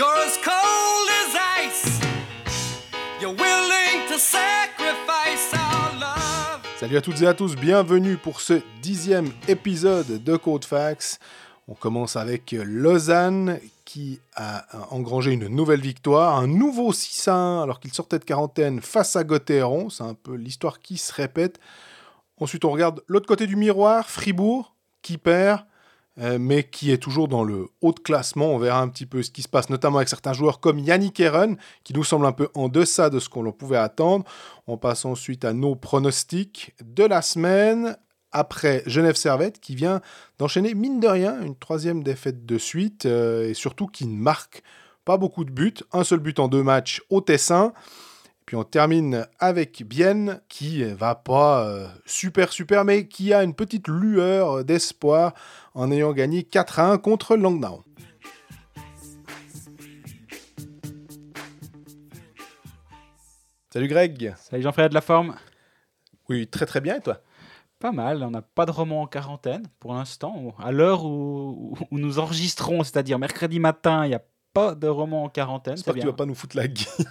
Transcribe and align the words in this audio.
You're 0.00 0.16
as 0.16 0.38
cold 0.42 1.08
as 1.20 1.36
ice. 1.62 2.00
You're 3.20 3.34
willing 3.34 4.08
to 4.08 4.18
sacrifice 4.18 5.52
our 5.52 5.92
love. 6.00 6.62
Salut 6.78 6.96
à 6.96 7.02
toutes 7.02 7.20
et 7.20 7.26
à 7.26 7.34
tous, 7.34 7.54
bienvenue 7.54 8.16
pour 8.16 8.40
ce 8.40 8.62
dixième 8.80 9.30
épisode 9.46 10.24
de 10.24 10.36
Code 10.38 10.64
Fax. 10.64 11.18
On 11.68 11.74
commence 11.74 12.16
avec 12.16 12.52
Lausanne 12.52 13.60
qui 13.84 14.20
a 14.36 14.64
engrangé 14.90 15.32
une 15.32 15.48
nouvelle 15.48 15.82
victoire, 15.82 16.38
un 16.38 16.46
nouveau 16.46 16.94
6 16.94 17.28
à 17.28 17.34
1 17.34 17.62
alors 17.64 17.78
qu'il 17.78 17.92
sortait 17.92 18.18
de 18.18 18.24
quarantaine 18.24 18.80
face 18.80 19.16
à 19.16 19.24
Gauthieron. 19.24 19.90
C'est 19.90 20.04
un 20.04 20.14
peu 20.14 20.34
l'histoire 20.34 20.80
qui 20.80 20.96
se 20.96 21.12
répète. 21.12 21.60
Ensuite, 22.38 22.64
on 22.64 22.70
regarde 22.70 23.02
l'autre 23.06 23.26
côté 23.26 23.46
du 23.46 23.56
miroir, 23.56 24.08
Fribourg 24.08 24.74
qui 25.02 25.18
perd, 25.18 25.60
euh, 26.20 26.38
mais 26.38 26.64
qui 26.64 26.90
est 26.90 26.98
toujours 26.98 27.28
dans 27.28 27.44
le 27.44 27.68
haut 27.80 27.92
de 27.92 28.00
classement. 28.00 28.52
On 28.52 28.58
verra 28.58 28.80
un 28.80 28.88
petit 28.88 29.06
peu 29.06 29.22
ce 29.22 29.30
qui 29.30 29.42
se 29.42 29.48
passe, 29.48 29.70
notamment 29.70 29.96
avec 29.98 30.08
certains 30.08 30.32
joueurs 30.32 30.60
comme 30.60 30.78
Yannick 30.78 31.18
Eren, 31.20 31.56
qui 31.82 31.94
nous 31.94 32.04
semble 32.04 32.26
un 32.26 32.32
peu 32.32 32.48
en 32.54 32.68
deçà 32.68 33.08
de 33.10 33.18
ce 33.18 33.28
qu'on 33.28 33.50
pouvait 33.52 33.78
attendre. 33.78 34.24
On 34.66 34.76
passe 34.76 35.04
ensuite 35.04 35.44
à 35.44 35.52
nos 35.52 35.74
pronostics 35.74 36.74
de 36.84 37.04
la 37.04 37.22
semaine. 37.22 37.96
Après 38.32 38.84
Genève 38.86 39.16
Servette, 39.16 39.58
qui 39.58 39.74
vient 39.74 40.00
d'enchaîner, 40.38 40.74
mine 40.74 41.00
de 41.00 41.08
rien, 41.08 41.40
une 41.40 41.56
troisième 41.56 42.04
défaite 42.04 42.46
de 42.46 42.58
suite, 42.58 43.06
euh, 43.06 43.48
et 43.48 43.54
surtout 43.54 43.88
qui 43.88 44.06
ne 44.06 44.16
marque 44.16 44.62
pas 45.04 45.16
beaucoup 45.16 45.44
de 45.44 45.50
buts. 45.50 45.74
Un 45.92 46.04
seul 46.04 46.20
but 46.20 46.38
en 46.38 46.46
deux 46.46 46.62
matchs 46.62 47.02
au 47.10 47.20
Tessin. 47.20 47.72
Puis 48.50 48.56
on 48.56 48.64
termine 48.64 49.28
avec 49.38 49.84
Bienne 49.84 50.40
qui 50.48 50.82
va 50.82 51.14
pas 51.14 51.68
euh, 51.68 51.86
super 52.04 52.52
super 52.52 52.84
mais 52.84 53.06
qui 53.06 53.32
a 53.32 53.44
une 53.44 53.54
petite 53.54 53.86
lueur 53.86 54.64
d'espoir 54.64 55.34
en 55.72 55.92
ayant 55.92 56.12
gagné 56.12 56.42
4 56.42 56.80
à 56.80 56.90
1 56.90 56.98
contre 56.98 57.36
Langnau. 57.36 57.84
Salut 63.72 63.86
Greg. 63.86 64.34
Salut 64.36 64.64
Jean-Frédéric 64.64 64.90
de 64.90 64.94
la 64.94 65.00
forme? 65.00 65.36
Oui, 66.28 66.48
très 66.48 66.66
très 66.66 66.80
bien 66.80 66.96
et 66.96 67.00
toi? 67.00 67.20
Pas 67.78 67.92
mal, 67.92 68.24
on 68.24 68.32
n'a 68.32 68.42
pas 68.42 68.66
de 68.66 68.72
roman 68.72 69.02
en 69.02 69.06
quarantaine 69.06 69.62
pour 69.78 69.94
l'instant. 69.94 70.56
À 70.58 70.72
l'heure 70.72 71.04
où, 71.04 71.78
nous 71.92 72.18
enregistrons, 72.18 72.82
c'est-à-dire 72.82 73.20
mercredi 73.20 73.60
matin, 73.60 74.06
il 74.06 74.08
n'y 74.08 74.14
a 74.16 74.24
pas 74.52 74.74
de 74.74 74.88
roman 74.88 75.22
en 75.22 75.28
quarantaine. 75.28 75.76
J'espère 75.76 75.94
que 75.94 76.00
tu 76.00 76.06
vas 76.06 76.14
pas 76.14 76.26
nous 76.26 76.34
foutre 76.34 76.56
la 76.56 76.66
guille. 76.66 77.06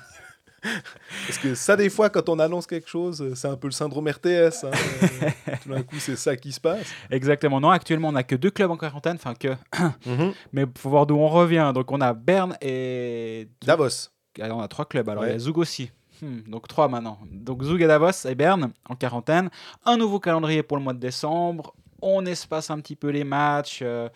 Parce 0.61 1.37
que 1.39 1.55
ça, 1.55 1.75
des 1.75 1.89
fois, 1.89 2.09
quand 2.09 2.29
on 2.29 2.39
annonce 2.39 2.67
quelque 2.67 2.89
chose, 2.89 3.33
c'est 3.35 3.47
un 3.47 3.55
peu 3.55 3.67
le 3.67 3.71
syndrome 3.71 4.07
RTS. 4.07 4.65
Hein. 4.65 4.71
Tout 5.63 5.69
d'un 5.69 5.83
coup, 5.83 5.97
c'est 5.99 6.15
ça 6.15 6.35
qui 6.35 6.51
se 6.51 6.59
passe. 6.59 6.87
Exactement. 7.09 7.59
Non, 7.59 7.69
actuellement, 7.69 8.09
on 8.09 8.13
n'a 8.13 8.23
que 8.23 8.35
deux 8.35 8.51
clubs 8.51 8.71
en 8.71 8.77
quarantaine. 8.77 9.15
Enfin, 9.15 9.33
que. 9.33 9.49
Mhm. 10.05 10.33
Mais 10.53 10.63
il 10.63 10.79
faut 10.79 10.89
voir 10.89 11.05
d'où 11.05 11.15
on 11.15 11.27
revient. 11.27 11.71
Donc, 11.73 11.91
on 11.91 12.01
a 12.01 12.13
Berne 12.13 12.57
et. 12.61 13.47
Davos. 13.65 14.09
Alors, 14.39 14.57
on 14.57 14.61
a 14.61 14.67
trois 14.67 14.85
clubs. 14.85 15.07
Alors, 15.09 15.25
il 15.25 15.31
y 15.31 15.35
a 15.35 15.39
Zug 15.39 15.57
aussi. 15.57 15.91
Hmm, 16.21 16.41
donc, 16.47 16.67
trois 16.67 16.87
maintenant. 16.87 17.19
Donc, 17.31 17.63
Zug 17.63 17.81
et 17.81 17.87
Davos 17.87 18.27
et 18.27 18.35
Berne 18.35 18.71
en 18.87 18.95
quarantaine. 18.95 19.49
Un 19.85 19.97
nouveau 19.97 20.19
calendrier 20.19 20.63
pour 20.63 20.77
le 20.77 20.83
mois 20.83 20.93
de 20.93 20.99
décembre. 20.99 21.73
On 22.01 22.25
espace 22.25 22.69
un 22.69 22.79
petit 22.79 22.95
peu 22.95 23.09
les 23.09 23.23
matchs. 23.23 23.79
Euh, 23.81 24.09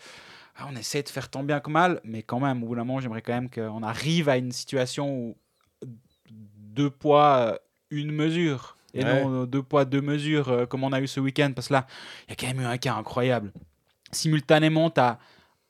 on 0.66 0.76
essaie 0.76 1.02
de 1.02 1.08
faire 1.08 1.28
tant 1.28 1.42
bien 1.42 1.60
que 1.60 1.70
mal, 1.70 2.00
mais 2.04 2.22
quand 2.22 2.40
même, 2.40 2.62
au 2.62 2.68
bout 2.68 2.76
d'un 2.76 2.84
moment, 2.84 3.00
j'aimerais 3.00 3.22
quand 3.22 3.32
même 3.32 3.50
qu'on 3.50 3.82
arrive 3.82 4.28
à 4.28 4.36
une 4.36 4.52
situation 4.52 5.10
où 5.10 5.36
deux 6.74 6.90
poids, 6.90 7.36
euh, 7.52 7.58
une 7.90 8.12
mesure. 8.12 8.76
Et 8.92 9.02
non 9.02 9.42
euh, 9.42 9.46
deux 9.46 9.62
poids, 9.62 9.84
deux 9.84 10.00
mesures, 10.00 10.48
euh, 10.48 10.66
comme 10.66 10.84
on 10.84 10.92
a 10.92 11.00
eu 11.00 11.06
ce 11.06 11.20
week-end. 11.20 11.52
Parce 11.54 11.68
que 11.68 11.72
là, 11.72 11.86
il 12.26 12.30
y 12.30 12.32
a 12.32 12.36
quand 12.36 12.46
même 12.46 12.60
eu 12.60 12.66
un 12.66 12.78
cas 12.78 12.94
incroyable. 12.94 13.52
Simultanément, 14.12 14.90
tu 14.90 15.00
as 15.00 15.18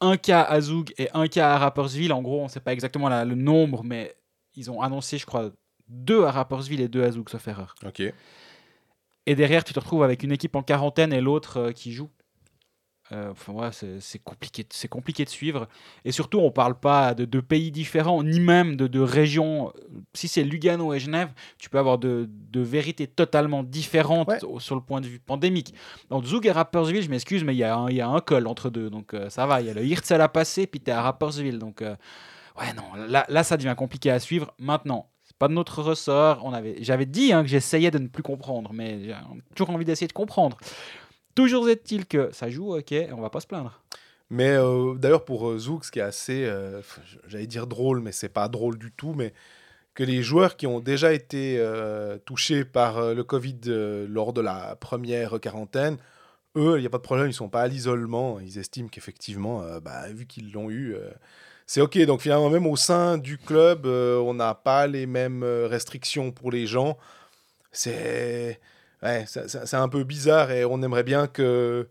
un 0.00 0.16
cas 0.16 0.42
à 0.42 0.60
Zoug 0.60 0.92
et 0.98 1.08
un 1.14 1.26
cas 1.28 1.54
à 1.54 1.58
Rappersville. 1.58 2.12
En 2.12 2.20
gros, 2.20 2.40
on 2.40 2.44
ne 2.44 2.48
sait 2.48 2.60
pas 2.60 2.72
exactement 2.72 3.08
le 3.24 3.34
nombre, 3.34 3.82
mais 3.84 4.14
ils 4.56 4.70
ont 4.70 4.82
annoncé, 4.82 5.16
je 5.16 5.24
crois, 5.24 5.50
deux 5.88 6.24
à 6.24 6.30
Rappersville 6.30 6.80
et 6.80 6.88
deux 6.88 7.02
à 7.02 7.10
Zoug, 7.10 7.28
sauf 7.30 7.46
erreur. 7.48 7.74
Ok. 7.86 8.02
Et 9.26 9.34
derrière, 9.34 9.64
tu 9.64 9.72
te 9.72 9.80
retrouves 9.80 10.02
avec 10.02 10.22
une 10.22 10.32
équipe 10.32 10.54
en 10.54 10.62
quarantaine 10.62 11.12
et 11.14 11.22
l'autre 11.22 11.70
qui 11.70 11.92
joue. 11.92 12.10
Euh, 13.12 13.32
enfin, 13.32 13.70
c'est 14.00 14.18
compliqué, 14.18 14.66
c'est 14.70 14.88
compliqué 14.88 15.24
de 15.24 15.30
suivre. 15.30 15.68
Et 16.06 16.12
surtout, 16.12 16.38
on 16.38 16.50
parle 16.50 16.78
pas 16.78 17.14
de, 17.14 17.40
pays 17.40 17.70
différents, 17.70 18.22
ni 18.22 18.40
même 18.40 18.76
de, 18.76 18.86
de 18.86 19.00
régions. 19.00 19.72
Si 20.14 20.26
c'est 20.26 20.42
Lugano 20.42 20.94
et 20.94 21.00
Genève, 21.00 21.30
tu 21.58 21.68
peux 21.68 21.78
avoir 21.78 21.98
de, 21.98 22.28
de 22.30 22.60
vérités 22.60 23.06
totalement 23.06 23.62
différentes 23.62 24.32
sur 24.58 24.74
le 24.74 24.80
point 24.80 25.02
de 25.02 25.06
vue 25.06 25.18
pandémique. 25.18 25.74
Dans 26.08 26.22
Zug 26.22 26.46
et 26.46 26.52
Rapperswil, 26.52 27.02
je 27.02 27.10
m'excuse, 27.10 27.44
mais 27.44 27.54
il 27.54 27.58
y, 27.58 27.64
a 27.64 27.76
un, 27.76 27.90
y 27.90 28.00
a 28.00 28.08
un 28.08 28.20
col 28.20 28.46
entre 28.46 28.70
deux. 28.70 28.88
Donc 28.88 29.12
euh, 29.12 29.28
ça 29.28 29.46
va, 29.46 29.60
il 29.60 29.66
y 29.66 29.70
a 29.70 29.74
le 29.74 29.84
Hirtzel 29.84 30.20
à 30.22 30.28
passer, 30.28 30.66
puis 30.66 30.80
tu 30.80 30.90
es 30.90 30.94
à 30.94 31.02
Rapperswil. 31.02 31.58
Donc 31.58 31.82
euh, 31.82 31.94
ouais, 32.58 32.72
non, 32.72 33.06
là, 33.06 33.26
là, 33.28 33.44
ça 33.44 33.58
devient 33.58 33.74
compliqué 33.76 34.10
à 34.10 34.18
suivre. 34.18 34.54
Maintenant, 34.58 35.10
c'est 35.24 35.36
pas 35.36 35.48
de 35.48 35.52
notre 35.52 35.82
ressort. 35.82 36.40
On 36.42 36.54
avait, 36.54 36.76
j'avais 36.80 37.06
dit 37.06 37.34
hein, 37.34 37.42
que 37.42 37.48
j'essayais 37.48 37.90
de 37.90 37.98
ne 37.98 38.08
plus 38.08 38.22
comprendre, 38.22 38.70
mais 38.72 39.04
j'ai 39.04 39.14
toujours 39.54 39.74
envie 39.74 39.84
d'essayer 39.84 40.08
de 40.08 40.12
comprendre. 40.14 40.56
Toujours 41.34 41.68
est-il 41.68 42.06
que 42.06 42.32
ça 42.32 42.48
joue, 42.48 42.76
ok, 42.76 42.94
on 43.12 43.20
va 43.20 43.30
pas 43.30 43.40
se 43.40 43.46
plaindre. 43.46 43.80
Mais 44.30 44.50
euh, 44.50 44.94
d'ailleurs, 44.94 45.24
pour 45.24 45.48
euh, 45.48 45.58
Zouk, 45.58 45.84
ce 45.84 45.90
qui 45.90 45.98
est 45.98 46.02
assez, 46.02 46.44
euh, 46.44 46.80
j'allais 47.26 47.46
dire 47.46 47.66
drôle, 47.66 48.00
mais 48.00 48.12
c'est 48.12 48.28
pas 48.28 48.48
drôle 48.48 48.78
du 48.78 48.90
tout, 48.92 49.14
mais 49.14 49.32
que 49.94 50.02
les 50.02 50.22
joueurs 50.22 50.56
qui 50.56 50.66
ont 50.66 50.80
déjà 50.80 51.12
été 51.12 51.64
touchés 52.24 52.64
par 52.64 53.14
le 53.14 53.22
Covid 53.22 53.60
lors 54.08 54.32
de 54.32 54.40
la 54.40 54.74
première 54.74 55.38
quarantaine, 55.40 55.98
eux, 56.56 56.78
il 56.78 56.80
n'y 56.80 56.86
a 56.86 56.90
pas 56.90 56.98
de 56.98 57.02
problème, 57.04 57.28
ils 57.28 57.34
sont 57.34 57.48
pas 57.48 57.62
à 57.62 57.68
l'isolement. 57.68 58.40
Ils 58.40 58.58
estiment 58.58 58.88
qu'effectivement, 58.88 59.62
bah, 59.82 60.08
vu 60.08 60.26
qu'ils 60.26 60.50
l'ont 60.50 60.68
eu, 60.68 60.96
c'est 61.66 61.80
ok. 61.80 61.96
Donc 62.06 62.22
finalement, 62.22 62.50
même 62.50 62.66
au 62.66 62.74
sein 62.74 63.18
du 63.18 63.38
club, 63.38 63.86
on 63.86 64.34
n'a 64.34 64.54
pas 64.54 64.88
les 64.88 65.06
mêmes 65.06 65.44
restrictions 65.44 66.32
pour 66.32 66.50
les 66.50 66.66
gens. 66.66 66.98
C'est 67.70 68.58
ouais, 69.04 69.24
c'est 69.26 69.74
un 69.74 69.88
peu 69.88 70.04
bizarre 70.04 70.50
et 70.50 70.64
on 70.64 70.82
aimerait 70.82 71.04
bien 71.04 71.26
que 71.26 71.88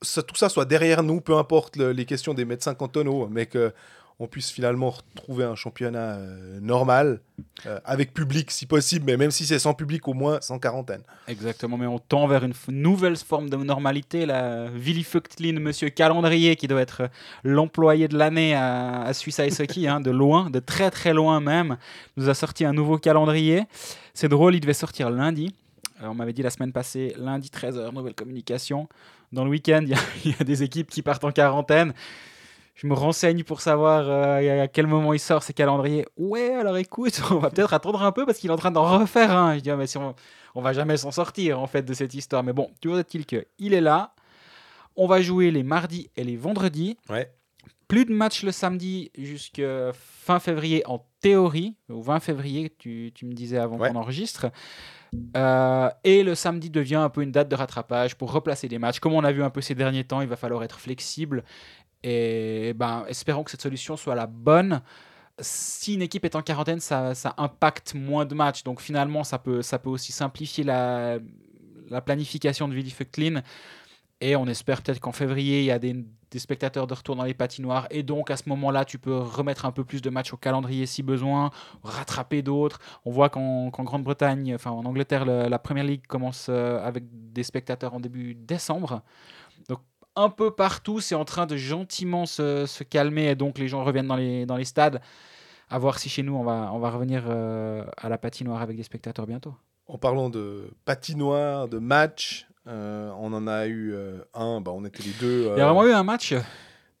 tout 0.00 0.36
ça 0.36 0.48
soit 0.48 0.64
derrière 0.64 1.02
nous, 1.02 1.20
peu 1.20 1.36
importe 1.36 1.76
les 1.76 2.04
questions 2.04 2.34
des 2.34 2.44
médecins 2.44 2.74
cantonaux, 2.74 3.28
mais 3.28 3.46
que 3.46 3.72
on 4.20 4.26
puisse 4.26 4.50
finalement 4.50 4.90
retrouver 4.90 5.44
un 5.44 5.54
championnat 5.54 6.16
euh, 6.16 6.58
normal, 6.60 7.20
euh, 7.66 7.78
avec 7.84 8.12
public 8.12 8.50
si 8.50 8.66
possible, 8.66 9.04
mais 9.06 9.16
même 9.16 9.30
si 9.30 9.46
c'est 9.46 9.60
sans 9.60 9.74
public, 9.74 10.08
au 10.08 10.14
moins 10.14 10.40
sans 10.40 10.58
quarantaine. 10.58 11.02
Exactement, 11.28 11.76
mais 11.76 11.86
on 11.86 12.00
tend 12.00 12.26
vers 12.26 12.42
une 12.42 12.54
nouvelle 12.68 13.16
forme 13.16 13.48
de 13.48 13.56
normalité. 13.56 14.26
La 14.26 14.66
Willy 14.70 15.04
Fuchtlin, 15.04 15.60
monsieur 15.60 15.90
calendrier, 15.90 16.56
qui 16.56 16.66
doit 16.66 16.80
être 16.80 17.08
l'employé 17.44 18.08
de 18.08 18.18
l'année 18.18 18.54
à, 18.54 19.02
à 19.02 19.12
Suisse 19.14 19.38
Ice 19.38 19.60
Hockey, 19.60 19.86
hein, 19.86 20.00
de 20.00 20.10
loin, 20.10 20.50
de 20.50 20.58
très 20.58 20.90
très 20.90 21.14
loin 21.14 21.38
même, 21.38 21.76
nous 22.16 22.28
a 22.28 22.34
sorti 22.34 22.64
un 22.64 22.72
nouveau 22.72 22.98
calendrier. 22.98 23.64
C'est 24.14 24.28
drôle, 24.28 24.56
il 24.56 24.60
devait 24.60 24.72
sortir 24.74 25.10
lundi. 25.10 25.54
On 26.02 26.14
m'avait 26.14 26.32
dit 26.32 26.42
la 26.42 26.50
semaine 26.50 26.72
passée, 26.72 27.14
lundi 27.18 27.48
13h, 27.48 27.92
nouvelle 27.92 28.14
communication. 28.14 28.88
Dans 29.32 29.44
le 29.44 29.50
week-end, 29.50 29.84
il 30.24 30.30
y, 30.30 30.34
a 30.38 30.44
des 30.44 30.62
équipes 30.62 30.90
qui 30.90 31.02
partent 31.02 31.24
en 31.24 31.32
quarantaine. 31.32 31.92
Je 32.74 32.86
me 32.86 32.94
renseigne 32.94 33.42
pour 33.42 33.60
savoir 33.60 34.04
euh, 34.08 34.62
à 34.62 34.68
quel 34.68 34.86
moment 34.86 35.12
il 35.12 35.18
sort 35.18 35.42
ces 35.42 35.52
calendriers. 35.52 36.06
Ouais, 36.16 36.54
alors 36.54 36.76
écoute, 36.76 37.20
on 37.30 37.38
va 37.38 37.50
peut-être 37.50 37.74
attendre 37.74 38.02
un 38.02 38.12
peu 38.12 38.24
parce 38.24 38.38
qu'il 38.38 38.50
est 38.50 38.52
en 38.52 38.56
train 38.56 38.70
d'en 38.70 38.98
refaire 38.98 39.36
un. 39.36 39.56
Je 39.56 39.60
dis, 39.60 39.70
ah, 39.70 39.76
mais 39.76 39.88
si 39.88 39.98
on, 39.98 40.14
on 40.54 40.62
va 40.62 40.72
jamais 40.72 40.96
s'en 40.96 41.10
sortir 41.10 41.60
en 41.60 41.66
fait 41.66 41.82
de 41.82 41.94
cette 41.94 42.14
histoire. 42.14 42.42
Mais 42.44 42.52
bon, 42.52 42.70
toujours 42.80 42.98
est-il 42.98 43.26
qu'il 43.26 43.74
est 43.74 43.80
là. 43.80 44.14
On 44.96 45.06
va 45.06 45.20
jouer 45.20 45.50
les 45.50 45.62
mardis 45.62 46.10
et 46.16 46.24
les 46.24 46.36
vendredis. 46.36 46.96
Ouais. 47.08 47.32
Plus 47.88 48.04
de 48.04 48.12
matchs 48.12 48.42
le 48.42 48.52
samedi 48.52 49.10
jusqu'à 49.16 49.92
fin 49.94 50.38
février 50.38 50.86
en 50.86 51.04
théorie, 51.20 51.76
au 51.88 52.02
20 52.02 52.20
février, 52.20 52.74
tu, 52.78 53.12
tu 53.14 53.24
me 53.24 53.32
disais 53.32 53.58
avant 53.58 53.78
qu'on 53.78 53.96
enregistre. 53.96 54.46
Euh, 55.36 55.90
et 56.04 56.22
le 56.22 56.34
samedi 56.34 56.70
devient 56.70 56.96
un 56.96 57.08
peu 57.08 57.22
une 57.22 57.32
date 57.32 57.48
de 57.48 57.54
rattrapage 57.54 58.16
pour 58.16 58.32
replacer 58.32 58.68
des 58.68 58.78
matchs. 58.78 59.00
Comme 59.00 59.14
on 59.14 59.24
a 59.24 59.32
vu 59.32 59.42
un 59.42 59.50
peu 59.50 59.60
ces 59.60 59.74
derniers 59.74 60.04
temps, 60.04 60.20
il 60.20 60.28
va 60.28 60.36
falloir 60.36 60.62
être 60.62 60.78
flexible. 60.78 61.44
Et 62.02 62.72
ben, 62.74 63.04
espérons 63.08 63.42
que 63.44 63.50
cette 63.50 63.62
solution 63.62 63.96
soit 63.96 64.14
la 64.14 64.26
bonne. 64.26 64.82
Si 65.40 65.94
une 65.94 66.02
équipe 66.02 66.24
est 66.24 66.36
en 66.36 66.42
quarantaine, 66.42 66.80
ça, 66.80 67.14
impacte 67.36 67.94
moins 67.94 68.24
de 68.24 68.34
matchs. 68.34 68.64
Donc 68.64 68.80
finalement, 68.80 69.24
ça 69.24 69.38
peut, 69.38 69.62
ça 69.62 69.78
peut 69.78 69.90
aussi 69.90 70.12
simplifier 70.12 70.64
la, 70.64 71.18
la 71.90 72.00
planification 72.00 72.68
de 72.68 72.74
Willy 72.74 72.94
Clean. 73.12 73.42
Et 74.20 74.34
on 74.34 74.46
espère 74.46 74.82
peut-être 74.82 74.98
qu'en 74.98 75.12
février, 75.12 75.60
il 75.60 75.66
y 75.66 75.70
a 75.70 75.78
des, 75.78 76.04
spectateurs 76.36 76.88
de 76.88 76.94
retour 76.94 77.14
dans 77.14 77.22
les 77.22 77.34
patinoires. 77.34 77.86
Et 77.90 78.02
donc, 78.02 78.30
à 78.30 78.36
ce 78.36 78.48
moment-là, 78.48 78.84
tu 78.84 78.98
peux 78.98 79.16
remettre 79.16 79.64
un 79.64 79.70
peu 79.70 79.84
plus 79.84 80.02
de 80.02 80.10
matchs 80.10 80.32
au 80.32 80.36
calendrier 80.36 80.86
si 80.86 81.04
besoin, 81.04 81.50
rattraper 81.84 82.42
d'autres. 82.42 82.80
On 83.04 83.12
voit 83.12 83.28
qu'en 83.28 83.68
Grande-Bretagne, 83.68 84.54
enfin 84.56 84.72
en 84.72 84.84
Angleterre, 84.84 85.24
la 85.24 85.58
Première 85.58 85.84
Ligue 85.84 86.06
commence 86.06 86.48
euh, 86.48 86.84
avec 86.84 87.04
des 87.32 87.44
spectateurs 87.44 87.94
en 87.94 88.00
début 88.00 88.34
décembre. 88.34 89.02
Donc, 89.68 89.78
un 90.16 90.30
peu 90.30 90.50
partout, 90.50 91.00
c'est 91.00 91.14
en 91.14 91.24
train 91.24 91.46
de 91.46 91.56
gentiment 91.56 92.26
se, 92.26 92.82
calmer. 92.82 93.28
Et 93.28 93.34
donc, 93.36 93.56
les 93.58 93.68
gens 93.68 93.84
reviennent 93.84 94.08
dans 94.08 94.16
les, 94.16 94.64
stades. 94.64 95.00
À 95.70 95.78
voir 95.78 95.98
si 96.00 96.08
chez 96.08 96.24
nous, 96.24 96.34
on 96.34 96.42
va, 96.42 96.70
on 96.72 96.80
va 96.80 96.90
revenir 96.90 97.24
euh, 97.28 97.84
à 97.96 98.08
la 98.08 98.18
patinoire 98.18 98.62
avec 98.62 98.76
des 98.76 98.82
spectateurs 98.82 99.26
bientôt. 99.26 99.54
En 99.86 99.96
parlant 99.96 100.28
de 100.28 100.70
patinoire, 100.84 101.68
de 101.68 101.78
match, 101.78 102.47
euh, 102.68 103.10
on 103.18 103.32
en 103.32 103.46
a 103.46 103.66
eu 103.66 103.92
euh, 103.94 104.18
un, 104.34 104.60
bah, 104.60 104.72
on 104.74 104.84
était 104.84 105.02
les 105.02 105.12
deux. 105.20 105.50
Il 105.54 105.58
y 105.58 105.60
a 105.60 105.64
vraiment 105.64 105.86
eu 105.86 105.92
un 105.92 106.04
match 106.04 106.34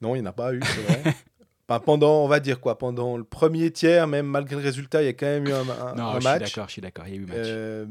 Non, 0.00 0.14
il 0.14 0.22
n'y 0.22 0.26
en 0.26 0.30
a 0.30 0.32
pas 0.32 0.54
eu, 0.54 0.60
c'est 0.62 0.80
vrai. 0.80 1.14
pendant, 1.84 2.24
on 2.24 2.28
va 2.28 2.40
dire 2.40 2.60
quoi, 2.60 2.78
pendant 2.78 3.18
le 3.18 3.24
premier 3.24 3.70
tiers, 3.70 4.06
même 4.06 4.26
malgré 4.26 4.56
le 4.56 4.62
résultat, 4.62 5.02
il 5.02 5.06
y 5.06 5.08
a 5.08 5.12
quand 5.12 5.26
même 5.26 5.46
eu 5.46 5.52
un, 5.52 5.64
non, 5.94 6.14
match. 6.14 6.14
Je 6.14 6.20
suis 6.20 6.38
d'accord, 6.38 6.66
je 6.68 6.72
suis 6.72 6.82
d'accord, 6.82 7.04
il 7.06 7.14
y 7.14 7.18
a 7.18 7.20
eu 7.20 7.26
match. 7.26 7.36
Euh, 7.36 7.86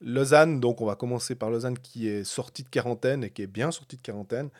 Lausanne, 0.00 0.60
donc 0.60 0.80
on 0.80 0.86
va 0.86 0.94
commencer 0.94 1.34
par 1.34 1.50
Lausanne 1.50 1.78
qui 1.78 2.08
est 2.08 2.24
sortie 2.24 2.62
de 2.62 2.68
quarantaine 2.68 3.24
et 3.24 3.30
qui 3.30 3.42
est 3.42 3.46
bien 3.46 3.70
sortie 3.70 3.96
de 3.96 4.02
quarantaine 4.02 4.50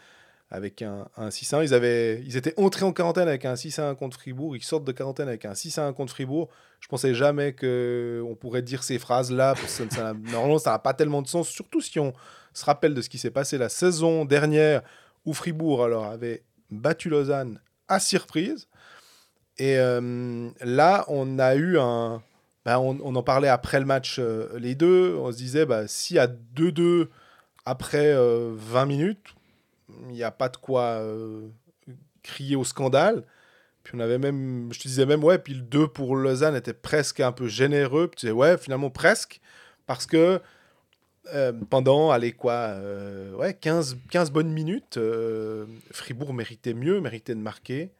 avec 0.52 0.82
un, 0.82 1.06
6-1. 1.18 1.64
Ils, 1.64 1.72
avaient, 1.72 2.22
ils 2.26 2.36
étaient 2.36 2.52
entrés 2.58 2.84
en 2.84 2.92
quarantaine 2.92 3.26
avec 3.26 3.46
un 3.46 3.54
6-1 3.54 3.96
contre 3.96 4.18
Fribourg. 4.18 4.54
Ils 4.54 4.62
sortent 4.62 4.84
de 4.84 4.92
quarantaine 4.92 5.26
avec 5.26 5.46
un 5.46 5.54
6-1 5.54 5.94
contre 5.94 6.12
Fribourg. 6.12 6.50
Je 6.78 6.88
pensais 6.88 7.14
jamais 7.14 7.54
qu'on 7.54 8.36
pourrait 8.38 8.60
dire 8.60 8.82
ces 8.82 8.98
phrases-là. 8.98 9.54
normalement, 10.30 10.58
ça 10.58 10.72
n'a 10.72 10.78
pas 10.78 10.92
tellement 10.92 11.22
de 11.22 11.26
sens, 11.26 11.48
surtout 11.48 11.80
si 11.80 11.98
on 11.98 12.12
se 12.52 12.66
rappelle 12.66 12.92
de 12.92 13.00
ce 13.00 13.08
qui 13.08 13.16
s'est 13.16 13.30
passé 13.30 13.56
la 13.56 13.70
saison 13.70 14.26
dernière 14.26 14.82
où 15.24 15.32
Fribourg 15.32 15.84
avait 15.84 16.42
battu 16.70 17.08
Lausanne 17.08 17.58
à 17.88 17.98
surprise. 17.98 18.68
Et 19.56 19.78
euh, 19.78 20.50
là, 20.60 21.06
on 21.08 21.38
a 21.38 21.54
eu 21.54 21.78
un. 21.78 22.22
Ben, 22.64 22.78
on, 22.78 23.16
en 23.16 23.22
parlait 23.22 23.48
après 23.48 23.80
le 23.80 23.86
match, 23.86 24.18
euh, 24.18 24.48
les 24.58 24.74
deux. 24.74 25.16
On 25.18 25.32
se 25.32 25.36
disait, 25.38 25.66
si 25.86 26.18
à 26.18 26.26
2-2 26.26 27.08
après 27.64 28.12
20 28.12 28.18
euh, 28.18 28.86
minutes, 28.86 29.34
il 30.08 30.14
n'y 30.14 30.22
a 30.22 30.30
pas 30.30 30.48
de 30.48 30.56
quoi 30.56 31.02
crier 32.22 32.56
au 32.56 32.64
scandale. 32.64 33.24
Puis 33.84 33.94
on 33.96 34.00
avait 34.00 34.18
même, 34.18 34.68
je 34.72 34.78
te 34.78 34.86
disais 34.86 35.06
même, 35.06 35.24
ouais, 35.24 35.38
puis 35.38 35.54
le 35.54 35.62
2 35.62 35.88
pour 35.88 36.14
Lausanne 36.14 36.54
était 36.54 36.72
presque 36.72 37.20
un 37.20 37.32
peu 37.32 37.48
généreux. 37.48 38.08
Tu 38.16 38.26
disais, 38.26 38.32
ouais, 38.32 38.56
finalement 38.56 38.90
presque. 38.90 39.40
Parce 39.86 40.06
que 40.06 40.40
pendant, 41.70 42.10
allez, 42.10 42.32
quoi, 42.32 42.76
ouais, 43.36 43.54
15, 43.54 43.98
15 44.10 44.30
bonnes 44.30 44.52
minutes, 44.52 44.98
Fribourg 45.90 46.32
méritait 46.32 46.74
mieux, 46.74 47.00
méritait 47.00 47.34
de 47.34 47.40
marquer. 47.40 47.90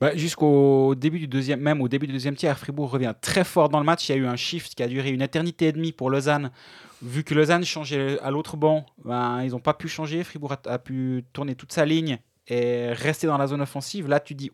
Bah, 0.00 0.16
jusqu'au 0.16 0.94
début 0.94 1.18
du 1.18 1.26
deuxième, 1.26 1.60
même 1.60 1.82
au 1.82 1.88
début 1.88 2.06
du 2.06 2.12
deuxième 2.12 2.36
tiers, 2.36 2.58
Fribourg 2.58 2.90
revient 2.90 3.14
très 3.20 3.44
fort 3.44 3.68
dans 3.68 3.80
le 3.80 3.84
match. 3.84 4.08
Il 4.08 4.12
y 4.12 4.14
a 4.14 4.18
eu 4.18 4.26
un 4.26 4.36
shift 4.36 4.74
qui 4.74 4.82
a 4.82 4.88
duré 4.88 5.10
une 5.10 5.20
éternité 5.20 5.66
et 5.66 5.72
demie 5.72 5.92
pour 5.92 6.10
Lausanne. 6.10 6.50
Vu 7.04 7.22
que 7.22 7.34
Lausanne 7.34 7.64
changeait 7.64 8.18
à 8.20 8.30
l'autre 8.30 8.56
banc, 8.56 8.86
ben, 9.04 9.42
ils 9.42 9.50
n'ont 9.50 9.60
pas 9.60 9.74
pu 9.74 9.88
changer. 9.88 10.24
Fribourg 10.24 10.54
a, 10.64 10.78
pu 10.78 11.24
tourner 11.34 11.54
toute 11.54 11.72
sa 11.72 11.84
ligne 11.84 12.18
et 12.48 12.92
rester 12.92 13.26
dans 13.26 13.36
la 13.36 13.46
zone 13.46 13.60
offensive. 13.60 14.08
Là, 14.08 14.20
tu 14.20 14.34
dis, 14.34 14.50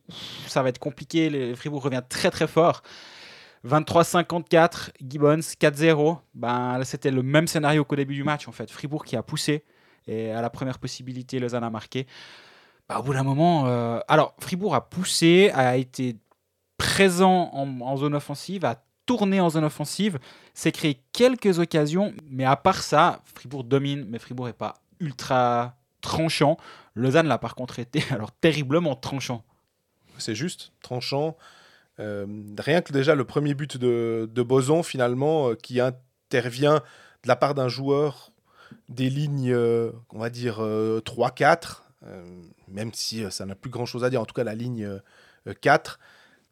ça 0.49 0.62
va 0.62 0.69
être 0.69 0.81
compliqué. 0.81 1.55
Fribourg 1.55 1.82
revient 1.82 2.02
très 2.08 2.31
très 2.31 2.49
fort. 2.49 2.82
23-54, 3.64 4.91
Gibbons 5.00 5.37
4-0. 5.37 6.19
Ben, 6.35 6.82
c'était 6.82 7.12
le 7.12 7.23
même 7.23 7.47
scénario 7.47 7.85
qu'au 7.85 7.97
début 7.97 8.14
du 8.14 8.25
match 8.25 8.49
en 8.49 8.52
fait. 8.52 8.69
Fribourg 8.70 9.05
qui 9.05 9.17
a 9.17 9.23
poussé 9.23 9.64
et 10.08 10.32
à 10.32 10.43
la 10.43 10.50
première 10.50 10.79
possibilité, 10.79 11.38
Lausanne 11.38 11.64
a 11.64 11.70
marqué. 11.70 12.06
Bah, 12.88 12.99
au 12.99 13.02
bout 13.05 13.12
d'un 13.12 13.23
moment, 13.23 13.67
euh, 13.67 14.00
alors 14.08 14.35
Fribourg 14.41 14.75
a 14.75 14.88
poussé, 14.88 15.50
a 15.55 15.76
été 15.76 16.17
présent 16.79 17.50
en, 17.52 17.97
zone 17.97 18.14
offensive, 18.14 18.64
a 18.64 18.82
tourné 19.11 19.41
en 19.41 19.51
zone 19.51 19.65
offensive, 19.65 20.21
s'est 20.55 20.71
créé 20.71 21.01
quelques 21.12 21.59
occasions, 21.59 22.15
mais 22.31 22.45
à 22.45 22.55
part 22.55 22.81
ça, 22.81 23.23
Fribourg 23.25 23.65
domine, 23.65 24.05
mais 24.09 24.21
Fribourg 24.21 24.47
n'est 24.47 24.53
pas 24.53 24.77
ultra 25.01 25.75
tranchant. 26.01 26.57
Lausanne 26.95 27.27
l'a 27.27 27.39
par 27.39 27.57
contre 27.57 27.81
été 27.81 28.05
alors 28.12 28.31
terriblement 28.31 28.95
tranchant. 28.95 29.43
C'est 30.19 30.37
juste 30.37 30.73
tranchant. 30.81 31.37
Euh, 31.99 32.25
rien 32.59 32.83
que 32.83 32.93
déjà 32.93 33.17
le 33.17 33.25
premier 33.25 33.55
but 33.55 33.77
de, 33.77 34.31
de 34.33 34.43
Boson 34.43 34.85
finalement 34.85 35.51
euh, 35.51 35.55
qui 35.57 35.81
intervient 35.81 36.77
de 36.77 37.29
la 37.29 37.35
part 37.35 37.57
d'un 37.57 37.69
joueur 37.69 38.31
des 38.89 39.11
lignes, 39.11 39.53
on 39.55 40.19
va 40.21 40.31
dire 40.31 40.61
3-4, 40.61 41.81
euh, 42.07 42.25
même 42.69 42.93
si 42.95 43.25
euh, 43.25 43.31
ça 43.31 43.45
n'a 43.47 43.55
plus 43.55 43.71
grand-chose 43.71 44.05
à 44.05 44.11
dire, 44.11 44.21
en 44.21 44.25
tout 44.25 44.35
cas 44.35 44.45
la 44.45 44.55
ligne 44.55 44.89
4, 45.61 45.99
euh, 46.01 46.05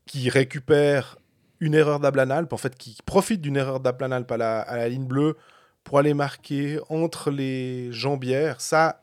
qui 0.06 0.28
récupère 0.28 1.18
une 1.60 1.74
erreur 1.74 2.00
d'Ablanalp, 2.00 2.52
en 2.52 2.56
fait, 2.56 2.76
qui 2.76 2.96
profite 3.04 3.40
d'une 3.40 3.56
erreur 3.56 3.80
d'Ablanalp 3.80 4.30
à 4.30 4.36
la, 4.36 4.60
à 4.60 4.76
la 4.76 4.88
ligne 4.88 5.06
bleue 5.06 5.36
pour 5.84 5.98
aller 5.98 6.14
marquer 6.14 6.78
entre 6.88 7.30
les 7.30 7.92
jambières. 7.92 8.60
Ça, 8.60 9.02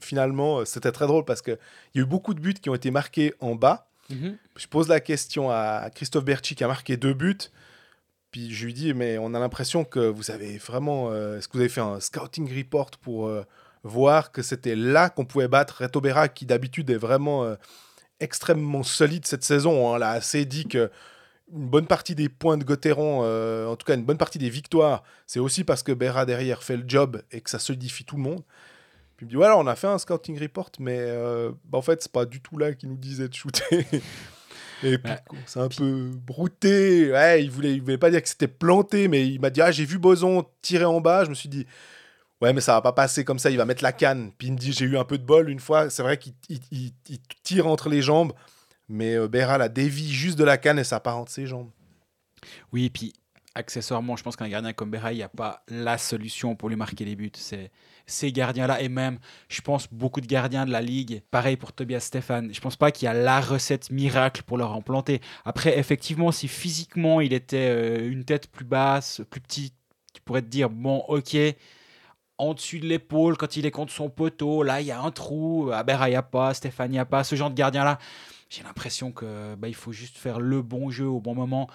finalement, 0.00 0.64
c'était 0.64 0.92
très 0.92 1.06
drôle 1.06 1.24
parce 1.24 1.42
qu'il 1.42 1.58
y 1.94 1.98
a 1.98 2.02
eu 2.02 2.06
beaucoup 2.06 2.34
de 2.34 2.40
buts 2.40 2.54
qui 2.54 2.68
ont 2.70 2.74
été 2.74 2.90
marqués 2.90 3.34
en 3.40 3.54
bas. 3.54 3.88
Mhm. 4.10 4.36
Je 4.56 4.66
pose 4.66 4.88
la 4.88 5.00
question 5.00 5.50
à 5.50 5.90
Christophe 5.94 6.24
Berchi 6.24 6.54
qui 6.54 6.64
a 6.64 6.68
marqué 6.68 6.96
deux 6.96 7.14
buts. 7.14 7.50
Puis 8.30 8.52
je 8.52 8.66
lui 8.66 8.74
dis, 8.74 8.92
mais 8.92 9.18
on 9.18 9.34
a 9.34 9.38
l'impression 9.38 9.84
que 9.84 10.00
vous 10.00 10.30
avez 10.30 10.58
vraiment. 10.58 11.14
Est-ce 11.14 11.48
que 11.48 11.54
vous 11.54 11.60
avez 11.60 11.68
fait 11.68 11.80
un 11.80 12.00
scouting 12.00 12.54
report 12.54 12.90
pour, 13.00 13.30
voir 13.86 14.32
que 14.32 14.42
c'était 14.42 14.76
là 14.76 15.08
qu'on 15.08 15.24
pouvait 15.24 15.48
battre 15.48 15.82
Reto 15.82 16.00
Berra, 16.00 16.28
qui 16.28 16.44
d'habitude 16.44 16.90
est 16.90 16.96
vraiment 16.96 17.44
euh, 17.44 17.54
extrêmement 18.20 18.82
solide 18.82 19.26
cette 19.26 19.44
saison. 19.44 19.72
On 19.72 19.96
l'a 19.96 20.10
assez 20.10 20.44
dit 20.44 20.66
que 20.66 20.90
une 21.52 21.68
bonne 21.68 21.86
partie 21.86 22.14
des 22.14 22.28
points 22.28 22.58
de 22.58 22.64
Gauthieron, 22.64 23.20
euh, 23.22 23.66
en 23.66 23.76
tout 23.76 23.84
cas 23.84 23.94
une 23.94 24.04
bonne 24.04 24.18
partie 24.18 24.38
des 24.38 24.50
victoires, 24.50 25.02
c'est 25.26 25.38
aussi 25.38 25.64
parce 25.64 25.82
que 25.82 25.92
Berra 25.92 26.26
derrière 26.26 26.62
fait 26.62 26.76
le 26.76 26.84
job 26.86 27.22
et 27.30 27.40
que 27.40 27.50
ça 27.50 27.58
solidifie 27.58 28.04
tout 28.04 28.16
le 28.16 28.22
monde. 28.22 28.42
Puis 29.16 29.24
il 29.24 29.26
me 29.26 29.30
dit 29.30 29.36
voilà, 29.36 29.56
on 29.56 29.66
a 29.66 29.76
fait 29.76 29.86
un 29.86 29.98
scouting 29.98 30.38
report, 30.40 30.72
mais 30.78 30.98
euh, 30.98 31.52
bah, 31.64 31.78
en 31.78 31.82
fait, 31.82 32.02
c'est 32.02 32.12
pas 32.12 32.26
du 32.26 32.40
tout 32.40 32.58
là 32.58 32.74
qu'il 32.74 32.90
nous 32.90 32.96
disait 32.96 33.28
de 33.28 33.34
shooter. 33.34 33.86
Et 34.82 34.98
puis, 34.98 35.12
c'est 35.46 35.60
un 35.60 35.68
peu 35.68 36.10
brouté. 36.14 37.10
Ouais, 37.10 37.42
il 37.42 37.50
voulait, 37.50 37.72
il 37.72 37.80
voulait 37.80 37.96
pas 37.96 38.10
dire 38.10 38.22
que 38.22 38.28
c'était 38.28 38.46
planté, 38.46 39.08
mais 39.08 39.26
il 39.26 39.40
m'a 39.40 39.48
dit 39.48 39.62
ah, 39.62 39.70
j'ai 39.70 39.86
vu 39.86 39.98
Boson 39.98 40.44
tirer 40.60 40.84
en 40.84 41.00
bas. 41.00 41.24
Je 41.24 41.30
me 41.30 41.34
suis 41.34 41.48
dit 41.48 41.66
Ouais, 42.42 42.52
mais 42.52 42.60
ça 42.60 42.74
va 42.74 42.82
pas 42.82 42.92
passer 42.92 43.24
comme 43.24 43.38
ça, 43.38 43.48
il 43.50 43.56
va 43.56 43.64
mettre 43.64 43.82
la 43.82 43.92
canne. 43.92 44.32
Puis 44.36 44.48
il 44.48 44.52
me 44.52 44.58
dit 44.58 44.72
J'ai 44.72 44.84
eu 44.84 44.98
un 44.98 45.04
peu 45.04 45.16
de 45.16 45.24
bol 45.24 45.48
une 45.48 45.60
fois, 45.60 45.88
c'est 45.88 46.02
vrai 46.02 46.18
qu'il 46.18 46.34
tire 47.42 47.66
entre 47.66 47.88
les 47.88 48.02
jambes, 48.02 48.32
mais 48.88 49.14
euh, 49.14 49.28
la 49.58 49.68
dévie 49.68 50.12
juste 50.12 50.38
de 50.38 50.44
la 50.44 50.58
canne 50.58 50.78
et 50.78 50.84
ça 50.84 51.00
part 51.00 51.18
entre 51.18 51.32
ses 51.32 51.46
jambes. 51.46 51.70
Oui, 52.72 52.86
et 52.86 52.90
puis 52.90 53.12
accessoirement, 53.54 54.16
je 54.16 54.22
pense 54.22 54.36
qu'un 54.36 54.48
gardien 54.48 54.72
comme 54.72 54.90
Berra, 54.90 55.12
il 55.12 55.16
n'y 55.16 55.22
a 55.22 55.28
pas 55.28 55.64
la 55.68 55.96
solution 55.96 56.54
pour 56.54 56.68
lui 56.68 56.76
marquer 56.76 57.04
les 57.04 57.16
buts. 57.16 57.32
C'est 57.34 57.70
ces 58.04 58.30
gardiens-là, 58.30 58.80
et 58.82 58.88
même, 58.88 59.18
je 59.48 59.60
pense, 59.62 59.88
beaucoup 59.90 60.20
de 60.20 60.26
gardiens 60.26 60.66
de 60.66 60.70
la 60.70 60.80
Ligue, 60.80 61.22
pareil 61.30 61.56
pour 61.56 61.72
Tobias 61.72 62.00
Stéphane, 62.00 62.54
je 62.54 62.60
pense 62.60 62.76
pas 62.76 62.92
qu'il 62.92 63.06
y 63.06 63.08
a 63.08 63.14
la 63.14 63.40
recette 63.40 63.90
miracle 63.90 64.42
pour 64.44 64.58
leur 64.58 64.72
implanter. 64.72 65.20
Après, 65.44 65.76
effectivement, 65.78 66.30
si 66.30 66.46
physiquement 66.46 67.20
il 67.20 67.32
était 67.32 67.70
euh, 67.70 68.10
une 68.10 68.24
tête 68.24 68.48
plus 68.48 68.64
basse, 68.64 69.22
plus 69.30 69.40
petite, 69.40 69.74
tu 70.14 70.20
pourrais 70.20 70.42
te 70.42 70.48
dire, 70.48 70.70
bon, 70.70 70.98
ok, 71.08 71.36
en 72.38 72.54
dessus 72.54 72.80
de 72.80 72.86
l'épaule 72.86 73.36
quand 73.36 73.56
il 73.56 73.66
est 73.66 73.70
contre 73.70 73.92
son 73.92 74.10
poteau. 74.10 74.62
Là, 74.62 74.80
il 74.80 74.86
y 74.86 74.90
a 74.90 75.00
un 75.00 75.10
trou. 75.10 75.70
Aber, 75.72 76.06
il 76.06 76.10
n'y 76.10 76.16
a 76.16 76.22
pas. 76.22 76.54
Stéphane, 76.54 76.90
il 76.90 76.92
n'y 76.92 76.98
a 76.98 77.04
pas. 77.04 77.24
Ce 77.24 77.34
genre 77.34 77.50
de 77.50 77.54
gardien-là, 77.54 77.98
j'ai 78.48 78.62
l'impression 78.62 79.12
que 79.12 79.54
bah, 79.56 79.68
il 79.68 79.74
faut 79.74 79.92
juste 79.92 80.18
faire 80.18 80.40
le 80.40 80.62
bon 80.62 80.90
jeu 80.90 81.06
au 81.06 81.20
bon 81.20 81.34
moment 81.34 81.68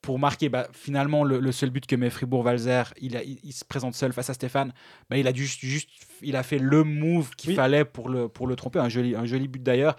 pour 0.00 0.18
marquer. 0.18 0.48
Bah, 0.48 0.68
finalement, 0.72 1.24
le, 1.24 1.52
seul 1.52 1.70
but 1.70 1.86
que 1.86 1.96
met 1.96 2.10
Fribourg-Valzer, 2.10 2.94
il, 3.00 3.20
il, 3.42 3.52
se 3.52 3.64
présente 3.64 3.94
seul 3.94 4.12
face 4.12 4.30
à 4.30 4.34
Stéphane. 4.34 4.72
Bah, 5.10 5.18
il 5.18 5.26
a 5.26 5.34
juste, 5.34 5.60
juste, 5.60 5.90
il 6.22 6.36
a 6.36 6.42
fait 6.42 6.58
le 6.58 6.84
move 6.84 7.30
qu'il 7.36 7.54
fallait 7.54 7.84
pour 7.84 8.08
le, 8.08 8.28
pour 8.28 8.46
le 8.46 8.56
tromper. 8.56 8.78
Un 8.78 8.88
joli, 8.88 9.14
un 9.14 9.26
joli 9.26 9.48
but 9.48 9.62
d'ailleurs 9.62 9.96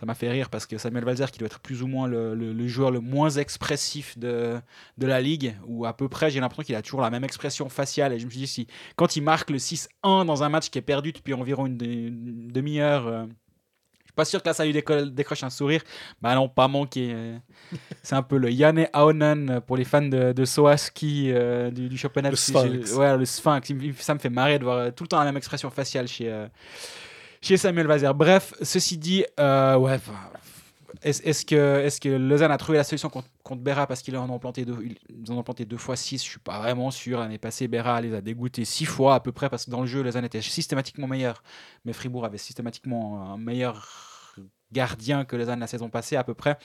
ça 0.00 0.06
m'a 0.06 0.14
fait 0.14 0.30
rire 0.30 0.48
parce 0.48 0.64
que 0.64 0.78
Samuel 0.78 1.04
Valzer, 1.04 1.30
qui 1.30 1.38
doit 1.38 1.46
être 1.46 1.60
plus 1.60 1.82
ou 1.82 1.86
moins 1.86 2.08
le, 2.08 2.68
joueur 2.68 2.90
le 2.90 3.00
moins 3.00 3.28
expressif 3.28 4.16
de, 4.18 4.58
de 4.96 5.06
la 5.06 5.20
ligue, 5.20 5.54
ou 5.66 5.84
à 5.84 5.94
peu 5.94 6.08
près, 6.08 6.30
j'ai 6.30 6.40
l'impression 6.40 6.62
qu'il 6.62 6.74
a 6.74 6.80
toujours 6.80 7.02
la 7.02 7.10
même 7.10 7.22
expression 7.22 7.68
faciale. 7.68 8.14
Et 8.14 8.18
je 8.18 8.24
me 8.24 8.30
suis 8.30 8.40
dit, 8.40 8.46
si 8.46 8.66
quand 8.96 9.16
il 9.16 9.22
marque 9.22 9.50
le 9.50 9.58
6-1 9.58 10.24
dans 10.24 10.42
un 10.42 10.48
match 10.48 10.70
qui 10.70 10.78
est 10.78 10.82
perdu 10.82 11.12
depuis 11.12 11.34
environ 11.34 11.66
une, 11.66 11.76
demi-heure, 11.76 13.08
euh, 13.08 13.26
suis 14.10 14.14
pas 14.14 14.24
sûr 14.24 14.42
que 14.42 14.48
là 14.48 14.54
ça 14.54 14.64
lui 14.64 14.72
décroche 14.72 15.42
un 15.42 15.50
sourire. 15.50 15.82
Bah 16.20 16.34
non, 16.34 16.48
pas 16.48 16.68
manqué. 16.68 17.10
Euh. 17.14 17.38
C'est 18.02 18.14
un 18.14 18.22
peu 18.22 18.36
le 18.36 18.50
Yanne 18.50 18.86
Aonen 18.92 19.60
pour 19.66 19.76
les 19.76 19.84
fans 19.84 20.02
de, 20.02 20.32
de 20.32 20.44
Soaski 20.44 21.30
euh, 21.32 21.70
du, 21.70 21.88
du 21.88 21.96
Le 21.96 22.36
Sphinx. 22.36 22.92
Ouais, 22.94 23.16
le 23.16 23.24
Sphinx. 23.24 23.72
Ça 23.98 24.14
me 24.14 24.18
fait 24.18 24.30
marrer 24.30 24.58
de 24.58 24.64
voir 24.64 24.92
tout 24.92 25.04
le 25.04 25.08
temps 25.08 25.18
la 25.18 25.24
même 25.24 25.36
expression 25.36 25.70
faciale 25.70 26.08
chez 26.08 26.30
chez 27.40 27.56
Samuel 27.56 27.86
Vazer. 27.86 28.14
Bref, 28.14 28.52
ceci 28.62 28.98
dit, 28.98 29.24
euh, 29.38 29.76
ouais, 29.76 29.98
est-ce 31.02 31.44
que, 31.44 31.84
est 31.84 32.00
que 32.00 32.08
Lausanne 32.08 32.50
a 32.50 32.58
trouvé 32.58 32.78
la 32.78 32.84
solution 32.84 33.08
contre, 33.08 33.28
contre 33.42 33.62
Berra 33.62 33.86
parce 33.86 34.02
qu'ils 34.02 34.16
en 34.16 34.28
ont 34.28 34.38
planté 34.38 34.64
deux, 34.64 34.78
ils 35.08 35.32
en 35.32 35.36
ont 35.36 35.42
planté 35.42 35.64
deux 35.64 35.76
fois 35.76 35.96
six? 35.96 36.22
Je 36.24 36.28
suis 36.28 36.38
pas 36.38 36.58
vraiment 36.58 36.90
sûr. 36.90 37.20
L'année 37.20 37.38
passée, 37.38 37.68
Berra 37.68 38.00
les 38.00 38.14
a 38.14 38.20
dégoûtés 38.20 38.64
six 38.64 38.84
fois 38.84 39.14
à 39.14 39.20
peu 39.20 39.32
près 39.32 39.48
parce 39.48 39.64
que 39.64 39.70
dans 39.70 39.80
le 39.80 39.86
jeu, 39.86 40.02
Lausanne 40.02 40.24
était 40.24 40.42
systématiquement 40.42 41.06
meilleur, 41.06 41.42
mais 41.84 41.92
Fribourg 41.92 42.24
avait 42.24 42.38
systématiquement 42.38 43.32
un 43.32 43.38
meilleur 43.38 43.88
gardien 44.72 45.24
que 45.24 45.36
Lausanne 45.36 45.60
la 45.60 45.66
saison 45.66 45.88
passée 45.88 46.16
à 46.16 46.24
peu 46.24 46.34
près. 46.34 46.58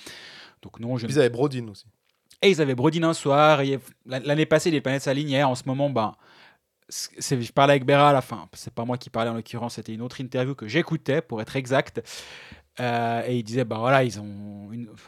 Donc 0.62 0.80
non, 0.80 0.98
je 0.98 1.08
ils 1.08 1.20
avaient 1.20 1.30
Brodin 1.30 1.68
aussi. 1.68 1.86
Et 2.42 2.50
ils 2.50 2.62
avaient 2.62 2.76
Brodin 2.76 3.04
un 3.04 3.14
soir. 3.14 3.62
L'année 4.06 4.46
passée, 4.46 4.72
les 4.72 4.82
planètes 4.82 5.04
s'alignaient. 5.04 5.44
En 5.44 5.56
ce 5.56 5.64
moment, 5.66 5.90
ben, 5.90 6.16
je 6.90 7.52
parlais 7.52 7.74
avec 7.74 7.86
Béra 7.86 8.10
à 8.10 8.14
la 8.14 8.22
fin, 8.22 8.48
c'est 8.54 8.74
pas 8.74 8.86
moi 8.86 8.98
qui 8.98 9.10
parlais 9.10 9.32
en 9.32 9.34
l'occurrence, 9.34 9.76
c'était 9.76 9.94
une 9.94 10.02
autre 10.02 10.22
interview 10.22 10.54
que 10.54 10.68
j'écoutais 10.68 11.22
pour 11.22 11.42
être 11.42 11.56
exact. 11.56 12.02
Euh, 12.80 13.24
et 13.26 13.38
il 13.38 13.44
disait, 13.44 13.64
bah 13.64 13.78
voilà, 13.78 14.04
ils 14.04 14.20
ont 14.20 14.56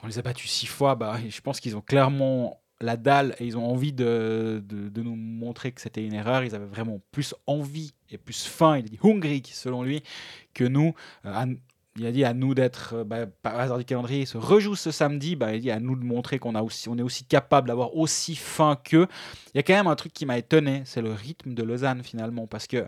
on 0.04 0.08
les 0.08 0.20
a 0.20 0.22
battus 0.22 0.50
six 0.50 0.68
fois, 0.68 0.96
bah, 0.96 1.18
je 1.28 1.42
pense 1.42 1.60
qu'ils 1.60 1.76
ont 1.76 1.82
clairement 1.82 2.62
la 2.80 2.96
dalle 2.96 3.36
et 3.40 3.46
ils 3.46 3.58
ont 3.58 3.66
envie 3.66 3.94
de, 3.94 4.64
de, 4.64 5.02
nous 5.02 5.16
montrer 5.16 5.72
que 5.72 5.82
c'était 5.82 6.06
une 6.06 6.14
erreur. 6.14 6.44
Ils 6.44 6.54
avaient 6.54 6.66
vraiment 6.66 7.02
plus 7.12 7.34
envie 7.48 7.94
et 8.12 8.18
plus 8.18 8.46
faim, 8.46 8.78
il 8.78 8.84
dit 8.84 9.00
hungry 9.04 9.42
selon 9.46 9.84
lui, 9.84 10.04
que 10.54 10.64
nous. 10.64 10.94
Euh, 11.26 11.56
il 12.00 12.06
a 12.06 12.12
dit 12.12 12.24
à 12.24 12.36
nous 12.36 12.54
d'être, 12.54 12.94
euh, 12.98 13.04
bah, 13.04 13.26
par 13.26 13.60
hasard 13.60 13.80
du 13.80 13.86
calendrier, 13.86 14.22
il 14.22 14.28
se 14.28 14.38
rejoue 14.38 14.76
ce 14.76 14.92
samedi. 14.92 15.36
Bah, 15.36 15.56
il 15.56 15.62
dit 15.62 15.72
à 15.72 15.80
nous 15.80 15.96
de 15.96 16.04
montrer 16.04 16.38
qu'on 16.38 16.54
a 16.54 16.62
aussi, 16.62 16.88
on 16.90 16.98
est 16.98 17.02
aussi 17.02 17.26
capable 17.26 17.70
d'avoir 17.70 17.96
aussi 17.96 18.36
fin 18.36 18.76
qu'eux. 18.76 19.08
Il 19.54 19.58
y 19.58 19.60
a 19.60 19.64
quand 19.64 19.74
même 19.74 19.88
un 19.88 19.96
truc 19.96 20.14
qui 20.14 20.28
m'a 20.28 20.38
étonné, 20.38 20.84
c'est 20.86 21.02
le 21.02 21.12
rythme 21.12 21.56
de 21.56 21.64
Lausanne 21.64 22.04
finalement, 22.04 22.46
parce 22.46 22.68
que 22.68 22.86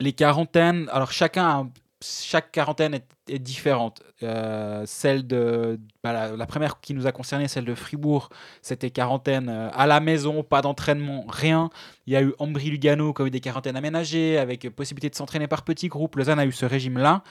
les 0.00 0.12
quarantaines, 0.12 0.88
alors 0.92 1.10
chacun, 1.10 1.70
chaque 2.02 2.52
quarantaine 2.52 2.94
est, 3.28 3.38
différente. 3.38 4.02
Euh, 4.22 4.84
celle 4.86 5.26
de 5.26 5.78
bah, 6.02 6.36
la, 6.36 6.46
première 6.46 6.80
qui 6.80 6.94
nous 6.94 7.06
a 7.06 7.12
concerné, 7.12 7.48
celle 7.48 7.64
de 7.64 7.74
Fribourg, 7.74 8.30
c'était 8.62 8.90
quarantaine 8.90 9.48
euh, 9.48 9.70
à 9.72 9.86
la 9.86 10.00
maison, 10.00 10.42
pas 10.42 10.62
d'entraînement, 10.62 11.26
rien. 11.28 11.70
Il 12.06 12.12
y 12.12 12.16
a 12.16 12.22
eu 12.22 12.32
Ambry 12.38 12.70
Lugano 12.70 13.12
qui 13.12 13.22
a 13.22 13.26
eu 13.26 13.30
des 13.30 13.40
quarantaines 13.40 13.76
aménagées 13.76 14.38
avec 14.38 14.68
possibilité 14.70 15.10
de 15.10 15.14
s'entraîner 15.14 15.48
par 15.48 15.62
petits 15.62 15.88
groupes. 15.88 16.16
Lausanne 16.16 16.38
a 16.38 16.46
eu 16.46 16.52
ce 16.52 16.66
régime-là. 16.66 17.22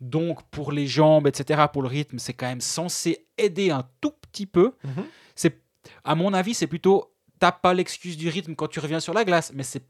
Donc 0.00 0.42
pour 0.50 0.72
les 0.72 0.86
jambes, 0.86 1.26
etc., 1.26 1.62
pour 1.72 1.82
le 1.82 1.88
rythme, 1.88 2.18
c'est 2.18 2.32
quand 2.32 2.46
même 2.46 2.60
censé 2.60 3.26
aider 3.38 3.70
un 3.70 3.84
tout 4.00 4.12
petit 4.30 4.46
peu. 4.46 4.74
Mhm. 4.84 5.04
C'est, 5.34 5.60
à 6.04 6.14
mon 6.14 6.34
avis, 6.34 6.54
c'est 6.54 6.66
plutôt 6.66 7.12
t'as 7.42 7.50
pas 7.50 7.74
l'excuse 7.74 8.16
du 8.16 8.28
rythme 8.28 8.54
quand 8.54 8.68
tu 8.68 8.78
reviens 8.78 9.00
sur 9.00 9.12
la 9.14 9.24
glace, 9.24 9.50
mais 9.52 9.64
c'est, 9.64 9.82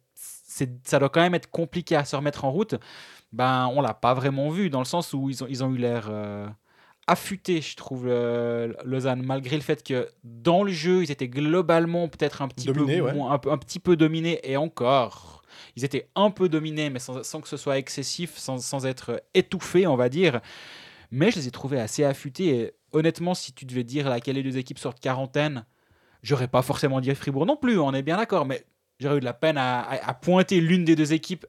ça 0.84 0.98
doit 0.98 1.08
quand 1.08 1.20
même 1.20 1.34
être 1.34 1.50
compliqué 1.50 1.96
à 1.96 2.04
se 2.04 2.16
remettre 2.16 2.44
en 2.44 2.50
route. 2.50 2.74
Ben 3.32 3.70
on 3.74 3.80
l'a 3.80 3.94
pas 3.94 4.14
vraiment 4.14 4.50
vu 4.50 4.70
dans 4.70 4.78
le 4.78 4.84
sens 4.84 5.12
où 5.12 5.30
ils 5.30 5.42
ont, 5.42 5.46
ils 5.48 5.64
ont 5.64 5.72
eu 5.72 5.78
l'air 5.78 6.08
euh, 6.10 6.46
affûtés, 7.06 7.60
je 7.62 7.76
trouve, 7.76 8.06
Lausanne, 8.84 9.22
malgré 9.22 9.56
le 9.56 9.62
fait 9.62 9.82
que 9.82 10.08
dans 10.22 10.62
le 10.62 10.72
jeu 10.72 11.02
ils 11.02 11.10
étaient 11.10 11.28
globalement 11.28 12.08
peut-être 12.08 12.42
un 12.42 12.48
petit 12.48 12.70
peu 12.70 12.86
un, 12.86 13.32
un 13.32 13.58
petit 13.58 13.78
peu 13.78 13.96
dominés 13.96 14.40
et 14.44 14.56
encore 14.56 15.42
ils 15.76 15.84
étaient 15.84 16.08
un 16.14 16.30
peu 16.30 16.48
dominés, 16.48 16.90
mais 16.90 16.98
sans, 16.98 17.40
que 17.40 17.48
ce 17.48 17.56
soit 17.56 17.78
excessif, 17.78 18.36
sans, 18.36 18.86
être 18.86 19.22
étouffés, 19.34 19.86
on 19.86 19.96
va 19.96 20.08
dire. 20.08 20.40
Mais 21.10 21.30
je 21.30 21.36
les 21.36 21.48
ai 21.48 21.50
trouvés 21.50 21.80
assez 21.80 22.04
affûtés. 22.04 22.48
Et 22.48 22.72
honnêtement, 22.92 23.34
si 23.34 23.52
tu 23.52 23.64
devais 23.64 23.84
dire 23.84 24.08
laquelle 24.08 24.36
des 24.36 24.42
deux 24.42 24.58
équipes 24.58 24.78
sortent 24.78 25.00
quarantaine, 25.00 25.64
j'aurais 26.22 26.48
pas 26.48 26.62
forcément 26.62 27.00
dit 27.00 27.14
Fribourg 27.14 27.46
non 27.46 27.56
plus, 27.56 27.78
on 27.78 27.92
est 27.92 28.02
bien 28.02 28.16
d'accord. 28.16 28.46
Mais 28.46 28.64
j'aurais 29.02 29.16
eu 29.16 29.20
de 29.20 29.24
la 29.24 29.34
peine 29.34 29.56
à, 29.58 30.18
pointer 30.20 30.60
l'une 30.60 30.84
des 30.84 30.96
deux 30.96 31.12
équipes 31.12 31.46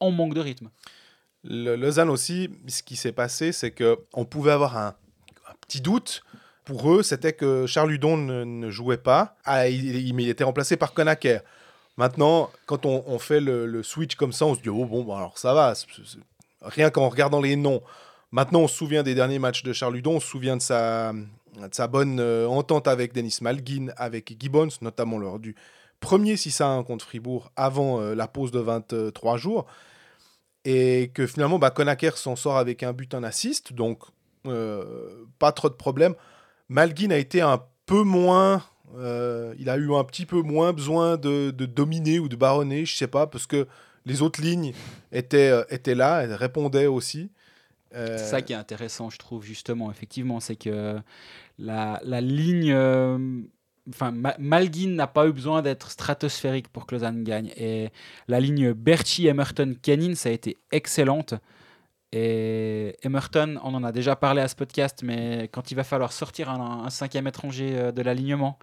en 0.00 0.10
manque 0.10 0.34
de 0.34 0.40
rythme. 0.40 0.70
Le 1.44 1.76
Lausanne 1.76 2.10
aussi, 2.10 2.50
ce 2.66 2.82
qui 2.82 2.96
s'est 2.96 3.12
passé, 3.12 3.52
c'est 3.52 3.70
qu'on 3.70 4.24
pouvait 4.24 4.52
avoir 4.52 4.76
un, 4.76 4.94
petit 5.62 5.80
doute. 5.80 6.22
Pour 6.64 6.92
eux, 6.92 7.02
c'était 7.02 7.32
que 7.32 7.66
Charles 7.66 7.90
Ludon 7.90 8.16
ne, 8.16 8.70
jouait 8.70 8.98
pas. 8.98 9.36
Ah, 9.44 9.68
il, 9.68 10.28
était 10.28 10.44
remplacé 10.44 10.76
par 10.76 10.92
Conacher. 10.92 11.38
Maintenant, 11.96 12.50
quand 12.66 12.84
on, 12.86 13.18
fait 13.18 13.40
le, 13.40 13.82
switch 13.82 14.16
comme 14.16 14.32
ça, 14.32 14.46
on 14.46 14.54
se 14.54 14.60
dit 14.60 14.68
oh 14.68 14.84
bon, 14.84 15.02
alors 15.16 15.38
ça 15.38 15.54
va. 15.54 15.72
Rien 16.60 16.90
qu'en 16.90 17.08
regardant 17.08 17.40
les 17.40 17.56
noms. 17.56 17.82
Maintenant, 18.30 18.60
on 18.60 18.68
se 18.68 18.76
souvient 18.76 19.02
des 19.02 19.14
derniers 19.14 19.38
matchs 19.38 19.62
de 19.62 19.72
Charles 19.72 19.94
Ludon, 19.94 20.16
on 20.16 20.20
se 20.20 20.26
souvient 20.26 20.56
de 20.56 20.62
sa, 20.62 21.14
sa 21.72 21.86
bonne 21.86 22.20
euh, 22.20 22.46
entente 22.46 22.86
avec 22.86 23.14
Denis 23.14 23.38
Malguin, 23.40 23.86
avec 23.96 24.36
Gibbons, 24.38 24.68
notamment 24.82 25.18
lors 25.18 25.38
du 25.38 25.56
premier 26.00 26.36
6 26.36 26.60
1 26.60 26.82
contre 26.84 27.04
Fribourg 27.04 27.50
avant 27.56 28.00
euh, 28.00 28.14
la 28.14 28.28
pause 28.28 28.50
de 28.50 28.60
23 28.60 29.36
jours. 29.36 29.66
Et 30.64 31.10
que 31.14 31.26
finalement, 31.26 31.58
bah, 31.58 31.72
s'en 32.14 32.36
sort 32.36 32.58
avec 32.58 32.82
un 32.82 32.92
but, 32.92 33.14
un 33.14 33.22
assist, 33.22 33.72
donc 33.72 34.02
euh, 34.46 35.24
pas 35.38 35.52
trop 35.52 35.68
de 35.68 35.74
problèmes. 35.74 36.14
Malguin 36.68 37.10
a 37.10 37.16
été 37.16 37.40
un 37.40 37.62
peu 37.86 38.02
moins 38.02 38.62
euh, 38.96 39.54
il 39.58 39.68
a 39.68 39.76
eu 39.76 39.94
un 39.94 40.04
petit 40.04 40.26
peu 40.26 40.40
moins 40.42 40.72
besoin 40.72 41.16
de, 41.16 41.50
dominer 41.50 42.18
ou 42.18 42.28
de 42.28 42.36
baronner, 42.36 42.86
je 42.86 42.96
sais 42.96 43.06
pas, 43.06 43.26
parce 43.26 43.46
que 43.46 43.66
les 44.06 44.22
autres 44.22 44.40
lignes 44.40 44.72
étaient, 45.12 45.52
étaient 45.70 45.94
là, 45.94 46.22
elles 46.22 46.34
répondaient 46.34 46.86
aussi. 46.86 47.30
C'est 47.92 48.18
ça 48.18 48.42
qui 48.42 48.52
est 48.52 48.56
intéressant, 48.56 49.10
je 49.10 49.18
trouve, 49.18 49.44
justement, 49.44 49.90
effectivement, 49.90 50.40
c'est 50.40 50.56
que 50.56 50.98
la, 51.58 52.00
ligne. 52.20 52.72
Enfin, 53.88 54.12
Malguin 54.38 54.90
n'a 54.90 55.06
pas 55.06 55.26
eu 55.26 55.32
besoin 55.32 55.62
d'être 55.62 55.90
stratosphérique 55.90 56.68
pour 56.68 56.86
que 56.86 56.94
Lausanne 56.94 57.24
gagne. 57.24 57.52
Et 57.56 57.90
la 58.26 58.40
ligne 58.40 58.72
Berchi, 58.72 59.26
Emerton, 59.26 59.74
Kenin, 59.80 60.14
ça 60.14 60.28
a 60.28 60.32
été 60.32 60.58
excellente. 60.72 61.34
Et 62.12 62.96
Emerton, 63.02 63.58
on 63.62 63.74
en 63.74 63.84
a 63.84 63.92
déjà 63.92 64.16
parlé 64.16 64.40
à 64.40 64.48
ce 64.48 64.54
podcast, 64.54 65.02
mais 65.02 65.48
quand 65.52 65.70
il 65.70 65.74
va 65.74 65.84
falloir 65.84 66.12
sortir 66.12 66.48
un, 66.48 66.88
cinquième 66.88 67.26
étranger 67.26 67.76
euh, 67.76 67.92
de 67.92 68.00
l'alignement, 68.00 68.58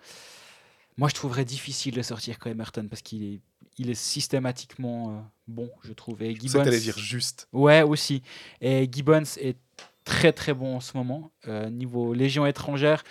moi 0.97 1.09
je 1.09 1.13
trouverais 1.13 1.45
difficile 1.45 1.93
de 1.93 2.01
sortir 2.01 2.39
quand 2.39 2.49
Emerton 2.49 2.87
parce 2.89 3.03
qu'il 3.03 3.23
est, 3.23 3.39
il 3.77 3.91
est 3.91 3.95
systématiquement 3.95 5.11
euh, 5.11 5.21
bon, 5.47 5.69
je 5.83 5.93
trouve. 5.93 6.23
Et 6.23 6.33
Gibbons, 6.33 6.63
ça 6.63 6.69
dire 6.71 6.97
juste. 6.97 7.47
Ouais, 7.53 7.83
aussi. 7.83 8.23
Et 8.61 8.89
Gibbons 8.91 9.37
est 9.39 9.59
très 10.05 10.33
très 10.33 10.55
bon 10.55 10.77
en 10.77 10.79
ce 10.79 10.97
moment. 10.97 11.31
Euh, 11.47 11.69
niveau 11.69 12.13
Légion 12.13 12.47
étrangère, 12.47 13.03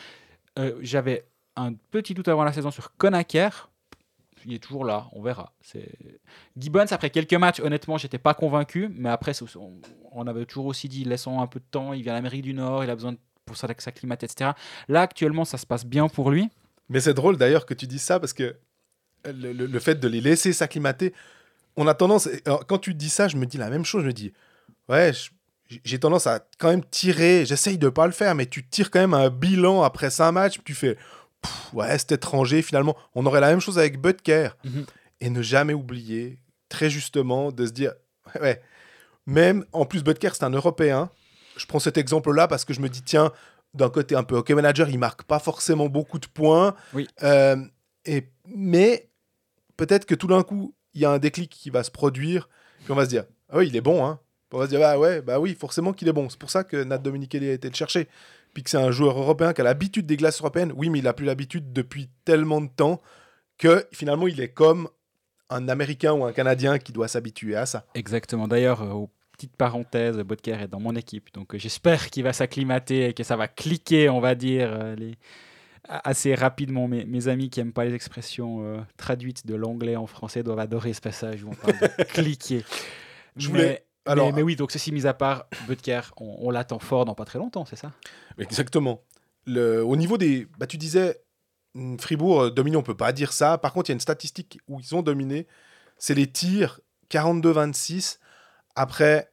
j'avais 0.80 1.26
un 1.56 1.74
petit 1.90 2.14
doute 2.14 2.28
avant 2.28 2.44
la 2.44 2.52
saison 2.52 2.70
sur 2.70 2.96
Konaker 2.96 3.70
il 4.46 4.54
est 4.54 4.58
toujours 4.58 4.84
là, 4.84 5.08
on 5.12 5.22
verra. 5.22 5.52
C'est 5.62 5.88
Gibbons 6.56 6.86
après 6.90 7.10
quelques 7.10 7.34
matchs, 7.34 7.60
honnêtement, 7.60 7.98
j'étais 7.98 8.18
pas 8.18 8.34
convaincu, 8.34 8.90
mais 8.94 9.08
après 9.08 9.32
on, 10.12 10.26
avait 10.26 10.44
toujours 10.44 10.66
aussi 10.66 10.88
dit 10.88 11.04
laissons 11.04 11.40
un 11.40 11.46
peu 11.46 11.60
de 11.60 11.64
temps, 11.70 11.92
il 11.92 12.02
vient 12.02 12.14
d'Amérique 12.14 12.42
du 12.42 12.54
Nord, 12.54 12.84
il 12.84 12.90
a 12.90 12.94
besoin 12.94 13.14
pour 13.44 13.56
ça 13.56 13.68
s'acclimater, 13.78 14.26
etc. 14.26 14.52
Là 14.88 15.02
actuellement, 15.02 15.44
ça 15.44 15.58
se 15.58 15.66
passe 15.66 15.84
bien 15.84 16.08
pour 16.08 16.30
lui. 16.30 16.48
Mais 16.88 17.00
c'est 17.00 17.14
drôle 17.14 17.36
d'ailleurs 17.36 17.66
que 17.66 17.74
tu 17.74 17.86
dises 17.86 18.02
ça 18.02 18.20
parce 18.20 18.32
que 18.32 18.56
le, 19.24 19.78
fait 19.78 19.94
de 19.94 20.08
les 20.08 20.20
laisser 20.20 20.52
s'acclimater, 20.52 21.14
on 21.76 21.86
a 21.86 21.94
tendance, 21.94 22.28
quand 22.68 22.78
tu 22.78 22.94
dis 22.94 23.08
ça, 23.08 23.28
je 23.28 23.36
me 23.36 23.46
dis 23.46 23.56
la 23.56 23.70
même 23.70 23.84
chose, 23.84 24.02
je 24.02 24.08
me 24.08 24.12
dis 24.12 24.32
ouais, 24.88 25.12
j'ai 25.84 25.98
tendance 25.98 26.26
à 26.26 26.46
quand 26.58 26.68
même 26.68 26.84
tirer, 26.84 27.46
j'essaye 27.46 27.78
de 27.78 27.88
pas 27.88 28.06
le 28.06 28.12
faire, 28.12 28.34
mais 28.34 28.46
tu 28.46 28.66
tires 28.66 28.90
quand 28.90 29.00
même 29.00 29.14
un 29.14 29.30
bilan 29.30 29.82
après 29.82 30.10
cinq 30.10 30.32
matchs, 30.32 30.60
tu 30.64 30.74
fais 30.74 30.98
ouais, 31.72 31.98
cet 31.98 32.12
étranger, 32.12 32.62
finalement, 32.62 32.96
on 33.14 33.26
aurait 33.26 33.40
la 33.40 33.50
même 33.50 33.60
chose 33.60 33.78
avec 33.78 34.00
Butker. 34.00 34.50
Mhm. 34.64 34.86
Et 35.20 35.30
ne 35.30 35.42
jamais 35.42 35.74
oublier, 35.74 36.38
très 36.68 36.90
justement, 36.90 37.52
de 37.52 37.66
se 37.66 37.72
dire, 37.72 37.92
ouais, 38.40 38.60
même, 39.26 39.64
en 39.72 39.86
plus, 39.86 40.02
Butker, 40.02 40.30
c'est 40.32 40.44
un 40.44 40.50
Européen. 40.50 41.10
Je 41.56 41.66
prends 41.66 41.78
cet 41.78 41.96
exemple-là 41.96 42.48
parce 42.48 42.64
que 42.64 42.74
je 42.74 42.80
me 42.80 42.88
dis, 42.88 43.02
tiens, 43.02 43.32
d'un 43.74 43.90
côté 43.90 44.14
un 44.14 44.22
peu 44.22 44.36
hockey 44.36 44.54
manager, 44.54 44.88
il 44.88 44.98
marque 44.98 45.22
pas 45.24 45.38
forcément 45.38 45.88
beaucoup 45.88 46.18
de 46.18 46.26
points. 46.26 46.74
Oui. 46.92 47.08
Euh, 47.22 47.56
et, 48.04 48.28
mais 48.46 49.08
peut-être 49.76 50.04
que 50.04 50.14
tout 50.14 50.26
d'un 50.26 50.42
coup, 50.42 50.74
il 50.94 51.00
y 51.00 51.04
a 51.04 51.10
un 51.10 51.18
déclic 51.18 51.50
qui 51.50 51.70
va 51.70 51.82
se 51.82 51.90
produire, 51.90 52.48
puis 52.82 52.92
on 52.92 52.96
va 52.96 53.04
se 53.04 53.10
dire, 53.10 53.24
ah 53.50 53.58
oui, 53.58 53.68
il 53.68 53.76
est 53.76 53.80
bon, 53.80 54.04
hein. 54.04 54.20
On 54.52 54.58
va 54.58 54.66
se 54.66 54.70
dire, 54.70 54.78
bah 54.78 54.96
ouais, 54.98 55.20
bah 55.20 55.40
oui, 55.40 55.56
forcément 55.58 55.92
qu'il 55.92 56.06
est 56.06 56.12
bon. 56.12 56.28
C'est 56.28 56.38
pour 56.38 56.50
ça 56.50 56.62
que 56.62 56.84
Nat 56.84 56.98
Dominique 56.98 57.34
a 57.34 57.38
été 57.38 57.68
le 57.68 57.74
chercher 57.74 58.08
puis 58.54 58.62
que 58.62 58.70
c'est 58.70 58.78
un 58.78 58.92
joueur 58.92 59.18
européen 59.18 59.52
qui 59.52 59.60
a 59.60 59.64
l'habitude 59.64 60.06
des 60.06 60.16
glaces 60.16 60.40
européennes, 60.40 60.72
oui, 60.76 60.88
mais 60.88 61.00
il 61.00 61.08
a 61.08 61.12
plus 61.12 61.26
l'habitude 61.26 61.72
depuis 61.72 62.08
tellement 62.24 62.60
de 62.60 62.68
temps 62.68 63.02
que 63.58 63.86
finalement 63.92 64.26
il 64.28 64.40
est 64.40 64.48
comme 64.48 64.88
un 65.50 65.68
Américain 65.68 66.12
ou 66.12 66.24
un 66.24 66.32
Canadien 66.32 66.78
qui 66.78 66.92
doit 66.92 67.08
s'habituer 67.08 67.56
à 67.56 67.66
ça. 67.66 67.84
Exactement. 67.94 68.48
D'ailleurs, 68.48 68.82
euh, 68.82 69.06
petite 69.32 69.56
parenthèse, 69.56 70.16
Bodker 70.18 70.62
est 70.62 70.68
dans 70.68 70.80
mon 70.80 70.94
équipe, 70.94 71.32
donc 71.34 71.54
euh, 71.54 71.58
j'espère 71.58 72.10
qu'il 72.10 72.22
va 72.22 72.32
s'acclimater 72.32 73.08
et 73.08 73.14
que 73.14 73.24
ça 73.24 73.36
va 73.36 73.48
cliquer, 73.48 74.08
on 74.08 74.20
va 74.20 74.34
dire, 74.34 74.70
euh, 74.72 74.94
les... 74.96 75.16
assez 75.88 76.34
rapidement. 76.34 76.88
Mes, 76.88 77.04
mes 77.04 77.28
amis 77.28 77.50
qui 77.50 77.60
n'aiment 77.60 77.72
pas 77.72 77.84
les 77.84 77.94
expressions 77.94 78.84
traduites 78.96 79.46
de 79.46 79.54
l'anglais 79.54 79.96
en 79.96 80.06
français 80.06 80.42
doivent 80.42 80.60
adorer 80.60 80.92
ce 80.92 81.00
passage 81.00 81.44
où 81.44 81.50
on 81.50 81.54
parle 81.54 81.78
de 81.78 82.04
cliquer. 82.12 82.64
Je 83.36 83.48
voulais 83.48 83.64
mais, 83.64 83.84
oui, 84.06 84.56
donc 84.56 84.70
ceci 84.70 84.92
mis 84.92 85.06
à 85.06 85.14
part, 85.14 85.46
Butker, 85.66 86.00
on, 86.16 86.50
l'attend 86.50 86.78
fort 86.78 87.04
dans 87.04 87.14
pas 87.14 87.24
très 87.24 87.38
longtemps, 87.38 87.64
c'est 87.64 87.76
ça? 87.76 87.92
Exactement. 88.38 89.02
Le, 89.46 89.84
au 89.84 89.96
niveau 89.96 90.18
des. 90.18 90.46
Bah, 90.58 90.66
tu 90.66 90.76
disais, 90.78 91.22
hmm, 91.74 91.98
Fribourg 91.98 92.42
euh, 92.42 92.50
dominé, 92.50 92.76
on 92.76 92.82
peut 92.82 92.96
pas 92.96 93.12
dire 93.12 93.32
ça. 93.32 93.58
Par 93.58 93.72
contre, 93.72 93.90
il 93.90 93.92
y 93.92 93.94
a 93.94 93.96
une 93.96 94.00
statistique 94.00 94.58
où 94.68 94.80
ils 94.80 94.94
ont 94.94 95.02
dominé 95.02 95.46
c'est 95.98 96.14
les 96.14 96.26
tirs 96.26 96.80
42-26. 97.10 98.18
Après, 98.74 99.32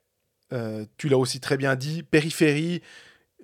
euh, 0.54 0.86
tu 0.98 1.10
l'as 1.10 1.18
aussi 1.18 1.40
très 1.40 1.58
bien 1.58 1.76
dit, 1.76 2.04
périphérie, 2.04 2.82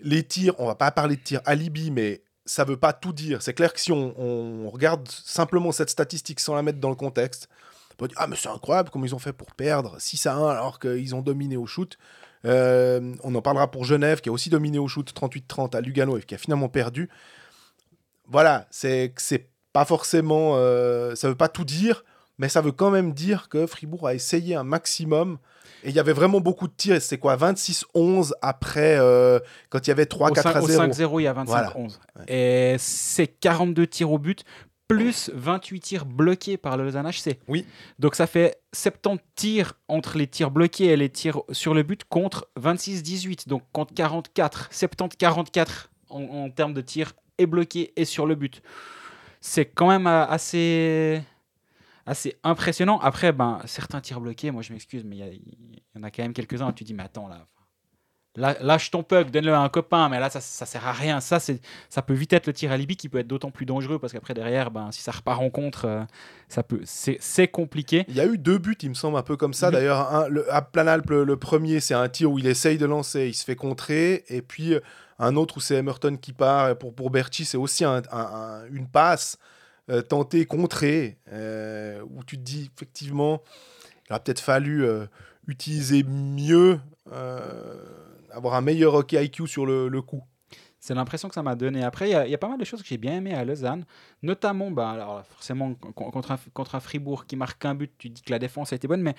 les 0.02 0.24
tirs, 0.24 0.56
on 0.60 0.68
va 0.68 0.76
pas 0.76 0.92
parler 0.92 1.16
de 1.16 1.22
tirs 1.22 1.42
alibi, 1.46 1.92
mais 1.92 2.24
ça 2.46 2.64
veut 2.64 2.78
pas 2.78 2.94
tout 2.94 3.14
dire. 3.14 3.42
C'est 3.42 3.54
clair 3.54 3.74
que 3.74 3.80
si 3.80 3.92
on, 3.92 4.18
on, 4.20 4.70
regarde 4.70 5.08
simplement 5.10 5.72
cette 5.72 5.90
statistique 5.90 6.40
sans 6.40 6.56
la 6.56 6.62
mettre 6.62 6.80
dans 6.80 6.90
le 6.90 6.96
contexte, 6.96 7.50
ah, 8.16 8.28
mais 8.28 8.36
c'est 8.36 8.50
incroyable 8.50 8.90
comment 8.90 9.06
ils 9.06 9.16
ont 9.16 9.20
fait 9.20 9.34
pour 9.34 9.54
perdre 9.54 9.96
6 10.00 10.26
à 10.28 10.36
1 10.36 10.50
alors 10.50 10.80
qu'ils 10.80 11.16
ont 11.16 11.22
dominé 11.22 11.58
au 11.58 11.66
shoot. 11.66 11.98
Euh, 12.46 13.16
on 13.24 13.34
en 13.36 13.42
parlera 13.42 13.70
pour 13.70 13.84
Genève 13.84 14.22
qui 14.22 14.30
a 14.30 14.32
aussi 14.32 14.50
dominé 14.50 14.80
au 14.80 14.88
shoot 14.88 15.12
38-30 15.14 15.76
à 15.76 15.82
Lugano 15.82 16.18
et 16.18 16.22
qui 16.22 16.36
a 16.36 16.38
finalement 16.38 16.70
perdu. 16.70 17.10
Voilà, 18.28 18.68
c'est 18.70 19.14
c'est 19.18 19.50
pas 19.74 19.86
forcément, 19.86 20.54
euh, 20.56 21.16
ça 21.16 21.30
veut 21.30 21.36
pas 21.36 21.50
tout 21.50 21.64
dire, 21.64 22.04
mais 22.38 22.50
ça 22.50 22.62
veut 22.62 22.72
quand 22.72 22.92
même 22.92 23.14
dire 23.14 23.50
que 23.50 23.66
Fribourg 23.66 24.08
a 24.08 24.14
essayé 24.14 24.56
un 24.56 24.64
maximum. 24.64 25.38
Et 25.84 25.90
il 25.90 25.96
y 25.96 26.00
avait 26.00 26.14
vraiment 26.14 26.40
beaucoup 26.40 26.68
de 26.68 26.74
tirs. 26.76 27.00
C'est 27.02 27.20
quoi 27.20 27.38
26-11 27.38 28.32
après, 28.42 28.98
euh, 28.98 29.40
quand 29.70 29.86
il 29.86 29.90
y 29.90 29.92
avait 29.92 30.06
3-4 30.06 30.48
à 30.48 30.62
0. 30.62 30.66
Au 30.66 30.88
5-0, 30.88 31.20
il 31.20 31.24
y 31.24 31.28
a 31.28 31.34
25-11. 31.34 32.00
Et 32.28 32.76
c'est 32.80 33.28
42 33.28 33.86
tirs 33.86 34.12
au 34.12 34.18
but 34.18 34.44
plus 34.88 35.30
28 35.34 35.80
tirs 35.80 36.06
bloqués 36.06 36.58
par 36.58 36.78
le 36.78 36.86
Lausanne 36.86 37.08
HC. 37.08 37.38
Oui. 37.48 37.66
Donc 38.00 38.16
ça 38.16 38.28
fait 38.28 38.62
70 38.74 39.22
tirs 39.36 39.74
entre 39.88 40.18
les 40.18 40.28
tirs 40.28 40.52
bloqués 40.52 40.86
et 40.86 40.98
les 40.98 41.10
tirs 41.10 41.42
sur 41.52 41.74
le 41.74 41.84
but 41.84 42.04
contre 42.06 42.50
26-18, 42.60 43.48
donc 43.48 43.64
contre 43.74 43.94
44. 43.94 44.70
70-44 44.72 45.88
en, 46.10 46.22
en 46.22 46.50
termes 46.50 46.74
de 46.74 46.82
tirs 46.82 47.14
et 47.38 47.46
bloqués 47.46 47.94
et 47.96 48.06
sur 48.06 48.26
le 48.26 48.36
but. 48.36 48.62
C'est 49.42 49.66
quand 49.66 49.88
même 49.88 50.08
euh, 50.08 50.26
assez 50.26 51.22
assez 52.06 52.38
impressionnant. 52.44 53.00
Après, 53.00 53.34
ben, 53.34 53.60
certains 53.66 54.00
tirs 54.00 54.22
bloqués, 54.22 54.50
moi 54.50 54.62
je 54.62 54.72
m'excuse, 54.72 55.04
mais 55.04 55.18
il 55.18 55.26
y, 55.26 55.98
y 55.98 56.00
en 56.00 56.04
a 56.04 56.10
quand 56.10 56.24
même 56.24 56.34
quelques-uns 56.34 56.72
tu 56.72 56.86
dis, 56.86 56.94
mais 56.94 57.04
attends 57.04 57.28
là, 57.28 57.46
lâche 58.38 58.92
ton 58.92 59.04
puck, 59.04 59.32
donne-le 59.32 59.54
à 59.54 59.60
un 59.60 59.70
copain, 59.70 60.08
mais 60.10 60.20
là 60.20 60.30
ça, 60.30 60.40
ça 60.40 60.66
sert 60.66 60.88
à 60.88 60.94
rien. 60.94 61.20
Ça, 61.20 61.40
c'est, 61.40 61.60
ça 61.90 62.02
peut 62.02 62.14
vite 62.14 62.32
être 62.34 62.48
le 62.48 62.54
tir 62.54 62.72
alibi 62.72 62.96
qui 62.96 63.10
peut 63.10 63.18
être 63.18 63.28
d'autant 63.28 63.52
plus 63.52 63.66
dangereux 63.66 64.00
parce 64.00 64.14
qu'après 64.14 64.34
derrière, 64.34 64.72
ben, 64.72 64.92
si 64.92 65.02
ça 65.02 65.12
repart 65.12 65.42
en 65.42 65.50
contre, 65.50 65.86
euh, 65.86 66.04
ça 66.48 66.64
peut, 66.64 66.82
c'est, 66.86 67.18
c'est 67.20 67.48
compliqué. 67.48 68.06
Il 68.08 68.16
y 68.16 68.22
a 68.22 68.26
eu 68.26 68.38
deux 68.38 68.58
buts, 68.60 68.78
il 68.82 68.90
me 68.90 68.94
semble, 68.94 69.18
un 69.18 69.24
peu 69.24 69.36
comme 69.36 69.54
ça. 69.54 69.68
Mhm. 69.68 69.74
D'ailleurs, 69.74 70.12
à 70.50 70.62
Planalp, 70.62 71.10
le, 71.10 71.24
le 71.24 71.38
premier, 71.38 71.80
c'est 71.80 71.94
un 71.96 72.08
tir 72.08 72.32
où 72.32 72.40
il 72.40 72.48
essaye 72.48 72.78
de 72.78 72.86
lancer, 72.86 73.28
il 73.28 73.34
se 73.34 73.44
fait 73.44 73.56
contrer. 73.56 74.24
Et 74.30 74.42
puis, 74.42 74.76
un 75.20 75.36
autre 75.36 75.58
où 75.58 75.60
c'est 75.60 75.76
Emerton 75.76 76.16
qui 76.16 76.32
part. 76.32 76.70
Et 76.70 76.76
pour, 76.76 76.94
pour 76.94 77.10
Berchi, 77.10 77.44
c'est 77.44 77.58
aussi 77.58 77.84
un- 77.86 78.04
un- 78.12 78.18
un- 78.20 78.66
une 78.72 78.88
passe 78.88 79.38
euh, 79.90 80.02
tentée, 80.02 80.46
contrée, 80.46 81.18
euh, 81.32 82.02
où 82.12 82.24
tu 82.24 82.38
te 82.38 82.44
dis, 82.44 82.70
effectivement, 82.76 83.42
il 84.10 84.14
aurait 84.14 84.22
peut-être 84.24 84.42
fallu 84.42 84.86
utiliser 85.48 86.04
mieux, 86.04 86.80
avoir 88.38 88.54
un 88.56 88.62
meilleur 88.62 88.94
hockey 88.94 89.24
IQ 89.26 89.48
sur 89.48 89.66
le, 89.66 89.88
le 89.90 90.02
coup. 90.02 90.24
C'est 90.80 90.94
l'impression 90.94 91.28
que 91.28 91.34
ça 91.36 91.44
m'a 91.44 91.56
donné. 91.56 91.84
Après, 91.84 92.10
il 92.10 92.12
y, 92.12 92.34
a- 92.34 92.38
pas 92.38 92.48
mal 92.48 92.60
de 92.60 92.64
choses 92.64 92.82
que 92.82 92.88
j'ai 92.88 92.98
bien 92.98 93.16
aimé 93.18 93.34
à 93.34 93.44
Lausanne, 93.44 93.84
notamment, 94.22 94.72
ben, 94.72 94.88
alors, 94.90 95.26
forcément, 95.26 95.74
con- 95.74 95.92
contre 96.12 96.32
un, 96.32 96.38
contre 96.54 96.76
un 96.76 96.80
Fribourg 96.80 97.26
qui 97.26 97.36
marque 97.36 97.66
un 97.66 97.76
but, 97.76 97.92
tu 97.98 98.10
dis 98.10 98.22
que 98.22 98.32
la 98.32 98.40
défense 98.40 98.72
a 98.74 98.76
été 98.76 98.88
bonne, 98.88 99.02
mais 99.02 99.16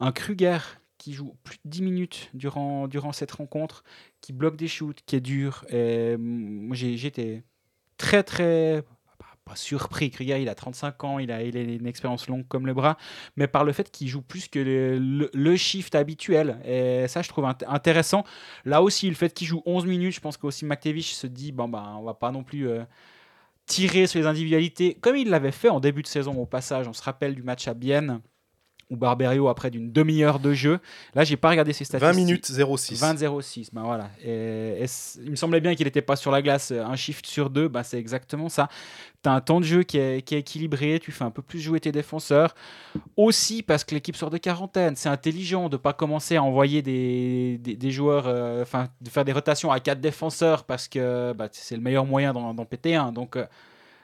un 0.00 0.12
Kruger 0.12 0.58
qui 0.98 1.12
joue 1.14 1.34
plus 1.44 1.56
de 1.64 1.70
10 1.70 1.82
minutes 1.82 2.30
durant, 2.34 2.88
durant 2.88 3.12
cette 3.12 3.32
rencontre, 3.32 3.84
qui 4.20 4.32
bloque 4.32 4.56
des 4.56 4.68
shoots, 4.68 5.00
qui 5.06 5.16
est 5.16 5.20
dur. 5.20 5.64
Et 5.70 6.16
moi, 6.18 6.76
j'ai- 6.76 6.96
j'étais 6.96 7.42
très, 7.96 8.22
très. 8.22 8.84
Surpris, 9.56 10.10
Kruger 10.10 10.40
il 10.40 10.48
a 10.48 10.54
35 10.54 11.04
ans, 11.04 11.18
il 11.18 11.30
a, 11.30 11.42
il 11.42 11.56
a 11.56 11.60
une 11.60 11.86
expérience 11.86 12.28
longue 12.28 12.46
comme 12.48 12.66
le 12.66 12.74
bras, 12.74 12.96
mais 13.36 13.46
par 13.46 13.64
le 13.64 13.72
fait 13.72 13.90
qu'il 13.90 14.08
joue 14.08 14.22
plus 14.22 14.48
que 14.48 14.58
le, 14.58 15.56
shift 15.56 15.94
habituel. 15.94 16.58
Et 16.64 17.08
ça, 17.08 17.22
je 17.22 17.28
trouve 17.28 17.44
int- 17.44 17.66
intéressant. 17.66 18.24
Là 18.64 18.82
aussi, 18.82 19.08
le 19.08 19.14
fait 19.14 19.32
qu'il 19.32 19.46
joue 19.46 19.62
11 19.66 19.86
minutes, 19.86 20.14
je 20.14 20.20
pense 20.20 20.36
qu'aussi 20.36 20.64
McTavish 20.64 21.12
se 21.12 21.26
dit 21.26 21.52
bon, 21.52 21.68
ben, 21.68 21.96
on 21.98 22.04
va 22.04 22.14
pas 22.14 22.30
non 22.30 22.42
plus 22.42 22.68
euh, 22.68 22.84
tirer 23.66 24.06
sur 24.06 24.20
les 24.20 24.26
individualités, 24.26 24.94
comme 25.00 25.16
il 25.16 25.28
l'avait 25.28 25.52
fait 25.52 25.68
en 25.68 25.80
début 25.80 26.02
de 26.02 26.08
saison 26.08 26.34
au 26.40 26.46
passage. 26.46 26.88
On 26.88 26.92
se 26.92 27.02
rappelle 27.02 27.34
du 27.34 27.42
match 27.42 27.68
à 27.68 27.74
Bienne, 27.74 28.20
où 28.90 28.96
Barberio, 28.96 29.48
après 29.48 29.70
d'une 29.70 29.92
demi-heure 29.92 30.38
de 30.38 30.52
jeu, 30.52 30.80
là, 31.14 31.24
j'ai 31.24 31.36
pas 31.36 31.50
regardé 31.50 31.72
ses 31.72 31.84
statistiques. 31.84 32.14
20 32.14 32.16
minutes 32.16 32.46
06. 32.46 33.02
20-06, 33.02 33.68
ben 33.72 33.82
voilà. 33.82 34.10
Et, 34.24 34.82
et 34.82 34.86
il 35.22 35.30
me 35.30 35.36
semblait 35.36 35.60
bien 35.60 35.74
qu'il 35.74 35.86
n'était 35.86 36.02
pas 36.02 36.16
sur 36.16 36.30
la 36.30 36.42
glace 36.42 36.70
euh, 36.70 36.82
un 36.84 36.96
shift 36.96 37.26
sur 37.26 37.50
deux, 37.50 37.68
ben 37.68 37.82
c'est 37.82 37.98
exactement 37.98 38.48
ça. 38.48 38.68
Tu 39.22 39.28
as 39.28 39.32
un 39.32 39.40
temps 39.40 39.60
de 39.60 39.64
jeu 39.64 39.82
qui 39.82 39.98
est, 39.98 40.22
qui 40.22 40.34
est 40.34 40.38
équilibré, 40.38 41.00
tu 41.02 41.12
fais 41.12 41.24
un 41.24 41.30
peu 41.30 41.42
plus 41.42 41.60
jouer 41.60 41.80
tes 41.80 41.92
défenseurs. 41.92 42.54
Aussi 43.16 43.62
parce 43.62 43.84
que 43.84 43.94
l'équipe 43.94 44.16
sort 44.16 44.30
de 44.30 44.38
quarantaine, 44.38 44.96
c'est 44.96 45.08
intelligent 45.08 45.68
de 45.68 45.76
pas 45.76 45.92
commencer 45.92 46.36
à 46.36 46.42
envoyer 46.42 46.82
des, 46.82 47.58
des, 47.58 47.76
des 47.76 47.90
joueurs, 47.90 48.24
euh, 48.26 48.62
enfin 48.62 48.88
de 49.00 49.08
faire 49.10 49.24
des 49.24 49.32
rotations 49.32 49.70
à 49.70 49.80
quatre 49.80 50.00
défenseurs 50.00 50.64
parce 50.64 50.88
que 50.88 51.32
bah, 51.32 51.48
c'est 51.52 51.76
le 51.76 51.82
meilleur 51.82 52.06
moyen 52.06 52.32
d'en 52.32 52.54
d'en 52.54 52.64
péter 52.64 52.94
un. 52.94 53.12
Donc 53.12 53.36
euh, 53.36 53.44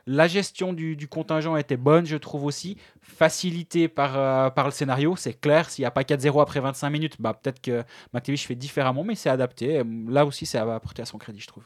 la 0.06 0.26
gestion 0.28 0.72
du, 0.72 0.96
du 0.96 1.08
contingent 1.08 1.56
était 1.56 1.76
bonne, 1.76 2.04
je 2.06 2.16
trouve 2.16 2.44
aussi. 2.44 2.76
Facilitée 3.00 3.88
par, 3.88 4.18
euh, 4.18 4.50
par 4.50 4.66
le 4.66 4.70
scénario, 4.70 5.16
c'est 5.16 5.32
clair. 5.34 5.70
S'il 5.70 5.82
n'y 5.82 5.86
a 5.86 5.90
pas 5.90 6.02
4-0 6.02 6.40
après 6.42 6.60
25 6.60 6.90
minutes, 6.90 7.16
bah, 7.20 7.32
peut-être 7.34 7.60
que 7.60 7.82
McTavish 8.12 8.46
fait 8.46 8.54
différemment, 8.54 9.04
mais 9.04 9.14
c'est 9.14 9.30
adapté. 9.30 9.82
Là 10.08 10.26
aussi, 10.26 10.46
ça 10.46 10.64
va 10.64 10.74
apporter 10.74 11.02
à 11.02 11.06
son 11.06 11.18
crédit, 11.18 11.40
je 11.40 11.46
trouve. 11.46 11.64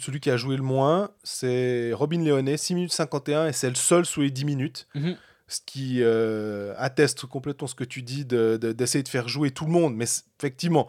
Celui 0.00 0.20
qui 0.20 0.30
a 0.30 0.36
joué 0.36 0.56
le 0.56 0.62
moins, 0.62 1.10
c'est 1.22 1.92
Robin 1.92 2.22
Léonet, 2.22 2.56
6 2.56 2.74
minutes 2.74 2.92
51, 2.92 3.48
et 3.48 3.52
c'est 3.52 3.68
le 3.68 3.74
seul 3.74 4.04
sous 4.06 4.20
les 4.22 4.30
10 4.30 4.44
minutes. 4.44 4.88
Mhm. 4.94 5.16
Ce 5.46 5.60
qui 5.64 6.02
euh, 6.02 6.74
atteste 6.76 7.24
complètement 7.26 7.66
ce 7.66 7.74
que 7.74 7.84
tu 7.84 8.02
dis 8.02 8.24
de- 8.26 8.58
de- 8.60 8.72
d'essayer 8.72 9.02
de, 9.02 9.08
faire 9.08 9.28
jouer 9.28 9.50
tout 9.50 9.64
le 9.64 9.70
monde. 9.72 9.94
Mais 9.94 10.04
effectivement, 10.38 10.88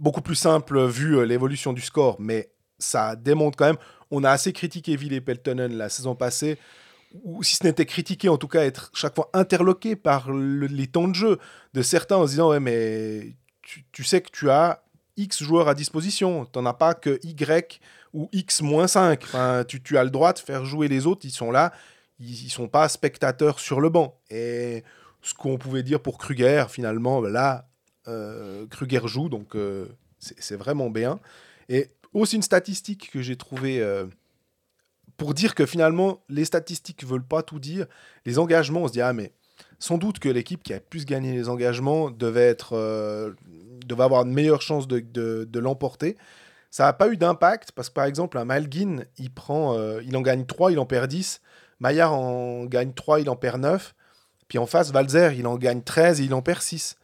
beaucoup 0.00 0.20
plus 0.20 0.34
simple 0.34 0.84
vu 0.86 1.16
euh, 1.16 1.22
l'évolution 1.24 1.72
du 1.72 1.80
score. 1.80 2.16
Mais 2.18 2.50
ça 2.78 3.14
démontre 3.14 3.56
quand 3.56 3.66
même. 3.66 3.76
On 4.10 4.24
a 4.24 4.30
assez 4.30 4.52
critiqué 4.52 4.96
Ville 4.96 5.22
Peltonen 5.22 5.76
la 5.76 5.88
saison 5.88 6.14
passée. 6.14 6.58
Ou 7.24 7.42
si 7.42 7.56
ce 7.56 7.64
n'était 7.64 7.86
critiqué, 7.86 8.28
en 8.28 8.36
tout 8.36 8.48
cas 8.48 8.64
être 8.64 8.90
chaque 8.94 9.14
fois 9.14 9.30
interloqué 9.32 9.96
par 9.96 10.30
le- 10.30 10.66
les 10.66 10.86
temps 10.86 11.08
de 11.08 11.14
jeu 11.14 11.38
de 11.74 11.82
certains 11.82 12.16
en 12.16 12.26
se 12.26 12.32
disant 12.32 12.50
Ouais, 12.50 12.60
mais 12.60 13.34
tu, 13.92 14.04
sais 14.04 14.20
que 14.20 14.30
tu 14.30 14.50
as 14.50 14.82
X 15.16 15.42
joueurs 15.42 15.68
à 15.68 15.74
disposition. 15.74 16.46
Tu 16.46 16.58
n'en 16.58 16.66
as 16.66 16.74
pas 16.74 16.94
que 16.94 17.18
Y 17.22 17.80
ou 18.14 18.28
X-5. 18.32 19.18
Enfin, 19.22 19.64
tu, 19.66 19.82
tu 19.82 19.96
as 19.98 20.04
le 20.04 20.10
droit 20.10 20.32
de 20.32 20.38
faire 20.38 20.64
jouer 20.64 20.88
les 20.88 21.06
autres. 21.06 21.22
Ils 21.24 21.30
sont 21.30 21.50
là. 21.50 21.72
Ils 22.20 22.44
ne 22.44 22.50
sont 22.50 22.68
pas 22.68 22.88
spectateurs 22.88 23.58
sur 23.60 23.80
le 23.80 23.88
banc. 23.90 24.18
Et 24.30 24.84
ce 25.22 25.34
qu'on 25.34 25.56
pouvait 25.58 25.82
dire 25.82 26.00
pour 26.00 26.18
Kruger, 26.18 26.64
finalement, 26.68 27.20
là, 27.20 27.68
euh, 28.06 28.66
Kruger 28.66 29.00
joue. 29.06 29.28
Donc, 29.28 29.54
euh, 29.54 29.86
c'est 30.18 30.56
vraiment 30.56 30.90
bien. 30.90 31.20
Et 31.68 31.90
aussi 32.14 32.36
une 32.36 32.42
statistique 32.42 33.10
que 33.10 33.20
j'ai 33.22 33.36
trouvée 33.36 33.80
euh, 33.80 34.06
pour 35.16 35.34
dire 35.34 35.54
que 35.54 35.66
finalement, 35.66 36.22
les 36.28 36.44
statistiques 36.44 37.02
ne 37.02 37.08
veulent 37.08 37.24
pas 37.26 37.42
tout 37.42 37.58
dire. 37.58 37.86
Les 38.24 38.38
engagements, 38.38 38.82
on 38.82 38.88
se 38.88 38.92
dit, 38.92 39.00
ah, 39.00 39.12
mais 39.12 39.32
sans 39.78 39.98
doute 39.98 40.18
que 40.18 40.28
l'équipe 40.28 40.62
qui 40.62 40.72
a 40.74 40.80
plus 40.80 41.04
gagné 41.04 41.32
les 41.32 41.48
engagements 41.48 42.10
devait, 42.10 42.46
être, 42.48 42.76
euh, 42.76 43.32
devait 43.86 44.04
avoir 44.04 44.22
une 44.24 44.32
meilleure 44.32 44.62
chance 44.62 44.86
de, 44.88 45.00
de- 45.00 45.46
de 45.48 45.58
l'emporter. 45.58 46.16
Ça 46.70 46.84
n'a 46.84 46.92
pas 46.92 47.08
eu 47.08 47.16
d'impact 47.16 47.72
parce 47.72 47.88
que 47.88 47.94
par 47.94 48.04
exemple, 48.04 48.38
un 48.38 48.44
Malguin, 48.44 49.04
il, 49.18 49.30
prend, 49.30 49.76
euh, 49.76 50.00
il 50.04 50.16
en 50.16 50.20
gagne 50.20 50.44
3, 50.46 50.70
il 50.72 50.78
en 50.78 50.86
perd 50.86 51.08
10. 51.08 51.40
Maillard 51.80 52.12
en 52.12 52.64
gagne 52.66 52.92
3, 52.92 53.20
il 53.20 53.30
en 53.30 53.36
perd 53.36 53.60
9. 53.60 53.94
Puis 54.48 54.58
en 54.58 54.66
face, 54.66 54.90
Valzer, 54.92 55.32
il 55.36 55.46
en 55.46 55.56
gagne 55.56 55.82
13 55.82 56.20
et 56.20 56.24
il 56.24 56.34
en 56.34 56.42
perd 56.42 56.60
6. 56.62 56.96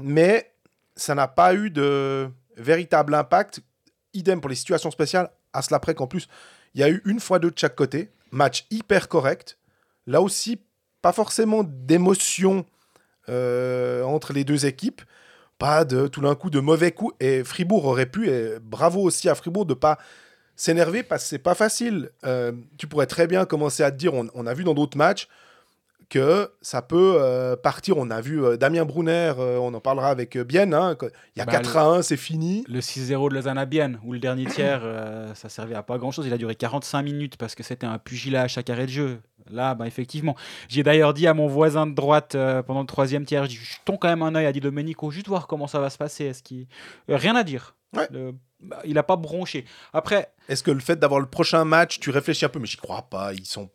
Mais 0.00 0.52
ça 0.96 1.14
n'a 1.14 1.28
pas 1.28 1.54
eu 1.54 1.70
de 1.70 2.28
véritable 2.60 3.14
impact. 3.14 3.60
Idem 4.14 4.40
pour 4.40 4.50
les 4.50 4.56
situations 4.56 4.90
spéciales. 4.90 5.30
À 5.52 5.62
cela 5.62 5.80
près 5.80 5.94
qu'en 5.94 6.06
plus, 6.06 6.28
il 6.74 6.80
y 6.80 6.84
a 6.84 6.88
eu 6.88 7.02
une 7.04 7.20
fois 7.20 7.38
deux 7.38 7.50
de 7.50 7.58
chaque 7.58 7.76
côté. 7.76 8.10
Match 8.30 8.66
hyper 8.70 9.08
correct. 9.08 9.58
Là 10.06 10.22
aussi, 10.22 10.60
pas 11.02 11.12
forcément 11.12 11.64
d'émotion 11.64 12.64
euh, 13.28 14.02
entre 14.02 14.32
les 14.32 14.44
deux 14.44 14.66
équipes. 14.66 15.02
Pas 15.58 15.84
de 15.84 16.06
tout 16.06 16.20
d'un 16.20 16.34
coup 16.34 16.50
de 16.50 16.60
mauvais 16.60 16.92
coups. 16.92 17.14
Et 17.20 17.44
Fribourg 17.44 17.84
aurait 17.84 18.06
pu, 18.06 18.28
et 18.28 18.58
bravo 18.60 19.00
aussi 19.00 19.28
à 19.28 19.34
Fribourg 19.34 19.66
de 19.66 19.74
pas 19.74 19.98
s'énerver 20.56 21.02
parce 21.02 21.24
que 21.24 21.28
c'est 21.28 21.38
pas 21.38 21.54
facile. 21.54 22.10
Euh, 22.24 22.52
tu 22.78 22.86
pourrais 22.86 23.06
très 23.06 23.26
bien 23.26 23.44
commencer 23.44 23.82
à 23.82 23.90
te 23.90 23.96
dire, 23.96 24.12
on 24.14 24.46
a 24.46 24.54
vu 24.54 24.64
dans 24.64 24.74
d'autres 24.74 24.96
matchs 24.96 25.28
que 26.10 26.50
ça 26.60 26.82
peut 26.82 27.16
euh, 27.18 27.56
partir. 27.56 27.96
On 27.96 28.10
a 28.10 28.20
vu 28.20 28.44
euh, 28.44 28.56
Damien 28.58 28.84
Brunner, 28.84 29.32
euh, 29.38 29.56
on 29.58 29.72
en 29.72 29.80
parlera 29.80 30.08
avec 30.08 30.36
Bienne. 30.36 30.74
hein, 30.74 30.96
il 31.02 31.38
y 31.38 31.40
a 31.40 31.46
Bah, 31.46 31.52
4 31.52 31.76
à 31.78 31.84
1, 31.86 32.02
c'est 32.02 32.18
fini. 32.18 32.64
Le 32.68 32.80
6-0 32.80 33.30
de 33.30 33.34
Lausanne 33.36 33.56
à 33.56 33.64
Bienne, 33.64 33.98
où 34.04 34.12
le 34.12 34.18
dernier 34.18 34.44
tiers, 34.50 34.82
ça 35.34 35.48
servait 35.48 35.74
à 35.74 35.82
pas 35.82 35.96
grand-chose. 35.96 36.26
Il 36.26 36.32
a 36.34 36.38
duré 36.38 36.54
45 36.54 37.02
minutes 37.02 37.36
parce 37.38 37.54
que 37.54 37.62
c'était 37.62 37.86
un 37.86 37.98
pugilat 37.98 38.42
à 38.42 38.48
chaque 38.48 38.68
arrêt 38.68 38.84
de 38.86 38.90
jeu. 38.90 39.20
Là, 39.50 39.74
bah, 39.74 39.86
effectivement. 39.86 40.36
J'ai 40.68 40.82
d'ailleurs 40.82 41.14
dit 41.14 41.26
à 41.26 41.32
mon 41.34 41.46
voisin 41.46 41.86
de 41.86 41.94
droite 41.94 42.36
pendant 42.66 42.80
le 42.80 42.86
troisième 42.86 43.24
tiers, 43.24 43.46
je 43.46 43.58
jetons 43.58 43.96
quand 43.96 44.08
même 44.08 44.22
un 44.22 44.34
œil 44.34 44.46
à 44.46 44.52
Di 44.52 44.60
Domenico, 44.60 45.10
juste 45.10 45.28
voir 45.28 45.46
comment 45.46 45.66
ça 45.66 45.80
va 45.80 45.88
se 45.90 45.98
passer. 45.98 46.26
Est-ce 46.26 46.42
qu'il... 46.42 46.66
Rien 47.08 47.34
à 47.34 47.42
dire. 47.44 47.74
Ouais. 47.96 48.06
Le- 48.12 48.34
bah, 48.60 48.78
il 48.84 48.92
n'a 48.92 49.02
pas 49.02 49.16
bronché. 49.16 49.64
Après, 49.94 50.30
Est-ce 50.48 50.62
que 50.62 50.70
le 50.70 50.80
fait 50.80 50.96
d'avoir 50.96 51.18
le 51.18 51.24
prochain 51.26 51.64
match, 51.64 51.98
tu 51.98 52.10
réfléchis 52.10 52.44
un 52.44 52.50
peu, 52.50 52.58
mais 52.58 52.66
j'y 52.66 52.76
crois 52.76 53.02
pas. 53.08 53.32
Ils 53.32 53.46
sont. 53.46 53.70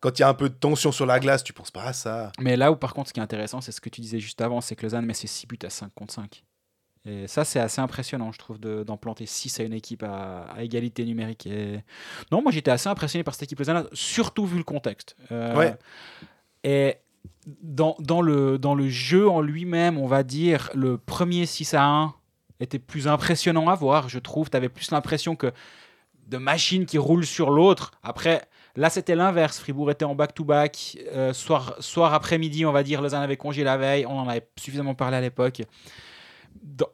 Quand 0.00 0.18
il 0.18 0.22
y 0.22 0.24
a 0.24 0.28
un 0.28 0.34
peu 0.34 0.48
de 0.48 0.54
tension 0.54 0.92
sur 0.92 1.06
la 1.06 1.18
glace, 1.20 1.42
tu 1.42 1.52
penses 1.52 1.70
pas 1.70 1.82
à 1.84 1.92
ça. 1.92 2.32
Mais 2.40 2.56
là 2.56 2.70
où 2.72 2.76
par 2.76 2.94
contre 2.94 3.08
ce 3.08 3.12
qui 3.14 3.20
est 3.20 3.22
intéressant, 3.22 3.60
c'est 3.60 3.72
ce 3.72 3.80
que 3.80 3.88
tu 3.88 4.00
disais 4.00 4.20
juste 4.20 4.40
avant, 4.40 4.60
c'est 4.60 4.76
que 4.76 4.82
Lausanne 4.84 5.04
met 5.04 5.14
ses 5.14 5.26
6 5.26 5.46
buts 5.46 5.58
à 5.64 5.70
5 5.70 5.92
contre 5.94 6.14
5. 6.14 6.44
Et 7.04 7.26
ça 7.26 7.44
c'est 7.44 7.60
assez 7.60 7.80
impressionnant 7.80 8.32
je 8.32 8.38
trouve 8.38 8.58
de- 8.60 8.82
d'en 8.82 8.96
planter 8.96 9.24
6 9.26 9.60
à 9.60 9.62
une 9.62 9.72
équipe 9.72 10.02
à, 10.02 10.42
à 10.54 10.62
égalité 10.62 11.04
numérique. 11.04 11.46
Et... 11.46 11.82
Non 12.30 12.42
moi 12.42 12.52
j'étais 12.52 12.70
assez 12.70 12.88
impressionné 12.88 13.24
par 13.24 13.34
cette 13.34 13.44
équipe 13.44 13.58
Lausanne, 13.58 13.86
surtout 13.92 14.46
vu 14.46 14.58
le 14.58 14.64
contexte. 14.64 15.16
Euh, 15.32 15.54
Ouais. 15.56 15.76
Et 16.64 16.96
dans, 17.62 17.96
dans, 18.00 18.20
le, 18.20 18.58
dans 18.58 18.74
le 18.74 18.88
jeu 18.88 19.28
en 19.28 19.40
lui-même, 19.40 19.96
on 19.96 20.06
va 20.06 20.22
dire, 20.22 20.70
le 20.74 20.98
premier 20.98 21.46
6 21.46 21.74
à 21.74 21.84
1 21.84 22.14
était 22.60 22.78
plus 22.80 23.06
impressionnant 23.08 23.68
à 23.68 23.74
voir, 23.74 24.08
je 24.08 24.18
trouve. 24.18 24.50
Tu 24.50 24.56
avais 24.56 24.68
plus 24.68 24.90
l'impression 24.90 25.36
que 25.36 25.52
de 26.26 26.36
machines 26.36 26.84
qui 26.84 26.98
roulent 26.98 27.24
sur 27.24 27.50
l'autre. 27.50 27.92
Après, 28.02 28.42
là, 28.76 28.90
c'était 28.90 29.14
l'inverse. 29.14 29.58
Fribourg 29.58 29.90
était 29.90 30.04
en 30.04 30.14
back-to-back. 30.14 30.98
Euh, 31.14 31.32
soir, 31.32 31.74
soir 31.80 32.14
après-midi, 32.14 32.64
on 32.66 32.72
va 32.72 32.82
dire, 32.82 33.02
Lausanne 33.02 33.22
avait 33.22 33.36
congé 33.36 33.64
la 33.64 33.76
veille. 33.76 34.06
On 34.06 34.18
en 34.18 34.28
avait 34.28 34.46
suffisamment 34.58 34.94
parlé 34.94 35.16
à 35.16 35.20
l'époque. 35.20 35.62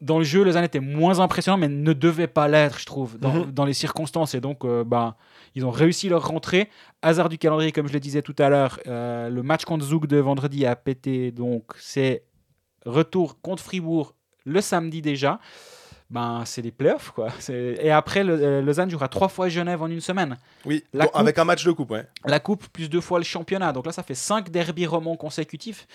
dans, 0.01 0.19
le 0.19 0.25
jeu, 0.25 0.45
Lausanne 0.45 0.65
était 0.65 0.81
moins 0.81 1.21
impressionnant, 1.21 1.57
mais 1.57 1.69
ne 1.69 1.93
devait 1.95 2.27
pas 2.27 2.49
l'être, 2.49 2.79
je 2.79 2.85
trouve, 2.87 3.19
dans, 3.19 3.33
Mhm. 3.33 3.53
dans 3.53 3.65
les 3.65 3.73
circonstances. 3.73 4.35
Et 4.35 4.41
donc, 4.41 4.65
euh, 4.65 4.85
bah, 4.85 5.17
ils 5.55 5.65
ont 5.65 5.71
réussi 5.71 6.09
leur 6.09 6.27
rentrée. 6.27 6.69
Hasard 7.01 7.29
du 7.31 7.39
calendrier, 7.39 7.73
comme 7.73 7.89
je 7.89 7.93
le 7.95 8.01
disais 8.01 8.21
tout 8.21 8.35
à 8.39 8.51
l'heure, 8.51 8.79
euh, 8.87 9.31
le 9.31 9.43
match 9.43 9.65
contre 9.65 9.85
Zouk 9.87 10.07
de 10.07 10.19
vendredi 10.19 10.67
a 10.67 10.77
pété. 10.77 11.31
Donc, 11.33 11.73
c'est 11.79 12.25
retour 12.85 13.41
contre 13.41 13.63
Fribourg 13.63 14.15
le 14.45 14.61
samedi 14.61 15.01
déjà. 15.01 15.41
Ben, 16.11 16.43
c'est 16.45 16.63
les 16.63 16.71
playoffs, 16.71 17.11
quoi. 17.11 17.29
Et 17.49 17.91
après, 17.91 18.23
le- 18.23 18.41
euh, 18.41 18.63
Lausanne 18.63 18.91
jouera 18.91 19.09
trois 19.09 19.29
fois 19.29 19.49
Genève 19.49 19.83
en 19.83 19.89
une 19.89 20.01
semaine. 20.03 20.37
Oui, 20.65 20.85
La 20.93 21.05
donc, 21.05 21.13
coupe- 21.13 21.21
avec 21.21 21.39
un 21.39 21.45
match 21.45 21.65
de 21.65 21.73
coupe, 21.73 21.91
ouais. 21.91 22.07
La 22.25 22.39
coupe 22.41 22.69
plus 22.69 22.89
deux 22.89 23.01
fois 23.01 23.19
le 23.19 23.25
championnat. 23.25 23.73
Donc 23.73 23.87
là, 23.87 23.93
ça 23.93 24.03
fait 24.03 24.15
cinq 24.15 24.51
derbies 24.51 24.87
romans 24.87 25.17
consécutifs. 25.17 25.87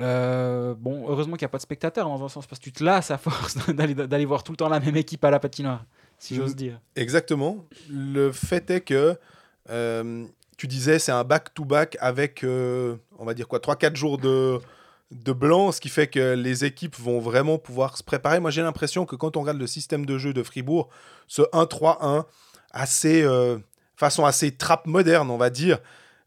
Euh, 0.00 0.74
bon, 0.78 1.06
heureusement 1.08 1.36
qu'il 1.36 1.44
n'y 1.44 1.50
a 1.50 1.50
pas 1.50 1.58
de 1.58 1.62
spectateurs 1.62 2.06
dans 2.08 2.22
un 2.24 2.28
sens, 2.28 2.46
parce 2.46 2.58
que 2.58 2.64
tu 2.64 2.72
te 2.72 2.84
lasses 2.84 3.10
à 3.10 3.18
force 3.18 3.56
d'aller 3.68 4.24
voir 4.26 4.42
tout 4.42 4.52
le 4.52 4.56
temps 4.56 4.68
la 4.68 4.80
même 4.80 4.96
équipe 4.96 5.24
à 5.24 5.30
la 5.30 5.40
patinoire, 5.40 5.84
si 6.18 6.34
j'ose 6.36 6.52
Mm. 6.52 6.56
dire. 6.56 6.80
Exactement. 6.96 7.64
Le 7.90 8.30
fait 8.32 8.70
est 8.70 8.80
que 8.80 9.16
euh, 9.70 10.24
tu 10.56 10.66
disais 10.66 10.98
c'est 10.98 11.12
un 11.12 11.24
back-to-back 11.24 11.96
avec, 12.00 12.44
euh, 12.44 12.96
on 13.18 13.24
va 13.24 13.34
dire 13.34 13.48
quoi, 13.48 13.58
3-4 13.60 13.96
jours 13.96 14.18
de, 14.18 14.58
de 15.10 15.32
blanc, 15.32 15.72
ce 15.72 15.80
qui 15.80 15.88
fait 15.88 16.06
que 16.06 16.34
les 16.34 16.64
équipes 16.64 16.96
vont 16.98 17.18
vraiment 17.18 17.58
pouvoir 17.58 17.96
se 17.96 18.02
préparer. 18.02 18.40
Moi 18.40 18.50
j'ai 18.50 18.62
l'impression 18.62 19.06
que 19.06 19.16
quand 19.16 19.36
on 19.36 19.40
regarde 19.40 19.58
le 19.58 19.66
système 19.66 20.04
de 20.04 20.18
jeu 20.18 20.32
de 20.32 20.42
Fribourg, 20.42 20.88
ce 21.26 21.42
1-3-1, 21.52 22.24
assez, 22.72 23.22
euh, 23.22 23.58
façon 23.96 24.24
assez 24.24 24.52
trappe 24.52 24.86
moderne, 24.86 25.30
on 25.30 25.38
va 25.38 25.50
dire, 25.50 25.78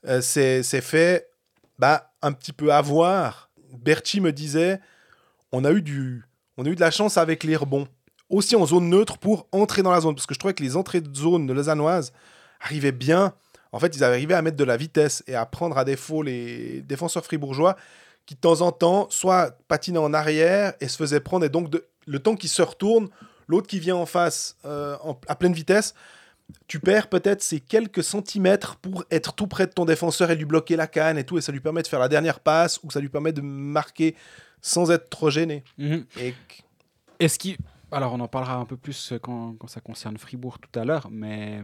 euh, 0.07 0.21
c'est 0.21 0.63
fait 0.81 1.29
bah, 1.77 2.11
un 2.21 2.31
petit 2.31 2.53
peu 2.53 2.73
avoir. 2.73 3.49
Berti 3.71 4.19
me 4.19 4.31
disait, 4.31 4.79
on 5.51 5.63
a 5.63 5.71
eu 5.71 5.81
du, 5.81 6.23
on 6.57 6.65
a 6.65 6.69
eu 6.69 6.75
de 6.75 6.81
la 6.81 6.91
chance 6.91 7.17
avec 7.17 7.43
les 7.43 7.55
rebonds 7.55 7.87
aussi 8.31 8.55
en 8.55 8.65
zone 8.65 8.89
neutre 8.89 9.17
pour 9.17 9.47
entrer 9.51 9.83
dans 9.83 9.91
la 9.91 10.01
zone. 10.01 10.15
Parce 10.15 10.25
que 10.25 10.33
je 10.33 10.39
trouvais 10.39 10.53
que 10.53 10.63
les 10.63 10.75
entrées 10.75 11.01
de 11.01 11.15
zone 11.15 11.45
de 11.45 11.53
Lausannoise 11.53 12.13
arrivaient 12.59 12.91
bien. 12.91 13.33
En 13.71 13.79
fait, 13.79 13.95
ils 13.95 14.03
arrivaient 14.03 14.33
à 14.33 14.41
mettre 14.41 14.57
de 14.57 14.63
la 14.63 14.77
vitesse 14.77 15.23
et 15.27 15.35
à 15.35 15.45
prendre 15.45 15.77
à 15.77 15.85
défaut 15.85 16.23
les 16.23 16.81
défenseurs 16.81 17.23
fribourgeois 17.23 17.75
qui, 18.25 18.35
de 18.35 18.39
temps 18.39 18.61
en 18.61 18.71
temps, 18.71 19.07
soit 19.09 19.57
patinaient 19.67 19.97
en 19.99 20.13
arrière 20.13 20.73
et 20.79 20.87
se 20.87 20.97
faisaient 20.97 21.19
prendre. 21.19 21.45
Et 21.45 21.49
donc, 21.49 21.69
de- 21.69 21.85
le 22.07 22.19
temps 22.19 22.35
qu'ils 22.35 22.49
se 22.49 22.61
retournent, 22.61 23.09
l'autre 23.47 23.67
qui 23.67 23.79
vient 23.79 23.95
en 23.95 24.05
face 24.05 24.57
euh, 24.65 24.95
en- 25.03 25.19
à 25.27 25.35
pleine 25.35 25.53
vitesse, 25.53 25.93
tu 26.67 26.79
perds 26.79 27.07
peut-être 27.07 27.41
ces 27.41 27.59
quelques 27.61 28.03
centimètres 28.03 28.75
pour 28.77 29.03
être 29.09 29.33
tout 29.33 29.47
près 29.47 29.67
de 29.67 29.71
ton 29.71 29.85
défenseur 29.85 30.31
et 30.31 30.35
lui 30.35 30.45
bloquer 30.45 30.75
la 30.75 30.87
canne 30.87 31.17
et 31.17 31.23
tout. 31.23 31.37
Et 31.37 31.41
ça 31.41 31.51
lui 31.51 31.59
permet 31.61 31.81
de 31.81 31.87
faire 31.87 31.99
la 31.99 32.09
dernière 32.09 32.39
passe 32.41 32.79
ou 32.83 32.91
ça 32.91 32.99
lui 32.99 33.09
permet 33.09 33.31
de 33.31 33.41
marquer 33.41 34.15
sans 34.61 34.91
être 34.91 35.09
trop 35.09 35.29
gêné. 35.29 35.63
Mhm. 35.77 36.05
Et 36.19 36.33
Est-ce 37.19 37.39
qu'il... 37.39 37.57
Alors, 37.91 38.13
on 38.13 38.19
en 38.21 38.27
parlera 38.27 38.55
un 38.55 38.65
peu 38.65 38.77
plus 38.77 39.13
quand, 39.21 39.55
quand 39.59 39.67
ça 39.67 39.81
concerne 39.81 40.17
Fribourg 40.17 40.59
tout 40.59 40.79
à 40.79 40.85
l'heure, 40.85 41.07
mais, 41.11 41.61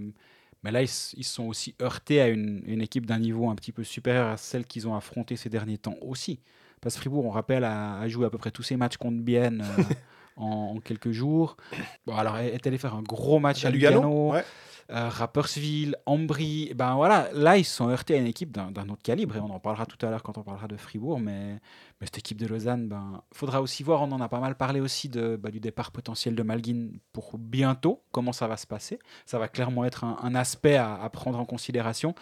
mais 0.63 0.71
là, 0.71 0.81
ils, 0.81 0.85
s- 0.85 1.13
ils 1.17 1.23
sont 1.23 1.43
aussi 1.45 1.75
heurtés 1.81 2.21
à 2.21 2.27
une, 2.27 2.61
une 2.65 2.81
équipe 2.81 3.05
d'un 3.05 3.19
niveau 3.19 3.49
un 3.49 3.55
petit 3.55 3.71
peu 3.71 3.83
supérieur 3.83 4.27
à 4.27 4.37
celle 4.37 4.65
qu'ils 4.65 4.87
ont 4.87 4.95
affrontée 4.95 5.35
ces 5.35 5.49
derniers 5.49 5.77
temps 5.77 5.95
aussi. 6.01 6.39
Parce 6.81 6.95
que 6.95 7.01
Fribourg, 7.01 7.25
on 7.25 7.29
rappelle, 7.31 7.63
a, 7.63 7.97
a 7.99 8.07
joué 8.07 8.25
à 8.25 8.29
peu 8.29 8.37
près 8.37 8.51
tous 8.51 8.63
ses 8.63 8.77
matchs 8.77 8.97
contre 8.97 9.17
Bienne 9.17 9.61
euh, 9.63 9.83
en, 10.37 10.73
en 10.75 10.79
quelques 10.79 11.11
jours. 11.11 11.57
Bon, 12.05 12.15
alors, 12.15 12.37
est 12.37 12.65
allé 12.67 12.77
faire 12.77 12.93
un 12.95 13.01
gros 13.01 13.39
match 13.39 13.65
à, 13.65 13.69
à 13.69 13.71
Lugano. 13.71 14.01
Lugano, 14.01 14.31
ouais. 14.33 14.43
Euh, 14.89 15.09
Rapperswil, 15.09 15.95
Ambry, 16.05 16.71
ben 16.73 16.95
voilà, 16.95 17.29
là 17.33 17.57
ils 17.57 17.65
se 17.65 17.75
sont 17.75 17.89
heurtés 17.89 18.15
à 18.15 18.17
une 18.17 18.27
équipe 18.27 18.51
d'un 18.51 18.89
autre 18.89 19.01
calibre 19.03 19.35
et 19.35 19.39
on 19.39 19.49
en 19.49 19.59
parlera 19.59 19.85
tout 19.85 20.03
à 20.05 20.09
l'heure 20.09 20.23
quand 20.23 20.37
on 20.37 20.43
parlera 20.43 20.67
de 20.67 20.77
Fribourg, 20.77 21.19
mais, 21.19 21.59
cette 22.01 22.19
équipe 22.19 22.37
de 22.37 22.47
Lausanne, 22.47 22.87
ben 22.87 23.21
faudra 23.33 23.61
aussi 23.61 23.83
voir, 23.83 24.01
on 24.01 24.11
en 24.11 24.21
a 24.21 24.29
pas 24.29 24.39
mal 24.39 24.55
parlé 24.55 24.79
aussi 24.79 25.09
de, 25.09 25.35
bah, 25.35 25.51
du 25.51 25.59
départ 25.59 25.91
potentiel 25.91 26.35
de 26.35 26.43
Malguin 26.43 26.89
pour 27.11 27.37
bientôt, 27.37 28.01
comment 28.11 28.31
ça 28.31 28.47
va 28.47 28.55
se 28.55 28.67
passer, 28.67 28.99
ça 29.25 29.39
va 29.39 29.47
clairement 29.47 29.83
être 29.83 30.03
un, 30.03 30.35
aspect 30.35 30.75
à, 30.75 30.95
à 30.95 31.09
prendre 31.09 31.39
en 31.39 31.45
considération, 31.45 32.15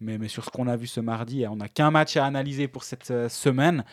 mais, 0.00 0.18
mais 0.18 0.28
sur 0.28 0.44
ce 0.44 0.50
qu'on 0.50 0.66
a 0.66 0.76
vu 0.76 0.86
ce 0.86 1.00
mardi, 1.00 1.46
on 1.46 1.56
n'a 1.56 1.68
qu'un 1.68 1.90
match 1.90 2.16
à 2.16 2.24
analyser 2.24 2.66
pour 2.66 2.84
cette 2.84 3.10
euh, 3.10 3.28
semaine, 3.28 3.84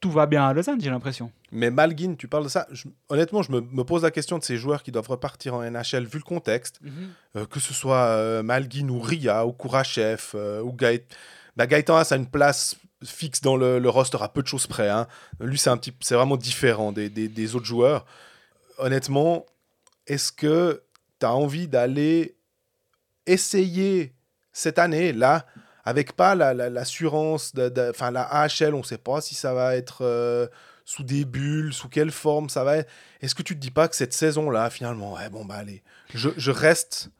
tout 0.00 0.10
va 0.10 0.26
bien 0.26 0.46
à 0.46 0.52
Lausanne 0.52 0.80
j'ai 0.80 0.90
l'impression. 0.90 1.32
Mais 1.52 1.70
Malguin, 1.70 2.14
tu 2.14 2.28
parles 2.28 2.44
de 2.44 2.48
ça. 2.48 2.66
je- 2.70 2.86
honnêtement, 3.08 3.42
je 3.42 3.50
me, 3.52 3.60
me 3.60 3.82
pose 3.84 4.02
la 4.02 4.10
question 4.10 4.38
de 4.38 4.44
ces 4.44 4.56
joueurs 4.56 4.82
qui 4.82 4.92
doivent 4.92 5.08
repartir 5.08 5.54
en 5.54 5.62
NHL 5.62 6.04
vu 6.06 6.18
le 6.18 6.24
contexte, 6.24 6.80
euh, 7.36 7.46
que 7.46 7.60
ce 7.60 7.72
soit 7.74 8.04
euh, 8.06 8.42
Malguin 8.42 8.88
ou 8.88 9.00
Ria 9.00 9.46
ou 9.46 9.52
Kourachev 9.52 10.22
euh, 10.34 10.60
ou 10.62 10.72
Gaët. 10.72 11.14
Bah, 11.56 11.66
Gaëtan 11.66 11.96
a 11.96 12.14
une 12.16 12.26
place 12.26 12.76
fixe 13.04 13.40
dans 13.40 13.56
le, 13.56 13.78
le 13.78 13.88
roster 13.88 14.18
à 14.20 14.28
peu 14.28 14.42
de 14.42 14.46
choses 14.48 14.66
près. 14.66 14.88
hein. 14.90 15.06
Lui, 15.40 15.58
c'est 15.58 15.70
un 15.70 15.76
petit, 15.78 15.92
c'est 16.00 16.14
vraiment 16.14 16.36
différent 16.36 16.92
des, 16.92 17.08
des- 17.08 17.28
des 17.28 17.54
autres 17.54 17.64
joueurs. 17.66 18.04
Honnêtement, 18.78 19.46
est-ce 20.06 20.30
que 20.32 20.82
tu 21.20 21.26
as 21.26 21.32
envie 21.32 21.68
d'aller 21.68 22.36
essayer 23.26 24.12
cette 24.52 24.78
année 24.78 25.12
là 25.12 25.46
avec 25.86 26.12
pas 26.14 26.34
la- 26.34 26.52
la- 26.52 26.68
l'assurance, 26.68 27.54
de, 27.54 27.68
de- 27.70 27.88
enfin 27.90 28.10
la 28.10 28.22
AHL, 28.22 28.74
on 28.74 28.78
ne 28.78 28.82
sait 28.82 28.98
pas 28.98 29.20
si 29.22 29.34
ça 29.34 29.54
va 29.54 29.74
être 29.76 29.98
euh, 30.04 30.46
sous 30.84 31.02
des 31.04 31.24
bulles, 31.24 31.72
sous 31.72 31.88
quelle 31.88 32.10
forme 32.10 32.48
ça 32.50 32.62
va 32.64 32.76
être. 32.78 32.90
Est-ce 33.22 33.34
que 33.34 33.42
tu 33.42 33.54
te 33.54 33.60
dis 33.60 33.70
pas 33.70 33.88
que 33.88 33.96
cette 33.96 34.12
saison-là, 34.12 34.68
finalement, 34.68 35.14
ouais, 35.14 35.30
bon, 35.30 35.44
bah 35.44 35.54
allez, 35.56 35.82
je, 36.14 36.28
je 36.36 36.50
reste. 36.50 37.10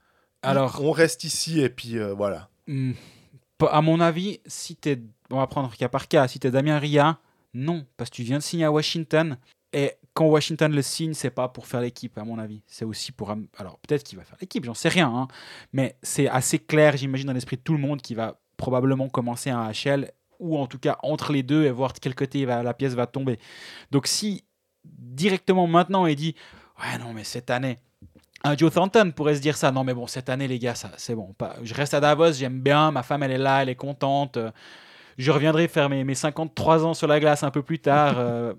Alors- 0.43 0.79
on 0.83 0.91
reste 0.91 1.23
ici 1.23 1.61
et 1.61 1.69
puis 1.69 1.97
euh, 1.97 2.13
voilà. 2.13 2.49
Hmm, 2.67 2.91
À 3.71 3.81
mon 3.81 3.99
avis, 3.99 4.39
si 4.45 4.75
t'es, 4.75 5.01
on 5.31 5.37
va 5.37 5.47
prendre 5.47 5.73
cas 5.75 5.89
par 5.89 6.07
cas, 6.07 6.27
si 6.27 6.39
t'es 6.39 6.51
Damien 6.51 6.77
Ria, 6.77 7.17
non, 7.53 7.85
parce 7.97 8.09
que 8.11 8.15
tu 8.17 8.23
viens 8.23 8.37
de 8.37 8.43
signer 8.43 8.65
à 8.65 8.71
Washington. 8.71 9.37
Et 9.73 9.93
quand 10.13 10.25
Washington 10.27 10.71
le 10.71 10.81
signe, 10.81 11.13
c'est 11.13 11.29
pas 11.29 11.47
pour 11.49 11.67
faire 11.67 11.81
l'équipe, 11.81 12.17
à 12.17 12.23
mon 12.23 12.37
avis. 12.39 12.61
C'est 12.67 12.85
aussi 12.85 13.11
pour. 13.11 13.33
Alors, 13.57 13.79
peut-être 13.79 14.03
qu'il 14.03 14.17
va 14.17 14.23
faire 14.23 14.37
l'équipe, 14.39 14.63
j'en 14.63 14.73
sais 14.73 14.89
rien. 14.89 15.07
hein. 15.13 15.27
Mais 15.73 15.95
c'est 16.03 16.27
assez 16.29 16.59
clair, 16.59 16.95
j'imagine, 16.97 17.27
dans 17.27 17.33
l'esprit 17.33 17.57
de 17.57 17.61
tout 17.61 17.73
le 17.73 17.79
monde, 17.79 18.01
qu'il 18.01 18.15
va 18.15 18.39
probablement 18.57 19.09
commencer 19.09 19.49
un 19.49 19.71
HL, 19.71 20.11
ou 20.39 20.57
en 20.57 20.67
tout 20.67 20.79
cas 20.79 20.97
entre 21.03 21.31
les 21.33 21.43
deux, 21.43 21.65
et 21.65 21.71
voir 21.71 21.93
de 21.93 21.99
quel 21.99 22.15
côté 22.15 22.45
la 22.45 22.73
pièce 22.73 22.93
va 22.93 23.07
tomber. 23.07 23.39
Donc, 23.91 24.07
si 24.07 24.43
directement 24.85 25.67
maintenant 25.67 26.05
il 26.05 26.15
dit 26.15 26.35
Ouais, 26.79 26.97
non, 26.99 27.13
mais 27.13 27.23
cette 27.23 27.49
année, 27.49 27.79
un 28.43 28.55
Joe 28.57 28.71
Thornton 28.73 29.11
pourrait 29.15 29.35
se 29.35 29.41
dire 29.41 29.57
ça. 29.57 29.71
Non, 29.71 29.83
mais 29.83 29.93
bon, 29.93 30.07
cette 30.07 30.29
année, 30.29 30.47
les 30.47 30.59
gars, 30.59 30.75
ça, 30.75 30.91
c'est 30.97 31.15
bon. 31.15 31.35
Je 31.63 31.73
reste 31.73 31.93
à 31.95 31.99
Davos, 31.99 32.33
j'aime 32.33 32.61
bien. 32.61 32.91
Ma 32.91 33.03
femme, 33.03 33.23
elle 33.23 33.31
est 33.31 33.37
là, 33.39 33.63
elle 33.63 33.69
est 33.69 33.75
contente. 33.75 34.37
euh, 34.37 34.51
Je 35.17 35.31
reviendrai 35.31 35.67
faire 35.67 35.89
mes, 35.89 36.03
mes 36.03 36.15
53 36.15 36.85
ans 36.85 36.93
sur 36.93 37.07
la 37.07 37.19
glace 37.19 37.43
un 37.43 37.51
peu 37.51 37.63
plus 37.63 37.79
tard. 37.79 38.15
euh, 38.19 38.53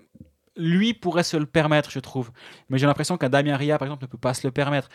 lui 0.57 0.95
pourrait 0.95 1.23
se 1.23 1.37
le 1.37 1.47
permettre, 1.47 1.91
je 1.91 2.01
trouve. 2.01 2.33
Mais 2.69 2.79
j'ai 2.79 2.87
l'impression 2.87 3.17
qu'un 3.17 3.29
Damien 3.29 3.57
Ria, 3.57 3.79
par 3.79 3.87
exemple, 3.87 4.05
ne 4.05 4.09
peut 4.09 4.19
pas 4.19 4.35
se 4.35 4.47
le 4.47 4.51
permettre. 4.53 4.89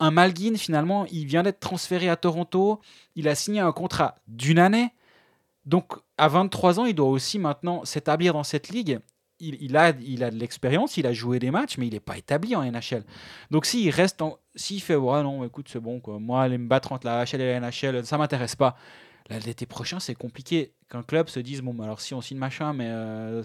Un 0.00 0.10
Malguin, 0.10 0.56
finalement, 0.56 1.06
il 1.06 1.26
vient 1.26 1.42
d'être 1.42 1.60
transféré 1.60 2.08
à 2.08 2.16
Toronto. 2.16 2.80
Il 3.16 3.28
a 3.28 3.34
signé 3.34 3.60
un 3.60 3.72
contrat 3.72 4.16
d'une 4.28 4.58
année. 4.58 4.92
Donc, 5.66 5.92
à 6.16 6.28
23 6.28 6.80
ans, 6.80 6.86
il 6.86 6.94
doit 6.94 7.08
aussi 7.08 7.38
maintenant 7.38 7.84
s'établir 7.84 8.32
dans 8.32 8.44
cette 8.44 8.68
ligue. 8.68 9.00
Il, 9.40 9.76
a, 9.76 9.90
il 10.00 10.24
a 10.24 10.32
de 10.32 10.36
l'expérience, 10.36 10.96
il 10.96 11.06
a 11.06 11.12
joué 11.12 11.38
des 11.38 11.52
matchs, 11.52 11.78
mais 11.78 11.86
il 11.86 11.92
n'est 11.92 12.00
pas 12.00 12.18
établi 12.18 12.56
en 12.56 12.62
NHL. 12.64 13.04
Donc 13.52 13.66
s'il 13.66 13.88
reste 13.90 14.20
en... 14.20 14.36
S'il 14.56 14.82
fait 14.82 14.96
ouais 14.96 15.22
non 15.22 15.44
écoute 15.44 15.68
c'est 15.70 15.78
bon 15.78 16.00
quoi. 16.00 16.18
Moi 16.18 16.42
aller 16.42 16.58
me 16.58 16.66
battre 16.66 16.90
entre 16.90 17.06
la 17.06 17.24
HL 17.24 17.40
et 17.40 17.60
la 17.60 17.60
NHL 17.60 18.04
ça 18.04 18.18
m'intéresse 18.18 18.56
pas. 18.56 18.74
L'été 19.30 19.64
prochain 19.64 20.00
c'est 20.00 20.16
compliqué 20.16 20.72
qu'un 20.90 21.04
club 21.04 21.28
se 21.28 21.38
dise 21.38 21.60
bon 21.60 21.72
bah, 21.72 21.84
alors 21.84 22.00
si 22.00 22.14
on 22.14 22.20
signe 22.20 22.38
machin 22.38 22.72
mais 22.72 22.88
euh, 22.88 23.44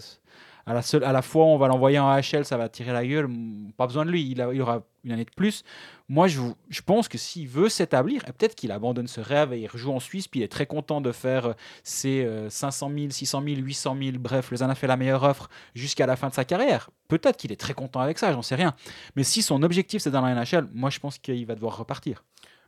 à 0.66 0.74
la 0.74 0.82
seule 0.82 1.04
à 1.04 1.12
la 1.12 1.22
fois 1.22 1.44
on 1.44 1.56
va 1.58 1.68
l'envoyer 1.68 1.98
en 1.98 2.14
HL 2.16 2.44
ça 2.44 2.56
va 2.56 2.68
tirer 2.68 2.92
la 2.92 3.06
gueule 3.06 3.28
pas 3.76 3.86
besoin 3.86 4.04
de 4.04 4.10
lui 4.10 4.28
il, 4.28 4.40
a- 4.40 4.48
aura 4.48 4.82
une 5.04 5.12
année 5.12 5.24
de 5.24 5.30
plus. 5.36 5.62
Moi 6.08 6.28
je, 6.28 6.40
pense 6.84 7.08
que 7.08 7.18
s'il 7.18 7.48
veut 7.48 7.68
s'établir 7.68 8.24
peut-être 8.24 8.54
qu'il 8.54 8.72
abandonne 8.72 9.06
ce 9.06 9.20
rêve 9.20 9.52
et 9.52 9.60
il 9.60 9.66
rejoue 9.66 9.92
en 9.92 10.00
Suisse 10.00 10.28
puis 10.28 10.40
il 10.40 10.42
est 10.42 10.48
très 10.48 10.66
content 10.66 11.00
de 11.00 11.12
faire 11.12 11.46
euh, 11.46 11.52
ses 11.82 12.24
euh, 12.24 12.48
500 12.48 12.90
000 12.96 13.10
600 13.10 13.42
000 13.46 13.56
800 13.60 13.96
000 14.02 14.18
bref 14.18 14.50
Lausanne 14.50 14.70
a 14.70 14.74
fait 14.74 14.86
la 14.86 14.96
meilleure 14.96 15.22
offre 15.22 15.48
jusqu'à 15.74 16.06
la 16.06 16.16
fin 16.16 16.28
de 16.28 16.34
sa 16.34 16.44
carrière. 16.44 16.90
Peut-être 17.08 17.36
qu'il 17.36 17.52
est 17.52 17.60
très 17.60 17.74
content 17.74 18.00
avec 18.00 18.18
ça 18.18 18.32
j'en 18.32 18.42
sais 18.42 18.54
rien. 18.54 18.74
Mais 19.16 19.24
si 19.24 19.42
son 19.42 19.62
objectif 19.62 20.02
c'est 20.02 20.10
dans 20.10 20.22
la 20.22 20.34
NHL, 20.34 20.68
moi 20.72 20.90
je 20.90 20.98
pense 21.00 21.18
qu'il 21.18 21.44
va 21.46 21.54
devoir 21.54 21.76
repartir. 21.76 22.24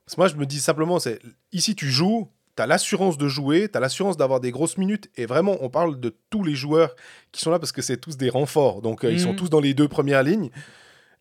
Parce 0.07 0.15
que 0.15 0.21
moi, 0.21 0.29
je 0.29 0.37
me 0.37 0.47
dis 0.47 0.61
simplement, 0.61 1.01
c'est 1.01 1.19
ici, 1.51 1.75
tu 1.75 1.91
joues, 1.91 2.29
tu 2.57 2.62
as 2.62 2.66
l'assurance 2.66 3.19
de 3.19 3.29
jouer, 3.29 3.69
tu 3.71 3.77
as 3.77 3.81
l'assurance 3.81 4.16
d'avoir 4.16 4.40
des 4.40 4.51
grosses 4.51 4.79
minutes. 4.79 5.11
Et 5.16 5.27
vraiment, 5.27 5.57
on 5.61 5.69
parle 5.69 6.01
de 6.01 6.16
tous 6.31 6.42
les 6.42 6.55
joueurs 6.55 6.95
qui 7.33 7.40
sont 7.42 7.51
là 7.51 7.59
parce 7.59 7.73
que 7.73 7.83
c'est 7.83 7.99
tous 7.99 8.16
des 8.16 8.31
renforts. 8.31 8.83
Donc, 8.83 9.05
euh, 9.05 9.12
ils 9.12 9.21
sont 9.21 9.31
Mhm. 9.31 9.37
tous 9.37 9.51
dans 9.51 9.61
les 9.61 9.75
deux 9.75 9.88
premières 9.88 10.23
lignes. 10.23 10.51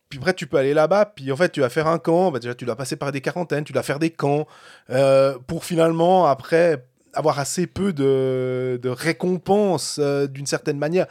Puis 0.08 0.18
après, 0.20 0.34
tu 0.34 0.46
peux 0.46 0.56
aller 0.56 0.72
là-bas, 0.72 1.04
puis 1.16 1.32
en 1.32 1.36
fait, 1.36 1.50
tu 1.50 1.60
vas 1.60 1.68
faire 1.68 1.88
un 1.88 1.98
camp. 1.98 2.30
Bah, 2.30 2.38
déjà, 2.38 2.54
tu 2.54 2.64
dois 2.64 2.76
passer 2.76 2.94
par 2.96 3.10
des 3.12 3.20
quarantaines, 3.20 3.64
tu 3.64 3.72
dois 3.72 3.82
faire 3.82 3.98
des 3.98 4.10
camps 4.10 4.46
euh, 4.90 5.36
pour 5.48 5.64
finalement, 5.64 6.26
après, 6.26 6.86
avoir 7.12 7.38
assez 7.40 7.66
peu 7.66 7.92
de, 7.92 8.78
de 8.80 8.88
récompenses 8.88 9.98
euh, 10.00 10.26
d'une 10.28 10.46
certaine 10.46 10.78
manière. 10.78 11.06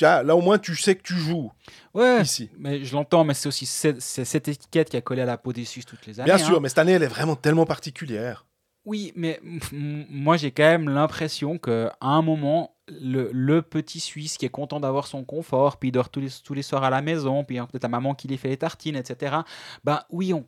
Là, 0.00 0.36
au 0.36 0.40
moins, 0.40 0.58
tu 0.58 0.76
sais 0.76 0.96
que 0.96 1.02
tu 1.02 1.14
joues 1.14 1.50
Ouais, 1.94 2.20
ici. 2.22 2.50
mais 2.58 2.84
je 2.84 2.92
l'entends, 2.94 3.24
mais 3.24 3.32
c'est 3.32 3.48
aussi 3.48 3.64
cette, 3.64 4.00
cette 4.02 4.48
étiquette 4.48 4.90
qui 4.90 4.96
a 4.96 5.00
collé 5.00 5.22
à 5.22 5.24
la 5.24 5.38
peau 5.38 5.52
des 5.52 5.64
Suisses 5.64 5.86
toutes 5.86 6.04
les 6.06 6.20
années. 6.20 6.26
Bien 6.26 6.34
hein. 6.34 6.46
sûr, 6.46 6.60
mais 6.60 6.68
cette 6.68 6.78
année, 6.78 6.92
elle 6.92 7.02
est 7.04 7.08
vraiment 7.08 7.36
tellement 7.36 7.64
particulière. 7.64 8.44
Oui, 8.84 9.12
mais 9.16 9.40
moi 9.72 10.36
j'ai 10.36 10.50
quand 10.50 10.62
même 10.64 10.88
l'impression 10.88 11.58
qu'à 11.58 11.96
un 12.02 12.20
moment, 12.22 12.74
le, 12.88 13.60
petit 13.62 13.98
Suisse 14.00 14.36
qui 14.36 14.44
est 14.44 14.50
content 14.50 14.78
d'avoir 14.80 15.06
son 15.06 15.24
confort, 15.24 15.78
puis 15.78 15.88
il 15.88 15.92
dort 15.92 16.10
tous 16.10 16.20
les, 16.20 16.28
tous 16.44 16.52
les 16.54 16.62
soirs 16.62 16.84
à 16.84 16.90
la 16.90 17.00
maison, 17.00 17.44
puis 17.44 17.58
hein, 17.58 17.66
peut-être 17.66 17.84
la 17.84 17.88
maman 17.88 18.14
qui 18.14 18.28
lui 18.28 18.36
fait 18.36 18.48
les 18.48 18.58
tartines, 18.58 18.96
etc. 18.96 19.36
Ben 19.84 20.02
oui, 20.10 20.34
on, 20.34 20.44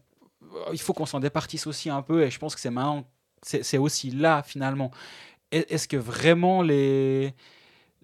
il 0.72 0.81
faut 0.81 0.92
qu'on 0.92 1.07
s'en 1.07 1.20
départisse 1.20 1.66
aussi 1.66 1.88
un 1.88 2.03
peu, 2.03 2.25
et 2.25 2.31
je 2.31 2.38
pense 2.38 2.55
que 2.55 2.61
c'est 2.61 2.70
maintenant, 2.70 3.09
c'est 3.42 3.79
aussi 3.79 4.11
là 4.11 4.42
finalement. 4.42 4.90
Est- 5.53 5.70
Est-ce 5.72 5.88
que 5.88 5.96
vraiment 5.96 6.62
les. 6.62 7.35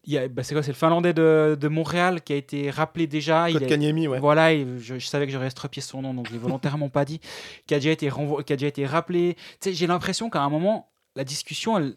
Il 0.05 0.19
a- 0.19 0.29
ben, 0.29 0.43
c'est 0.43 0.55
quoi 0.55 0.63
C'est 0.63 0.71
le 0.73 0.77
Finlandais 0.77 1.13
de, 1.13 1.57
de 1.61 1.69
Montréal 1.69 2.23
qui 2.23 2.33
a 2.33 2.37
été 2.37 2.71
rappelé 2.71 3.07
déjà. 3.07 3.49
il 3.51 3.63
est- 3.63 3.67
Kanyemi, 3.67 4.09
ouais. 4.09 4.19
voilà, 4.19 4.53
et 4.53 4.67
je, 4.79 4.99
je 4.99 5.07
savais 5.07 5.27
que 5.27 5.33
j'aurais 5.33 5.47
estropié 5.47 5.81
son 5.83 6.03
nom, 6.03 6.13
donc 6.15 6.29
je 6.29 6.33
l'ai 6.33 6.39
volontairement 6.39 6.89
pas 6.89 7.05
dit, 7.05 7.21
qui 7.67 7.75
a 7.75 7.79
déjà 7.79 7.91
été, 7.91 8.09
renvo- 8.09 8.43
qui 8.43 8.53
a 8.53 8.57
déjà 8.57 8.67
été 8.69 8.87
rappelé. 8.87 9.37
J'ai 9.65 9.87
l'impression 9.87 10.29
qu'à 10.31 10.43
un 10.43 10.49
moment, 10.51 10.91
la 11.17 11.25
discussion, 11.25 11.79
elle- 11.79 11.97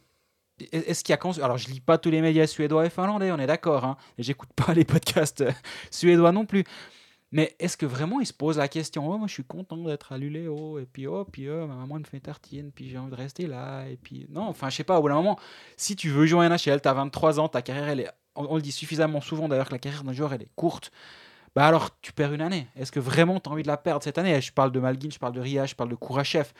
est-ce 0.72 1.04
qu'il 1.04 1.14
y 1.14 1.18
a... 1.18 1.44
Alors, 1.44 1.58
je 1.58 1.68
lis 1.68 1.82
pas 1.82 1.98
tous 1.98 2.10
les 2.10 2.22
médias 2.22 2.48
suédois 2.48 2.86
et 2.86 2.90
finlandais, 2.90 3.30
on 3.32 3.40
est 3.40 3.48
d'accord, 3.48 3.84
hein, 3.84 3.98
j'écoute 4.18 4.50
pas 4.56 4.74
les 4.74 4.86
podcasts 4.86 5.44
suédois 5.92 6.32
non 6.32 6.46
plus. 6.46 6.64
Mais 7.36 7.54
est-ce 7.60 7.76
que 7.76 7.86
vraiment 7.86 8.22
ils 8.22 8.26
se 8.26 8.32
posent 8.32 8.60
la 8.60 8.70
question? 8.70 9.12
Oh, 9.12 9.18
moi 9.18 9.28
je 9.28 9.34
suis 9.34 9.44
content 9.44 9.76
d'être 9.76 10.14
à 10.14 10.18
Luléo, 10.18 10.80
et 10.80 10.86
puis 10.86 11.06
oh, 11.06 11.26
puis 11.26 11.50
oh, 11.50 11.68
ma 11.68 11.76
maman 11.76 12.00
me 12.00 12.06
fait 12.06 12.22
tartine, 12.22 12.72
puis 12.74 12.88
j'ai 12.88 12.98
envie 12.98 13.12
de 13.12 13.16
rester 13.16 13.46
là, 13.46 13.86
et 13.90 13.98
puis. 13.98 14.26
Non, 14.30 14.44
enfin, 14.44 14.70
je 14.70 14.78
sais 14.78 14.86
pas, 14.86 14.98
au 14.98 15.02
bout 15.02 15.10
d'un 15.10 15.16
moment, 15.16 15.38
si 15.76 15.98
tu 15.98 16.08
veux 16.10 16.26
jouer 16.28 16.46
en 16.46 16.50
NHL, 16.50 16.80
tu 16.80 16.88
as 16.88 16.94
23 16.94 17.42
ans, 17.42 17.50
ta 17.50 17.62
carrière, 17.62 17.90
elle 17.90 18.00
est. 18.00 18.10
On, 18.38 18.56
le 18.56 18.62
dit 18.62 18.72
suffisamment 18.72 19.20
souvent 19.20 19.50
d'ailleurs 19.50 19.68
que 19.68 19.74
la 19.74 19.80
carrière 19.80 20.06
d'un 20.06 20.14
joueur, 20.14 20.32
elle 20.32 20.44
est 20.44 20.50
courte. 20.56 20.94
Bah 21.58 21.68
alors, 21.68 22.00
tu 22.00 22.14
perds 22.14 22.32
une 22.32 22.42
année. 22.42 22.68
Est-ce 22.78 22.94
que 22.94 23.02
vraiment 23.02 23.42
tu 23.42 23.50
as 23.50 23.52
envie 23.52 23.64
de 23.64 23.68
la 23.68 23.76
perdre 23.76 24.02
cette 24.02 24.18
année? 24.18 24.40
Je 24.40 24.54
parle 24.54 24.72
de 24.72 24.80
Malguin, 24.80 25.10
je 25.12 25.20
parle 25.20 25.34
de 25.34 25.42
Ria, 25.42 25.66
je 25.66 25.76
parle 25.76 25.90
de 25.90 25.96
Kourachev. 25.96 26.54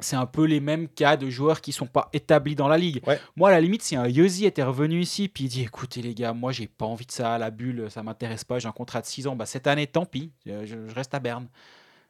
C'est 0.00 0.16
un 0.16 0.26
peu 0.26 0.44
les 0.44 0.60
mêmes 0.60 0.88
cas 0.88 1.16
de 1.16 1.30
joueurs 1.30 1.60
qui 1.60 1.72
sont 1.72 1.86
pas 1.86 2.08
établis 2.12 2.54
dans 2.54 2.68
la 2.68 2.78
ligue. 2.78 3.02
Ouais. 3.06 3.18
Moi, 3.34 3.48
à 3.48 3.52
la 3.52 3.60
limite, 3.60 3.82
si 3.82 3.96
un 3.96 4.06
Yosi 4.06 4.44
était 4.44 4.62
revenu 4.62 5.00
ici, 5.00 5.28
puis 5.28 5.44
il 5.44 5.48
dit 5.48 5.62
écoutez, 5.62 6.02
les 6.02 6.14
gars, 6.14 6.32
moi, 6.32 6.52
j'ai 6.52 6.66
pas 6.66 6.86
envie 6.86 7.06
de 7.06 7.12
ça, 7.12 7.38
la 7.38 7.50
bulle, 7.50 7.90
ça 7.90 8.02
m'intéresse 8.02 8.44
pas, 8.44 8.58
j'ai 8.58 8.68
un 8.68 8.72
contrat 8.72 9.00
de 9.00 9.06
6 9.06 9.26
ans, 9.26 9.36
bah, 9.36 9.46
cette 9.46 9.66
année, 9.66 9.86
tant 9.86 10.04
pis, 10.04 10.32
je, 10.44 10.66
je 10.66 10.94
reste 10.94 11.14
à 11.14 11.20
Berne. 11.20 11.48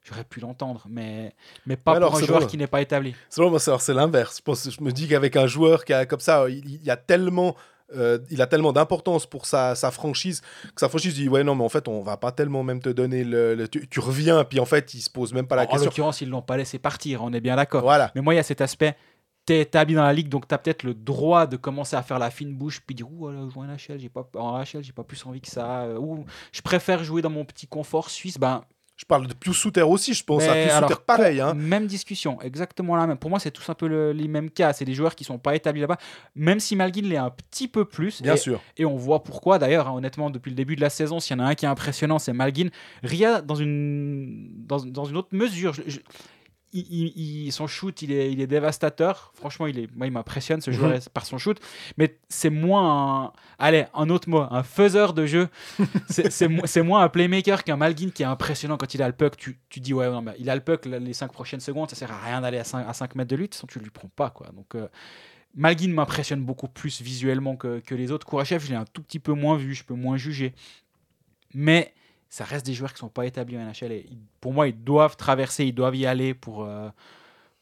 J'aurais 0.09 0.25
pu 0.25 0.39
l'entendre, 0.39 0.87
mais, 0.89 1.35
mais 1.67 1.77
pas 1.77 1.97
alors, 1.97 2.11
pour 2.11 2.21
un 2.21 2.25
joueur 2.25 2.39
drôle. 2.39 2.51
qui 2.51 2.57
n'est 2.57 2.69
pas 2.69 2.81
établi. 2.81 3.17
C'est 3.29 3.43
c'est 3.81 3.95
l'inverse. 3.95 4.41
Je, 4.47 4.71
je 4.71 4.81
me 4.81 4.93
dis 4.93 5.09
qu'avec 5.09 5.35
un 5.35 5.49
joueur 5.49 5.85
qui 5.85 5.93
a 5.93 6.07
comme 6.07 6.21
ça, 6.21 6.49
il, 6.49 6.65
il 6.65 6.85
y 6.85 6.91
a 6.91 6.97
tellement, 6.97 7.57
euh, 7.95 8.19
il 8.31 8.43
a 8.43 8.47
tellement 8.47 8.73
d'importance 8.73 9.27
pour 9.27 9.47
sa, 9.47 9.75
sa 9.77 9.91
franchise 9.91 10.41
que 10.75 10.81
sa 10.81 10.89
franchise 10.89 11.15
dit 11.15 11.29
ouais 11.29 11.45
non 11.45 11.55
mais 11.55 11.63
en 11.65 11.69
fait 11.69 11.87
on 11.87 12.03
va 12.03 12.17
pas 12.17 12.33
tellement 12.33 12.65
même 12.65 12.81
te 12.81 12.89
donner 12.89 13.23
le, 13.23 13.55
le- 13.55 13.69
tu, 13.69 13.87
tu 13.87 14.01
reviens 14.01 14.43
puis 14.45 14.59
en 14.59 14.65
fait 14.65 14.93
il 14.95 15.01
se 15.01 15.09
pose 15.11 15.33
même 15.33 15.47
pas 15.47 15.55
la 15.57 15.63
en 15.63 15.67
question. 15.67 15.85
l'occurrence, 15.85 16.21
ils 16.21 16.29
l'ont 16.29 16.43
pas 16.43 16.57
laissé 16.57 16.79
partir, 16.81 17.23
on 17.23 17.33
est 17.33 17.41
bien 17.41 17.55
d'accord. 17.57 17.83
Voilà. 17.83 18.11
Mais 18.15 18.21
moi, 18.23 18.35
il 18.35 18.39
y 18.39 18.41
a 18.41 18.43
cet 18.43 18.61
aspect. 18.61 18.97
T'es 19.45 19.61
établi 19.61 19.95
dans 19.95 20.03
la 20.03 20.13
ligue, 20.13 20.29
donc 20.29 20.49
t'as 20.49 20.59
peut-être 20.59 20.83
le 20.83 20.93
droit 20.93 21.47
de 21.47 21.57
commencer 21.57 21.95
à 21.95 22.03
faire 22.03 22.19
la 22.19 22.31
fine 22.31 22.53
bouche, 22.57 22.81
puis 22.85 22.97
dire 22.97 23.07
ouh, 23.09 23.29
alors, 23.29 23.49
jouer 23.49 23.67
en 23.69 23.77
HL, 23.77 24.01
j'ai 24.01 24.09
pas 24.09 24.29
en 24.35 24.61
HL, 24.61 24.83
j'ai 24.83 24.93
pas 24.93 25.05
plus 25.05 25.25
envie 25.25 25.41
que 25.41 25.47
ça. 25.49 25.83
euh, 25.83 25.99
Ou 25.99 26.25
je 26.51 26.61
préfère 26.63 27.05
jouer 27.05 27.23
dans 27.23 27.31
mon 27.31 27.45
petit 27.45 27.69
confort 27.69 28.11
suisse. 28.11 28.39
Ben, 28.41 28.65
Je 28.97 29.05
parle 29.05 29.27
de 29.27 29.35
Pius 29.35 29.55
Souter 29.57 29.83
aussi, 29.83 30.15
je 30.15 30.25
pense 30.25 30.43
à 30.45 30.55
Pius 30.55 30.73
Souter 30.73 30.95
pareil. 31.07 31.39
Hein. 31.41 31.53
Même 31.55 31.87
discussion, 31.87 32.41
exactement 32.41 32.97
la 32.97 33.07
même. 33.07 33.19
Pour 33.19 33.29
moi, 33.29 33.39
c'est 33.39 33.51
tous 33.51 33.69
un 33.69 33.75
peu 33.75 33.87
le- 33.89 34.13
les 34.13 34.27
mêmes 34.27 34.49
cas. 34.51 34.73
C'est 34.73 34.87
des 34.87 34.95
joueurs 34.95 35.15
qui 35.15 35.23
sont 35.25 35.37
pas 35.39 35.55
établis 35.55 35.83
là-bas, 35.83 35.99
même 36.35 36.61
si 36.61 36.77
Malguin 36.77 37.03
l'est 37.03 37.19
un 37.19 37.29
petit 37.31 37.69
peu 37.69 37.85
plus. 37.85 38.23
Bien 38.23 38.35
et, 38.35 38.39
sûr. 38.39 38.61
et 38.79 38.87
on 38.87 38.97
voit 38.97 39.23
pourquoi 39.23 39.59
d'ailleurs, 39.59 39.89
hein, 39.89 39.93
honnêtement, 39.95 40.31
depuis 40.31 40.49
le 40.51 40.57
début 40.57 40.77
de 40.77 40.81
la 40.81 40.89
saison, 40.91 41.21
s'il 41.21 41.37
y 41.37 41.41
en 41.41 41.45
a 41.45 41.49
un 41.49 41.55
qui 41.55 41.67
est 41.67 41.69
impressionnant, 41.69 42.19
c'est 42.19 42.33
Malguin. 42.33 42.69
Ria, 43.03 43.43
dans 43.43 43.55
une, 43.55 44.49
dans, 44.67 44.79
dans 44.79 45.05
une 45.05 45.19
autre 45.19 45.29
mesure, 45.33 45.75
je- 45.75 45.83
je- 45.87 46.01
il- 46.73 47.53
son 47.53 47.67
shoot, 47.67 48.03
il 48.03 48.13
est, 48.13 48.33
il 48.33 48.41
est 48.41 48.47
dévastateur. 48.47 49.33
Franchement, 49.35 49.67
il, 49.67 49.79
est, 49.79 49.97
moi, 49.97 50.07
il 50.07 50.13
m'impressionne 50.13 50.61
ce 50.61 50.71
joueur 50.71 50.93
par 51.15 51.25
son 51.27 51.39
shoot. 51.39 51.59
Mais 51.97 52.19
c'est 52.29 52.51
moins 52.51 53.25
un, 53.27 53.33
allez, 53.59 53.87
un 53.95 54.11
autre 54.11 54.29
mot, 54.29 54.45
un 54.51 54.63
faiseur 54.63 55.15
de 55.15 55.27
jeu. 55.27 55.49
c'est 56.09 56.31
c'est 56.31 56.49
mo- 56.49 56.67
c'est 56.67 56.83
moins 56.83 57.03
un 57.03 57.09
playmaker 57.09 57.65
qu'un 57.65 57.77
Malguin 57.77 58.11
qui 58.11 58.23
est 58.23 58.27
impressionnant 58.27 58.77
quand 58.77 58.93
il 58.95 59.03
a 59.03 59.07
le 59.07 59.15
puck. 59.15 59.37
Tu, 59.37 59.59
tu 59.69 59.81
dis, 59.81 59.95
ouais, 59.95 60.09
non, 60.11 60.23
mais 60.23 60.35
il 60.39 60.51
a 60.51 60.55
le 60.55 60.61
puck 60.63 60.87
les 60.87 61.13
5 61.13 61.33
prochaines 61.33 61.61
secondes, 61.61 61.89
ça 61.91 61.97
sert 61.97 62.13
à 62.13 62.19
rien 62.25 62.41
d'aller 62.41 62.59
à 62.59 62.65
5, 62.65 62.87
à 62.89 62.93
5 62.93 63.15
mètres 63.15 63.31
de 63.31 63.37
lui, 63.37 63.45
de 63.45 63.47
toute 63.49 63.55
façon, 63.55 63.67
tu 63.67 63.79
lui 63.79 63.91
prends 63.91 64.11
pas. 64.15 64.31
quoi. 64.31 64.49
Donc. 64.55 64.75
euh, 64.75 64.89
Malguin 65.59 65.89
m'impressionne 65.95 66.43
beaucoup 66.45 66.69
plus 66.69 67.01
visuellement 67.01 67.57
que, 67.57 67.79
que 67.81 67.95
les 67.95 68.13
autres. 68.13 68.27
Kourachev, 68.27 68.63
je 68.63 68.69
l'ai 68.69 68.77
un 68.77 68.85
tout 68.85 69.03
petit 69.03 69.19
peu 69.19 69.33
moins 69.33 69.57
vu, 69.57 69.75
je 69.75 69.85
peux 69.85 69.95
moins 69.95 70.19
juger. 70.19 70.53
Mais 71.55 71.95
ça 72.29 72.45
reste 72.45 72.67
des 72.67 72.75
joueurs 72.75 72.93
qui 72.93 72.99
sont 72.99 73.09
pas 73.09 73.27
établis 73.27 73.57
en 73.57 73.65
NHL. 73.65 73.93
Et 73.93 74.07
pour 74.41 74.53
moi, 74.53 74.69
ils 74.69 74.85
doivent 74.85 75.17
traverser, 75.17 75.65
ils 75.65 75.75
doivent 75.75 75.97
y 75.97 76.07
aller 76.07 76.35
pour, 76.35 76.65
euh, 76.65 76.89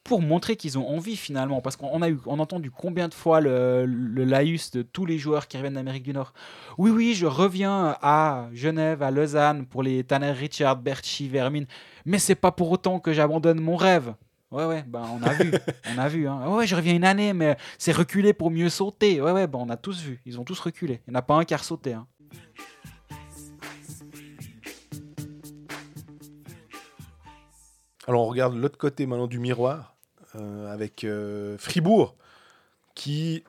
pour 0.03 0.21
montrer 0.21 0.57
qu'ils 0.57 0.79
ont 0.79 0.89
envie 0.89 1.17
finalement. 1.17 1.61
Parce 1.61 1.77
qu'on 1.77 2.03
a, 2.03 2.09
eu, 2.09 2.19
on 2.27 2.39
a 2.39 2.43
entendu 2.43 2.71
combien 2.71 3.09
de 3.09 3.15
fois 3.15 3.41
le, 3.41 3.85
le 3.87 4.25
laïus 4.25 4.71
de 4.71 4.83
tous 4.83 5.07
les 5.07 5.19
joueurs 5.19 5.49
qui 5.49 5.57
reviennent 5.57 5.75
d'Amérique 5.75 6.03
du 6.03 6.13
Nord. 6.13 6.33
Oui, 6.79 6.91
oui, 6.91 7.15
je 7.15 7.27
reviens 7.27 7.97
à 8.03 8.49
Genève, 8.53 9.03
à 9.03 9.11
Lausanne 9.11 9.67
pour 9.67 9.83
les 9.83 10.05
Tanner 10.05 10.33
Richard, 10.33 10.77
Berchi, 10.77 11.29
Vermin. 11.29 11.65
Mais 12.05 12.19
c'est 12.19 12.35
pas 12.35 12.53
pour 12.53 12.71
autant 12.71 13.01
que 13.01 13.13
j'abandonne 13.13 13.61
mon 13.61 13.77
rêve. 13.77 14.15
Ouais, 14.55 14.67
ouais, 14.67 14.85
ben 14.87 15.05
on 15.13 15.21
a 15.25 15.33
vu, 15.33 15.51
on 15.93 15.99
a 15.99 16.09
vu. 16.09 16.29
Hein. 16.29 16.49
Ouais, 16.49 16.65
je 16.65 16.77
reviens 16.77 16.95
une 16.95 17.05
année, 17.05 17.33
mais 17.33 17.57
c'est 17.77 17.91
reculé 17.91 18.33
pour 18.33 18.53
mieux 18.53 18.69
sauter. 18.69 19.21
Ouais, 19.21 19.33
ouais, 19.33 19.49
ben 19.49 19.59
on 19.61 19.69
a 19.69 19.77
tous 19.77 20.01
vu. 20.01 20.21
Ils 20.27 20.39
ont 20.39 20.45
tous 20.45 20.61
reculé. 20.61 21.01
Il 21.09 21.11
n'y 21.11 21.17
en 21.17 21.19
a 21.19 21.23
pas 21.23 21.35
un 21.35 21.45
qui 21.45 21.55
a 21.55 21.57
ressauté. 21.57 21.95
Hein. 21.95 22.07
Alors 28.07 28.23
on 28.27 28.29
regarde 28.29 28.55
l'autre 28.57 28.79
côté 28.79 29.07
maintenant 29.07 29.27
du 29.27 29.39
miroir 29.39 29.95
euh, 30.37 30.73
avec 30.73 31.05
euh, 31.05 31.57
Fribourg 31.59 32.15
qui, 32.95 33.43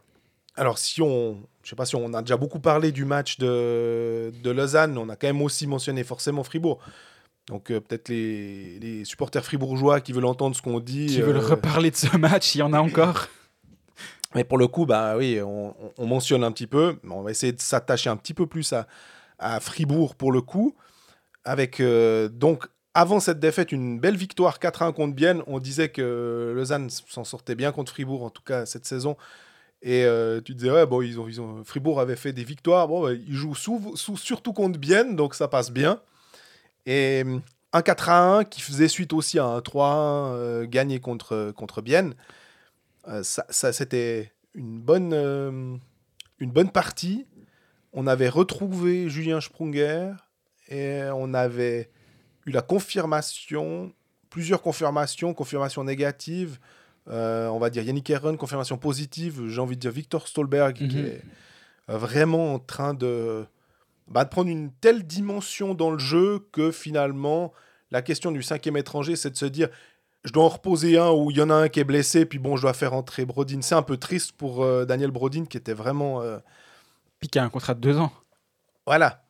alors 0.56 0.78
si 0.78 1.02
on, 1.02 1.38
je 1.63 1.70
sais 1.70 1.76
pas 1.76 1.86
si 1.86 1.96
on 1.96 2.13
a 2.13 2.22
déjà 2.22 2.38
beaucoup 2.38 2.60
parlé 2.60 2.91
du 2.91 3.06
match 3.06 3.38
de, 3.38 4.32
de 4.44 4.50
Lausanne, 4.52 4.98
on 4.98 5.10
a 5.10 5.15
quand 5.15 5.28
même 5.28 5.41
aussi 5.41 5.68
mentionné 5.68 6.04
forcément 6.04 6.44
Fribourg. 6.44 6.80
Donc 7.48 7.70
euh, 7.70 7.80
peut-être 7.80 8.10
les, 8.10 8.80
les 8.80 9.06
supporters 9.06 9.44
fribourgeois 9.46 10.02
qui 10.02 10.13
veulent 10.13 10.26
entendre 10.26 10.56
ce 10.56 10.62
qu'on 10.63 10.80
dit. 10.80 11.06
Qui 11.08 11.22
veulent 11.22 11.38
reparler 11.38 11.91
de 11.91 11.96
ce 11.96 12.18
match, 12.18 12.56
il 12.56 12.60
y 12.60 12.62
en 12.63 12.74
a 12.74 12.80
encore. 12.80 13.28
Mais 14.34 14.44
pour 14.44 14.58
le 14.58 14.68
coup, 14.68 14.86
bah 14.88 15.15
oui, 15.15 15.39
on, 15.41 15.70
on- 15.70 15.94
on 15.98 16.06
mentionne 16.08 16.44
un 16.44 16.52
petit 16.52 16.65
peu. 16.68 16.98
mais 17.04 17.13
On 17.13 17.22
va 17.22 17.32
essayer 17.32 17.54
de 17.54 17.62
s'attacher 17.62 18.10
un 18.10 18.18
petit 18.18 18.34
peu 18.34 18.48
plus 18.48 18.74
à, 18.74 18.88
à 19.38 19.60
Fribourg 19.60 20.15
pour 20.15 20.32
le 20.32 20.41
coup. 20.41 20.76
Avec 21.44 21.80
donc 22.32 22.65
avant 22.95 23.19
cette 23.19 23.41
défaite, 23.41 23.73
une 23.73 23.99
belle 23.99 24.15
victoire 24.15 24.58
4-1 24.58 24.93
contre 24.93 25.13
Bienne. 25.13 25.43
On 25.47 25.60
disait 25.60 25.89
que 25.89 26.53
Lausanne 26.55 26.89
s'en 26.89 27.25
sortait 27.25 27.53
bien 27.53 27.73
contre 27.73 27.91
Fribourg, 27.91 28.23
en 28.23 28.29
tout 28.29 28.41
cas 28.41 28.65
cette 28.65 28.86
saison. 28.86 29.17
Et 29.81 30.05
euh, 30.05 30.39
tu 30.39 30.55
disais, 30.55 30.71
ouais, 30.71 30.86
bon, 30.86 31.01
ils 31.01 31.19
ont, 31.19 31.63
Fribourg 31.65 31.99
avait 31.99 32.15
fait 32.15 32.31
des 32.31 32.45
victoires. 32.45 32.89
Ils 33.12 33.34
jouent 33.34 33.53
surtout 33.53 34.53
contre 34.53 34.79
Bienne, 34.79 35.17
donc 35.17 35.36
ça 35.36 35.49
passe 35.49 35.71
bien. 35.71 35.99
Et 36.86 37.25
un 37.73 37.81
4 37.81 38.10
1 38.10 38.43
qui 38.45 38.62
faisait 38.62 38.88
suite 38.88 39.12
aussi 39.12 39.39
à 39.39 39.45
un 39.45 39.60
3 39.60 39.88
1 39.88 40.34
euh, 40.34 40.65
gagné 40.65 41.01
contre, 41.01 41.51
contre 41.51 41.81
Bienne. 41.81 42.15
Euh, 43.10 43.23
ça, 43.23 43.73
c'était 43.73 44.31
une 44.53 44.79
bonne, 44.79 45.13
une 46.39 46.51
bonne 46.51 46.71
partie. 46.71 47.25
On 47.91 48.08
avait 48.08 48.29
retrouvé 48.29 49.10
Julien 49.10 49.41
Sprunger 49.41 50.13
et 50.69 51.01
on 51.13 51.34
avait 51.34 51.89
eu 52.45 52.51
la 52.51 52.62
confirmation, 52.62 53.93
plusieurs 54.29 54.62
confirmations, 54.62 55.34
confirmations 55.34 55.84
négatives. 55.84 56.60
Euh, 57.08 57.47
on 57.49 57.60
va 57.60 57.69
dire 57.69 57.84
Yannick 57.84 58.10
Herren, 58.10 58.38
confirmation 58.38 58.77
positive. 58.77 59.47
J'ai 59.47 59.62
envie 59.62 59.75
de 59.75 59.81
dire 59.81 59.91
Victor 59.91 60.27
Stolberg 60.27 60.75
qui 60.75 60.97
Mhm. 60.97 61.05
est 61.05 61.21
vraiment 61.88 62.53
en 62.55 62.60
train 62.60 62.93
de, 62.93 63.45
bah, 64.08 64.23
de 64.23 64.29
prendre 64.29 64.49
une 64.49 64.71
telle 64.71 65.03
dimension 65.05 65.73
dans 65.75 65.91
le 65.91 65.99
jeu 65.99 66.47
que 66.51 66.71
finalement, 66.71 67.53
la 67.91 68.01
question 68.01 68.31
du 68.31 68.41
cinquième 68.41 68.77
étranger, 68.77 69.15
c'est 69.15 69.29
de 69.29 69.38
se 69.38 69.45
dire 69.45 69.69
je 70.23 70.31
dois 70.34 70.43
en 70.45 70.49
reposer 70.49 70.97
un 70.97 71.12
où 71.12 71.29
il 71.29 71.38
y 71.38 71.41
en 71.43 71.51
a 71.51 71.53
un 71.53 71.69
qui 71.69 71.79
est 71.79 71.84
blessé, 71.84 72.25
puis 72.25 72.39
bon, 72.39 72.58
je 72.58 72.63
dois 72.63 72.73
faire 72.73 72.93
entrer 72.95 73.25
Brodin. 73.25 73.62
C'est 73.62 73.75
un 73.75 73.84
peu 73.84 73.97
triste 73.97 74.31
pour 74.31 74.63
euh, 74.63 74.84
Daniel 74.84 75.12
Brodin 75.12 75.45
qui 75.45 75.58
était 75.58 75.73
vraiment. 75.73 76.23
euh, 76.23 76.39
Puis 77.19 77.29
qui 77.29 77.38
a 77.38 77.43
un 77.43 77.49
contrat 77.49 77.75
de 77.75 77.79
deux 77.81 77.97
ans, 77.99 78.12
Voilà. 78.88 79.23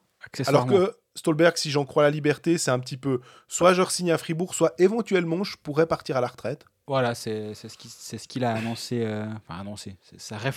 Alors 0.47 0.65
que 0.65 0.95
Stolberg, 1.15 1.57
si 1.57 1.71
j'en 1.71 1.85
crois 1.85 2.03
la 2.03 2.11
liberté, 2.11 2.57
c'est 2.57 2.71
un 2.71 2.79
petit 2.79 2.97
peu 2.97 3.21
soit 3.47 3.73
je 3.73 3.81
re-signe 3.81 4.11
à 4.11 4.17
Fribourg, 4.17 4.53
soit 4.53 4.73
éventuellement 4.77 5.43
je 5.43 5.55
pourrais 5.61 5.87
partir 5.87 6.17
à 6.17 6.21
la 6.21 6.27
retraite. 6.27 6.65
Voilà, 6.87 7.15
c'est 7.15 7.53
ce 7.55 8.27
qu'il 8.27 8.43
a 8.43 8.53
annoncé. 8.53 9.01
euh, 9.03 9.25
enfin, 9.47 9.59
annoncé. 9.59 9.95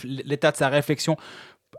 L'état 0.04 0.50
de 0.50 0.56
sa 0.56 0.68
réflexion. 0.68 1.16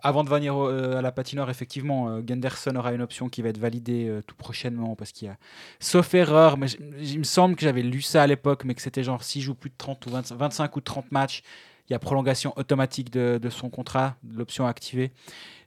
Avant 0.03 0.23
de 0.23 0.29
venir 0.29 0.55
euh, 0.55 0.97
à 0.97 1.01
la 1.01 1.11
patinoire, 1.11 1.49
effectivement, 1.49 2.09
euh, 2.09 2.21
Genderson 2.25 2.75
aura 2.75 2.93
une 2.93 3.01
option 3.01 3.27
qui 3.27 3.41
va 3.41 3.49
être 3.49 3.57
validée 3.57 4.07
euh, 4.07 4.21
tout 4.21 4.35
prochainement 4.35 4.95
parce 4.95 5.11
qu'il 5.11 5.27
y 5.27 5.31
a, 5.31 5.37
sauf 5.79 6.13
erreur, 6.13 6.57
mais 6.57 6.67
il 6.99 7.19
me 7.19 7.23
semble 7.23 7.55
que 7.55 7.61
j'avais 7.61 7.81
lu 7.81 8.01
ça 8.01 8.21
à 8.21 8.27
l'époque, 8.27 8.65
mais 8.65 8.75
que 8.75 8.81
c'était 8.83 9.03
genre 9.03 9.23
s'il 9.23 9.41
joue 9.41 9.55
plus 9.55 9.71
de 9.71 9.75
30 9.77 10.05
ou 10.05 10.09
25, 10.11 10.35
25 10.37 10.75
ou 10.75 10.81
30 10.81 11.11
matchs, 11.11 11.41
il 11.89 11.93
y 11.93 11.95
a 11.95 11.99
prolongation 11.99 12.53
automatique 12.55 13.09
de, 13.09 13.49
son 13.49 13.69
contrat, 13.69 14.15
l'option 14.31 14.67
activée. 14.67 15.11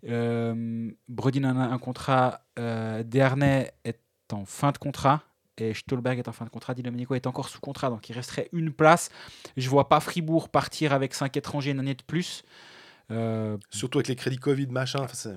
Euh, 0.08 0.90
Brodin 1.08 1.44
a 1.44 1.48
un 1.48 1.78
contrat, 1.78 2.42
euh, 2.58 3.02
Dernay 3.02 3.72
est 3.84 4.00
en 4.32 4.44
fin 4.44 4.70
de 4.70 4.78
contrat 4.78 5.22
et 5.58 5.74
Stolberg 5.74 6.18
est 6.18 6.28
en 6.28 6.32
fin 6.32 6.44
de 6.44 6.50
contrat. 6.50 6.74
Di 6.74 6.82
Domenico 6.82 7.14
est 7.14 7.26
encore 7.26 7.48
sous 7.48 7.60
contrat, 7.60 7.90
donc 7.90 8.08
il 8.08 8.12
resterait 8.12 8.48
une 8.52 8.72
place. 8.72 9.10
Je 9.56 9.68
vois 9.68 9.88
pas 9.88 10.00
Fribourg 10.00 10.48
partir 10.48 10.92
avec 10.92 11.12
5 11.14 11.36
étrangers 11.36 11.72
une 11.72 11.80
année 11.80 11.94
de 11.94 12.02
plus. 12.02 12.44
Euh, 13.10 13.58
Surtout 13.70 13.98
avec 13.98 14.08
les 14.08 14.16
crédits 14.16 14.36
Covid, 14.38 14.68
machin. 14.68 15.00
enfin, 15.00 15.14
c'est- 15.14 15.28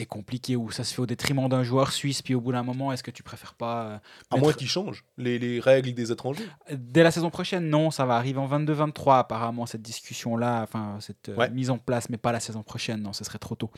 ouais. 0.00 0.06
compliqué 0.06 0.56
où 0.56 0.70
ça 0.70 0.82
se 0.84 0.94
fait 0.94 1.00
au 1.02 1.06
détriment 1.06 1.48
d'un 1.48 1.62
joueur 1.62 1.92
suisse, 1.92 2.22
puis 2.22 2.34
au 2.34 2.40
bout 2.40 2.52
d'un 2.52 2.62
moment, 2.62 2.90
est-ce 2.92 3.02
que 3.02 3.10
tu 3.10 3.22
préfères 3.22 3.54
pas 3.54 3.82
euh, 3.84 3.98
À 4.30 4.36
moins 4.36 4.52
qu'ils 4.52 4.68
changent 4.68 5.04
les, 5.16 5.38
les 5.38 5.60
règles 5.60 5.92
des 5.92 6.10
étrangers. 6.10 6.46
Dès 6.72 7.02
la 7.02 7.10
saison 7.10 7.30
prochaine, 7.30 7.68
non, 7.68 7.90
ça 7.90 8.04
va 8.06 8.16
arriver 8.16 8.38
en 8.38 8.46
22-23 8.48 9.18
apparemment 9.18 9.66
cette 9.66 9.82
discussion-là, 9.82 10.62
enfin 10.62 10.96
cette 11.00 11.28
euh, 11.28 11.36
Ouais. 11.36 11.50
mise 11.50 11.70
en 11.70 11.78
place, 11.78 12.08
mais 12.08 12.16
pas 12.16 12.32
la 12.32 12.40
saison 12.40 12.62
prochaine, 12.62 13.02
non, 13.02 13.12
ce 13.12 13.22
serait 13.24 13.38
trop 13.38 13.54
tôt. 13.54 13.70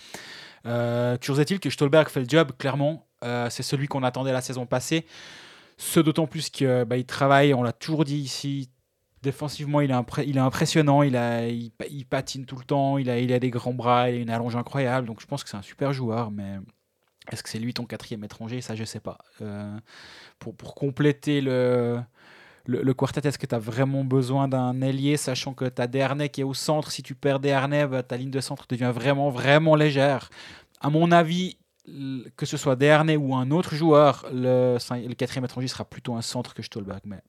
Euh, 0.67 1.17
toujours 1.17 1.41
est-il 1.41 1.61
que 1.61 1.71
Stolberg 1.71 2.09
fait 2.09 2.21
le 2.21 2.29
job, 2.29 2.53
clairement, 2.59 3.03
Euh, 3.25 3.49
c'est 3.49 3.63
celui 3.63 3.89
qu'on 3.89 4.03
attendait 4.03 4.33
la 4.33 4.43
saison 4.43 4.67
passée, 4.67 5.07
ce 5.79 6.01
d'autant 6.01 6.27
plus 6.27 6.51
que 6.51 6.85
bah, 6.85 6.99
il 6.99 7.07
travaille, 7.07 7.55
on 7.55 7.63
l'a 7.63 7.73
toujours 7.73 8.05
dit 8.05 8.19
ici, 8.19 8.69
défensivement 9.27 9.81
il 9.81 9.91
est, 9.91 10.39
impressionnant, 10.39 11.03
il, 11.03 11.17
a, 11.17 11.47
il, 11.47 11.71
pa- 11.71 11.87
il 11.91 12.07
patine 12.07 12.47
tout 12.47 12.57
le 12.57 12.65
temps, 12.65 12.97
il 12.97 13.11
a, 13.11 13.19
il 13.19 13.33
a 13.33 13.39
des 13.39 13.51
grands 13.51 13.75
bras, 13.75 14.11
il 14.11 14.17
a 14.17 14.19
une 14.23 14.31
allonge 14.31 14.57
incroyable, 14.57 15.07
donc 15.07 15.21
je 15.21 15.27
pense 15.27 15.45
que 15.45 15.51
c'est 15.51 15.57
un 15.57 15.63
super 15.63 15.93
joueur, 15.93 16.31
mais 16.31 16.59
est-ce 17.31 17.43
que 17.43 17.49
c'est 17.49 17.59
lui 17.59 17.75
ton 17.75 17.85
quatrième 17.85 18.25
étranger? 18.25 18.61
Ça, 18.61 18.75
je 18.75 18.85
sais 18.85 19.01
pas. 19.01 19.19
Euh, 19.43 19.77
pour, 20.39 20.55
compléter 20.75 21.41
le, 21.41 22.01
quartet, 22.97 23.27
est-ce 23.27 23.39
que 23.39 23.47
tu 23.47 23.55
as 23.55 23.59
vraiment 23.59 24.05
besoin 24.05 24.49
d'un 24.49 24.81
ailier, 24.81 25.17
sachant 25.17 25.55
que 25.55 25.65
tu 25.65 25.83
as 25.83 25.87
Desharnais 25.87 26.29
qui 26.29 26.41
est 26.43 26.45
au 26.45 26.55
centre? 26.55 26.91
Si 26.91 27.03
tu 27.03 27.15
perds 27.15 27.41
Desharnais, 27.41 27.87
bah, 27.87 28.03
ta 28.03 28.17
ligne 28.17 28.31
de 28.31 28.41
centre 28.41 28.67
devient 28.69 28.93
vraiment, 28.95 29.31
vraiment 29.31 29.75
légère. 29.75 30.31
À 30.81 30.91
mon 30.91 31.11
avis, 31.11 31.59
que 32.37 32.47
ce 32.47 32.57
soit 32.57 32.75
Desharnais 32.77 33.17
ou 33.17 33.35
un 33.35 33.51
autre 33.51 33.75
joueur, 33.75 34.27
le, 34.33 34.77
le 35.07 35.15
quatrième 35.15 35.45
étranger 35.45 35.69
sera 35.69 35.85
plutôt 35.85 36.15
un 36.15 36.23
centre 36.23 36.53
que 36.55 36.63
Stolberg. 36.63 37.01
Mais 37.05 37.21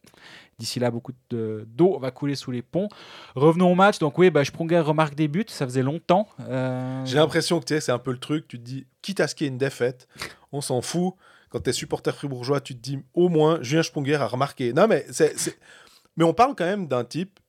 d'ici 0.58 0.80
là, 0.80 0.90
beaucoup 0.90 1.12
de- 1.30 1.64
d'eau 1.68 2.00
va 2.00 2.10
couler 2.12 2.36
sous 2.36 2.50
les 2.52 2.62
ponts. 2.64 2.90
Revenons 3.36 3.72
au 3.72 3.76
match. 3.76 4.00
Donc, 4.00 4.18
oui, 4.18 4.30
bah, 4.32 4.44
Sprunger 4.44 4.80
remarque 4.80 5.14
des 5.16 5.28
buts. 5.28 5.46
Ça 5.48 5.66
faisait 5.66 5.84
longtemps. 5.84 6.28
Euh, 6.42 7.06
J'ai 7.06 7.18
l'impression 7.18 7.60
que 7.60 7.66
tu 7.66 7.74
sais, 7.76 7.82
c'est 7.82 7.92
un 7.92 8.00
peu 8.00 8.12
le 8.12 8.18
truc. 8.20 8.48
Tu 8.48 8.58
te 8.58 8.64
dis, 8.64 8.88
quitte 9.02 9.20
à 9.20 9.28
ce 9.28 9.36
qu'il 9.36 9.46
y 9.46 9.48
ait 9.48 9.52
une 9.52 9.58
défaite, 9.60 10.08
on 10.52 10.62
s'en 10.62 10.82
fout. 10.82 11.14
Quand 11.50 11.60
tu 11.62 11.70
es 11.70 11.74
supporter 11.74 12.14
fribourgeois, 12.16 12.60
tu 12.60 12.74
te 12.76 12.82
dis, 12.82 13.00
au 13.14 13.30
moins, 13.30 13.60
Julien 13.62 13.84
Sponger 13.84 14.16
a 14.16 14.28
remarqué. 14.28 14.74
Non, 14.74 14.88
mais, 14.88 15.06
c'est- 15.12 15.58
mais 16.18 16.24
on 16.26 16.34
parle 16.34 16.56
quand 16.56 16.66
même 16.66 16.88
d'un 16.88 17.04
type 17.06 17.40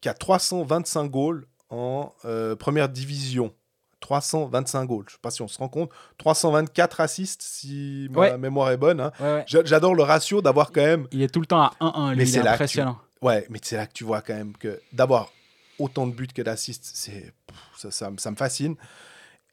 qui 0.00 0.08
a 0.08 0.14
325 0.14 1.04
goals 1.10 1.46
en 1.70 2.12
euh, 2.24 2.54
première 2.56 2.88
division. 2.88 3.54
325 4.08 4.84
goals. 4.86 5.04
Je 5.08 5.12
sais 5.14 5.18
pas 5.22 5.30
si 5.30 5.40
on 5.40 5.48
se 5.48 5.56
rend 5.58 5.68
compte. 5.68 5.90
324 6.18 7.00
assists, 7.00 7.40
si 7.42 8.08
ma 8.10 8.36
mémoire 8.36 8.70
est 8.70 8.76
bonne. 8.76 9.00
hein. 9.00 9.12
ouais, 9.18 9.26
ouais. 9.34 9.44
J'a- 9.46 9.64
J'adore 9.64 9.94
le 9.94 10.02
ratio 10.02 10.42
d'avoir 10.42 10.70
quand 10.72 10.82
même 10.82 11.08
Il 11.10 11.22
est 11.22 11.28
tout 11.32 11.40
le 11.40 11.46
temps 11.46 11.62
à 11.62 11.72
1-1. 11.80 12.10
lui, 12.10 12.16
Mais 12.18 12.26
c'est 12.26 12.38
que 12.38 12.42
tu- 12.42 12.48
impressionnant. 12.48 12.98
Ouais, 13.22 13.46
mais 13.48 13.58
c'est 13.62 13.76
là 13.76 13.86
que 13.86 13.92
tu 13.94 14.04
vois 14.04 14.20
quand 14.20 14.34
même 14.34 14.54
que 14.56 14.78
d'avoir 14.92 15.32
autant 15.78 16.06
de 16.06 16.12
buts 16.12 16.26
que 16.28 16.42
d'assists, 16.42 16.90
c'est 16.94 17.32
ça, 17.78 17.90
ça, 17.90 18.10
me- 18.10 18.18
ça 18.18 18.30
me 18.30 18.36
fascine. 18.36 18.76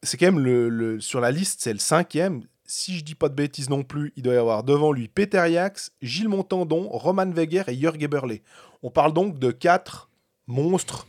C'est 0.02 0.18
quand 0.18 0.26
même 0.26 0.40
le, 0.40 0.68
le- 0.68 1.00
sur 1.00 1.20
la 1.20 1.30
liste, 1.30 1.60
c'est 1.62 1.72
le 1.72 1.78
cinquième. 1.78 2.42
Si 2.66 2.98
je 2.98 3.04
dis 3.04 3.14
pas 3.14 3.28
de 3.30 3.34
bêtises 3.34 3.70
non 3.70 3.82
plus, 3.82 4.12
il 4.16 4.22
doit 4.22 4.34
y 4.34 4.36
avoir 4.36 4.62
devant 4.64 4.92
lui 4.92 5.08
Peter 5.08 5.42
Jax, 5.50 5.92
Gilles 6.02 6.28
Montandon, 6.28 6.88
Roman 6.90 7.30
Weger 7.30 7.64
et 7.68 7.78
Jörg 7.80 8.02
Eberle. 8.02 8.40
On 8.82 8.90
parle 8.90 9.12
donc 9.14 9.38
de 9.38 9.50
quatre 9.50 10.10
monstres 10.46 11.06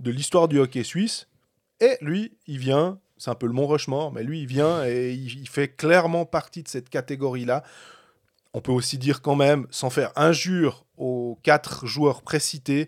de 0.00 0.10
l'histoire 0.10 0.48
du 0.48 0.58
hockey 0.58 0.82
suisse. 0.82 1.28
Et 1.82 1.98
lui, 2.00 2.32
il 2.46 2.58
vient, 2.58 3.00
c'est 3.18 3.30
un 3.30 3.34
peu 3.34 3.48
le 3.48 3.52
Mont 3.52 3.66
Rushmore, 3.66 4.12
mais 4.12 4.22
lui, 4.22 4.42
il 4.42 4.46
vient 4.46 4.86
et 4.86 5.12
il, 5.12 5.48
fait 5.48 5.66
clairement 5.66 6.24
partie 6.24 6.62
de 6.62 6.68
cette 6.68 6.88
catégorie-là. 6.88 7.64
On 8.54 8.60
peut 8.60 8.70
aussi 8.70 8.98
dire 8.98 9.20
quand 9.20 9.34
même, 9.34 9.66
sans 9.70 9.90
faire 9.90 10.12
injure 10.14 10.86
aux 10.96 11.40
quatre 11.42 11.86
joueurs 11.86 12.22
précités, 12.22 12.86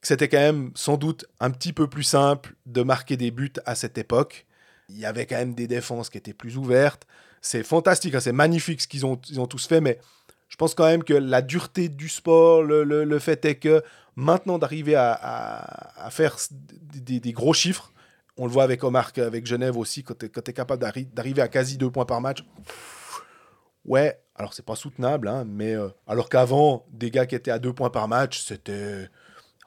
que 0.00 0.08
c'était 0.08 0.28
quand 0.28 0.38
même 0.38 0.72
sans 0.74 0.96
doute 0.96 1.26
un 1.38 1.52
petit 1.52 1.72
peu 1.72 1.88
plus 1.88 2.02
simple 2.02 2.56
de 2.66 2.82
marquer 2.82 3.16
des 3.16 3.30
buts 3.30 3.52
à 3.66 3.76
cette 3.76 3.98
époque. 3.98 4.46
Il 4.88 4.98
y 4.98 5.06
avait 5.06 5.26
quand 5.26 5.36
même 5.36 5.54
des 5.54 5.68
défenses 5.68 6.10
qui 6.10 6.18
étaient 6.18 6.34
plus 6.34 6.56
ouvertes. 6.56 7.06
C'est 7.40 7.62
fantastique, 7.62 8.16
hein, 8.16 8.20
c'est 8.20 8.32
magnifique 8.32 8.80
ce 8.80 8.88
qu'ils 8.88 9.06
ont, 9.06 9.20
ils 9.30 9.38
ont 9.38 9.46
tous 9.46 9.64
fait, 9.64 9.80
mais 9.80 10.00
je 10.48 10.56
pense 10.56 10.74
quand 10.74 10.86
même 10.86 11.04
que 11.04 11.14
la 11.14 11.40
dureté 11.40 11.88
du 11.88 12.08
sport, 12.08 12.64
le- 12.64 12.82
le 12.82 13.18
fait 13.20 13.44
est 13.44 13.56
que 13.56 13.84
maintenant 14.16 14.58
d'arriver 14.58 14.94
à, 14.94 15.12
à- 15.12 16.06
faire 16.10 16.36
des, 16.50 17.00
des- 17.00 17.20
gros 17.32 17.52
chiffres, 17.52 17.92
on 18.36 18.46
le 18.46 18.50
voit 18.52 18.64
avec 18.64 18.82
Omar, 18.84 19.12
avec 19.16 19.46
Genève 19.46 19.76
aussi, 19.76 20.02
quand 20.02 20.18
tu 20.18 20.26
es, 20.26 20.52
capable 20.52 20.82
d'arri- 20.82 21.06
d'arriver 21.06 21.42
à 21.42 21.48
quasi 21.48 21.76
deux 21.78 21.90
points 21.90 22.04
par 22.06 22.20
match, 22.20 22.44
ouais, 23.84 24.20
alors 24.34 24.52
c'est 24.54 24.64
pas 24.64 24.76
soutenable, 24.76 25.28
hein, 25.28 25.44
mais 25.46 25.74
euh, 25.74 25.88
alors 26.06 26.28
qu'avant, 26.28 26.86
des 26.90 27.10
gars 27.10 27.26
qui 27.26 27.34
étaient 27.34 27.50
à 27.50 27.58
deux 27.58 27.72
points 27.72 27.90
par 27.90 28.08
match, 28.08 28.40
c'était 28.40 29.08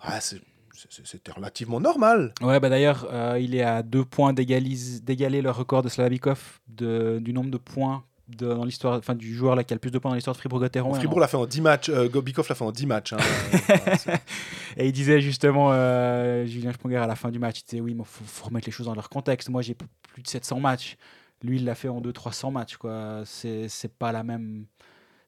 ah, 0.01 0.19
c'était 0.21 1.31
relativement 1.31 1.79
normal. 1.81 2.33
Ouais, 2.41 2.59
bah 2.59 2.69
d'ailleurs, 2.69 3.07
euh, 3.11 3.37
il 3.39 3.53
est 3.53 3.63
à 3.63 3.83
deux 3.83 4.05
points 4.05 4.31
d'égaler 4.33 5.41
le 5.41 5.51
record 5.51 5.81
de 5.83 5.89
Slavikov 5.89 6.59
de, 6.67 7.19
du 7.21 7.33
nombre 7.33 7.51
de 7.51 7.57
points 7.57 8.05
de, 8.29 8.53
dans 8.53 8.63
l'histoire, 8.65 8.97
enfin 8.97 9.15
du 9.15 9.35
joueur 9.35 9.55
là 9.55 9.63
qui 9.63 9.73
a 9.73 9.75
le 9.75 9.79
plus 9.79 9.91
de 9.91 9.97
points 9.99 10.11
dans 10.11 10.15
l'histoire 10.15 10.35
de 10.35 10.39
Fribourg-Gotteron. 10.39 10.93
Fribourg 10.93 11.19
l'a 11.19 11.27
fait 11.27 11.37
en 11.37 11.45
10 11.45 11.61
matchs, 11.61 11.89
euh, 11.89 12.07
Gobikov 12.09 12.47
l'a 12.49 12.55
fait 12.55 12.63
en 12.63 12.71
10 12.71 12.85
matchs. 12.85 13.13
hein. 13.13 13.17
Et 14.77 14.87
il 14.87 14.91
disait 14.91 15.21
justement, 15.21 15.69
euh, 15.71 16.45
Julien 16.45 16.71
Sponger 16.73 16.97
à 16.97 17.07
la 17.07 17.15
fin 17.15 17.31
du 17.31 17.39
match, 17.39 17.61
il 17.61 17.65
disait 17.69 17.81
oui, 17.81 17.95
il 17.97 18.05
faut, 18.05 18.23
faut 18.25 18.45
remettre 18.45 18.67
les 18.67 18.71
choses 18.71 18.85
dans 18.85 18.95
leur 18.95 19.09
contexte. 19.09 19.49
Moi, 19.49 19.61
j'ai 19.61 19.73
plus 19.75 20.21
de 20.21 20.27
700 20.27 20.59
matchs. 20.59 20.97
Lui, 21.43 21.57
il 21.57 21.65
l'a 21.65 21.75
fait 21.75 21.87
en 21.89 22.01
200-300 22.01 22.51
matchs. 22.51 22.77
quoi. 22.77 23.21
C'est 23.25 23.67
c'est 23.69 23.91
pas 23.93 24.11
la 24.11 24.23
même. 24.23 24.65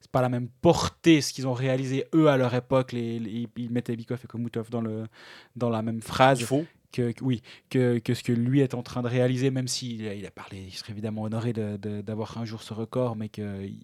C'est 0.02 0.12
pas 0.12 0.22
la 0.22 0.30
même 0.30 0.48
portée 0.62 1.22
ce 1.22 1.32
qu'ils 1.32 1.48
ont 1.48 1.54
réalisé 1.54 2.06
eux 2.16 2.28
à 2.28 2.36
leur 2.36 2.54
époque. 2.56 2.92
Les, 2.92 3.20
les- 3.20 3.48
ils 3.56 3.72
mettaient 3.72 3.96
Bikov 3.96 4.20
et 4.24 4.28
Komutov 4.28 4.70
dans, 4.72 4.82
le, 4.82 5.04
dans 5.56 5.70
la 5.70 5.84
même 5.84 6.02
phrase. 6.02 6.40
il 6.40 6.46
faut. 6.48 6.66
Que, 6.91 7.12
que- 7.12 7.23
oui, 7.23 7.41
que, 7.69 7.99
que 7.99 8.13
ce 8.13 8.23
que 8.23 8.32
lui 8.34 8.60
est 8.62 8.73
en 8.73 8.84
train 8.84 9.01
de 9.01 9.08
réaliser, 9.08 9.51
même 9.51 9.67
s'il 9.67 10.08
a- 10.08 10.13
il 10.13 10.25
a 10.25 10.32
parlé, 10.32 10.63
il 10.67 10.73
serait 10.73 10.91
évidemment 10.93 11.23
honoré 11.23 11.54
d'avoir 11.54 12.38
un 12.38 12.45
jour 12.45 12.62
ce 12.63 12.73
record, 12.73 13.15
mais 13.15 13.30
que 13.30 13.63
il, 13.63 13.84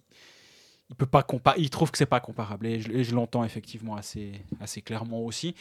il 0.90 0.96
peut 0.96 1.06
pas 1.06 1.26
il 1.58 1.68
trouve 1.70 1.90
que 1.90 1.98
c'est 1.98 2.06
pas 2.06 2.20
comparable 2.20 2.66
et 2.66 2.80
je, 2.80 3.14
l'entends 3.14 3.44
effectivement 3.44 3.96
assez, 3.96 4.32
assez 4.60 4.80
clairement 4.80 5.20
aussi. 5.20 5.54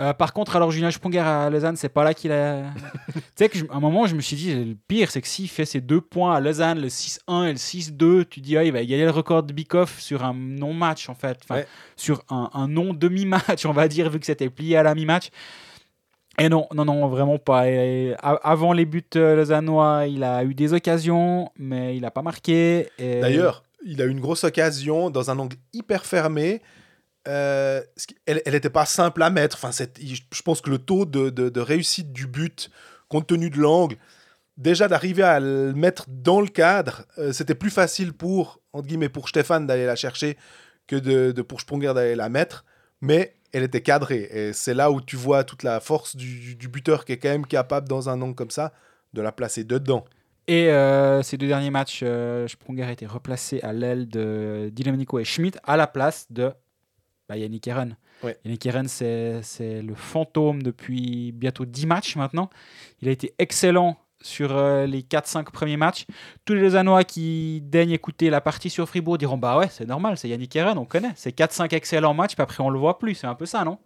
Euh, 0.00 0.12
par 0.12 0.32
contre, 0.32 0.54
alors 0.54 0.70
Julien 0.70 0.92
Sponger 0.92 1.18
à 1.18 1.50
Lausanne, 1.50 1.74
c'est 1.76 1.88
pas 1.88 2.04
là 2.04 2.14
qu'il 2.14 2.30
a. 2.30 2.72
tu 3.12 3.20
sais 3.34 3.48
qu'à 3.48 3.58
un 3.70 3.80
moment, 3.80 4.06
je 4.06 4.14
me 4.14 4.20
suis 4.20 4.36
dit, 4.36 4.54
le 4.54 4.76
pire, 4.86 5.10
c'est 5.10 5.20
que 5.20 5.26
s'il 5.26 5.48
fait 5.48 5.64
ses 5.64 5.80
deux 5.80 6.00
points 6.00 6.36
à 6.36 6.40
Lausanne, 6.40 6.80
le 6.80 6.86
6-1 6.88 7.46
et 7.48 7.52
le 7.52 7.58
6-2, 7.58 8.24
tu 8.26 8.40
dis, 8.40 8.56
ah, 8.56 8.62
il 8.62 8.70
va 8.70 8.80
égaler 8.80 9.02
le 9.04 9.10
record 9.10 9.42
de 9.42 9.52
Bikoff 9.52 9.98
sur 10.00 10.24
un 10.24 10.34
non-match, 10.34 11.08
en 11.08 11.14
fait. 11.16 11.40
Enfin, 11.42 11.56
Ouais. 11.56 11.66
Sur 11.96 12.22
un, 12.30 12.48
un 12.54 12.68
non-demi-match, 12.68 13.66
on 13.66 13.72
va 13.72 13.88
dire, 13.88 14.08
vu 14.08 14.20
que 14.20 14.26
c'était 14.26 14.50
plié 14.50 14.76
à 14.76 14.84
la 14.84 14.94
mi-match. 14.94 15.30
Et 16.38 16.48
non, 16.48 16.68
non, 16.72 16.84
non, 16.84 17.08
vraiment 17.08 17.38
pas. 17.38 17.64
Avant 18.20 18.72
les 18.72 18.86
buts 18.86 19.04
euh, 19.16 19.34
lausannois, 19.34 20.06
il 20.06 20.22
a 20.22 20.44
eu 20.44 20.54
des 20.54 20.72
occasions, 20.72 21.50
mais 21.58 21.96
il 21.96 22.02
n'a 22.02 22.10
pas 22.10 22.22
marqué. 22.22 22.88
D'ailleurs, 22.98 23.64
il 23.84 24.00
a 24.02 24.04
eu 24.04 24.10
une 24.10 24.20
grosse 24.20 24.44
occasion 24.44 25.10
dans 25.10 25.30
un 25.30 25.38
angle 25.38 25.56
hyper 25.72 26.06
fermé. 26.06 26.62
Euh, 27.26 27.82
elle 28.26 28.40
n'était 28.46 28.70
pas 28.70 28.86
simple 28.86 29.22
à 29.22 29.30
mettre. 29.30 29.58
Enfin, 29.62 29.70
je 30.00 30.42
pense 30.42 30.60
que 30.60 30.70
le 30.70 30.78
taux 30.78 31.04
de, 31.04 31.60
réussite 31.60 32.12
du 32.12 32.26
but, 32.26 32.70
compte 33.08 33.26
tenu 33.26 33.50
de 33.50 33.58
l'angle, 33.58 33.96
déjà 34.56 34.88
d'arriver 34.88 35.22
à 35.22 35.40
le 35.40 35.72
mettre 35.74 36.06
dans 36.08 36.40
le 36.40 36.48
cadre, 36.48 37.04
euh, 37.18 37.32
c'était 37.32 37.54
plus 37.54 37.70
facile 37.70 38.12
pour, 38.12 38.60
entre 38.72 38.86
guillemets, 38.86 39.08
pour 39.08 39.28
Stéphane 39.28 39.66
d'aller 39.66 39.86
la 39.86 39.96
chercher 39.96 40.36
que 40.86 40.96
de, 40.96 41.42
pour 41.42 41.60
Sponger 41.60 41.92
d'aller 41.94 42.14
la 42.14 42.28
mettre. 42.28 42.64
Mais 43.00 43.34
elle 43.52 43.62
était 43.62 43.82
cadrée. 43.82 44.28
Et 44.30 44.52
c'est 44.52 44.74
là 44.74 44.90
où 44.90 45.00
tu 45.00 45.16
vois 45.16 45.44
toute 45.44 45.62
la 45.62 45.80
force 45.80 46.16
du, 46.16 46.54
du 46.56 46.68
buteur 46.68 47.04
qui 47.04 47.12
est 47.12 47.18
quand 47.18 47.28
même 47.28 47.46
capable, 47.46 47.88
dans 47.88 48.08
un 48.08 48.20
angle 48.20 48.34
comme 48.34 48.50
ça, 48.50 48.72
de 49.14 49.22
la 49.22 49.32
placer 49.32 49.64
dedans. 49.64 50.04
Et 50.48 50.70
euh, 50.70 51.22
ces 51.22 51.36
deux 51.36 51.46
derniers 51.46 51.70
matchs, 51.70 52.00
euh, 52.02 52.48
Sprunger 52.48 52.84
a 52.84 52.92
été 52.92 53.04
replacé 53.04 53.60
à 53.60 53.74
l'aile 53.74 54.08
de 54.08 54.70
Dilemnico 54.72 55.18
et 55.18 55.24
Schmidt 55.24 55.58
à 55.62 55.76
la 55.76 55.86
place 55.86 56.26
de 56.30 56.52
bah, 57.28 57.36
Yannick. 57.36 57.68
Ouais. 58.22 58.38
Yannick 58.44 58.66
c'est 58.86 59.42
c'est 59.42 59.82
le 59.82 59.94
fantôme 59.94 60.62
depuis 60.62 61.32
bientôt 61.32 61.66
10 61.66 61.86
matchs 61.86 62.16
maintenant. 62.16 62.48
Il 63.02 63.08
a 63.08 63.10
été 63.10 63.34
excellent 63.38 63.98
sur 64.20 64.56
euh, 64.56 64.86
les 64.86 65.02
4-5 65.02 65.44
premiers 65.50 65.76
matchs. 65.76 66.06
Tous 66.44 66.54
les 66.54 66.60
Lausannois 66.60 67.04
qui 67.04 67.60
daignent 67.62 67.92
écouter 67.92 68.30
la 68.30 68.40
partie 68.40 68.70
sur 68.70 68.88
Fribourg 68.88 69.18
diront 69.18 69.38
Bah 69.38 69.58
ouais, 69.58 69.68
c'est 69.70 69.86
normal, 69.86 70.16
c'est 70.18 70.28
Yannick 70.28 70.54
Eren, 70.56 70.78
on 70.78 70.84
connaît. 70.84 71.12
C'est 71.16 71.36
4-5 71.36 71.74
excellents 71.74 72.14
matchs, 72.14 72.34
puis 72.34 72.42
après 72.42 72.62
on 72.62 72.70
le 72.70 72.78
voit 72.78 72.98
plus. 72.98 73.14
C'est 73.14 73.26
un 73.26 73.34
peu 73.34 73.46
ça, 73.46 73.64
non? 73.64 73.78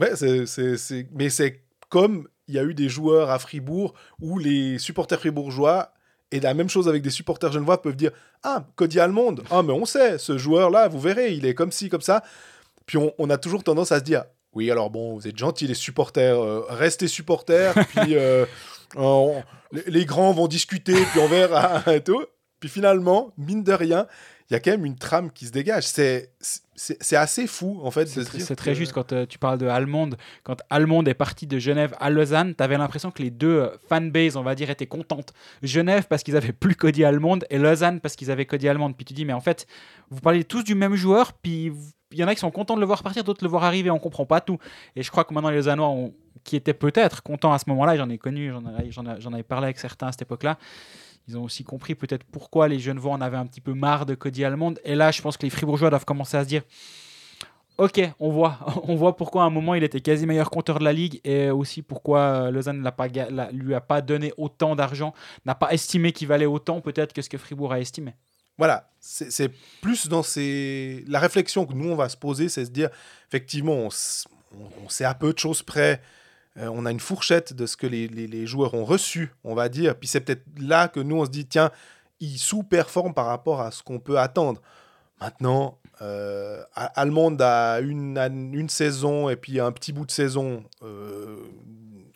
Ouais, 0.00 0.16
c'est, 0.16 0.46
c'est- 0.46 1.06
mais 1.12 1.28
c'est 1.30 1.62
comme 1.88 2.26
il 2.48 2.54
y 2.54 2.58
a 2.58 2.62
eu 2.64 2.74
des 2.74 2.88
joueurs 2.88 3.30
à 3.30 3.38
Fribourg 3.38 3.94
où 4.20 4.38
les 4.38 4.78
supporters 4.78 5.18
fribourgeois, 5.18 5.90
et 6.32 6.40
la 6.40 6.52
même 6.54 6.68
chose 6.68 6.88
avec 6.88 7.00
des 7.02 7.10
supporters 7.10 7.52
genevois, 7.52 7.80
peuvent 7.80 7.94
dire 7.96 8.10
Ah, 8.42 8.66
Cody 8.76 8.98
Almond, 9.00 9.36
ah, 9.50 9.62
mais 9.62 9.72
on 9.72 9.84
sait, 9.84 10.18
ce 10.18 10.36
joueur-là, 10.36 10.88
vous 10.88 10.98
verrez, 10.98 11.32
il 11.34 11.46
est 11.46 11.54
comme 11.54 11.70
ci, 11.72 11.88
comme 11.88 12.00
ça. 12.00 12.22
Puis 12.86 12.98
on, 12.98 13.12
on 13.18 13.30
a 13.30 13.38
toujours 13.38 13.62
tendance 13.62 13.92
à 13.92 13.98
se 14.00 14.04
dire 14.04 14.24
Oui, 14.52 14.70
alors 14.70 14.90
bon, 14.90 15.14
vous 15.14 15.28
êtes 15.28 15.38
gentils, 15.38 15.66
les 15.66 15.74
supporters, 15.74 16.38
euh, 16.38 16.64
restez 16.70 17.06
supporters, 17.06 17.74
puis 17.94 18.16
euh, 18.16 18.44
on- 18.96 19.42
les, 19.72 19.82
les 19.86 20.04
grands 20.04 20.32
vont 20.32 20.46
discuter, 20.48 20.94
puis 20.94 21.20
on 21.20 21.26
verra 21.28 21.82
et 21.92 22.02
tout. 22.02 22.24
Puis 22.60 22.68
finalement, 22.68 23.32
mine 23.36 23.62
de 23.62 23.72
rien, 23.72 24.06
il 24.50 24.52
y 24.52 24.56
a 24.56 24.60
quand 24.60 24.72
même 24.72 24.84
une 24.84 24.96
trame 24.96 25.30
qui 25.30 25.46
se 25.46 25.52
dégage. 25.52 25.86
C'est 25.86 26.30
c'est 26.76 27.16
assez 27.16 27.46
fou, 27.46 27.80
en 27.82 27.90
fait. 27.90 28.06
C'est 28.06 28.56
très 28.56 28.74
juste 28.74 28.92
quand 28.92 29.12
euh, 29.12 29.26
tu 29.26 29.38
parles 29.38 29.58
de 29.58 29.66
Allemande. 29.66 30.16
Quand 30.42 30.56
Allemande 30.70 31.06
est 31.06 31.14
parti 31.14 31.46
de 31.46 31.58
Genève 31.58 31.94
à 32.00 32.10
Lausanne, 32.10 32.54
tu 32.56 32.62
avais 32.64 32.76
l'impression 32.76 33.10
que 33.10 33.22
les 33.22 33.30
deux 33.30 33.60
euh, 33.60 33.68
fanbases, 33.88 34.36
on 34.36 34.42
va 34.42 34.54
dire, 34.54 34.70
étaient 34.70 34.86
contentes. 34.86 35.32
Genève 35.62 36.06
parce 36.08 36.22
qu'ils 36.24 36.36
avaient 36.36 36.52
plus 36.52 36.74
Cody 36.74 37.04
Allemande 37.04 37.46
et 37.48 37.58
Lausanne 37.58 38.00
parce 38.00 38.16
qu'ils 38.16 38.30
avaient 38.30 38.44
Cody 38.44 38.68
Allemande. 38.68 38.96
Puis 38.96 39.04
tu 39.04 39.14
dis, 39.14 39.24
mais 39.24 39.32
en 39.32 39.40
fait, 39.40 39.66
vous 40.10 40.20
parlez 40.20 40.42
tous 40.42 40.64
du 40.64 40.74
même 40.74 40.96
joueur, 40.96 41.32
puis 41.32 41.72
il 42.10 42.18
y 42.18 42.24
en 42.24 42.28
a 42.28 42.34
qui 42.34 42.40
sont 42.40 42.50
contents 42.50 42.74
de 42.74 42.80
le 42.80 42.86
voir 42.86 43.02
partir, 43.02 43.24
d'autres 43.24 43.44
le 43.44 43.50
voir 43.50 43.64
arriver, 43.64 43.90
on 43.90 43.98
comprend 43.98 44.26
pas 44.26 44.40
tout. 44.40 44.58
Et 44.96 45.02
je 45.02 45.10
crois 45.10 45.24
que 45.24 45.32
maintenant 45.32 45.50
les 45.50 45.56
Lausannois, 45.56 46.10
qui 46.42 46.56
étaient 46.56 46.74
peut-être 46.74 47.22
contents 47.22 47.52
à 47.52 47.58
ce 47.58 47.64
moment-là, 47.68 47.96
j'en 47.96 48.08
ai 48.08 48.18
connu, 48.18 48.52
j'en 48.90 49.32
avais 49.32 49.42
parlé 49.42 49.66
avec 49.66 49.78
certains 49.78 50.08
à 50.08 50.12
cette 50.12 50.22
époque-là, 50.22 50.58
ils 51.28 51.38
ont 51.38 51.42
aussi 51.42 51.64
compris 51.64 51.94
peut-être 51.94 52.24
pourquoi 52.24 52.68
les 52.68 52.78
jeunes 52.78 52.98
voix 52.98 53.12
en 53.12 53.20
avaient 53.20 53.36
un 53.36 53.46
petit 53.46 53.60
peu 53.60 53.72
marre 53.72 54.06
de 54.06 54.14
Cody 54.14 54.44
Allemande. 54.44 54.80
Et 54.84 54.94
là, 54.94 55.10
je 55.10 55.22
pense 55.22 55.36
que 55.36 55.44
les 55.44 55.50
Fribourgeois 55.50 55.90
doivent 55.90 56.04
commencer 56.04 56.36
à 56.36 56.44
se 56.44 56.48
dire 56.48 56.62
Ok, 57.76 58.00
on 58.20 58.30
voit, 58.30 58.58
on 58.84 58.94
voit 58.94 59.16
pourquoi 59.16 59.42
à 59.42 59.46
un 59.46 59.50
moment 59.50 59.74
il 59.74 59.82
était 59.82 60.00
quasi 60.00 60.26
meilleur 60.26 60.50
compteur 60.50 60.78
de 60.78 60.84
la 60.84 60.92
ligue 60.92 61.20
et 61.24 61.50
aussi 61.50 61.82
pourquoi 61.82 62.20
euh, 62.20 62.50
Lausanne 62.50 62.80
ne 62.80 63.52
lui 63.52 63.74
a 63.74 63.80
pas 63.80 64.00
donné 64.00 64.32
autant 64.36 64.76
d'argent, 64.76 65.12
n'a 65.44 65.54
pas 65.54 65.72
estimé 65.72 66.12
qu'il 66.12 66.28
valait 66.28 66.46
autant 66.46 66.80
peut-être 66.80 67.12
que 67.12 67.22
ce 67.22 67.28
que 67.28 67.38
Fribourg 67.38 67.72
a 67.72 67.80
estimé. 67.80 68.14
Voilà, 68.56 68.88
c'est 69.00 69.50
plus 69.82 70.06
dans 70.06 70.22
ces... 70.22 71.04
la 71.08 71.18
réflexion 71.18 71.66
que 71.66 71.72
nous 71.72 71.88
on 71.90 71.96
va 71.96 72.08
se 72.08 72.16
poser, 72.16 72.48
c'est 72.48 72.64
se 72.64 72.70
dire 72.70 72.88
effectivement 73.28 73.74
on 73.74 74.88
sait 74.88 75.04
à 75.04 75.14
peu 75.14 75.32
de 75.32 75.38
choses 75.38 75.64
près 75.64 76.00
euh, 76.58 76.68
on 76.72 76.86
a 76.86 76.90
une 76.90 77.00
fourchette 77.00 77.52
de 77.52 77.66
ce 77.66 77.76
que 77.76 77.86
les, 77.86 78.46
joueurs 78.46 78.74
ont 78.74 78.84
reçu, 78.84 79.32
on 79.42 79.54
va 79.54 79.68
dire. 79.68 79.96
Puis 79.96 80.08
c'est 80.08 80.20
peut-être 80.20 80.44
là 80.58 80.88
que 80.88 81.00
nous, 81.00 81.16
on 81.16 81.24
se 81.24 81.30
dit, 81.30 81.46
tiens, 81.46 81.70
ils 82.20 82.38
sous-performent 82.38 83.14
par 83.14 83.26
rapport 83.26 83.60
à 83.60 83.70
ce 83.70 83.82
qu'on 83.82 83.98
peut 83.98 84.18
attendre. 84.18 84.60
Maintenant, 85.20 85.78
euh, 86.02 86.62
Allemande 86.74 87.40
a 87.42 87.80
une, 87.80 88.18
une, 88.52 88.68
saison 88.68 89.28
et 89.28 89.36
puis 89.36 89.60
un 89.60 89.72
petit 89.72 89.92
bout 89.92 90.06
de 90.06 90.10
saison 90.10 90.64
euh, 90.82 91.38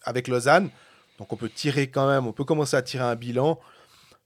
avec 0.03 0.29
Lausanne. 0.29 0.71
Donc 1.19 1.33
on 1.33 1.37
peut 1.37 1.49
tirer 1.49 1.89
quand 1.89 2.09
même, 2.09 2.27
on 2.27 2.33
peut 2.33 2.45
commencer 2.45 2.77
à 2.77 2.83
tirer 2.83 3.05
un 3.05 3.17
bilan. 3.17 3.59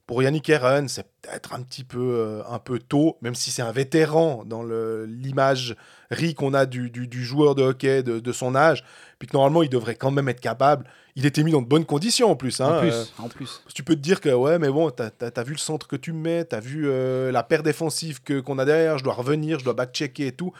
Pour 0.05 0.21
Yannick 0.21 0.49
Herren, 0.49 0.89
c'est 0.89 1.07
peut-être 1.21 1.53
un 1.53 1.61
petit 1.61 1.85
peu, 1.85 2.15
euh, 2.15 2.43
un 2.49 2.59
peu 2.59 2.77
tôt, 2.77 3.17
même 3.21 3.35
si 3.35 3.51
c'est 3.51 3.61
un 3.61 3.71
vétéran 3.71 4.43
dans 4.45 4.61
l'imagerie 4.61 6.33
qu'on 6.35 6.53
a 6.53 6.65
du, 6.65 6.89
du, 6.89 7.23
joueur 7.23 7.55
de 7.55 7.63
hockey 7.63 8.03
de, 8.03 8.31
son 8.33 8.53
âge, 8.53 8.83
puis 9.17 9.29
que 9.29 9.37
normalement 9.37 9.63
il 9.63 9.69
devrait 9.69 9.95
quand 9.95 10.11
même 10.11 10.27
être 10.27 10.41
capable. 10.41 10.85
Il 11.15 11.25
était 11.25 11.41
mis 11.43 11.51
dans 11.51 11.61
de 11.61 11.67
bonnes 11.67 11.85
conditions 11.85 12.29
en 12.29 12.35
plus. 12.35 12.59
Hein, 12.59 12.77
en 12.77 12.79
plus, 12.81 12.91
euh, 12.91 13.03
en 13.19 13.29
plus. 13.29 13.61
Tu 13.73 13.83
peux 13.83 13.95
te 13.95 14.01
dire 14.01 14.19
que, 14.19 14.27
ouais, 14.27 14.59
mais 14.59 14.67
bon, 14.67 14.91
t'as 14.91 15.09
as, 15.21 15.43
vu 15.43 15.53
le 15.53 15.59
centre 15.59 15.87
que 15.87 15.95
tu 15.95 16.11
mets, 16.11 16.43
t'as 16.43 16.59
vu 16.59 16.83
euh, 16.85 17.31
la 17.31 17.43
paire 17.43 17.63
défensive 17.63 18.19
qu'on 18.23 18.59
a 18.59 18.65
derrière, 18.65 18.97
je 18.97 19.05
dois 19.05 19.13
revenir, 19.13 19.59
je 19.59 19.63
dois 19.63 19.73
back-checker 19.73 20.27
et 20.27 20.31
tout. 20.33 20.51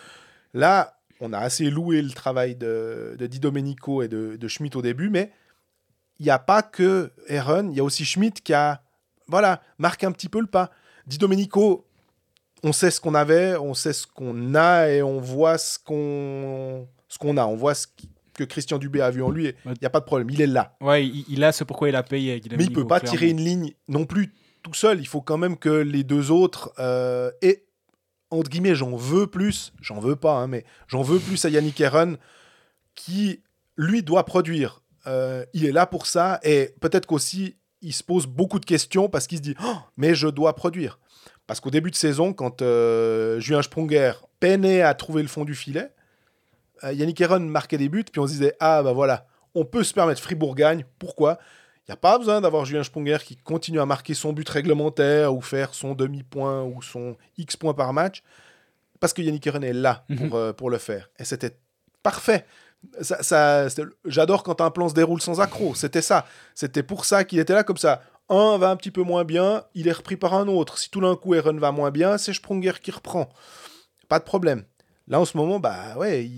Là, 0.53 0.95
on 1.19 1.33
a 1.33 1.39
assez 1.39 1.69
loué 1.69 2.01
le 2.01 2.11
travail 2.11 2.55
de, 2.55 3.17
de 3.19 3.27
Di 3.27 3.41
Domenico 3.41 4.03
et 4.03 4.07
de, 4.07 4.37
de 4.37 4.47
Schmidt 4.47 4.77
au 4.77 4.81
début, 4.81 5.09
mais 5.09 5.33
il 6.19 6.23
n'y 6.27 6.31
a 6.31 6.39
pas 6.39 6.61
que 6.61 7.11
Aaron, 7.29 7.69
il 7.71 7.75
y 7.75 7.81
a 7.81 7.83
aussi 7.83 8.05
Schmidt 8.05 8.41
qui 8.41 8.53
a 8.53 8.82
voilà, 9.27 9.61
marque 9.77 10.03
un 10.03 10.11
petit 10.11 10.29
peu 10.29 10.39
le 10.39 10.47
pas. 10.47 10.71
Dit 11.07 11.17
Domenico, 11.17 11.87
on 12.63 12.71
sait 12.71 12.91
ce 12.91 13.01
qu'on 13.01 13.13
avait, 13.13 13.57
on 13.57 13.73
sait 13.73 13.93
ce 13.93 14.07
qu'on 14.07 14.55
a 14.55 14.87
et 14.89 15.03
on 15.03 15.19
voit 15.19 15.57
ce 15.57 15.77
qu'on 15.79 16.87
ce 17.09 17.17
qu'on 17.17 17.37
a. 17.37 17.45
On 17.45 17.55
voit 17.55 17.75
ce 17.75 17.87
que 18.33 18.43
Christian 18.43 18.77
Dubé 18.77 19.01
a 19.01 19.11
vu 19.11 19.21
en 19.21 19.29
lui. 19.29 19.53
Il 19.65 19.73
n'y 19.81 19.85
a 19.85 19.89
pas 19.89 19.99
de 19.99 20.05
problème, 20.05 20.29
il 20.29 20.41
est 20.41 20.47
là. 20.47 20.75
Ouais, 20.81 21.05
il, 21.05 21.43
a 21.43 21.51
ce 21.51 21.63
pourquoi 21.63 21.89
il 21.89 21.95
a 21.95 22.03
payé. 22.03 22.41
Mais 22.57 22.63
il 22.63 22.73
peut 22.73 22.87
pas 22.87 22.99
tirer 22.99 23.29
une 23.29 23.43
ligne 23.43 23.73
non 23.87 24.05
plus 24.05 24.33
tout 24.63 24.73
seul. 24.73 24.99
Il 24.99 25.07
faut 25.07 25.21
quand 25.21 25.37
même 25.37 25.57
que 25.57 25.69
les 25.69 26.03
deux 26.03 26.31
autres 26.31 26.73
euh, 26.79 27.31
et 27.41 27.65
entre 28.31 28.49
guillemets, 28.49 28.75
j'en 28.75 28.95
veux 28.95 29.27
plus. 29.27 29.73
J'en 29.81 29.99
veux 29.99 30.15
pas, 30.15 30.37
hein, 30.37 30.47
mais 30.47 30.65
j'en 30.87 31.03
veux 31.03 31.19
plus 31.19 31.43
à 31.45 31.49
Yannick 31.49 31.79
Heron 31.79 32.17
qui 32.95 33.43
lui 33.77 34.03
doit 34.03 34.25
produire. 34.25 34.81
Euh, 35.05 35.45
il 35.53 35.65
est 35.65 35.71
là 35.71 35.85
pour 35.85 36.07
ça 36.07 36.39
et 36.43 36.73
peut-être 36.79 37.05
qu'aussi 37.05 37.57
il 37.83 37.93
se 37.93 38.03
pose 38.03 38.25
beaucoup 38.25 38.59
de 38.59 38.65
questions 38.65 39.09
parce 39.09 39.27
qu'il 39.27 39.37
se 39.37 39.43
dit 39.43 39.55
oh, 39.63 39.75
mais 39.97 40.15
je 40.15 40.27
dois 40.27 40.55
produire. 40.55 40.99
Parce 41.45 41.59
qu'au 41.59 41.69
début 41.69 41.91
de 41.91 41.95
saison, 41.95 42.33
quand 42.33 42.61
euh, 42.61 43.39
Julien 43.39 43.61
Sprunger 43.61 44.13
peinait 44.39 44.81
à 44.81 44.93
trouver 44.93 45.21
le 45.21 45.27
fond 45.27 45.43
du 45.43 45.55
filet, 45.55 45.91
euh, 46.83 46.93
Yannick 46.93 47.19
Heron 47.19 47.41
marquait 47.41 47.77
des 47.77 47.89
buts, 47.89 48.05
puis 48.09 48.19
on 48.19 48.27
se 48.27 48.31
disait 48.31 48.55
ah 48.59 48.81
bah 48.81 48.93
voilà, 48.93 49.27
on 49.53 49.65
peut 49.65 49.83
se 49.83 49.93
permettre 49.93 50.21
Fribourg 50.21 50.55
gagne. 50.55 50.85
Pourquoi? 50.97 51.37
Il 51.85 51.91
n'y 51.91 51.93
a 51.93 51.97
pas 51.97 52.17
besoin 52.17 52.39
d'avoir 52.39 52.63
Julien 52.63 52.83
Sprunger 52.83 53.17
qui 53.25 53.35
continue 53.35 53.81
à 53.81 53.85
marquer 53.85 54.13
son 54.13 54.31
but 54.31 54.47
réglementaire 54.47 55.35
ou 55.35 55.41
faire 55.41 55.73
son 55.73 55.95
demi-point 55.95 56.63
ou 56.63 56.81
son 56.81 57.17
X 57.37 57.57
points 57.57 57.73
par 57.73 57.91
match, 57.91 58.23
parce 59.01 59.11
que 59.11 59.21
Yannick 59.21 59.45
Heron 59.45 59.61
est 59.61 59.73
là 59.73 60.05
pour, 60.15 60.25
mhm. 60.27 60.33
euh, 60.33 60.53
pour 60.53 60.69
le 60.69 60.77
faire. 60.77 61.09
Et 61.19 61.25
c'était 61.25 61.57
parfait 62.01 62.45
ça, 63.01 63.67
J'adore 64.05 64.43
quand 64.43 64.61
un 64.61 64.71
plan 64.71 64.89
se 64.89 64.93
déroule 64.93 65.21
sans 65.21 65.41
accroc. 65.41 65.75
C'était 65.75 66.01
ça. 66.01 66.25
C'était 66.55 66.83
pour 66.83 67.05
ça 67.05 67.23
qu'il 67.23 67.39
était 67.39 67.53
là 67.53 67.63
comme 67.63 67.77
ça. 67.77 68.01
Un 68.29 68.57
va 68.57 68.69
un 68.69 68.75
petit 68.75 68.91
peu 68.91 69.03
moins 69.03 69.25
bien, 69.25 69.63
il 69.73 69.87
est 69.87 69.91
repris 69.91 70.15
par 70.15 70.33
un 70.33 70.47
autre. 70.47 70.77
Si 70.77 70.89
tout 70.89 71.01
d'un 71.01 71.15
coup 71.15 71.35
Eren 71.35 71.59
va 71.59 71.71
moins 71.71 71.91
bien, 71.91 72.17
c'est 72.17 72.33
Sprunger 72.33 72.73
qui 72.81 72.91
reprend. 72.91 73.29
Pas 74.07 74.19
de 74.19 74.23
problème. 74.23 74.63
Là, 75.07 75.19
en 75.19 75.25
ce 75.25 75.35
moment, 75.35 75.59
bah 75.59 75.97
ouais, 75.97 76.29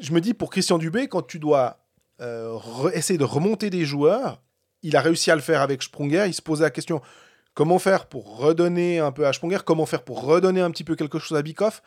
je 0.00 0.12
me 0.12 0.20
dis 0.20 0.32
pour 0.32 0.50
Christian 0.50 0.78
Dubé, 0.78 1.08
quand 1.08 1.22
tu 1.22 1.38
dois 1.38 1.78
euh, 2.22 2.58
essayer 2.94 3.18
de 3.18 3.24
remonter 3.24 3.68
des 3.68 3.84
joueurs, 3.84 4.42
il 4.82 4.96
a 4.96 5.00
réussi 5.00 5.30
à 5.30 5.34
le 5.34 5.42
faire 5.42 5.60
avec 5.60 5.82
Sprunger. 5.82 6.24
Il 6.28 6.34
se 6.34 6.42
posait 6.42 6.64
la 6.64 6.70
question 6.70 7.02
comment 7.54 7.78
faire 7.78 8.06
pour 8.06 8.38
redonner 8.38 8.98
un 8.98 9.12
peu 9.12 9.26
à 9.26 9.32
Sprunger, 9.32 9.58
comment 9.64 9.86
faire 9.86 10.02
pour 10.02 10.22
redonner 10.24 10.62
un 10.62 10.70
petit 10.70 10.84
peu 10.84 10.96
quelque 10.96 11.18
chose 11.18 11.36
à 11.36 11.42
Bikoff? 11.42 11.82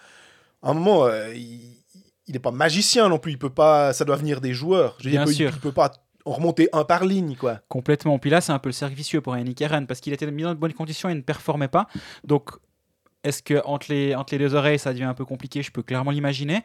À 0.61 0.69
un 0.69 0.73
moment, 0.73 1.05
euh, 1.05 1.33
il 1.33 1.78
il 2.29 2.33
n'est 2.33 2.39
pas 2.39 2.51
magicien 2.51 3.09
non 3.09 3.17
plus. 3.17 3.33
Il 3.33 3.39
peut 3.39 3.49
pas, 3.49 3.91
ça 3.91 4.05
doit 4.05 4.15
venir 4.15 4.39
des 4.39 4.53
joueurs. 4.53 4.95
Je 4.99 5.09
Bien 5.09 5.25
dire, 5.25 5.35
sûr. 5.35 5.51
Il, 5.51 5.59
peut 5.59 5.71
pas 5.71 5.91
en 6.25 6.33
remonter 6.33 6.69
un 6.73 6.83
par 6.83 7.03
ligne, 7.03 7.35
quoi. 7.35 7.59
Complètement. 7.67 8.19
Puis 8.19 8.29
là, 8.29 8.39
c'est 8.39 8.51
un 8.51 8.59
peu 8.59 8.69
le 8.69 8.73
cercle 8.73 8.95
vicieux 8.95 9.19
pour 9.19 9.35
Yannick 9.35 9.59
Eren 9.59 9.87
parce 9.87 9.99
qu'il 9.99 10.13
était 10.13 10.29
mis 10.29 10.43
dans 10.43 10.53
de 10.53 10.59
bonnes 10.59 10.73
conditions 10.73 11.09
et 11.09 11.15
ne 11.15 11.21
performait 11.21 11.67
pas. 11.67 11.87
Donc, 12.23 12.51
est-ce 13.23 13.41
que 13.41 13.65
entre 13.65 13.87
les, 13.89 14.13
entre 14.15 14.35
les 14.35 14.37
deux 14.37 14.53
oreilles, 14.53 14.77
ça 14.77 14.93
devient 14.93 15.05
un 15.05 15.15
peu 15.15 15.25
compliqué? 15.25 15.63
Je 15.63 15.71
peux 15.71 15.81
clairement 15.81 16.11
l'imaginer. 16.11 16.61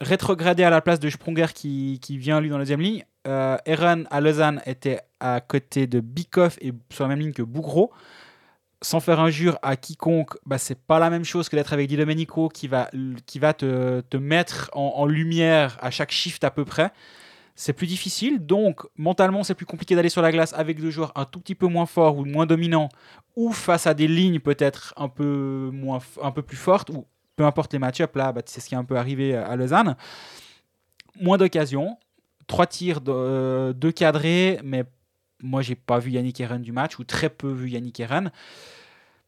Rétrograder 0.00 0.64
à 0.64 0.70
la 0.70 0.80
place 0.80 1.00
de 1.00 1.10
Sprunger 1.10 1.48
qui, 1.54 1.98
qui 2.00 2.16
vient 2.16 2.40
lui 2.40 2.48
dans 2.48 2.56
la 2.56 2.64
deuxième 2.64 2.80
ligne. 2.80 3.04
Euh, 3.26 3.58
Eren 3.66 4.08
à 4.10 4.22
Lausanne 4.22 4.62
était 4.64 5.00
à 5.20 5.42
côté 5.42 5.86
de 5.86 6.00
Bikoff 6.00 6.56
et 6.62 6.72
sur 6.90 7.04
la 7.04 7.08
même 7.08 7.20
ligne 7.20 7.32
que 7.32 7.42
Bougro 7.42 7.92
sans 8.82 9.00
faire 9.00 9.20
injure 9.20 9.58
à 9.62 9.76
quiconque, 9.76 10.36
bah, 10.46 10.58
c'est 10.58 10.78
pas 10.78 10.98
la 10.98 11.10
même 11.10 11.24
chose 11.24 11.48
que 11.48 11.56
d'être 11.56 11.72
avec 11.72 11.88
Di 11.88 11.96
Domenico 11.96 12.48
qui 12.48 12.68
va, 12.68 12.90
qui 13.26 13.38
va 13.38 13.52
te, 13.52 14.00
te 14.02 14.16
mettre 14.16 14.70
en, 14.72 15.06
lumière 15.06 15.76
à 15.80 15.90
chaque 15.90 16.12
shift 16.12 16.44
à 16.44 16.50
peu 16.50 16.64
près. 16.64 16.92
C'est 17.56 17.72
plus 17.72 17.88
difficile, 17.88 18.46
donc 18.46 18.86
mentalement 18.96 19.42
c'est 19.42 19.56
plus 19.56 19.66
compliqué 19.66 19.96
d'aller 19.96 20.10
sur 20.10 20.22
la 20.22 20.30
glace 20.30 20.52
avec 20.52 20.80
deux 20.80 20.90
joueurs 20.90 21.10
un 21.16 21.24
tout 21.24 21.40
petit 21.40 21.56
peu 21.56 21.66
moins 21.66 21.86
forts 21.86 22.16
ou 22.16 22.24
moins 22.24 22.46
dominants, 22.46 22.88
ou 23.34 23.52
face 23.52 23.88
à 23.88 23.94
des 23.94 24.06
lignes 24.06 24.38
peut-être 24.38 24.94
un 24.96 25.08
peu 25.08 25.72
un 26.22 26.30
peu 26.30 26.42
plus 26.42 26.56
fortes, 26.56 26.90
ou 26.90 27.04
peu 27.34 27.44
importe 27.44 27.72
les 27.72 27.80
match-ups 27.80 28.14
là, 28.14 28.30
bah, 28.30 28.42
c'est 28.46 28.60
ce 28.60 28.68
qui 28.68 28.74
est 28.76 28.78
un 28.78 28.84
peu 28.84 28.96
arrivé 28.96 29.34
à 29.34 29.56
Lausanne. 29.56 29.96
Moins 31.20 31.36
d'occasions, 31.36 31.98
trois 32.46 32.66
tirs 32.66 33.00
de, 33.00 33.10
euh, 33.12 33.72
deux 33.72 33.90
cadrés, 33.90 34.60
mais 34.62 34.84
moi, 35.42 35.62
j'ai 35.62 35.74
pas 35.74 35.98
vu 35.98 36.10
Yannick 36.10 36.40
Eren 36.40 36.62
du 36.62 36.72
match, 36.72 36.98
ou 36.98 37.04
très 37.04 37.30
peu 37.30 37.50
vu 37.50 37.70
Yannick 37.70 37.98
Eren. 38.00 38.30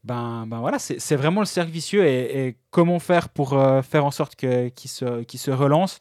Ben, 0.02 0.46
ben 0.46 0.60
voilà, 0.60 0.78
c'est 0.78 1.16
vraiment 1.16 1.40
le 1.40 1.46
cercle 1.46 1.70
vicieux. 1.70 2.06
Et, 2.06 2.56
comment 2.70 2.98
faire 2.98 3.28
pour 3.28 3.52
euh, 3.54 3.82
faire 3.82 4.04
en 4.04 4.10
sorte 4.10 4.34
qu'il 4.34 4.90
se, 4.90 5.24
se 5.28 5.50
relance? 5.50 6.00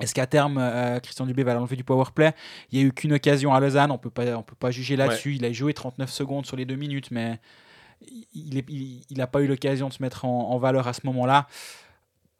Est-ce 0.00 0.14
qu'à 0.14 0.26
terme, 0.26 0.58
euh, 0.58 1.00
Christian 1.00 1.26
Dubé 1.26 1.42
va 1.42 1.54
l'enlever 1.54 1.76
du 1.76 1.84
powerplay 1.84 2.32
Il 2.70 2.78
n'y 2.78 2.84
a 2.84 2.88
eu 2.88 2.92
qu'une 2.92 3.12
occasion 3.12 3.52
à 3.52 3.60
Lausanne, 3.60 3.90
on 3.90 3.98
peut 3.98 4.10
pas, 4.10 4.24
on 4.36 4.42
peut 4.42 4.54
pas 4.54 4.70
juger 4.70 4.96
là-dessus. 4.96 5.34
Il 5.34 5.44
a 5.44 5.52
joué 5.52 5.74
39 5.74 6.10
secondes 6.10 6.46
sur 6.46 6.56
les 6.56 6.64
deux 6.64 6.76
minutes, 6.76 7.10
mais 7.10 7.40
il 8.34 8.54
n'a 8.54 8.62
il, 9.10 9.26
pas 9.26 9.42
eu 9.42 9.46
l'occasion 9.46 9.88
de 9.88 9.92
se 9.92 10.02
mettre 10.02 10.24
en 10.24 10.56
valeur 10.58 10.88
à 10.88 10.92
ce 10.92 11.00
moment-là 11.04 11.46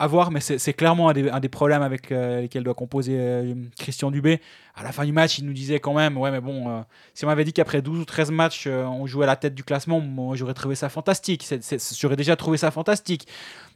à 0.03 0.09
voir, 0.09 0.33
mais 0.33 0.41
c'est 0.41 0.73
clairement 0.73 1.11
un 1.11 1.41
des, 1.41 1.49
problèmes 1.49 1.83
avec 1.83 2.11
euh, 2.11 2.41
lesquels 2.41 2.65
doit 2.65 2.75
composer 2.75 3.15
euh, 3.17 3.55
Christian 3.79 4.11
Dubé. 4.11 4.41
À 4.75 4.83
la 4.83 4.91
fin 4.91 5.05
du 5.05 5.13
match, 5.13 5.39
il 5.39 5.47
nous 5.47 5.53
disait 5.53 5.79
quand 5.79 5.95
même, 5.95 6.19
ouais, 6.19 6.33
mais 6.33 6.41
bon, 6.41 6.69
euh, 6.69 6.81
si 7.15 7.25
on 7.25 7.29
m'avait 7.29 7.45
dit 7.45 7.53
qu'après 7.53 7.83
12 7.83 8.01
ou 8.01 8.05
13 8.05 8.33
matchs, 8.33 8.67
on 8.67 9.07
jouait 9.07 9.23
à 9.23 9.27
la 9.29 9.37
tête 9.37 9.55
du 9.55 9.63
classement, 9.63 10.01
moi 10.01 10.35
j'aurais 10.35 10.55
trouvé 10.55 10.75
ça 10.75 10.89
fantastique. 10.89 11.49
J'aurais 11.97 12.17
déjà 12.17 12.35
trouvé 12.35 12.59
ça 12.59 12.73
fantastique. 12.73 13.29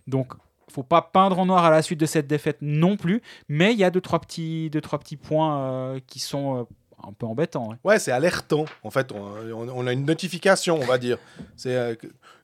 Donc, 0.09 0.33
faut 0.69 0.83
pas 0.83 1.01
peindre 1.01 1.39
en 1.39 1.47
noir 1.47 1.65
à 1.65 1.71
la 1.71 1.81
suite 1.81 2.01
de 2.01 2.07
cette 2.07 2.27
défaite 2.27 2.59
non 2.61 2.97
plus, 2.97 3.23
mais 3.49 3.73
il 3.73 3.79
y 3.79 3.85
a 3.85 3.91
deux 3.91 4.01
trois 4.01 4.19
petits, 4.19 4.69
deux, 4.71 4.81
trois 4.81 4.99
petits 4.99 5.17
points 5.17 6.01
qui 6.09 6.19
sont 6.19 6.67
un 7.07 7.13
peu 7.13 7.27
embêtants. 7.27 7.75
Ouais, 7.85 8.01
c'est 8.01 8.11
alertant. 8.11 8.65
En 8.83 8.91
fait, 8.91 9.13
on, 9.13 9.87
a 9.87 9.93
une 9.93 10.05
notification, 10.05 10.75
on 10.75 10.87
va 10.87 10.99
dire. 10.99 11.19
C'est 11.55 11.97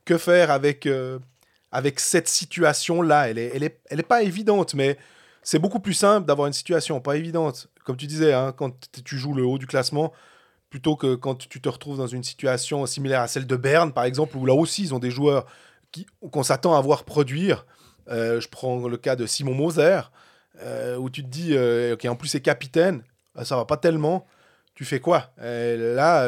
que 0.05 0.19
faire 0.19 0.53
avec 0.53 0.87
avec 1.73 1.99
cette 1.99 2.29
situation-là. 2.29 3.31
Elle 3.31 3.37
n'est 3.37 3.51
elle 3.55 3.63
est, 3.65 3.81
elle 3.91 4.01
est 4.01 4.05
pas 4.05 4.23
évidente, 4.23 4.75
mais 4.75 4.99
c'est 5.43 5.59
beaucoup 5.59 5.81
plus 5.81 5.95
simple 5.95 6.27
d'avoir 6.27 6.47
une 6.47 6.53
situation 6.53 7.01
pas 7.01 7.17
évidente. 7.17 7.69
Comme 7.85 7.97
tu 7.97 8.07
disais, 8.07 8.33
hein, 8.33 8.53
quand 8.57 8.73
tu 9.05 9.19
joues 9.19 9.35
le 9.35 9.45
haut 9.45 9.59
du 9.59 9.67
classement, 9.67 10.13
plutôt 10.71 10.97
que 10.97 11.15
quand 11.15 11.35
tu 11.35 11.61
te 11.61 11.69
retrouves 11.69 11.99
dans 11.99 12.07
une 12.07 12.23
situation 12.23 12.87
similaire 12.87 13.21
à 13.23 13.29
celle 13.29 13.47
de 13.47 13.57
Berne, 13.57 13.93
par 13.93 14.05
exemple, 14.05 14.37
où 14.37 14.47
là 14.47 14.55
aussi, 14.55 14.83
ils 14.83 14.95
ont 14.95 14.99
des 14.99 15.11
joueurs 15.11 15.47
qu'on 16.31 16.43
s'attend 16.43 16.75
à 16.77 16.81
voir 16.81 17.05
produire. 17.05 17.67
Euh, 18.09 18.41
je 18.41 18.49
prends 18.49 18.89
le 18.89 18.97
cas 18.97 19.17
de 19.17 19.27
Simon 19.27 19.55
Moser, 19.55 20.01
euh, 20.61 20.97
où 20.97 21.11
tu 21.11 21.23
te 21.23 21.29
dis, 21.29 21.55
euh, 21.55 21.95
ok, 21.95 22.05
en 22.07 22.17
plus 22.17 22.29
c'est 22.29 22.41
capitaine, 22.41 23.03
ça 23.43 23.57
va 23.57 23.65
pas 23.65 23.77
tellement. 23.77 24.27
Tu 24.75 24.85
fais 24.85 25.01
quoi? 25.01 25.31
Là, 25.39 26.27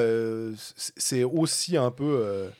c'est 0.96 1.24
aussi 1.24 1.78
un 1.78 1.90
peu 1.90 2.50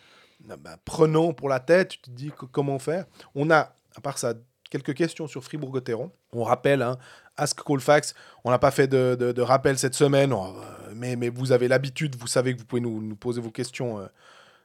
bah, 0.47 0.76
prenant 0.84 1.32
pour 1.32 1.49
la 1.49 1.61
tête. 1.61 1.88
Tu 1.88 1.99
te 1.99 2.11
dis 2.11 2.32
comment 2.53 2.78
faire. 2.78 3.07
On 3.34 3.51
a, 3.51 3.74
à 3.97 4.01
part 4.03 4.18
ça, 4.18 4.34
quelques 4.70 4.95
questions 4.95 5.26
sur 5.26 5.42
Fribourg-Gotteron. 5.45 6.11
On 6.32 6.45
rappelle, 6.45 6.82
hein, 6.82 6.99
Ask 7.36 7.61
Colfax, 7.62 8.14
on 8.45 8.51
n'a 8.51 8.59
pas 8.59 8.70
fait 8.70 8.88
de, 8.88 9.40
rappel 9.40 9.78
cette 9.78 9.95
semaine, 9.95 10.34
mais, 10.95 11.16
mais 11.16 11.28
vous 11.28 11.53
avez 11.53 11.68
l'habitude, 11.68 12.16
vous 12.16 12.26
savez 12.26 12.55
que 12.55 12.61
vous 12.61 12.64
pouvez 12.64 12.80
nous, 12.80 13.16
poser 13.16 13.40
vos 13.40 13.51
questions 13.51 14.09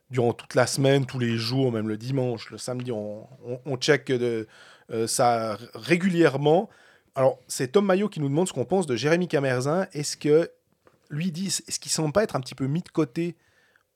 durant 0.10 0.34
toute 0.34 0.56
la 0.56 0.68
semaine, 0.68 1.06
tous 1.06 1.20
les 1.20 1.38
jours, 1.38 1.72
même 1.72 1.88
le 1.88 1.98
dimanche, 1.98 2.50
le 2.50 2.58
samedi, 2.58 2.92
on, 2.92 3.28
check 3.78 4.10
euh, 4.10 4.46
ça 5.08 5.58
régulièrement. 5.76 6.70
Alors, 7.16 7.40
c'est 7.48 7.74
Tom 7.74 7.86
Maillot 7.86 8.10
qui 8.10 8.20
nous 8.20 8.30
demande 8.30 8.48
ce 8.48 8.54
qu'on 8.54 8.66
pense 8.66 8.88
de 8.88 8.96
Jérémy 8.96 9.28
Camerzin. 9.28 9.88
Est-ce 9.94 10.18
que 10.18 10.50
lui 11.10 11.32
dit, 11.32 11.48
est-ce 11.48 11.80
qu'il 11.80 11.92
semble 11.92 12.14
pas 12.14 12.24
être 12.24 12.36
un 12.36 12.40
petit 12.40 12.56
peu 12.56 12.66
mis 12.66 12.82
de 12.82 12.90
côté 12.90 13.36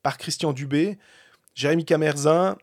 par 0.02 0.18
Christian 0.18 0.52
Dubé? 0.52 0.98
Jérémy 1.54 1.84
Camerzin, 1.84 2.56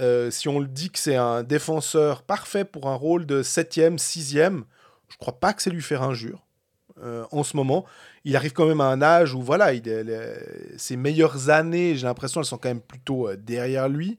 euh, 0.00 0.30
si 0.30 0.48
on 0.48 0.60
le 0.60 0.68
dit 0.68 0.90
que 0.90 0.98
c'est 0.98 1.16
un 1.16 1.42
défenseur 1.42 2.22
parfait 2.22 2.64
pour 2.64 2.88
un 2.88 2.94
rôle 2.94 3.26
de 3.26 3.42
7e, 3.42 3.98
6e, 3.98 4.62
je 5.08 5.16
crois 5.16 5.38
pas 5.40 5.52
que 5.52 5.62
c'est 5.62 5.70
lui 5.70 5.82
faire 5.82 6.02
injure. 6.02 6.44
Euh, 7.02 7.24
en 7.30 7.44
ce 7.44 7.56
moment. 7.56 7.84
Il 8.24 8.34
arrive 8.34 8.52
quand 8.52 8.66
même 8.66 8.80
à 8.80 8.86
un 8.86 9.02
âge 9.02 9.32
où 9.32 9.40
voilà, 9.40 9.72
il, 9.72 9.84
ses 10.76 10.96
meilleures 10.96 11.48
années, 11.48 11.94
j'ai 11.94 12.08
l'impression, 12.08 12.40
elles 12.40 12.46
sont 12.46 12.58
quand 12.58 12.68
même 12.68 12.80
plutôt 12.80 13.28
euh, 13.28 13.36
derrière 13.36 13.88
lui, 13.88 14.18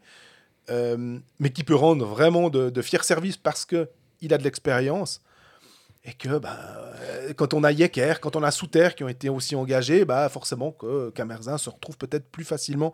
mais 0.70 1.50
qui 1.50 1.64
peut 1.66 1.76
rendre 1.76 2.06
vraiment 2.06 2.50
de, 2.50 2.82
fiers 2.82 3.04
services 3.04 3.36
parce 3.36 3.66
que 3.66 3.90
il 4.22 4.34
a 4.34 4.38
de 4.38 4.44
l'expérience 4.44 5.22
et 6.06 6.14
que 6.14 6.38
bah, 6.38 6.58
quand 7.36 7.54
on 7.54 7.64
a 7.66 7.72
Yecker, 7.72 8.22
quand 8.22 8.38
on 8.38 8.44
a 8.44 8.52
Souter 8.52 8.90
qui 8.96 9.04
ont 9.04 9.10
été 9.10 9.28
aussi 9.28 9.56
engagés, 9.56 10.06
bah, 10.06 10.30
forcément 10.30 10.72
que 10.72 11.10
Camerzin 11.10 11.58
se 11.58 11.70
retrouve 11.70 11.98
peut-être 11.98 12.30
plus 12.32 12.46
facilement 12.46 12.94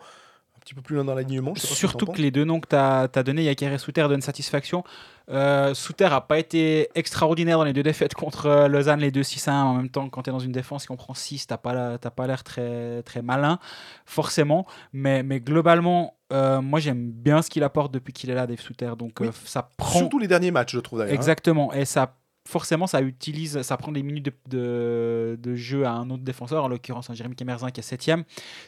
petit 0.66 0.74
peu 0.74 0.82
plus 0.82 0.96
loin 0.96 1.06
dans 1.06 1.14
l'alignement. 1.14 1.54
Surtout 1.56 2.08
que, 2.08 2.20
les 2.20 2.32
deux 2.32 2.44
noms 2.44 2.60
que 2.60 2.68
tu 2.68 2.76
as, 2.76 3.08
as 3.14 3.24
donnés, 3.24 3.44
Yaker 3.44 3.72
et 3.72 3.78
Souter, 3.78 4.08
donnent 4.10 4.22
satisfaction. 4.22 4.84
Euh, 5.30 5.74
Souter 5.74 6.10
n'a 6.10 6.22
pas 6.22 6.40
été 6.40 6.90
extraordinaire 6.96 7.58
dans 7.60 7.64
les 7.64 7.74
deux 7.74 7.84
défaites 7.84 8.16
contre 8.16 8.48
euh, 8.48 8.68
Lausanne, 8.68 9.00
les 9.00 9.12
deux 9.12 9.22
6-1. 9.22 9.52
En 9.52 9.74
même 9.76 9.90
temps, 9.90 10.10
quand 10.10 10.24
tu 10.24 10.32
es 10.32 10.34
dans 10.34 10.40
une 10.40 10.52
défense 10.52 10.88
qui 10.88 10.92
en 10.92 10.96
prend 10.96 11.14
6, 11.14 11.48
tu 11.48 11.54
n'as 11.54 11.58
pas 11.58 12.28
l'air 12.28 12.44
très, 12.44 13.04
très 13.04 13.22
malin, 13.22 13.60
forcément. 14.06 14.66
Mais, 14.92 15.22
mais 15.22 15.40
globalement, 15.40 16.16
euh, 16.34 16.62
moi 16.62 16.80
j'aime 16.80 17.12
bien 17.12 17.44
ce 17.44 17.50
qu'il 17.50 17.64
apporte 17.64 17.94
depuis 17.94 18.12
qu'il 18.12 18.32
est 18.32 18.36
là, 18.36 18.48
Dave 18.48 18.60
Souter. 18.60 18.92
Donc 18.98 19.22
euh, 19.22 19.32
ça 19.46 19.70
prend. 19.78 20.00
Surtout 20.00 20.18
les 20.18 20.28
derniers 20.28 20.52
matchs, 20.52 20.74
je 20.74 20.80
trouve 20.80 21.00
d'ailleurs. 21.00 21.14
Hein. 21.14 21.16
Exactement. 21.16 21.74
Et 21.74 21.86
ça 21.86 22.16
forcément, 22.48 22.88
ça 22.88 23.02
utilise, 23.02 23.62
ça 23.64 23.76
prend 23.78 23.92
des 23.92 24.04
minutes 24.04 24.32
de, 24.48 25.56
jeu 25.56 25.86
à 25.86 25.92
un 25.92 26.10
autre 26.10 26.24
défenseur, 26.24 26.64
en 26.64 26.68
l'occurrence 26.68 27.10
un 27.10 27.14
Jérémy 27.14 27.36
Kemerzin 27.36 27.72
qui 27.72 27.80
est 27.80 27.84
7 27.84 28.12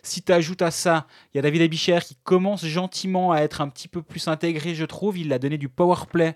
Si 0.04 0.24
tu 0.24 0.32
ajoutes 0.32 0.62
à 0.62 0.72
ça, 0.72 1.08
il 1.34 1.38
y 1.38 1.40
a 1.40 1.42
David 1.42 1.62
Abicher 1.62 2.00
qui 2.04 2.18
commence 2.24 2.66
gentiment 2.66 3.32
à 3.32 3.42
être 3.42 3.62
un 3.62 3.70
petit 3.70 3.88
peu 3.88 4.02
plus 4.02 4.28
intégré, 4.28 4.76
je 4.76 4.86
trouve. 4.86 5.18
Il 5.18 5.32
a 5.32 5.40
donné 5.40 5.58
du 5.58 5.70
power 5.70 6.06
play 6.12 6.36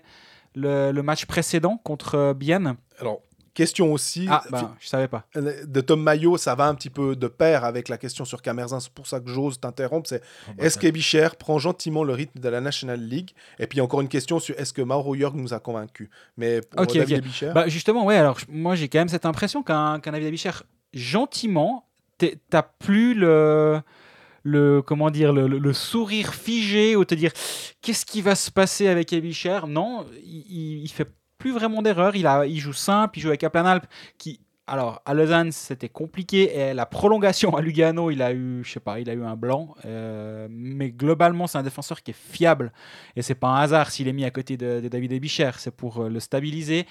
le, 0.54 0.92
match 1.00 1.26
précédent 1.26 1.80
contre 1.82 2.34
Bienne. 2.34 2.76
Alors, 2.98 3.22
Question 3.54 3.92
aussi. 3.92 4.26
Ah, 4.30 4.42
bah, 4.50 4.74
je 4.80 4.88
savais 4.88 5.08
pas. 5.08 5.26
De 5.34 5.80
Tom 5.82 6.02
Maillot, 6.02 6.38
ça 6.38 6.54
va 6.54 6.68
un 6.68 6.74
petit 6.74 6.88
peu 6.88 7.14
de 7.14 7.26
pair 7.26 7.64
avec 7.64 7.90
la 7.90 7.98
question 7.98 8.24
sur 8.24 8.40
Camerzin. 8.40 8.80
C'est 8.80 8.92
pour 8.92 9.06
ça 9.06 9.20
que 9.20 9.28
j'ose 9.28 9.60
t'interrompre. 9.60 10.08
C'est 10.08 10.22
oh, 10.48 10.52
bah, 10.56 10.64
est-ce 10.64 10.78
qu'Ebicher 10.78 11.28
prend 11.38 11.58
gentiment 11.58 12.02
le 12.02 12.14
rythme 12.14 12.40
de 12.40 12.48
la 12.48 12.62
National 12.62 13.00
League? 13.00 13.32
Et 13.58 13.66
puis 13.66 13.82
encore 13.82 14.00
une 14.00 14.08
question 14.08 14.38
sur 14.38 14.58
est-ce 14.58 14.72
que 14.72 14.80
Mauro 14.80 15.14
Jörg 15.14 15.34
nous 15.36 15.52
a 15.52 15.60
convaincus? 15.60 16.08
Mais 16.38 16.62
pour 16.62 16.86
David 16.86 17.26
Bah, 17.54 17.68
justement, 17.68 18.06
ouais. 18.06 18.16
Alors 18.16 18.38
moi, 18.48 18.74
j'ai 18.74 18.88
quand 18.88 19.00
même 19.00 19.08
cette 19.08 19.26
impression 19.26 19.62
qu'un 19.62 19.98
David 19.98 20.28
Abicher, 20.28 20.52
gentiment, 20.94 21.86
t'as 22.48 22.62
plus 22.62 23.12
le 23.14 23.82
le 24.44 24.82
comment 24.82 25.10
dire 25.10 25.32
le, 25.32 25.72
sourire 25.72 26.34
figé 26.34 26.96
ou 26.96 27.04
te 27.04 27.14
dire 27.14 27.30
qu'est-ce 27.80 28.04
qui 28.04 28.22
va 28.22 28.34
se 28.34 28.50
passer 28.50 28.88
avec 28.88 29.12
Ebicher 29.12 29.60
non 29.68 30.04
il, 30.24 30.82
il 30.82 30.88
fait 30.88 31.06
plus 31.42 31.52
vraiment 31.52 31.82
d'erreur. 31.82 32.14
Il, 32.14 32.28
a, 32.28 32.46
il 32.46 32.60
joue 32.60 32.72
simple, 32.72 33.18
il 33.18 33.22
joue 33.22 33.28
avec 33.28 33.42
Aplanalp 33.42 33.84
qui 34.16 34.40
alors, 34.68 35.02
à 35.04 35.12
Lausanne, 35.12 35.50
c'était 35.50 35.88
compliqué. 35.88 36.56
Et 36.56 36.72
la 36.72 36.86
prolongation 36.86 37.56
à 37.56 37.60
Lugano, 37.60 38.12
il 38.12 38.22
a 38.22 38.32
eu, 38.32 38.62
je 38.62 38.70
sais 38.70 38.80
pas, 38.80 39.00
il 39.00 39.10
a 39.10 39.12
eu 39.12 39.24
un 39.24 39.34
blanc. 39.34 39.74
Euh, 39.84 40.46
mais 40.48 40.90
globalement, 40.90 41.48
c'est 41.48 41.58
un 41.58 41.64
défenseur 41.64 42.00
qui 42.00 42.12
est 42.12 42.16
fiable. 42.16 42.72
Et 43.16 43.22
c'est 43.22 43.34
pas 43.34 43.48
un 43.48 43.56
hasard 43.56 43.90
s'il 43.90 44.06
est 44.06 44.12
mis 44.12 44.24
à 44.24 44.30
côté 44.30 44.56
de, 44.56 44.80
David 44.88 45.12
Ebicher. 45.12 45.50
C'est 45.58 45.74
pour 45.76 46.04
euh, 46.04 46.08
le 46.08 46.20
stabiliser. 46.20 46.86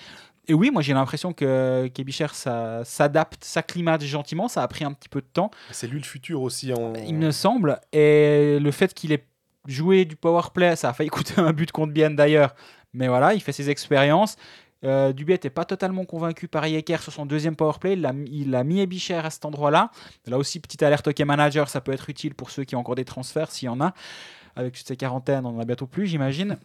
Et 0.49 0.54
oui, 0.54 0.70
moi 0.70 0.82
j'ai 0.82 0.93
l'impression 0.93 1.32
que 1.32 1.88
qu'Ebicher 1.93 2.28
s'adapte, 2.34 3.43
s'acclimate 3.45 4.04
gentiment. 4.04 4.49
Ça 4.49 4.64
a 4.64 4.68
pris 4.68 4.84
un 4.84 4.91
petit 4.91 5.08
peu 5.08 5.22
de 5.22 5.28
temps. 5.32 5.49
C'est 5.72 5.88
lui 5.88 5.99
le 5.99 6.06
futur 6.06 6.41
aussi. 6.41 6.74
En... 6.74 6.93
Il 6.95 7.16
me 7.16 7.32
semble. 7.32 7.80
Et 7.93 8.60
le 8.60 8.72
fait 8.72 8.93
qu'il 8.93 9.14
ait 9.14 9.26
joué 9.68 10.06
du 10.06 10.16
power 10.16 10.41
play, 10.54 10.76
ça 10.76 10.89
a 10.89 10.93
failli 10.93 11.10
coûter 11.12 11.39
un 11.39 11.54
but 11.54 11.72
contre 11.72 11.93
Bienne 11.93 12.16
d'ailleurs. 12.16 12.54
Mais 12.94 13.08
voilà, 13.08 13.34
il 13.34 13.42
fait 13.42 13.52
ses 13.52 13.70
expériences. 13.70 14.38
Euh, 14.84 15.14
Dubiet 15.14 15.39
n'est 15.44 15.50
pas 15.50 15.66
totalement 15.66 16.06
convaincu 16.06 16.48
par 16.48 16.66
Yecker 16.66 16.98
sur 17.02 17.14
son 17.14 17.26
deuxième 17.26 17.56
powerplay. 17.56 17.94
Il 17.94 18.06
a, 18.06 18.14
il 18.26 18.56
a 18.56 18.64
mis 18.64 18.80
Ebicher 18.80 19.16
à 19.16 19.30
cet 19.30 19.46
endroit-là. 19.46 19.92
Là 20.26 20.38
aussi, 20.38 20.60
petite 20.60 20.82
alerte 20.84 21.08
OK 21.08 21.20
Manager, 21.20 21.70
ça 21.70 21.82
peut 21.82 21.92
être 21.92 22.10
utile 22.10 22.34
pour 22.34 22.50
ceux 22.50 22.64
qui 22.64 22.76
ont 22.76 22.80
encore 22.80 22.96
des 22.96 23.06
transferts, 23.06 23.52
s'il 23.52 23.68
y 23.68 23.70
en 23.70 23.80
a. 23.82 23.94
Avec 24.56 24.74
toutes 24.74 24.88
ces 24.88 24.98
quarantaines, 24.98 25.46
on 25.46 25.58
en 25.58 25.60
a 25.60 25.66
bientôt 25.66 25.88
plus, 25.88 26.08
j'imagine. 26.08 26.58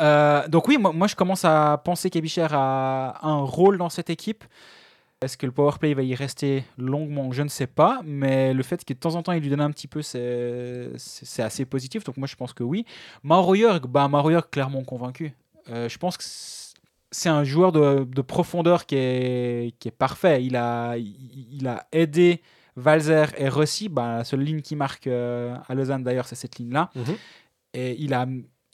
Euh, 0.00 0.48
donc 0.48 0.68
oui, 0.68 0.78
moi, 0.78 1.06
je 1.06 1.14
commence 1.14 1.44
à 1.44 1.80
penser 1.84 2.10
qu'Ebicher 2.10 2.48
a 2.50 3.18
un 3.22 3.42
rôle 3.42 3.78
dans 3.78 3.90
cette 3.90 4.10
équipe. 4.10 4.44
Est-ce 5.20 5.38
que 5.38 5.46
le 5.46 5.52
powerplay 5.52 5.94
va 5.94 6.02
y 6.02 6.14
rester 6.14 6.64
longuement? 6.76 7.32
Je 7.32 7.42
ne 7.42 7.48
sais 7.48 7.66
pas, 7.66 8.00
mais 8.04 8.52
le 8.52 8.62
fait 8.62 8.84
que 8.84 8.92
de 8.92 8.98
temps 8.98 9.14
en 9.14 9.22
temps 9.22 9.32
il 9.32 9.40
lui 9.40 9.48
donne 9.48 9.62
un 9.62 9.70
petit 9.70 9.86
peu, 9.86 10.02
c'est 10.02 10.90
assez 11.38 11.64
positif. 11.64 12.04
Donc 12.04 12.18
moi 12.18 12.26
je 12.26 12.36
pense 12.36 12.52
que 12.52 12.62
oui. 12.62 12.84
Mauro 13.22 13.54
Jörg, 13.54 13.86
bah, 13.86 14.10
clairement 14.50 14.82
convaincu. 14.82 15.32
Euh, 15.70 15.88
je 15.88 15.98
pense 15.98 16.16
que 16.16 16.24
c'est 17.10 17.28
un 17.28 17.44
joueur 17.44 17.72
de, 17.72 18.22
profondeur 18.22 18.86
qui 18.86 18.96
est, 18.96 19.74
qui 19.78 19.88
est 19.88 19.96
parfait. 19.96 20.44
Il 20.44 20.56
a, 20.56 20.96
il, 20.96 21.66
a 21.68 21.86
aidé 21.92 22.42
Valzer 22.76 23.26
et 23.38 23.48
Rossi. 23.48 23.88
Bah, 23.88 24.18
la 24.18 24.24
seule 24.24 24.40
ligne 24.40 24.60
qui 24.60 24.76
marque 24.76 25.06
euh, 25.06 25.56
à 25.68 25.74
Lausanne, 25.74 26.02
d'ailleurs, 26.02 26.26
c'est 26.26 26.34
cette 26.34 26.58
ligne-là. 26.58 26.90
Mhm. 26.94 27.16
Et 27.74 27.96
il 28.00 28.14
a, 28.14 28.26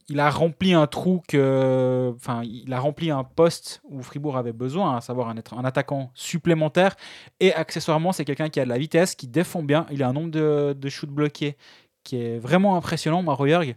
il 0.09 0.21
a 0.21 0.31
rempli 0.31 0.73
un 0.73 0.87
trou 0.87 1.23
que. 1.29 2.13
Enfin, 2.17 2.43
il 2.45 2.73
a 2.73 2.81
rempli 2.81 3.11
un 3.11 3.25
poste 3.25 3.81
où 3.85 4.03
Fribourg 4.03 4.37
avait 4.37 4.53
besoin, 4.53 4.97
à 4.97 5.01
savoir 5.01 5.29
un, 5.29 5.35
un 5.57 5.65
attaquant 5.65 6.11
supplémentaire. 6.15 6.97
Et 7.41 7.53
accessoirement, 7.53 8.13
c'est 8.13 8.25
quelqu'un 8.25 8.49
qui 8.49 8.61
a 8.61 8.65
de 8.65 8.71
la 8.71 8.79
vitesse, 8.79 9.15
qui 9.15 9.29
défend 9.29 9.63
bien. 9.63 9.87
Il 9.91 10.03
a 10.03 10.09
un 10.09 10.13
nombre 10.13 10.31
de, 10.31 10.75
de 10.79 10.89
shoots 10.89 11.11
bloqués 11.11 11.57
qui 12.05 12.17
est 12.17 12.39
vraiment 12.39 12.77
impressionnant, 12.77 13.23
Maro 13.23 13.47
Jörg. 13.47 13.77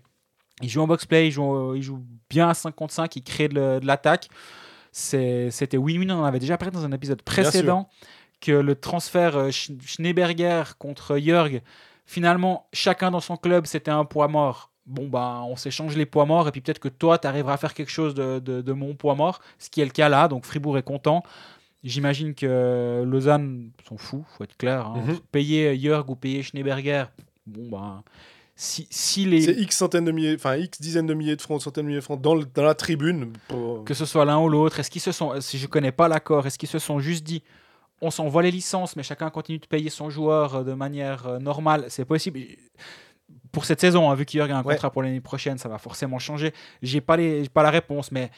Il 0.64 0.70
joue 0.70 0.82
en 0.82 0.88
box-play, 0.88 1.28
il 1.28 1.32
joue, 1.32 1.76
il 1.76 1.84
joue 1.84 2.01
bien 2.30 2.49
à 2.49 2.53
5 2.53 2.74
contre 2.74 2.93
5, 2.93 3.16
il 3.16 3.24
crée 3.24 3.49
de, 3.49 3.80
l'attaque. 3.84 4.30
C'était 4.91 5.78
win-win, 5.78 6.11
on 6.11 6.22
en 6.22 6.24
avait 6.24 6.39
déjà 6.39 6.57
parlé 6.57 6.72
dans 6.72 6.86
un 6.86 6.91
épisode 6.91 7.22
précédent, 7.22 7.89
que 8.39 8.51
le 8.51 8.76
transfert 8.76 9.38
euh, 9.38 9.51
Schneeberger 9.51 10.64
contre 10.78 11.18
Jörg, 11.18 11.61
finalement, 12.05 12.68
chacun 12.74 13.11
dans 13.11 13.20
son 13.20 13.38
club, 13.38 13.66
c'était 13.66 13.91
un 13.91 14.05
poids 14.05 14.28
mort. 14.28 14.70
Bon, 14.86 15.07
bah, 15.07 15.41
on 15.45 15.55
s'échange 15.55 15.95
les 15.95 16.05
poids 16.05 16.26
morts, 16.26 16.47
et 16.47 16.51
puis 16.51 16.61
peut-être 16.61 16.80
que 16.80 16.89
toi, 16.89 17.18
tu 17.18 17.28
arriveras 17.28 17.53
à 17.53 17.57
faire 17.57 17.74
quelque 17.74 17.91
chose 17.91 18.14
de, 18.14 18.39
de, 18.39 18.74
mon 18.74 18.95
poids 18.95 19.16
mort, 19.16 19.39
ce 19.59 19.70
qui 19.70 19.82
est 19.82 19.86
le 19.86 19.91
cas 19.91 20.09
là, 20.09 20.28
donc 20.28 20.45
Fribourg 20.45 20.78
est 20.78 20.84
content. 20.84 21.24
J'imagine 21.84 22.34
que 22.34 23.03
Lausanne 23.05 23.72
s'en 23.88 23.97
fout, 23.97 24.24
faut 24.38 24.43
être 24.43 24.57
clair. 24.57 24.88
Hein. 24.88 25.03
Mhm. 25.07 25.20
Payer 25.32 25.80
Jörg 25.80 26.09
ou 26.09 26.16
payer 26.16 26.43
Schneeberger, 26.43 27.05
bon, 27.45 27.70
bah 27.70 28.03
si, 28.64 29.26
les... 29.26 29.41
C'est 29.41 29.53
X 29.53 29.78
centaines 29.78 30.05
de 30.05 30.11
milliers, 30.11 30.36
enfin 30.36 30.55
X 30.55 30.80
dizaines 30.80 31.05
de 31.05 31.14
milliers 31.14 31.36
de 31.36 31.41
francs, 31.41 31.61
centaines 31.61 31.84
de 31.84 31.88
milliers 31.88 31.99
de 31.99 32.03
francs 32.03 32.22
dans, 32.22 32.36
dans 32.36 32.64
la 32.64 32.76
tribune. 32.76 33.34
Que 33.86 33.93
ce 33.93 34.05
soit 34.05 34.26
l'un 34.26 34.39
ou 34.39 34.47
l'autre, 34.47 34.80
est-ce 34.80 34.89
qu'ils 34.89 35.01
se 35.01 35.11
sont, 35.11 35.39
si 35.41 35.57
je 35.57 35.68
connais 35.68 35.91
pas 35.91 36.07
l'accord, 36.07 36.47
est-ce 36.47 36.57
qu'ils 36.57 36.70
se 36.70 36.80
sont 36.80 36.99
juste 36.99 37.24
dit, 37.24 37.43
on 38.01 38.09
s'envoie 38.09 38.41
les 38.41 38.51
licences, 38.51 38.95
mais 38.95 39.03
chacun 39.03 39.30
continue 39.30 39.59
de 39.59 39.66
payer 39.66 39.89
son 39.89 40.09
joueur 40.09 40.55
euh, 40.55 40.64
de 40.64 40.74
manière 40.74 41.28
euh, 41.28 41.39
normale, 41.39 41.86
c'est 41.89 42.05
possible. 42.05 42.39
Pour 43.51 43.66
cette 43.66 43.82
saison, 43.82 44.09
hein, 44.09 44.16
vu 44.16 44.26
qu'il 44.26 44.39
y 44.39 44.41
a 44.41 44.57
un 44.57 44.64
contrat 44.64 44.91
pour 44.91 45.03
l'année 45.03 45.22
prochaine, 45.22 45.57
ça 45.57 45.70
va 45.70 45.78
forcément 45.78 46.20
changer. 46.20 46.53
J'ai 46.82 47.01
pas 47.01 47.18
les, 47.18 47.47
pas 47.49 47.64
la 47.64 47.70
réponse, 47.70 48.11
mais 48.11 48.32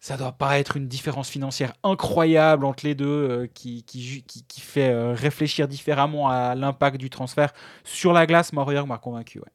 ça 0.00 0.16
doit 0.16 0.32
pas 0.32 0.58
être 0.58 0.76
une 0.76 0.88
différence 0.88 1.28
financière 1.28 1.72
incroyable 1.82 2.64
entre 2.64 2.84
les 2.84 2.94
deux 2.94 3.06
euh, 3.06 3.46
qui, 3.52 3.82
qui, 3.84 4.24
qui, 4.26 4.60
fait 4.60 5.12
réfléchir 5.12 5.68
différemment 5.68 6.28
à 6.28 6.54
l'impact 6.54 6.96
du 6.96 7.10
transfert. 7.10 7.52
Sur 7.84 8.12
la 8.12 8.26
glace, 8.26 8.52
Mario 8.52 8.86
m'a 8.86 8.98
convaincu. 8.98 9.38
Ouais. 9.38 9.46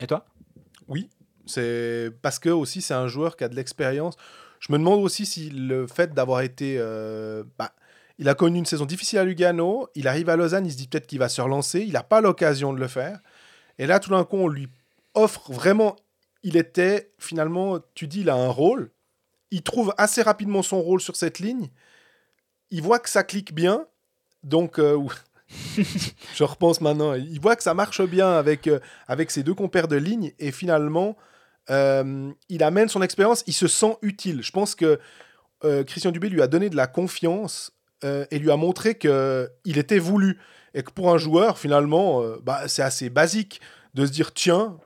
Et 0.00 0.06
toi? 0.06 0.26
Oui, 0.88 1.08
c'est 1.46 2.10
parce 2.22 2.38
que 2.38 2.48
aussi 2.48 2.82
c'est 2.82 2.94
un 2.94 3.08
joueur 3.08 3.36
qui 3.36 3.44
a 3.44 3.48
de 3.48 3.56
l'expérience. 3.56 4.16
Je 4.60 4.72
me 4.72 4.78
demande 4.78 5.00
aussi 5.00 5.26
si 5.26 5.50
le 5.50 5.86
fait 5.86 6.14
d'avoir 6.14 6.40
été, 6.40 6.76
euh, 6.78 7.44
bah, 7.58 7.72
il 8.18 8.28
a 8.28 8.34
connu 8.34 8.58
une 8.58 8.66
saison 8.66 8.86
difficile 8.86 9.18
à 9.18 9.24
Lugano, 9.24 9.88
il 9.94 10.08
arrive 10.08 10.28
à 10.30 10.36
Lausanne, 10.36 10.66
il 10.66 10.72
se 10.72 10.76
dit 10.76 10.88
peut-être 10.88 11.06
qu'il 11.06 11.18
va 11.18 11.28
se 11.28 11.40
relancer, 11.40 11.80
il 11.80 11.92
n'a 11.92 12.02
pas 12.02 12.20
l'occasion 12.20 12.72
de 12.72 12.78
le 12.78 12.88
faire. 12.88 13.20
Et 13.78 13.86
là, 13.86 14.00
tout 14.00 14.10
d'un 14.10 14.24
coup, 14.24 14.36
on 14.36 14.48
lui 14.48 14.68
offre 15.14 15.52
vraiment 15.52 15.96
il 16.46 16.56
était 16.56 17.10
finalement, 17.18 17.80
tu 17.94 18.06
dis, 18.06 18.20
il 18.20 18.30
a 18.30 18.36
un 18.36 18.48
rôle. 18.48 18.92
Il 19.50 19.62
trouve 19.62 19.92
assez 19.98 20.22
rapidement 20.22 20.62
son 20.62 20.80
rôle 20.80 21.00
sur 21.00 21.16
cette 21.16 21.40
ligne. 21.40 21.70
Il 22.70 22.82
voit 22.82 23.00
que 23.00 23.10
ça 23.10 23.24
clique 23.24 23.52
bien. 23.52 23.88
Donc, 24.44 24.78
euh, 24.78 24.96
je 26.34 26.44
repense 26.44 26.80
maintenant. 26.80 27.14
Il 27.14 27.40
voit 27.40 27.56
que 27.56 27.62
ça 27.62 27.74
marche 27.74 28.02
bien 28.02 28.32
avec, 28.32 28.66
euh, 28.66 28.80
avec 29.06 29.30
ses 29.30 29.42
deux 29.42 29.54
compères 29.54 29.88
de 29.88 29.96
ligne. 29.96 30.32
Et 30.38 30.52
finalement, 30.52 31.16
euh, 31.70 32.30
il 32.48 32.62
amène 32.62 32.88
son 32.88 33.02
expérience. 33.02 33.44
Il 33.46 33.54
se 33.54 33.68
sent 33.68 33.96
utile. 34.02 34.42
Je 34.42 34.52
pense 34.52 34.74
que 34.74 34.98
Christian 35.84 36.12
Dubé 36.12 36.28
lui 36.28 36.42
a 36.42 36.46
donné 36.46 36.70
de 36.70 36.76
la 36.76 36.86
confiance 36.86 37.72
et 38.04 38.38
lui 38.38 38.52
a 38.52 38.56
montré 38.56 38.96
qu'il 38.96 39.78
était 39.78 39.98
voulu. 39.98 40.38
Et 40.74 40.84
que 40.84 40.92
pour 40.92 41.12
un 41.12 41.18
joueur, 41.18 41.58
finalement, 41.58 42.22
bah, 42.44 42.68
c'est 42.68 42.82
assez 42.82 43.10
basique 43.10 43.60
de 43.94 44.06
se 44.06 44.12
dire 44.12 44.32
tiens, 44.32 44.76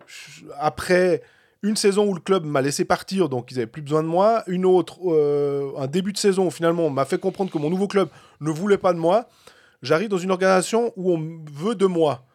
après 0.59 1.21
une 1.63 1.77
saison 1.77 2.07
où 2.07 2.15
le 2.15 2.21
club 2.21 2.45
m'a 2.45 2.63
laissé 2.63 2.85
partir, 2.85 3.29
donc 3.29 3.51
ils 3.51 3.57
n'avaient 3.57 3.67
plus 3.67 3.83
besoin 3.83 4.03
de 4.03 4.09
moi, 4.09 4.43
une 4.47 4.65
autre, 4.65 4.99
euh, 5.07 5.73
un 5.77 5.87
début 5.87 6.13
de 6.13 6.19
saison 6.19 6.47
où 6.47 6.51
finalement 6.51 6.89
m'a 6.89 7.05
fait 7.05 7.19
comprendre 7.19 7.51
que 7.51 7.59
mon 7.59 7.69
nouveau 7.69 7.87
club 7.87 8.09
ne 8.41 8.51
voulait 8.51 8.79
pas 8.79 8.93
de 8.93 8.99
moi, 8.99 9.29
j'arrive 9.83 10.09
dans 10.09 10.19
une 10.19 10.31
organisation 10.31 10.93
où 10.97 11.13
on 11.13 11.45
veut 11.53 11.75
de 11.75 11.87
moi. 11.87 12.27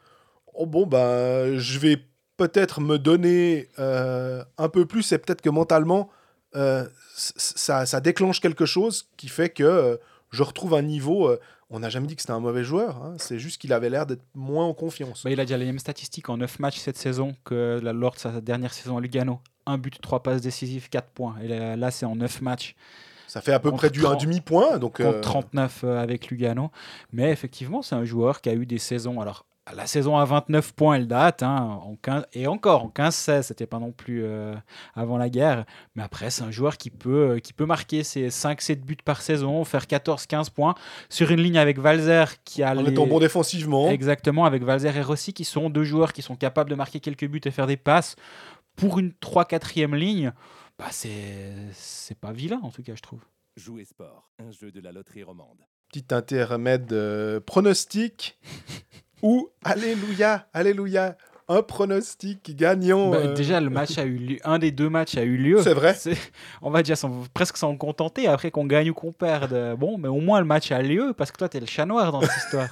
Oh, 0.53 0.65
bon, 0.65 0.85
ben, 0.85 1.57
je 1.57 1.79
vais 1.79 1.97
peut-être 2.37 2.81
me 2.81 2.97
donner 2.97 3.69
euh, 3.79 4.43
un 4.57 4.69
peu 4.69 4.85
plus 4.85 5.11
et 5.11 5.17
peut-être 5.17 5.41
que 5.41 5.49
mentalement, 5.49 6.09
euh, 6.55 6.85
ça, 7.15 7.85
ça, 7.85 8.01
déclenche 8.01 8.39
quelque 8.39 8.65
chose 8.65 9.09
qui 9.17 9.27
fait 9.27 9.49
que 9.49 9.99
je 10.31 10.43
retrouve 10.43 10.73
un 10.73 10.81
niveau 10.81 11.37
on 11.69 11.79
n'a 11.79 11.89
jamais 11.89 12.07
dit 12.07 12.15
que 12.15 12.21
c'était 12.21 12.33
un 12.33 12.39
mauvais 12.39 12.63
joueur, 12.63 12.97
hein. 13.03 13.15
c'est 13.17 13.39
juste 13.39 13.59
qu'il 13.59 13.73
avait 13.73 13.89
l'air 13.89 14.05
d'être 14.05 14.23
moins 14.35 14.65
en 14.65 14.73
confiance. 14.73 15.23
Bah, 15.23 15.31
il 15.31 15.39
a 15.39 15.45
déjà 15.45 15.57
les 15.57 15.65
mêmes 15.65 15.79
statistiques 15.79 16.29
en 16.29 16.37
9 16.37 16.59
matchs 16.59 16.77
cette 16.77 16.97
saison 16.97 17.35
que 17.43 17.79
lors 17.81 18.13
de 18.13 18.19
sa 18.19 18.41
dernière 18.41 18.73
saison 18.73 18.97
à 18.97 19.01
Lugano. 19.01 19.39
Un 19.65 19.79
but, 19.79 19.99
3 19.99 20.21
passes 20.21 20.41
décisives, 20.41 20.89
4 20.89 21.09
points. 21.09 21.35
Et 21.41 21.47
là, 21.47 21.91
c'est 21.91 22.05
en 22.05 22.15
9 22.15 22.41
matchs. 22.41 22.75
Ça 23.27 23.41
fait 23.41 23.53
à 23.53 23.59
peu 23.59 23.71
près 23.71 23.89
du 23.89 24.05
un 24.05 24.15
demi-point. 24.15 24.77
Donc, 24.77 25.01
contre 25.01 25.21
39 25.21 25.81
euh, 25.83 26.01
avec 26.01 26.27
Lugano. 26.27 26.71
Mais 27.11 27.31
effectivement, 27.31 27.81
c'est 27.81 27.95
un 27.95 28.05
joueur 28.05 28.41
qui 28.41 28.49
a 28.49 28.53
eu 28.53 28.65
des 28.65 28.77
saisons. 28.77 29.19
Alors, 29.21 29.45
la 29.73 29.87
saison 29.87 30.15
à 30.17 30.25
29 30.25 30.73
points, 30.73 30.95
elle 30.95 31.07
date. 31.07 31.41
Hein, 31.41 31.79
en 31.83 31.95
15, 31.95 32.25
et 32.33 32.45
encore, 32.45 32.83
en 32.83 32.89
15-16, 32.89 33.43
c'était 33.43 33.65
pas 33.65 33.79
non 33.79 33.91
plus 33.91 34.23
euh, 34.23 34.53
avant 34.93 35.17
la 35.17 35.29
guerre. 35.29 35.65
Mais 35.95 36.03
après, 36.03 36.29
c'est 36.29 36.43
un 36.43 36.51
joueur 36.51 36.77
qui 36.77 36.91
peut, 36.91 37.31
euh, 37.31 37.39
qui 37.39 37.51
peut 37.51 37.65
marquer 37.65 38.03
ses 38.03 38.29
5-7 38.29 38.81
buts 38.81 38.97
par 39.03 39.21
saison, 39.21 39.63
faire 39.63 39.85
14-15 39.85 40.51
points 40.51 40.75
sur 41.09 41.31
une 41.31 41.41
ligne 41.41 41.57
avec 41.57 41.79
Valzer 41.79 42.25
qui 42.43 42.61
a. 42.61 42.71
En 42.71 42.83
les... 42.83 42.91
étant 42.91 43.07
bon 43.07 43.19
défensivement. 43.19 43.89
Exactement, 43.89 44.45
avec 44.45 44.63
Valzer 44.63 44.95
et 44.95 45.01
Rossi 45.01 45.33
qui 45.33 45.45
sont 45.45 45.69
deux 45.69 45.83
joueurs 45.83 46.13
qui 46.13 46.21
sont 46.21 46.35
capables 46.35 46.69
de 46.69 46.75
marquer 46.75 46.99
quelques 46.99 47.27
buts 47.27 47.41
et 47.43 47.51
faire 47.51 47.67
des 47.67 47.77
passes. 47.77 48.15
Pour 48.75 48.99
une 48.99 49.13
3-4e 49.21 49.95
ligne, 49.95 50.33
bah 50.77 50.89
c'est 50.91 52.19
pas 52.19 52.31
vilain 52.31 52.59
en 52.63 52.71
tout 52.71 52.83
cas, 52.83 52.95
je 52.95 53.01
trouve. 53.01 53.23
Jouer 53.55 53.85
sport, 53.85 54.29
un 54.39 54.51
jeu 54.51 54.71
de 54.71 54.81
la 54.81 54.91
loterie 54.91 55.23
romande. 55.23 55.65
Petit 55.89 56.13
intermède 56.13 56.91
euh, 56.91 57.39
pronostic 57.39 58.37
ou 59.21 59.49
Alléluia, 59.63 60.49
Alléluia, 60.51 61.17
un 61.47 61.61
pronostic 61.61 62.55
gagnant. 62.55 63.11
Bah, 63.11 63.17
euh. 63.17 63.33
Déjà, 63.33 63.59
le 63.59 63.69
match 63.69 63.97
a 63.97 64.03
eu 64.03 64.17
lieu, 64.17 64.37
un 64.43 64.59
des 64.59 64.71
deux 64.71 64.89
matchs 64.89 65.17
a 65.17 65.23
eu 65.23 65.37
lieu. 65.37 65.61
C'est 65.61 65.73
vrai. 65.73 65.95
On 66.61 66.71
va 66.71 66.81
déjà 66.83 66.95
presque 67.33 67.57
s'en 67.57 67.75
contenter 67.77 68.27
après 68.27 68.51
qu'on 68.51 68.65
gagne 68.65 68.89
ou 68.89 68.93
qu'on 68.93 69.11
perde. 69.11 69.75
Bon, 69.77 69.97
mais 69.97 70.07
au 70.07 70.19
moins 70.19 70.39
le 70.39 70.45
match 70.45 70.71
a 70.71 70.81
lieu 70.81 71.13
parce 71.15 71.31
que 71.31 71.37
toi, 71.37 71.49
tu 71.49 71.57
es 71.57 71.59
le 71.59 71.65
chat 71.65 71.85
noir 71.85 72.11
dans 72.11 72.21
cette 72.21 72.37
histoire. 72.37 72.67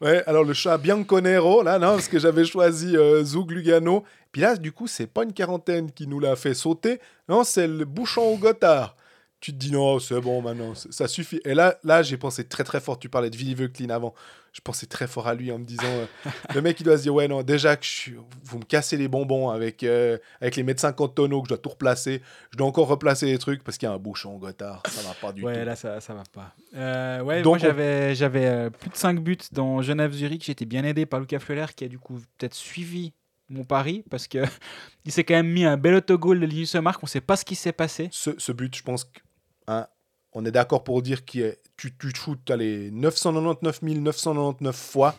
ouais, 0.00 0.22
alors 0.26 0.44
le 0.44 0.52
chat 0.52 0.78
Bianconero, 0.78 1.62
là, 1.62 1.78
non, 1.78 1.92
parce 1.92 2.08
que 2.08 2.18
j'avais 2.18 2.44
choisi 2.44 2.96
euh, 2.96 3.24
Zug 3.24 3.50
Lugano. 3.50 4.04
Puis 4.32 4.42
là, 4.42 4.56
du 4.56 4.72
coup, 4.72 4.86
c'est 4.86 5.06
pas 5.06 5.24
une 5.24 5.32
quarantaine 5.32 5.90
qui 5.92 6.06
nous 6.06 6.20
l'a 6.20 6.36
fait 6.36 6.54
sauter. 6.54 7.00
Non, 7.28 7.44
c'est 7.44 7.66
le 7.66 7.84
bouchon 7.84 8.22
au 8.22 8.36
Gotthard 8.36 8.96
tu 9.44 9.52
te 9.52 9.58
dis 9.58 9.70
non, 9.70 9.98
c'est 9.98 10.18
bon 10.22 10.40
maintenant, 10.40 10.72
ça 10.74 11.06
suffit. 11.06 11.38
Et 11.44 11.52
là, 11.52 11.76
là 11.84 12.02
j'ai 12.02 12.16
pensé 12.16 12.44
très 12.44 12.64
très 12.64 12.80
fort. 12.80 12.98
Tu 12.98 13.10
parlais 13.10 13.28
de 13.28 13.36
Villiers 13.36 13.70
Clean 13.70 13.90
avant. 13.90 14.14
Je 14.54 14.62
pensais 14.62 14.86
très 14.86 15.06
fort 15.06 15.28
à 15.28 15.34
lui 15.34 15.52
en 15.52 15.58
me 15.58 15.66
disant 15.66 15.82
euh, 15.84 16.06
le 16.54 16.62
mec, 16.62 16.80
il 16.80 16.84
doit 16.84 16.96
se 16.96 17.02
dire 17.02 17.14
ouais, 17.14 17.28
non, 17.28 17.42
déjà 17.42 17.76
que 17.76 17.84
je 17.84 18.12
vous 18.42 18.58
me 18.58 18.64
cassez 18.64 18.96
les 18.96 19.06
bonbons 19.06 19.50
avec, 19.50 19.82
euh, 19.82 20.16
avec 20.40 20.56
les 20.56 20.62
médecins 20.62 20.94
cantonaux, 20.94 21.42
que 21.42 21.48
je 21.48 21.50
dois 21.50 21.58
tout 21.58 21.68
replacer. 21.68 22.22
Je 22.52 22.56
dois 22.56 22.66
encore 22.66 22.88
replacer 22.88 23.26
les 23.26 23.36
trucs 23.36 23.62
parce 23.62 23.76
qu'il 23.76 23.86
y 23.86 23.92
a 23.92 23.94
un 23.94 23.98
bouchon 23.98 24.38
Gotthard. 24.38 24.82
Ça 24.88 25.06
va 25.06 25.12
pas 25.12 25.30
du 25.34 25.42
tout. 25.42 25.46
Ouais, 25.46 25.62
là, 25.62 25.76
ça, 25.76 26.00
ça 26.00 26.14
va 26.14 26.22
pas. 26.32 26.54
Euh, 26.74 27.20
ouais, 27.20 27.42
Donc, 27.42 27.50
moi, 27.50 27.58
j'avais, 27.58 28.14
j'avais 28.14 28.70
plus 28.70 28.88
de 28.88 28.96
5 28.96 29.20
buts 29.20 29.36
dans 29.52 29.82
Genève-Zurich. 29.82 30.42
J'étais 30.46 30.64
bien 30.64 30.84
aidé 30.84 31.04
par 31.04 31.20
Lucas 31.20 31.40
Fleuler 31.40 31.66
qui 31.76 31.84
a 31.84 31.88
du 31.88 31.98
coup 31.98 32.18
peut-être 32.38 32.54
suivi 32.54 33.12
mon 33.50 33.64
pari 33.64 34.04
parce 34.08 34.26
que 34.26 34.38
il 35.04 35.12
s'est 35.12 35.24
quand 35.24 35.34
même 35.34 35.52
mis 35.52 35.66
un 35.66 35.76
bel 35.76 35.94
autogol 35.94 36.40
de 36.40 36.46
Linus 36.46 36.74
Mark. 36.76 37.02
On 37.02 37.06
sait 37.06 37.20
pas 37.20 37.36
ce 37.36 37.44
qui 37.44 37.54
s'est 37.54 37.72
passé. 37.72 38.08
Ce, 38.10 38.30
ce 38.38 38.52
but, 38.52 38.74
je 38.74 38.82
pense 38.82 39.04
que 39.04 39.20
Hein, 39.66 39.86
on 40.32 40.44
est 40.44 40.50
d'accord 40.50 40.84
pour 40.84 41.00
dire 41.02 41.24
que 41.24 41.56
tu, 41.76 41.96
tu 41.96 42.14
shootes 42.14 42.50
les 42.50 42.90
999 42.90 43.82
999 43.82 44.76
fois 44.76 45.14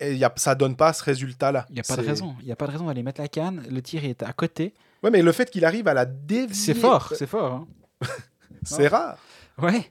et 0.00 0.14
y 0.14 0.24
a, 0.24 0.32
ça 0.36 0.54
donne 0.54 0.76
pas 0.76 0.92
ce 0.92 1.04
résultat-là. 1.04 1.66
Il 1.70 1.74
n'y 1.74 1.80
a 1.80 1.84
pas 1.84 1.96
de 1.96 2.06
raison. 2.06 2.34
Il 2.40 2.46
y 2.48 2.52
a 2.52 2.56
pas 2.56 2.66
de 2.66 2.72
raison 2.72 2.86
d'aller 2.86 3.02
mettre 3.02 3.20
la 3.20 3.28
canne. 3.28 3.62
Le 3.70 3.80
tir 3.80 4.04
est 4.04 4.22
à 4.22 4.32
côté. 4.32 4.74
Ouais, 5.02 5.10
mais 5.10 5.22
le 5.22 5.32
fait 5.32 5.50
qu'il 5.50 5.64
arrive 5.64 5.88
à 5.88 5.94
la 5.94 6.04
dévier. 6.04 6.54
C'est 6.54 6.74
fort, 6.74 7.12
c'est 7.14 7.26
fort. 7.26 7.52
Hein. 7.52 8.06
c'est 8.64 8.88
rare. 8.88 9.18
Ouais. 9.58 9.90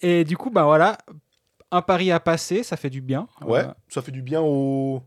Et 0.00 0.24
du 0.24 0.36
coup, 0.36 0.50
bah 0.50 0.64
voilà, 0.64 0.98
un 1.70 1.82
pari 1.82 2.10
à 2.10 2.18
passer, 2.18 2.62
ça 2.62 2.76
fait 2.76 2.90
du 2.90 3.00
bien. 3.00 3.28
Ouais, 3.40 3.64
ça 3.88 4.02
fait 4.02 4.10
du 4.10 4.22
bien 4.22 4.40
au, 4.42 5.02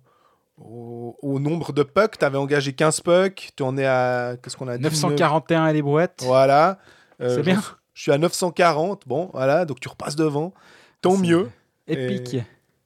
au, 0.57 1.39
nombre 1.39 1.73
de 1.73 1.83
pucks. 1.83 2.17
Tu 2.17 2.23
avais 2.23 2.37
engagé 2.37 2.73
15 2.73 3.01
pucks, 3.01 3.51
tu 3.55 3.63
en 3.63 3.77
es 3.77 3.85
à. 3.85 4.37
Qu'est-ce 4.41 4.55
qu'on 4.55 4.67
a 4.67 4.77
dit? 4.77 4.83
941 4.83 5.63
à 5.65 5.73
les 5.73 5.81
brouettes. 5.81 6.23
Voilà. 6.23 6.79
Euh, 7.21 7.35
c'est 7.35 7.43
bien. 7.43 7.61
Je 7.99 8.03
suis 8.03 8.11
à 8.13 8.17
940, 8.17 9.09
bon, 9.09 9.29
voilà, 9.33 9.65
donc 9.65 9.81
tu 9.81 9.89
repasses 9.89 10.15
devant. 10.15 10.53
Tant 11.01 11.17
mieux. 11.17 11.51
Épique. 11.85 12.37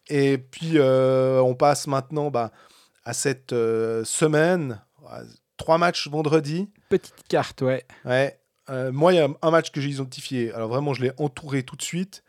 Et, 0.08 0.40
puis, 0.40 0.80
euh, 0.80 1.40
on 1.40 1.54
passe 1.54 1.86
maintenant 1.86 2.32
bah, 2.32 2.52
à 3.06 3.14
cette 3.14 3.54
euh, 3.54 4.04
semaine. 4.06 4.82
Trois 5.58 5.78
matchs 5.78 6.08
vendredi. 6.08 6.68
Petite 6.90 7.28
carte, 7.30 7.62
ouais. 7.62 7.86
Ouais. 8.06 8.40
moi, 8.92 9.14
il 9.14 9.18
y 9.18 9.20
a 9.20 9.28
un 9.40 9.52
match 9.52 9.70
que 9.70 9.80
j'ai 9.80 9.90
identifié. 9.90 10.52
Alors, 10.52 10.70
vraiment, 10.70 10.96
je 10.96 11.04
l'ai 11.04 11.12
entouré 11.20 11.62
tout 11.62 11.76
de 11.76 11.84
suite. 11.84 12.24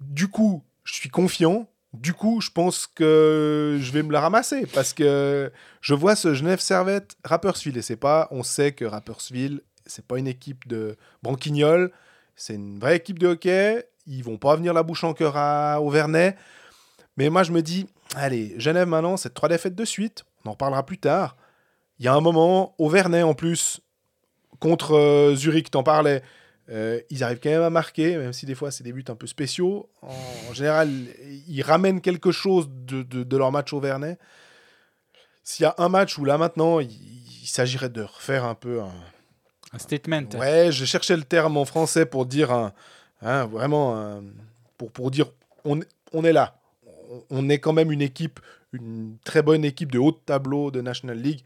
Du 0.00 0.28
coup, 0.28 0.64
je 0.84 0.94
suis 0.94 1.10
confiant. 1.10 1.68
Du 1.92 2.14
coup, 2.14 2.40
je 2.40 2.50
pense 2.50 2.86
que 2.86 3.76
je 3.78 3.92
vais 3.92 4.02
me 4.02 4.12
la 4.12 4.22
ramasser 4.22 4.64
parce 4.72 4.94
que 4.94 5.52
je 5.82 5.92
vois 5.92 6.16
ce 6.16 6.32
Genève 6.32 6.60
Servette 6.60 7.18
Rappersville 7.24 7.76
et 7.76 7.82
c'est 7.82 7.96
pas, 7.96 8.26
on 8.30 8.42
sait 8.42 8.72
que 8.72 8.86
Rappersville 8.86 9.60
c'est 9.86 10.06
pas 10.06 10.18
une 10.18 10.26
équipe 10.26 10.66
de 10.68 10.96
branquignoles, 11.22 11.92
c'est 12.36 12.54
une 12.54 12.78
vraie 12.78 12.96
équipe 12.96 13.18
de 13.18 13.28
hockey. 13.28 13.88
Ils 14.06 14.22
vont 14.22 14.36
pas 14.36 14.54
venir 14.54 14.74
la 14.74 14.82
bouche 14.82 15.02
en 15.02 15.14
cœur 15.14 15.36
à 15.36 15.80
Auvernais. 15.80 16.36
Mais 17.16 17.30
moi, 17.30 17.42
je 17.42 17.50
me 17.50 17.62
dis, 17.62 17.86
allez, 18.14 18.54
Genève 18.58 18.86
maintenant, 18.86 19.16
c'est 19.16 19.32
trois 19.32 19.48
défaites 19.48 19.74
de 19.74 19.84
suite. 19.84 20.24
On 20.44 20.50
en 20.50 20.52
reparlera 20.52 20.84
plus 20.84 20.98
tard. 20.98 21.36
Il 21.98 22.04
y 22.04 22.08
a 22.08 22.14
un 22.14 22.20
moment, 22.20 22.74
Auvernais 22.78 23.22
en 23.22 23.34
plus, 23.34 23.80
contre 24.60 24.94
euh, 24.94 25.34
Zurich, 25.34 25.70
t'en 25.70 25.82
parlais. 25.82 26.22
Euh, 26.68 27.00
ils 27.10 27.24
arrivent 27.24 27.40
quand 27.42 27.50
même 27.50 27.62
à 27.62 27.70
marquer, 27.70 28.16
même 28.16 28.32
si 28.32 28.44
des 28.44 28.54
fois 28.54 28.70
c'est 28.70 28.84
des 28.84 28.92
buts 28.92 29.04
un 29.08 29.14
peu 29.14 29.26
spéciaux. 29.26 29.88
En, 30.02 30.52
général, 30.52 30.90
ils 31.48 31.62
ramènent 31.62 32.00
quelque 32.00 32.32
chose 32.32 32.68
de, 32.68 33.02
de, 33.02 33.36
leur 33.36 33.52
match 33.52 33.72
Auvernais. 33.72 34.18
S'il 35.44 35.62
y 35.62 35.66
a 35.66 35.74
un 35.78 35.88
match 35.88 36.18
où 36.18 36.24
là 36.24 36.38
maintenant, 36.38 36.80
il, 36.80 36.90
il 36.90 37.46
s'agirait 37.46 37.88
de 37.88 38.02
refaire 38.02 38.44
un 38.44 38.56
peu 38.56 38.82
un, 38.82 38.92
un 39.72 39.78
statement. 39.78 40.28
Ouais, 40.38 40.70
je 40.70 40.84
cherchais 40.84 41.16
le 41.16 41.24
terme 41.24 41.56
en 41.56 41.64
français 41.64 42.06
pour 42.06 42.26
dire 42.26 42.52
hein, 43.22 43.46
vraiment 43.46 44.20
pour, 44.78 44.90
pour 44.90 45.10
dire 45.10 45.26
on, 45.64 45.80
on 46.12 46.24
est 46.24 46.32
là. 46.32 46.58
On 47.30 47.48
est 47.48 47.58
quand 47.58 47.72
même 47.72 47.92
une 47.92 48.02
équipe, 48.02 48.40
une 48.72 49.16
très 49.24 49.42
bonne 49.42 49.64
équipe 49.64 49.92
de 49.92 49.98
haut 49.98 50.12
de 50.12 50.20
tableau 50.24 50.70
de 50.70 50.80
National 50.80 51.18
League. 51.18 51.42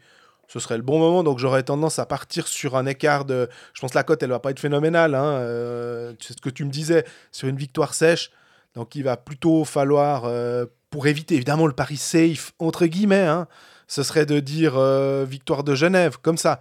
Ce 0.47 0.59
serait 0.59 0.75
le 0.75 0.83
bon 0.83 0.99
moment, 0.99 1.23
donc 1.23 1.39
j'aurais 1.39 1.63
tendance 1.63 1.97
à 1.97 2.05
partir 2.05 2.47
sur 2.47 2.75
un 2.75 2.85
écart 2.85 3.23
de. 3.23 3.47
Je 3.73 3.79
pense 3.79 3.91
que 3.91 3.97
la 3.97 4.03
cote, 4.03 4.21
elle 4.21 4.31
va 4.31 4.39
pas 4.39 4.51
être 4.51 4.59
phénoménale. 4.59 5.15
Hein, 5.15 5.23
euh, 5.23 6.13
c'est 6.19 6.33
ce 6.33 6.41
que 6.41 6.49
tu 6.49 6.65
me 6.65 6.69
disais 6.69 7.05
sur 7.31 7.47
une 7.47 7.55
victoire 7.55 7.93
sèche. 7.93 8.31
Donc 8.75 8.95
il 8.95 9.03
va 9.03 9.17
plutôt 9.17 9.63
falloir, 9.65 10.23
euh, 10.25 10.65
pour 10.89 11.07
éviter 11.07 11.35
évidemment 11.35 11.67
le 11.67 11.73
pari 11.73 11.97
safe, 11.97 12.53
entre 12.59 12.85
guillemets, 12.85 13.27
hein, 13.27 13.47
ce 13.87 14.03
serait 14.03 14.25
de 14.25 14.39
dire 14.39 14.73
euh, 14.77 15.25
victoire 15.27 15.63
de 15.63 15.75
Genève, 15.75 16.17
comme 16.21 16.37
ça. 16.37 16.59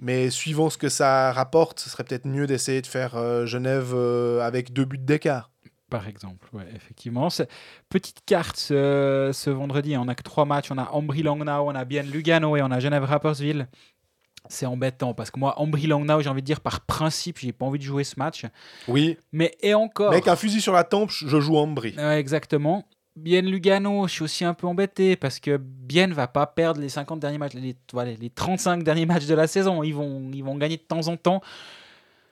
Mais 0.00 0.30
suivant 0.30 0.70
ce 0.70 0.78
que 0.78 0.88
ça 0.88 1.30
rapporte, 1.30 1.78
ce 1.78 1.90
serait 1.90 2.04
peut-être 2.04 2.24
mieux 2.24 2.46
d'essayer 2.46 2.80
de 2.80 2.86
faire 2.86 3.16
euh, 3.16 3.44
Genève 3.44 3.92
euh, 3.94 4.40
avec 4.40 4.72
deux 4.72 4.86
buts 4.86 4.98
d'écart. 4.98 5.50
Par 5.90 6.08
exemple, 6.08 6.48
ouais, 6.54 6.66
effectivement. 6.74 7.28
Petite 7.90 8.24
carte 8.24 8.56
ce, 8.56 9.50
vendredi, 9.50 9.96
on 9.98 10.06
n'a 10.06 10.14
que 10.14 10.22
trois 10.22 10.46
matchs. 10.46 10.70
On 10.70 10.78
a 10.78 10.84
Ambry-Langnau, 10.92 11.66
on 11.66 11.74
a 11.74 11.84
bien 11.84 12.02
Lugano 12.02 12.56
et 12.56 12.62
on 12.62 12.70
a 12.70 12.80
Genève-Rapperswil. 12.80 13.68
C'est 14.48 14.66
embêtant 14.66 15.12
parce 15.12 15.30
que 15.30 15.38
moi, 15.38 15.58
Ambry-Langnau, 15.60 16.22
j'ai 16.22 16.30
envie 16.30 16.40
de 16.40 16.46
dire 16.46 16.60
par 16.60 16.80
principe, 16.80 17.38
j'ai 17.38 17.52
pas 17.52 17.66
envie 17.66 17.78
de 17.78 17.84
jouer 17.84 18.04
ce 18.04 18.14
match. 18.18 18.46
Oui. 18.88 19.18
Mais 19.32 19.54
et 19.60 19.74
encore. 19.74 20.12
Avec 20.12 20.28
un 20.28 20.36
fusil 20.36 20.62
sur 20.62 20.72
la 20.72 20.84
tempe, 20.84 21.10
je 21.10 21.40
joue 21.40 21.56
Ambry. 21.56 21.94
exactement. 21.98 22.86
Bien 23.16 23.42
Lugano, 23.42 24.06
je 24.06 24.12
suis 24.12 24.22
aussi 24.22 24.44
un 24.44 24.54
peu 24.54 24.66
embêté 24.66 25.16
parce 25.16 25.40
que 25.40 25.56
Bien 25.58 26.06
va 26.08 26.28
pas 26.28 26.46
perdre 26.46 26.80
les 26.80 26.88
50 26.88 27.20
derniers 27.20 27.38
matchs, 27.38 27.54
les, 27.54 27.76
voilà, 27.92 28.12
les 28.12 28.30
35 28.30 28.82
derniers 28.84 29.06
matchs 29.06 29.26
de 29.26 29.34
la 29.34 29.46
saison. 29.46 29.82
Ils 29.82 29.94
vont, 29.94 30.30
ils 30.32 30.42
vont 30.44 30.56
gagner 30.56 30.76
de 30.76 30.82
temps 30.82 31.08
en 31.08 31.16
temps. 31.16 31.42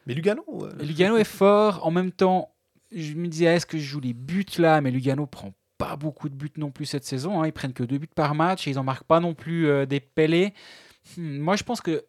Mais 0.07 0.15
Lugano. 0.15 0.45
euh, 0.63 0.73
Lugano 0.83 1.17
est 1.17 1.25
fort. 1.25 1.85
En 1.87 1.91
même 1.91 2.13
temps, 2.13 2.55
je 2.95 3.15
me 3.15 3.27
disais, 3.27 3.47
est-ce 3.47 3.67
que 3.67 3.77
je 3.77 3.83
joue 3.85 4.01
les 4.01 4.15
buts 4.15 4.47
là? 4.59 4.81
Mais 4.81 4.91
Lugano 4.91 5.27
prend 5.27 5.53
pas 5.77 5.97
beaucoup 5.97 6.29
de 6.29 6.35
buts 6.35 6.53
non 6.57 6.71
plus 6.71 6.87
cette 6.87 7.05
saison. 7.05 7.43
hein. 7.43 7.47
Ils 7.47 7.53
prennent 7.53 7.73
que 7.75 7.83
deux 7.85 7.99
buts 7.99 8.09
par 8.15 8.35
match 8.35 8.67
et 8.67 8.71
ils 8.71 8.79
en 8.79 8.85
marquent 8.85 9.05
pas 9.05 9.21
non 9.21 9.35
plus 9.35 9.67
euh, 9.67 9.85
des 9.85 10.01
pellets. 10.01 10.55
Hmm, 11.17 11.39
moi, 11.39 11.57
je 11.57 11.65
pense 11.65 11.81
que 11.81 12.05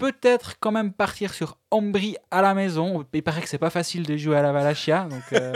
peut-être 0.00 0.58
quand 0.58 0.72
même 0.72 0.92
partir 0.92 1.32
sur 1.32 1.58
Ambry 1.70 2.16
à 2.30 2.42
la 2.42 2.54
maison. 2.54 3.06
Il 3.12 3.22
paraît 3.22 3.42
que 3.42 3.48
c'est 3.48 3.58
pas 3.58 3.70
facile 3.70 4.04
de 4.04 4.16
jouer 4.16 4.36
à 4.36 4.42
la 4.42 4.50
Valachia, 4.50 5.04
donc 5.04 5.22
euh, 5.32 5.52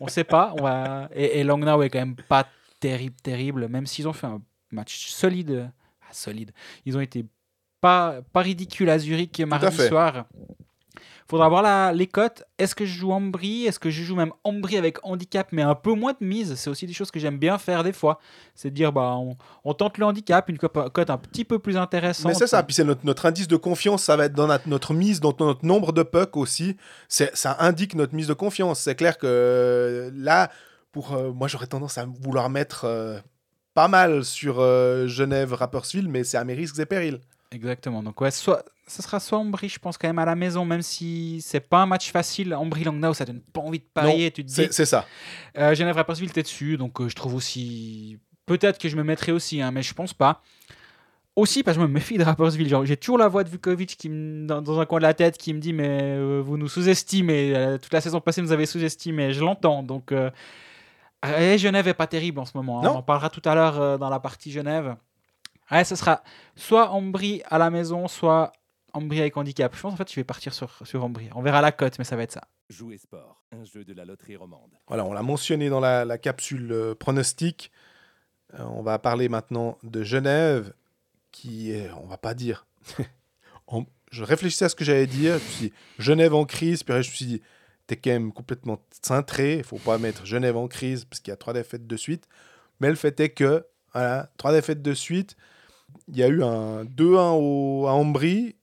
on 0.00 0.08
sait 0.08 0.24
pas. 0.24 0.52
On 0.58 0.62
va... 0.62 1.08
Et, 1.14 1.38
et 1.40 1.44
Langnau 1.44 1.82
est 1.82 1.88
quand 1.88 2.00
même 2.00 2.16
pas 2.16 2.46
terrible, 2.80 3.16
terrible, 3.22 3.68
même 3.68 3.86
s'ils 3.86 4.06
ont 4.06 4.12
fait 4.12 4.26
un 4.26 4.42
match 4.70 5.06
solide. 5.06 5.70
Ah, 6.02 6.12
solide. 6.12 6.52
Ils 6.84 6.96
ont 6.96 7.00
été 7.00 7.24
pas, 7.80 8.20
pas 8.32 8.40
ridicules 8.40 8.90
à 8.90 8.98
Zurich 8.98 9.40
mardi 9.40 9.74
soir. 9.76 10.26
Faudra 11.28 11.48
voir 11.48 11.62
la, 11.62 11.92
les 11.92 12.06
cotes. 12.06 12.44
Est-ce 12.58 12.74
que 12.74 12.86
je 12.86 12.98
joue 12.98 13.12
Ambry? 13.12 13.64
Est-ce 13.66 13.78
que 13.78 13.90
je 13.90 14.02
joue 14.02 14.14
même 14.14 14.32
Ambry 14.44 14.76
avec 14.76 14.98
handicap, 15.04 15.48
mais 15.52 15.62
un 15.62 15.74
peu 15.74 15.92
moins 15.92 16.14
de 16.20 16.24
mise? 16.24 16.54
C'est 16.54 16.70
aussi 16.70 16.86
des 16.86 16.92
choses 16.92 17.10
que 17.10 17.18
j'aime 17.18 17.38
bien 17.38 17.58
faire 17.58 17.82
des 17.82 17.92
fois. 17.92 18.18
C'est 18.54 18.70
de 18.70 18.74
dire, 18.74 18.92
bah, 18.92 19.16
on, 19.64 19.74
tente 19.74 19.98
le 19.98 20.06
handicap, 20.06 20.48
une 20.48 20.58
cote 20.58 21.10
un 21.10 21.18
petit 21.18 21.44
peu 21.44 21.58
plus 21.58 21.76
intéressante. 21.76 22.26
Mais 22.26 22.34
c'est 22.34 22.46
ça, 22.46 22.62
puis 22.62 22.74
c'est 22.74 22.84
notre, 22.84 23.26
indice 23.26 23.48
de 23.48 23.56
confiance, 23.56 24.04
ça 24.04 24.16
va 24.16 24.26
être 24.26 24.34
dans 24.34 24.46
notre, 24.66 24.94
mise, 24.94 25.20
dans 25.20 25.34
notre 25.40 25.64
nombre 25.64 25.92
de 25.92 26.02
pucks 26.02 26.36
aussi. 26.36 26.76
Ça 27.08 27.56
indique 27.58 27.94
notre 27.94 28.14
mise 28.14 28.28
de 28.28 28.34
confiance. 28.34 28.80
C'est 28.80 28.94
clair 28.94 29.18
que 29.18 29.26
euh, 29.26 30.10
là, 30.14 30.50
pour 30.96 31.12
euh, 31.12 31.30
moi, 31.30 31.46
j'aurais 31.46 31.66
tendance 31.66 31.98
à 31.98 32.06
vouloir 32.06 32.48
mettre 32.48 32.84
euh, 32.84 33.18
pas 33.74 33.86
mal 33.86 34.24
sur 34.24 34.60
euh, 34.60 35.06
Genève, 35.06 35.52
Rapperswil, 35.52 36.08
mais 36.08 36.24
c'est 36.24 36.38
à 36.38 36.44
mes 36.44 36.54
risques 36.54 36.78
et 36.78 36.86
périls. 36.86 37.20
Exactement. 37.56 38.02
Donc, 38.02 38.20
ouais, 38.20 38.30
soit, 38.30 38.64
ce 38.86 39.02
sera 39.02 39.18
soit 39.18 39.38
Ambry, 39.38 39.68
je 39.68 39.78
pense, 39.78 39.96
quand 39.98 40.06
même 40.08 40.18
à 40.18 40.24
la 40.24 40.34
maison, 40.36 40.64
même 40.64 40.82
si 40.82 41.40
c'est 41.42 41.60
pas 41.60 41.78
un 41.82 41.86
match 41.86 42.10
facile. 42.12 42.54
Ambry-Langnau, 42.54 43.14
ça 43.14 43.24
donne 43.24 43.40
pas 43.40 43.60
envie 43.62 43.78
de 43.80 43.84
parier. 43.92 44.30
Tu 44.30 44.42
te 44.44 44.48
dis, 44.48 44.54
C'est 44.70 44.84
ça. 44.86 45.06
Euh, 45.58 45.74
Genève 45.74 45.96
Rapperswil, 45.96 46.30
t'es 46.30 46.42
dessus, 46.42 46.76
donc 46.76 47.00
euh, 47.00 47.08
je 47.08 47.14
trouve 47.14 47.34
aussi. 47.34 48.18
Peut-être 48.46 48.78
que 48.78 48.88
je 48.88 48.96
me 48.96 49.02
mettrai 49.02 49.32
aussi, 49.32 49.60
hein, 49.62 49.70
mais 49.72 49.82
je 49.82 49.92
pense 49.94 50.12
pas. 50.14 50.42
Aussi 51.34 51.62
parce 51.62 51.76
que 51.76 51.82
je 51.82 51.86
me 51.86 51.92
méfie 51.92 52.16
de 52.16 52.24
Rapperswil. 52.24 52.68
Genre, 52.68 52.84
J'ai 52.86 52.96
toujours 52.96 53.18
la 53.18 53.28
voix 53.28 53.44
de 53.44 53.48
Vukovic 53.50 53.96
qui 53.98 54.08
me- 54.08 54.46
dans, 54.46 54.62
dans 54.62 54.80
un 54.80 54.86
coin 54.86 54.98
de 54.98 55.02
la 55.02 55.12
tête 55.14 55.36
qui 55.36 55.52
me 55.52 55.58
dit 55.58 55.72
Mais 55.74 55.88
euh, 56.16 56.40
vous 56.44 56.56
nous 56.56 56.68
sous-estimez. 56.68 57.54
Euh, 57.54 57.76
toute 57.78 57.92
la 57.92 58.00
saison 58.00 58.20
passée, 58.20 58.40
vous 58.40 58.46
nous 58.46 58.52
avez 58.52 58.64
sous-estimé. 58.66 59.32
Je 59.32 59.40
l'entends. 59.40 59.82
Donc, 59.82 60.12
et 61.38 61.58
Genève 61.58 61.88
est 61.88 61.94
pas 61.94 62.06
terrible 62.06 62.38
en 62.40 62.44
ce 62.44 62.52
moment. 62.56 62.80
hein. 62.80 62.88
On 62.94 62.98
en 62.98 63.02
parlera 63.02 63.28
tout 63.30 63.42
à 63.44 63.54
l'heure 63.54 63.98
dans 63.98 64.08
la 64.08 64.20
partie 64.20 64.52
Genève. 64.52 64.96
Ouais, 65.70 65.84
ce 65.84 65.96
sera 65.96 66.22
soit 66.54 66.90
Ambry 66.90 67.42
à 67.46 67.58
la 67.58 67.70
maison, 67.70 68.08
soit 68.08 68.52
Ambry 68.92 69.20
avec 69.20 69.36
handicap. 69.36 69.74
Je 69.74 69.80
pense 69.80 69.92
en 69.92 69.96
fait, 69.96 70.10
je 70.10 70.16
vais 70.16 70.24
partir 70.24 70.54
sur, 70.54 70.86
sur 70.86 71.04
Ambry. 71.04 71.28
On 71.34 71.42
verra 71.42 71.60
la 71.60 71.72
cote, 71.72 71.98
mais 71.98 72.04
ça 72.04 72.16
va 72.16 72.22
être 72.22 72.32
ça. 72.32 72.42
Jouer 72.68 72.98
sport, 72.98 73.42
un 73.52 73.64
jeu 73.64 73.84
de 73.84 73.92
la 73.92 74.04
loterie 74.04 74.36
romande. 74.36 74.70
Voilà, 74.88 75.04
on 75.04 75.12
l'a 75.12 75.22
mentionné 75.22 75.68
dans 75.68 75.80
la, 75.80 76.04
la 76.04 76.18
capsule 76.18 76.70
euh, 76.72 76.94
pronostic. 76.94 77.70
Euh, 78.54 78.62
on 78.64 78.82
va 78.82 78.98
parler 78.98 79.28
maintenant 79.28 79.76
de 79.82 80.02
Genève, 80.02 80.72
qui 81.32 81.70
est, 81.72 81.90
on 81.92 82.06
va 82.06 82.16
pas 82.16 82.34
dire. 82.34 82.66
en- 83.66 83.84
je 84.12 84.22
réfléchissais 84.22 84.64
à 84.64 84.68
ce 84.68 84.76
que 84.76 84.84
j'allais 84.84 85.06
dire. 85.06 85.38
Je 85.38 85.44
me 85.44 85.48
suis 85.50 85.66
dit, 85.68 85.72
Genève 85.98 86.34
en 86.34 86.44
crise, 86.44 86.82
puis 86.82 86.92
je 86.94 86.98
me 86.98 87.02
suis 87.14 87.26
dit, 87.26 87.42
t'es 87.86 87.96
quand 87.96 88.10
même 88.10 88.32
complètement 88.32 88.80
cintré. 89.02 89.58
Il 89.58 89.64
faut 89.64 89.78
pas 89.78 89.98
mettre 89.98 90.24
Genève 90.26 90.56
en 90.56 90.68
crise 90.68 91.04
parce 91.04 91.20
qu'il 91.20 91.30
y 91.30 91.34
a 91.34 91.36
trois 91.36 91.52
défaites 91.52 91.86
de 91.86 91.96
suite. 91.96 92.26
Mais 92.80 92.88
le 92.88 92.94
fait 92.94 93.18
est 93.20 93.30
que, 93.30 93.66
voilà, 93.92 94.28
trois 94.36 94.52
défaites 94.52 94.82
de 94.82 94.94
suite. 94.94 95.36
Il 96.08 96.16
y 96.16 96.22
a 96.22 96.28
eu 96.28 96.42
un 96.42 96.84
2-1 96.84 97.32
au- 97.38 97.86
à 97.86 97.92
Ambry 97.92 98.56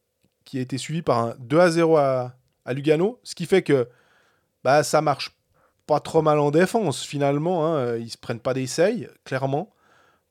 qui 0.45 0.57
a 0.57 0.61
été 0.61 0.77
suivi 0.77 1.01
par 1.01 1.19
un 1.19 1.35
2-0 1.39 1.97
à, 1.97 2.35
à 2.65 2.73
Lugano, 2.73 3.19
ce 3.23 3.35
qui 3.35 3.45
fait 3.45 3.61
que 3.61 3.87
bah, 4.63 4.83
ça 4.83 5.01
marche 5.01 5.31
pas 5.87 5.99
trop 5.99 6.21
mal 6.21 6.39
en 6.39 6.51
défense 6.51 7.03
finalement. 7.03 7.65
Hein. 7.67 7.97
Ils 7.97 8.09
se 8.09 8.17
prennent 8.17 8.39
pas 8.39 8.53
d'essai, 8.53 9.09
clairement. 9.25 9.69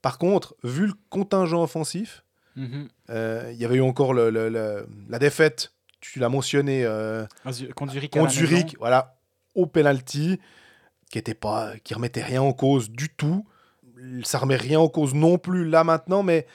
Par 0.01 0.19
contre, 0.19 0.55
vu 0.65 0.87
le 0.87 0.95
contingent 1.11 1.63
offensif, 1.63 2.25
Mhm. 2.57 2.89
euh, 3.11 3.51
il 3.53 3.59
y 3.59 3.65
avait 3.65 3.77
eu 3.77 3.83
encore 3.83 4.13
le- 4.15 4.31
le- 4.31 4.49
le- 4.49 4.87
la 5.09 5.19
défaite, 5.19 5.73
tu 6.01 6.19
l'as 6.19 6.29
mentionné, 6.29 6.85
euh, 6.85 7.25
Contre 7.75 7.93
Zurich. 7.93 8.13
contre. 8.13 8.31
Zurich, 8.33 8.77
voilà, 8.79 9.17
au 9.55 9.67
penalty, 9.67 10.41
qui 11.11 11.19
était 11.19 11.35
pas, 11.35 11.73
qui 11.85 11.95
remettait 11.95 12.23
rien 12.25 12.43
en 12.43 12.53
cause 12.53 12.91
du 12.91 13.09
tout. 13.11 13.45
Ça 14.25 14.39
remet 14.39 14.57
rien 14.57 14.81
en 14.81 14.89
cause 14.89 15.15
non 15.15 15.39
plus 15.39 15.69
là 15.69 15.85
maintenant, 15.85 16.23
mais 16.23 16.47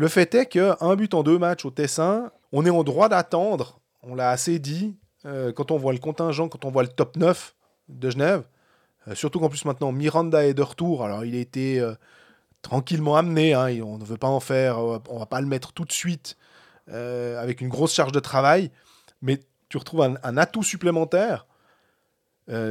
le 0.00 0.08
fait 0.08 0.34
est 0.34 0.46
que 0.46 0.82
un 0.82 0.96
but 0.96 1.12
en 1.12 1.22
deux 1.22 1.38
matchs 1.38 1.66
au 1.66 1.70
Tessin, 1.70 2.32
on 2.52 2.64
est 2.64 2.70
en 2.70 2.84
droit 2.84 3.10
d'attendre. 3.10 3.80
On 4.02 4.14
l'a 4.14 4.30
assez 4.30 4.58
dit 4.58 4.96
euh, 5.26 5.52
quand 5.52 5.70
on 5.70 5.76
voit 5.76 5.92
le 5.92 5.98
contingent, 5.98 6.48
quand 6.48 6.64
on 6.64 6.70
voit 6.70 6.84
le 6.84 6.88
top 6.88 7.18
9 7.18 7.54
de 7.90 8.08
Genève. 8.08 8.44
Euh, 9.08 9.14
surtout 9.14 9.40
qu'en 9.40 9.50
plus 9.50 9.66
maintenant 9.66 9.92
Miranda 9.92 10.46
est 10.46 10.54
de 10.54 10.62
retour. 10.62 11.04
Alors 11.04 11.26
il 11.26 11.34
a 11.34 11.38
été 11.38 11.80
euh, 11.80 11.92
tranquillement 12.62 13.14
amené. 13.14 13.52
hein, 13.52 13.68
on 13.84 13.98
ne 13.98 14.04
veut 14.06 14.16
pas 14.16 14.28
en 14.28 14.40
faire. 14.40 14.78
on 14.78 15.18
va 15.18 15.26
pas 15.26 15.42
le 15.42 15.46
mettre 15.46 15.74
tout 15.74 15.84
de 15.84 15.92
suite 15.92 16.38
avec 16.88 17.60
une 17.60 17.68
grosse 17.68 17.92
charge 17.92 18.12
de 18.12 18.20
travail. 18.20 18.70
Mais 19.20 19.38
tu 19.68 19.76
retrouves 19.76 20.00
un, 20.00 20.36
atout 20.38 20.62
supplémentaire. 20.62 21.46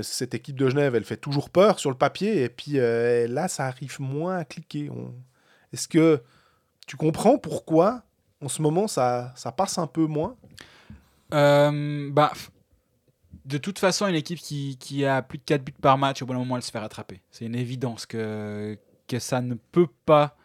Cette 0.02 0.34
équipe 0.34 0.58
de 0.58 0.68
Genève, 0.68 0.96
elle 0.96 1.06
fait 1.06 1.16
toujours 1.16 1.52
peur 1.52 1.78
sur 1.78 1.92
le 1.92 1.96
papier. 1.96 2.42
Et 2.42 2.50
puis 2.50 2.80
là, 2.80 3.48
ça 3.48 3.68
arrive 3.68 4.02
moins 4.02 4.38
à 4.38 4.46
cliquer. 4.46 4.90
Est-ce 5.72 5.88
que 5.88 6.24
tu 6.90 6.98
comprends 6.98 7.38
pourquoi 7.38 8.02
en 8.42 8.48
ce 8.48 8.64
moment 8.64 8.88
ça, 8.88 9.32
ça 9.36 9.52
passe 9.52 9.78
un 9.78 9.86
peu 9.86 10.08
moins? 10.08 10.36
Euh, 11.36 12.10
bah, 12.12 12.34
de 13.46 13.60
toute 13.60 13.78
façon, 13.78 14.08
une 14.08 14.16
équipe 14.16 14.40
qui, 14.40 15.06
a 15.06 15.22
plus 15.22 15.38
de 15.38 15.44
4 15.44 15.64
buts 15.64 15.72
par 15.80 16.00
match, 16.00 16.24
au 16.24 16.26
bon 16.26 16.34
moment, 16.34 16.56
elle 16.56 16.64
se 16.64 16.72
fait 16.72 16.80
rattraper. 16.80 17.22
C'est 17.30 17.46
une 17.46 17.54
évidence 17.54 18.08
que, 18.08 18.76
que 19.08 19.20
ça 19.20 19.40
ne 19.40 19.54
peut 19.54 19.90
pas 20.08 20.36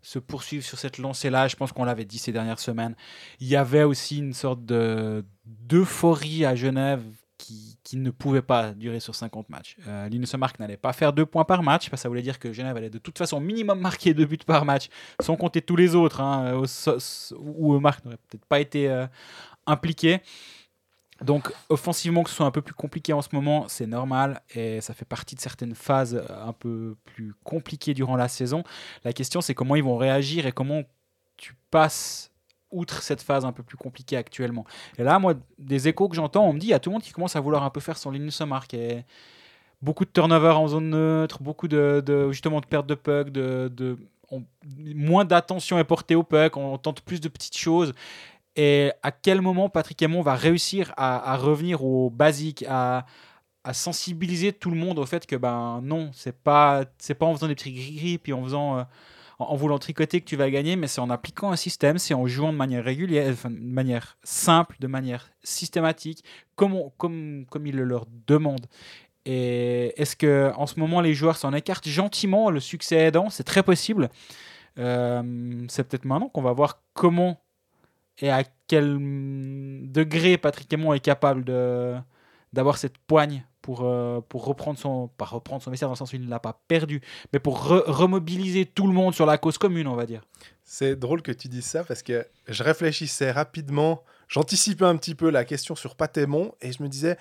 se 0.00 0.18
poursuivre 0.18 0.64
sur 0.64 0.76
cette 0.76 0.98
lancée-là. 0.98 1.46
Je 1.46 1.54
pense 1.54 1.70
qu'on 1.70 1.84
l'avait 1.84 2.04
dit 2.04 2.18
ces 2.18 2.32
dernières 2.32 2.58
semaines. 2.58 2.96
Il 3.38 3.46
y 3.46 3.54
avait 3.54 3.84
aussi 3.84 4.18
une 4.18 4.34
sorte 4.34 4.64
de 4.64 5.24
d'euphorie 5.46 6.44
à 6.44 6.56
Genève 6.56 7.04
qui, 7.42 7.96
ne 7.96 8.10
pouvait 8.10 8.42
pas 8.42 8.72
durer 8.72 9.00
sur 9.00 9.14
50 9.14 9.50
matchs. 9.50 9.76
Euh, 9.86 10.08
Mark 10.38 10.58
n'allait 10.58 10.76
pas 10.76 10.92
faire 10.92 11.12
2 11.12 11.26
points 11.26 11.44
par 11.44 11.62
match, 11.62 11.90
parce 11.90 12.00
que 12.00 12.02
ça 12.02 12.08
voulait 12.08 12.22
dire 12.22 12.38
que 12.38 12.52
Genève 12.52 12.76
allait 12.76 12.90
de 12.90 12.98
toute 12.98 13.18
façon 13.18 13.40
minimum 13.40 13.80
marquer 13.80 14.14
2 14.14 14.24
buts 14.24 14.38
par 14.46 14.64
match, 14.64 14.88
sans 15.20 15.36
compter 15.36 15.60
tous 15.60 15.76
les 15.76 15.94
autres, 15.94 16.20
hein, 16.20 16.62
so- 16.66 16.98
où 17.38 17.78
Mark 17.78 18.04
n'aurait 18.04 18.18
peut-être 18.28 18.44
pas 18.46 18.60
été 18.60 18.88
euh, 18.88 19.06
impliqué. 19.66 20.20
Donc 21.22 21.52
offensivement 21.68 22.24
que 22.24 22.30
ce 22.30 22.36
soit 22.36 22.46
un 22.46 22.50
peu 22.50 22.62
plus 22.62 22.74
compliqué 22.74 23.12
en 23.12 23.22
ce 23.22 23.28
moment, 23.32 23.66
c'est 23.68 23.86
normal 23.86 24.42
et 24.54 24.80
ça 24.80 24.92
fait 24.92 25.04
partie 25.04 25.36
de 25.36 25.40
certaines 25.40 25.74
phases 25.74 26.16
euh, 26.16 26.44
un 26.44 26.52
peu 26.52 26.96
plus 27.04 27.34
compliquées 27.44 27.94
durant 27.94 28.16
la 28.16 28.26
saison. 28.26 28.64
La 29.04 29.12
question 29.12 29.40
c'est 29.40 29.54
comment 29.54 29.76
ils 29.76 29.84
vont 29.84 29.96
réagir 29.96 30.46
et 30.46 30.52
comment 30.52 30.82
tu 31.36 31.54
passes 31.70 32.31
outre 32.72 33.02
cette 33.02 33.22
phase 33.22 33.44
un 33.44 33.52
peu 33.52 33.62
plus 33.62 33.76
compliquée 33.76 34.16
actuellement. 34.16 34.64
Et 34.98 35.04
là, 35.04 35.18
moi, 35.18 35.34
des 35.58 35.88
échos 35.88 36.08
que 36.08 36.16
j'entends, 36.16 36.46
on 36.46 36.52
me 36.52 36.58
dit, 36.58 36.66
il 36.66 36.70
y 36.70 36.74
a 36.74 36.78
tout 36.78 36.90
le 36.90 36.94
monde 36.94 37.02
qui 37.02 37.12
commence 37.12 37.36
à 37.36 37.40
vouloir 37.40 37.62
un 37.62 37.70
peu 37.70 37.80
faire 37.80 37.98
son 37.98 38.10
Linus 38.10 38.40
Mark 38.40 38.74
et 38.74 39.04
beaucoup 39.82 40.04
de 40.04 40.10
turnover 40.10 40.50
en 40.50 40.68
zone 40.68 40.90
neutre, 40.90 41.42
beaucoup 41.42 41.68
de, 41.68 42.30
justement 42.30 42.60
de 42.60 42.66
perte 42.66 42.86
de 42.86 42.94
puck, 42.94 43.30
de, 43.30 43.98
moins 44.94 45.24
d'attention 45.24 45.78
est 45.78 45.84
portée 45.84 46.14
au 46.14 46.22
puck, 46.22 46.56
on 46.56 46.78
tente 46.78 47.02
plus 47.02 47.20
de 47.20 47.28
petites 47.28 47.56
choses. 47.56 47.92
Et 48.56 48.92
à 49.02 49.10
quel 49.10 49.40
moment 49.40 49.68
Patrick 49.68 50.00
Aymon 50.02 50.22
va 50.22 50.34
réussir 50.34 50.92
à, 50.96 51.36
revenir 51.36 51.84
au 51.84 52.10
basique, 52.10 52.64
à, 52.68 53.04
sensibiliser 53.72 54.52
tout 54.52 54.70
le 54.70 54.76
monde 54.76 54.98
au 54.98 55.06
fait 55.06 55.24
que 55.24 55.36
ben 55.36 55.80
non, 55.84 56.10
c'est 56.12 56.36
pas 56.36 56.84
c'est 56.98 57.14
pas 57.14 57.26
en 57.26 57.34
faisant 57.34 57.46
des 57.46 57.54
petits 57.54 57.72
gris 57.72 58.18
puis 58.18 58.32
en 58.32 58.42
faisant 58.42 58.78
euh, 58.78 58.82
en, 59.38 59.56
voulant 59.56 59.78
tricoter 59.78 60.20
que 60.20 60.26
tu 60.26 60.36
vas 60.36 60.50
gagner, 60.50 60.76
mais 60.76 60.86
c'est 60.88 61.00
en 61.00 61.10
appliquant 61.10 61.50
un 61.52 61.56
système, 61.56 61.98
c'est 61.98 62.14
en 62.14 62.26
jouant 62.26 62.52
de 62.52 62.58
manière 62.58 62.84
régulière, 62.84 63.34
de 63.44 63.48
manière 63.50 64.16
simple, 64.22 64.76
de 64.80 64.86
manière 64.86 65.30
systématique, 65.42 66.24
comme 66.56 66.74
on- 66.74 66.90
comme 66.98 67.44
comme 67.50 67.66
il 67.66 67.76
le 67.76 67.84
leur 67.84 68.06
demande. 68.26 68.66
Et 69.24 69.92
est-ce 70.00 70.16
que 70.16 70.52
en 70.56 70.66
ce 70.66 70.78
moment 70.80 71.00
les 71.00 71.14
joueurs 71.14 71.36
s'en 71.36 71.52
écartent 71.54 71.88
gentiment, 71.88 72.50
le 72.50 72.60
succès 72.60 72.96
aidant, 72.96 73.30
c'est 73.30 73.44
très 73.44 73.62
possible. 73.62 74.10
Euh, 74.78 75.64
c'est 75.68 75.84
peut-être 75.86 76.04
maintenant 76.06 76.28
qu'on 76.28 76.42
va 76.42 76.52
voir 76.52 76.80
comment 76.94 77.40
et 78.18 78.30
à 78.30 78.42
quel 78.66 78.98
degré 79.90 80.38
Patrick 80.38 80.72
Aymon 80.72 80.92
est 80.94 81.00
capable 81.00 81.44
d'avoir 82.52 82.78
cette 82.78 82.98
poigne 82.98 83.44
pour, 83.62 83.82
euh, 83.84 84.20
pour 84.28 84.44
reprendre 84.44 84.78
son 84.78 85.08
pas 85.08 85.24
reprendre 85.24 85.62
son 85.62 85.70
message 85.70 85.86
dans 85.86 85.92
le 85.92 85.96
sens 85.96 86.12
où 86.12 86.16
il 86.16 86.24
ne 86.24 86.30
l'a 86.30 86.40
pas 86.40 86.60
perdu 86.68 87.00
mais 87.32 87.38
pour 87.38 87.66
re- 87.68 87.84
remobiliser 87.86 88.66
tout 88.66 88.86
le 88.86 88.92
monde 88.92 89.14
sur 89.14 89.24
la 89.24 89.38
cause 89.38 89.56
commune 89.56 89.86
on 89.86 89.94
va 89.96 90.04
dire 90.04 90.22
C'est 90.64 90.96
drôle 90.96 91.22
que 91.22 91.32
tu 91.32 91.48
dises 91.48 91.64
ça 91.66 91.84
parce 91.84 92.02
que 92.02 92.26
je 92.48 92.62
réfléchissais 92.62 93.30
rapidement, 93.30 94.02
j'anticipais 94.28 94.84
un 94.84 94.96
petit 94.96 95.14
peu 95.14 95.30
la 95.30 95.44
question 95.44 95.74
sur 95.74 95.94
Patémon 95.94 96.52
et 96.60 96.72
je 96.72 96.82
me 96.82 96.88
disais, 96.88 97.16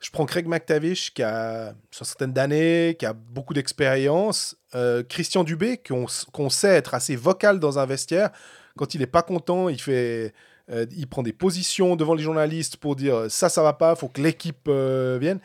je 0.00 0.10
prends 0.10 0.26
Craig 0.26 0.46
McTavish 0.46 1.14
qui 1.14 1.22
a 1.22 1.68
une 1.70 1.74
certaine 1.90 2.32
d'années, 2.32 2.96
qui 2.98 3.06
a 3.06 3.12
beaucoup 3.12 3.54
d'expérience. 3.54 4.56
Euh, 4.74 5.02
Christian 5.04 5.44
Dubé, 5.44 5.78
qu'on 5.78 6.50
sait 6.50 6.74
être 6.74 6.94
assez 6.94 7.14
vocal 7.14 7.60
dans 7.60 7.78
un 7.78 7.86
vestiaire. 7.86 8.30
Quand 8.76 8.94
il 8.94 8.98
n'est 9.00 9.06
pas 9.06 9.22
content, 9.22 9.68
il 9.68 9.80
fait, 9.80 10.34
euh, 10.72 10.86
il 10.96 11.06
prend 11.06 11.22
des 11.22 11.32
positions 11.32 11.96
devant 11.96 12.14
les 12.14 12.22
journalistes 12.22 12.76
pour 12.76 12.96
dire 12.96 13.30
ça, 13.30 13.48
ça 13.48 13.62
va 13.62 13.72
pas, 13.72 13.94
faut 13.94 14.08
que 14.08 14.20
l'équipe 14.20 14.66
euh, 14.68 15.18
vienne. 15.20 15.40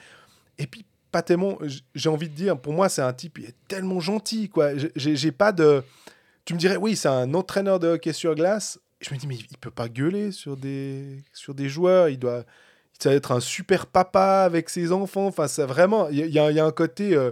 Et 0.57 0.67
puis 0.67 0.85
tellement 1.21 1.57
j'ai 1.95 2.09
envie 2.09 2.29
de 2.29 2.33
dire, 2.33 2.59
pour 2.59 2.73
moi, 2.73 2.89
c'est 2.89 3.01
un 3.01 3.13
type, 3.13 3.37
il 3.39 3.45
est 3.45 3.55
tellement 3.67 3.99
gentil, 3.99 4.49
quoi. 4.49 4.71
J'ai 4.95 5.31
pas 5.31 5.51
de. 5.51 5.83
Tu 6.45 6.53
me 6.53 6.59
dirais, 6.59 6.77
oui, 6.77 6.95
c'est 6.95 7.09
un 7.09 7.33
entraîneur 7.33 7.79
de 7.79 7.87
hockey 7.87 8.13
sur 8.13 8.35
glace. 8.35 8.79
Je 9.01 9.13
me 9.13 9.19
dis, 9.19 9.27
mais 9.27 9.35
il 9.35 9.57
peut 9.57 9.71
pas 9.71 9.89
gueuler 9.89 10.31
sur 10.31 10.57
des, 10.57 11.23
sur 11.33 11.53
des 11.53 11.69
joueurs. 11.69 12.09
Il 12.09 12.17
doit, 12.17 12.43
ça 12.97 13.13
être 13.13 13.31
un 13.31 13.39
super 13.39 13.85
papa 13.85 14.43
avec 14.45 14.69
ses 14.69 14.91
enfants. 14.91 15.27
Enfin, 15.27 15.47
c'est 15.47 15.65
vraiment, 15.65 16.07
il 16.09 16.25
y, 16.25 16.39
a 16.39 16.65
un 16.65 16.71
côté 16.71 17.13
euh, 17.13 17.31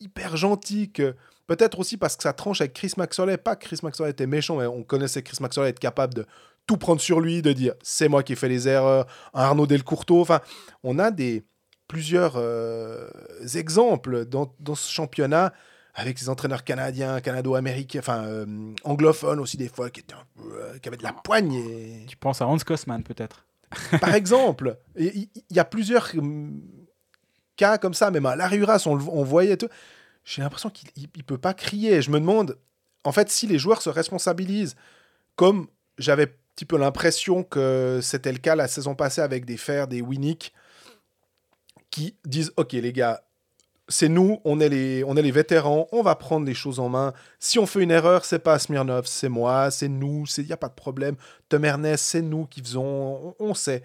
hyper 0.00 0.36
gentil. 0.36 0.92
Peut-être 1.46 1.78
aussi 1.80 1.96
parce 1.96 2.16
que 2.16 2.22
ça 2.22 2.32
tranche 2.32 2.60
avec 2.60 2.74
Chris 2.74 2.92
Maxwell. 2.98 3.36
Pas 3.38 3.56
que 3.56 3.64
Chris 3.64 3.78
Maxwell 3.82 4.10
était 4.10 4.26
méchant, 4.26 4.56
mais 4.56 4.66
on 4.66 4.84
connaissait 4.84 5.22
Chris 5.22 5.38
Maxwell 5.40 5.68
être 5.68 5.80
capable 5.80 6.14
de 6.14 6.26
tout 6.66 6.76
prendre 6.76 7.00
sur 7.00 7.20
lui, 7.20 7.42
de 7.42 7.52
dire 7.52 7.74
c'est 7.82 8.08
moi 8.08 8.22
qui 8.22 8.32
ai 8.32 8.36
fait 8.36 8.48
les 8.48 8.68
erreurs, 8.68 9.06
Arnaud 9.32 9.66
Delcourteau. 9.66 10.20
Enfin, 10.20 10.40
on 10.82 10.98
a 10.98 11.10
des, 11.10 11.44
plusieurs 11.92 12.36
euh, 12.36 13.06
exemples 13.54 14.24
dans, 14.24 14.54
dans, 14.60 14.74
ce 14.74 14.90
championnat 14.90 15.52
avec 15.94 16.18
ces 16.18 16.30
entraîneurs 16.30 16.64
canadiens, 16.64 17.20
canado-américains, 17.20 17.98
enfin 17.98 18.24
euh, 18.24 18.46
anglophones 18.84 19.38
aussi 19.40 19.58
des 19.58 19.68
fois, 19.68 19.90
qui, 19.90 20.00
étaient 20.00 20.14
euh, 20.40 20.78
qui 20.78 20.88
avaient 20.88 20.96
de 20.96 21.02
la 21.02 21.12
poigne. 21.12 22.06
Tu 22.06 22.16
penses 22.16 22.40
à 22.40 22.46
Hans 22.46 22.56
Kosman 22.56 23.02
peut-être 23.02 23.44
Par 24.00 24.14
exemple, 24.14 24.78
il 24.96 25.28
y, 25.50 25.58
a 25.58 25.64
plusieurs 25.66 26.12
cas 27.56 27.76
comme 27.76 27.94
ça, 27.94 28.10
même 28.10 28.24
à 28.24 28.36
l'Aruras, 28.36 28.82
on, 28.86 28.92
on 28.92 29.22
voyait 29.22 29.58
tout. 29.58 29.68
J'ai 30.24 30.40
l'impression 30.40 30.70
qu'il 30.70 30.88
ne 31.14 31.22
peut 31.22 31.38
pas 31.38 31.52
crier. 31.52 32.00
Je 32.00 32.10
me 32.10 32.20
demande, 32.20 32.58
en 33.04 33.12
fait, 33.12 33.28
si 33.30 33.46
les 33.46 33.58
joueurs 33.58 33.82
se 33.82 33.90
responsabilisent, 33.90 34.76
comme 35.36 35.68
j'avais 35.98 36.26
un 36.26 36.28
petit 36.54 36.64
peu 36.64 36.76
l'impression 36.76 37.42
que 37.42 38.00
c'était 38.02 38.32
le 38.32 38.38
cas 38.38 38.56
la 38.56 38.68
saison 38.68 38.94
passée 38.94 39.20
avec 39.20 39.44
des 39.44 39.56
Fers, 39.56 39.88
des 39.88 40.02
Winnick, 40.02 40.52
qui 41.90 42.16
disent 42.24 42.52
Ok, 42.56 42.72
les 42.72 42.92
gars, 42.92 43.22
c'est 43.88 44.08
nous, 44.08 44.40
on 44.44 44.60
est, 44.60 44.68
les, 44.68 45.04
on 45.04 45.16
est 45.16 45.22
les 45.22 45.30
vétérans, 45.30 45.88
on 45.92 46.02
va 46.02 46.14
prendre 46.14 46.46
les 46.46 46.54
choses 46.54 46.80
en 46.80 46.88
main. 46.88 47.12
Si 47.38 47.58
on 47.58 47.66
fait 47.66 47.82
une 47.82 47.90
erreur, 47.90 48.24
c'est 48.24 48.38
pas 48.38 48.58
Smirnov, 48.58 49.06
c'est 49.06 49.28
moi, 49.28 49.70
c'est 49.70 49.88
nous, 49.88 50.24
il 50.38 50.46
n'y 50.46 50.52
a 50.52 50.56
pas 50.56 50.68
de 50.68 50.74
problème. 50.74 51.16
Tom 51.48 51.64
Ernest, 51.64 52.04
c'est 52.04 52.22
nous 52.22 52.46
qui 52.46 52.62
faisons, 52.62 53.34
on, 53.38 53.54
sait. 53.54 53.82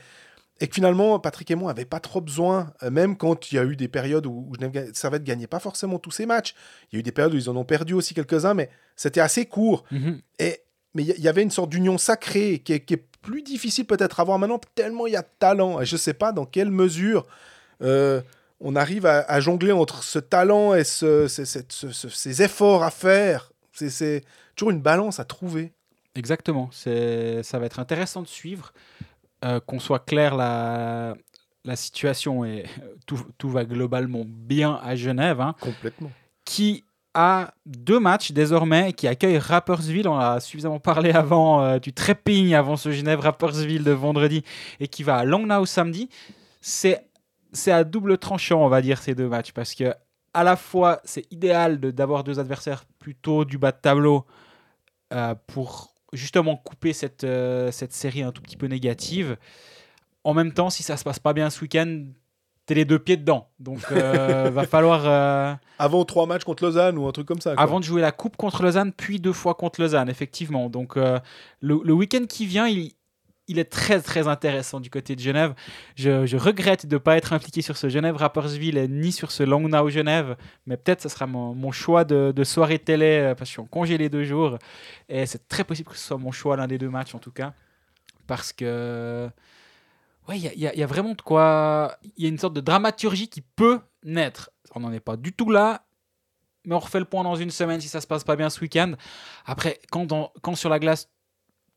Et 0.59 0.67
que 0.67 0.75
finalement, 0.75 1.19
Patrick 1.19 1.51
et 1.51 1.55
moi 1.55 1.71
n'avaient 1.71 1.85
pas 1.85 1.99
trop 1.99 2.21
besoin, 2.21 2.73
euh, 2.83 2.89
même 2.89 3.17
quand 3.17 3.51
il 3.51 3.55
y 3.55 3.59
a 3.59 3.63
eu 3.63 3.75
des 3.75 3.87
périodes 3.87 4.25
où, 4.25 4.49
où 4.49 4.53
Servette 4.93 5.23
gagnait 5.23 5.47
pas 5.47 5.59
forcément 5.59 5.99
tous 5.99 6.11
ses 6.11 6.25
matchs. 6.25 6.55
Il 6.91 6.95
y 6.95 6.97
a 6.97 6.99
eu 6.99 7.03
des 7.03 7.11
périodes 7.11 7.33
où 7.33 7.37
ils 7.37 7.49
en 7.49 7.55
ont 7.55 7.65
perdu 7.65 7.93
aussi 7.93 8.13
quelques-uns, 8.13 8.53
mais 8.53 8.69
c'était 8.95 9.19
assez 9.19 9.45
court. 9.45 9.83
Mhm. 9.91 10.21
Et, 10.39 10.61
mais 10.97 11.03
il 11.03 11.21
y, 11.21 11.27
avait 11.27 11.43
une 11.43 11.51
sorte 11.51 11.69
d'union 11.69 11.99
sacrée 11.99 12.57
qui 12.57 12.73
est, 12.73 12.79
qui 12.79 12.95
est 12.95 13.05
plus 13.21 13.43
difficile 13.43 13.85
peut-être 13.85 14.19
à 14.19 14.23
voir 14.23 14.39
maintenant, 14.39 14.59
tellement 14.73 15.05
il 15.05 15.13
y 15.13 15.15
a 15.15 15.21
de 15.21 15.27
talent. 15.37 15.79
Et 15.79 15.85
je 15.85 15.93
ne 15.93 15.99
sais 15.99 16.15
pas 16.15 16.31
dans 16.31 16.45
quelle 16.45 16.71
mesure 16.71 17.27
euh, 17.83 18.19
on 18.59 18.75
arrive 18.75 19.05
à, 19.05 19.39
jongler 19.39 19.71
entre 19.71 20.03
ce 20.03 20.17
talent 20.17 20.73
et 20.73 20.83
ce, 20.83 21.27
ces 21.27 22.41
efforts 22.41 22.83
à 22.83 22.89
faire. 22.89 23.51
C'est 23.73 24.23
toujours 24.55 24.71
une 24.71 24.81
balance 24.81 25.19
à 25.19 25.23
trouver. 25.23 25.71
Exactement. 26.15 26.71
Ça 26.71 27.59
va 27.59 27.65
être 27.67 27.79
intéressant 27.79 28.23
de 28.23 28.27
suivre. 28.27 28.73
Euh, 29.45 29.59
qu'on 29.59 29.79
soit 29.79 30.03
clair, 30.03 30.35
la, 30.35 31.15
la 31.63 31.75
situation 31.75 32.43
et 32.43 32.65
tout, 33.05 33.23
tout, 33.37 33.51
va 33.51 33.65
globalement 33.65 34.23
bien 34.25 34.79
à 34.81 34.95
Genève. 34.95 35.41
Hein, 35.41 35.53
Complètement. 35.59 36.11
Qui 36.43 36.85
deux 37.65 37.99
matchs 37.99 38.31
désormais, 38.31 38.93
qui 38.93 39.07
accueille 39.07 39.37
Rappersville. 39.37 40.07
On 40.07 40.17
a 40.17 40.39
suffisamment 40.39 40.79
parlé 40.79 41.11
avant 41.11 41.63
euh, 41.63 41.79
du 41.79 41.93
trépigne 41.93 42.55
avant 42.55 42.77
ce 42.77 42.91
Genève 42.91 43.19
Rappersville 43.19 43.83
de 43.83 43.91
vendredi 43.91 44.43
et 44.79 44.87
qui 44.87 45.03
va 45.03 45.17
à 45.17 45.25
Langnau 45.25 45.65
samedi. 45.65 46.09
C'est 46.61 47.03
c'est 47.53 47.71
à 47.71 47.83
double 47.83 48.17
tranchant, 48.17 48.63
on 48.63 48.67
va 48.67 48.81
dire, 48.81 49.01
ces 49.01 49.15
deux 49.15 49.27
matchs, 49.27 49.51
parce 49.51 49.73
que 49.73 49.93
à 50.33 50.43
la 50.43 50.55
fois, 50.55 50.99
c'est 51.03 51.25
idéal 51.31 51.79
d'avoir 51.79 52.23
deux 52.23 52.39
adversaires 52.39 52.83
plutôt 52.99 53.45
du 53.45 53.57
bas 53.57 53.71
de 53.71 53.77
tableau 53.81 54.25
euh, 55.13 55.33
pour 55.47 55.95
justement 56.13 56.55
couper 56.57 56.93
cette, 56.93 57.23
euh, 57.23 57.71
cette 57.71 57.93
série 57.93 58.21
un 58.21 58.31
tout 58.31 58.41
petit 58.41 58.57
peu 58.57 58.67
négative. 58.67 59.37
En 60.23 60.33
même 60.33 60.53
temps, 60.53 60.69
si 60.69 60.83
ça 60.83 60.97
se 60.97 61.03
passe 61.03 61.19
pas 61.19 61.33
bien 61.33 61.49
ce 61.49 61.61
week-end, 61.61 62.03
t'es 62.67 62.75
les 62.75 62.85
deux 62.85 62.99
pieds 62.99 63.17
dedans. 63.17 63.49
Donc, 63.59 63.79
euh, 63.91 64.49
va 64.53 64.67
falloir. 64.67 65.57
Avant 65.79 66.05
trois 66.05 66.27
matchs 66.27 66.43
contre 66.43 66.63
Lausanne 66.63 66.99
ou 66.99 67.07
un 67.07 67.11
truc 67.11 67.27
comme 67.27 67.41
ça. 67.41 67.55
Avant 67.57 67.79
de 67.79 67.85
jouer 67.85 68.01
la 68.01 68.11
coupe 68.11 68.37
contre 68.37 68.61
Lausanne, 68.61 68.93
puis 68.95 69.19
deux 69.19 69.33
fois 69.33 69.55
contre 69.55 69.81
Lausanne, 69.81 70.09
effectivement. 70.09 70.69
Donc, 70.69 70.95
le, 70.95 71.19
le 71.61 71.93
week-end 71.93 72.25
qui 72.27 72.45
vient, 72.45 72.67
il, 72.67 72.91
il 73.47 73.59
est 73.59 73.69
très 73.71 74.01
très 74.01 74.27
intéressant 74.27 74.79
du 74.79 74.89
côté 74.89 75.15
de 75.15 75.21
Genève. 75.21 75.53
Je, 75.95 76.35
regrette 76.37 76.85
de 76.85 76.95
ne 76.95 76.99
pas 76.99 77.17
être 77.17 77.33
impliqué 77.33 77.61
sur 77.61 77.77
ce 77.77 77.89
Genève-Rappersville 77.89 78.87
ni 78.89 79.11
sur 79.11 79.31
ce 79.31 79.43
Langnau-Genève, 79.43 80.35
mais 80.65 80.77
peut-être 80.77 81.01
ce 81.01 81.09
sera 81.09 81.27
mon, 81.27 81.71
choix 81.71 82.03
de, 82.03 82.43
soirée 82.43 82.79
télé 82.79 83.19
euh, 83.19 83.35
parce 83.35 83.41
que 83.41 83.45
je 83.45 83.51
suis 83.51 83.61
en 83.61 83.65
congé 83.65 83.97
les 83.97 84.09
deux 84.09 84.23
jours 84.23 84.57
et 85.09 85.25
c'est 85.25 85.47
très 85.47 85.63
possible 85.63 85.89
que 85.89 85.97
ce 85.97 86.05
soit 86.05 86.17
mon 86.17 86.31
choix 86.31 86.55
l'un 86.55 86.67
des 86.67 86.77
deux 86.77 86.89
matchs 86.89 87.13
en 87.13 87.19
tout 87.19 87.31
cas 87.31 87.53
parce 88.25 88.53
que 88.53 89.29
ouais, 90.27 90.39
il 90.39 90.59
y, 90.59 90.83
a 90.83 90.87
vraiment 90.87 91.13
de 91.13 91.21
quoi. 91.21 91.97
Il 92.17 92.23
y 92.23 92.25
a 92.25 92.29
une 92.29 92.37
sorte 92.37 92.53
de 92.53 92.61
dramaturgie 92.61 93.27
qui 93.27 93.41
peut 93.41 93.79
naître. 94.03 94.49
On 94.75 94.79
n'en 94.79 94.91
est 94.91 94.99
pas 94.99 95.17
du 95.17 95.33
tout 95.33 95.49
là, 95.49 95.85
mais 96.65 96.75
on 96.75 96.79
refait 96.79 96.99
le 96.99 97.05
point 97.05 97.23
dans 97.23 97.35
une 97.35 97.51
semaine 97.51 97.81
si 97.81 97.87
ça 97.87 98.01
se 98.01 98.07
passe 98.07 98.23
pas 98.23 98.35
bien 98.35 98.49
ce 98.49 98.59
week-end. 98.61 98.93
Après, 99.45 99.79
quand, 99.91 100.31
quand 100.41 100.55
sur 100.55 100.69
la 100.69 100.79
glace 100.79 101.09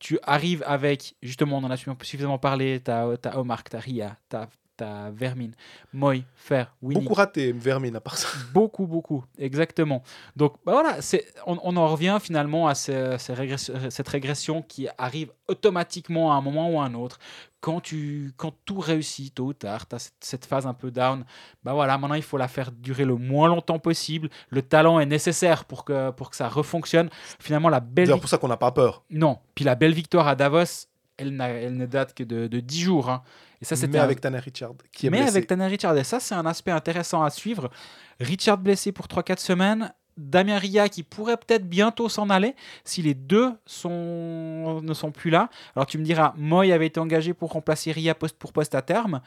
tu 0.01 0.18
arrives 0.22 0.64
avec, 0.66 1.14
justement, 1.22 1.59
on 1.59 1.64
en 1.64 1.70
a 1.70 1.76
suffisamment 1.76 2.38
parlé, 2.38 2.82
tu 2.82 2.90
as, 2.90 3.38
Omar, 3.38 3.62
tu 3.62 3.76
as 3.76 3.80
Ria, 3.80 4.16
tu 4.30 4.36
as, 4.82 5.10
Vermine, 5.10 5.54
Moy, 5.92 6.24
Fer, 6.34 6.74
Winnie. 6.82 7.00
Beaucoup 7.00 7.14
raté, 7.14 7.52
Vermine, 7.52 7.96
à 7.96 8.00
part 8.00 8.16
ça. 8.16 8.28
Beaucoup, 8.52 8.86
beaucoup, 8.86 9.24
exactement. 9.38 10.02
Donc 10.36 10.54
bah 10.64 10.72
voilà, 10.72 10.98
on, 11.46 11.58
on, 11.62 11.76
en 11.76 11.88
revient 11.88 12.18
finalement 12.20 12.68
à 12.68 12.74
cette 12.74 14.08
régression 14.08 14.62
qui 14.62 14.88
arrive 14.98 15.32
automatiquement 15.48 16.32
à 16.32 16.36
un 16.36 16.40
moment 16.40 16.70
ou 16.70 16.80
à 16.80 16.84
un 16.84 16.94
autre 16.94 17.18
quand, 17.60 17.80
tu, 17.80 18.32
quand 18.36 18.52
tout 18.64 18.78
réussit 18.80 19.34
tôt 19.34 19.46
ou 19.46 19.52
tard, 19.52 19.86
tu 19.86 19.94
as 19.94 20.12
cette, 20.20 20.46
phase 20.46 20.66
un 20.66 20.74
peu 20.74 20.90
down, 20.90 21.24
bah 21.62 21.74
voilà, 21.74 21.96
maintenant 21.98 22.14
il 22.14 22.22
faut 22.22 22.38
la 22.38 22.48
faire 22.48 22.72
durer 22.72 23.04
le 23.04 23.16
moins 23.16 23.48
longtemps 23.48 23.78
possible. 23.78 24.30
Le 24.48 24.62
talent 24.62 24.98
est 24.98 25.06
nécessaire 25.06 25.64
pour 25.64 25.84
que, 25.84 26.10
pour 26.10 26.30
que 26.30 26.36
ça 26.36 26.48
refonctionne. 26.48 27.10
Finalement, 27.38 27.68
la 27.68 27.80
belle. 27.80 28.08
C'est 28.08 28.18
pour 28.18 28.28
ça 28.28 28.38
qu'on 28.38 28.48
n'a 28.48 28.56
pas 28.56 28.72
peur. 28.72 29.04
Non. 29.10 29.38
Puis 29.54 29.64
la 29.64 29.74
belle 29.74 29.92
victoire 29.92 30.26
à 30.26 30.34
Davos, 30.34 30.86
elle, 31.18 31.40
elle 31.40 31.76
ne 31.76 31.86
date 31.86 32.14
que 32.14 32.24
de, 32.24 32.46
de 32.46 32.60
10 32.60 32.80
jours. 32.80 33.10
Hein. 33.10 33.22
Et 33.61 33.64
ça, 33.64 33.74
Mais 33.86 33.98
avec 33.98 34.20
Tanner 34.20 34.38
Richard. 34.38 34.72
Qui 34.92 35.06
est 35.06 35.11
Mais 35.11 35.20
avec 35.20 35.46
Tanner 35.46 35.66
Richard. 35.66 35.96
Et 35.96 36.04
ça, 36.04 36.18
c'est 36.18 36.34
un 36.34 36.46
aspect 36.46 36.70
intéressant 36.70 37.22
à 37.22 37.30
suivre. 37.30 37.70
Richard 38.18 38.58
blessé 38.58 38.90
pour 38.92 39.06
3-4 39.06 39.38
semaines. 39.38 39.92
Damien 40.16 40.58
Ria 40.58 40.88
qui 40.88 41.02
pourrait 41.02 41.36
peut-être 41.36 41.68
bientôt 41.68 42.08
s'en 42.08 42.30
aller 42.30 42.54
si 42.84 43.00
les 43.02 43.14
deux 43.14 43.52
sont, 43.64 44.80
ne 44.82 44.94
sont 44.94 45.12
plus 45.12 45.30
là. 45.30 45.48
Alors 45.74 45.86
tu 45.86 45.98
me 45.98 46.04
diras, 46.04 46.34
Moy 46.36 46.72
avait 46.72 46.86
été 46.86 47.00
engagé 47.00 47.32
pour 47.32 47.52
remplacer 47.52 47.90
Ria 47.92 48.14
poste 48.14 48.36
pour 48.36 48.52
poste 48.52 48.74
à 48.74 48.82
terme. 48.82 49.22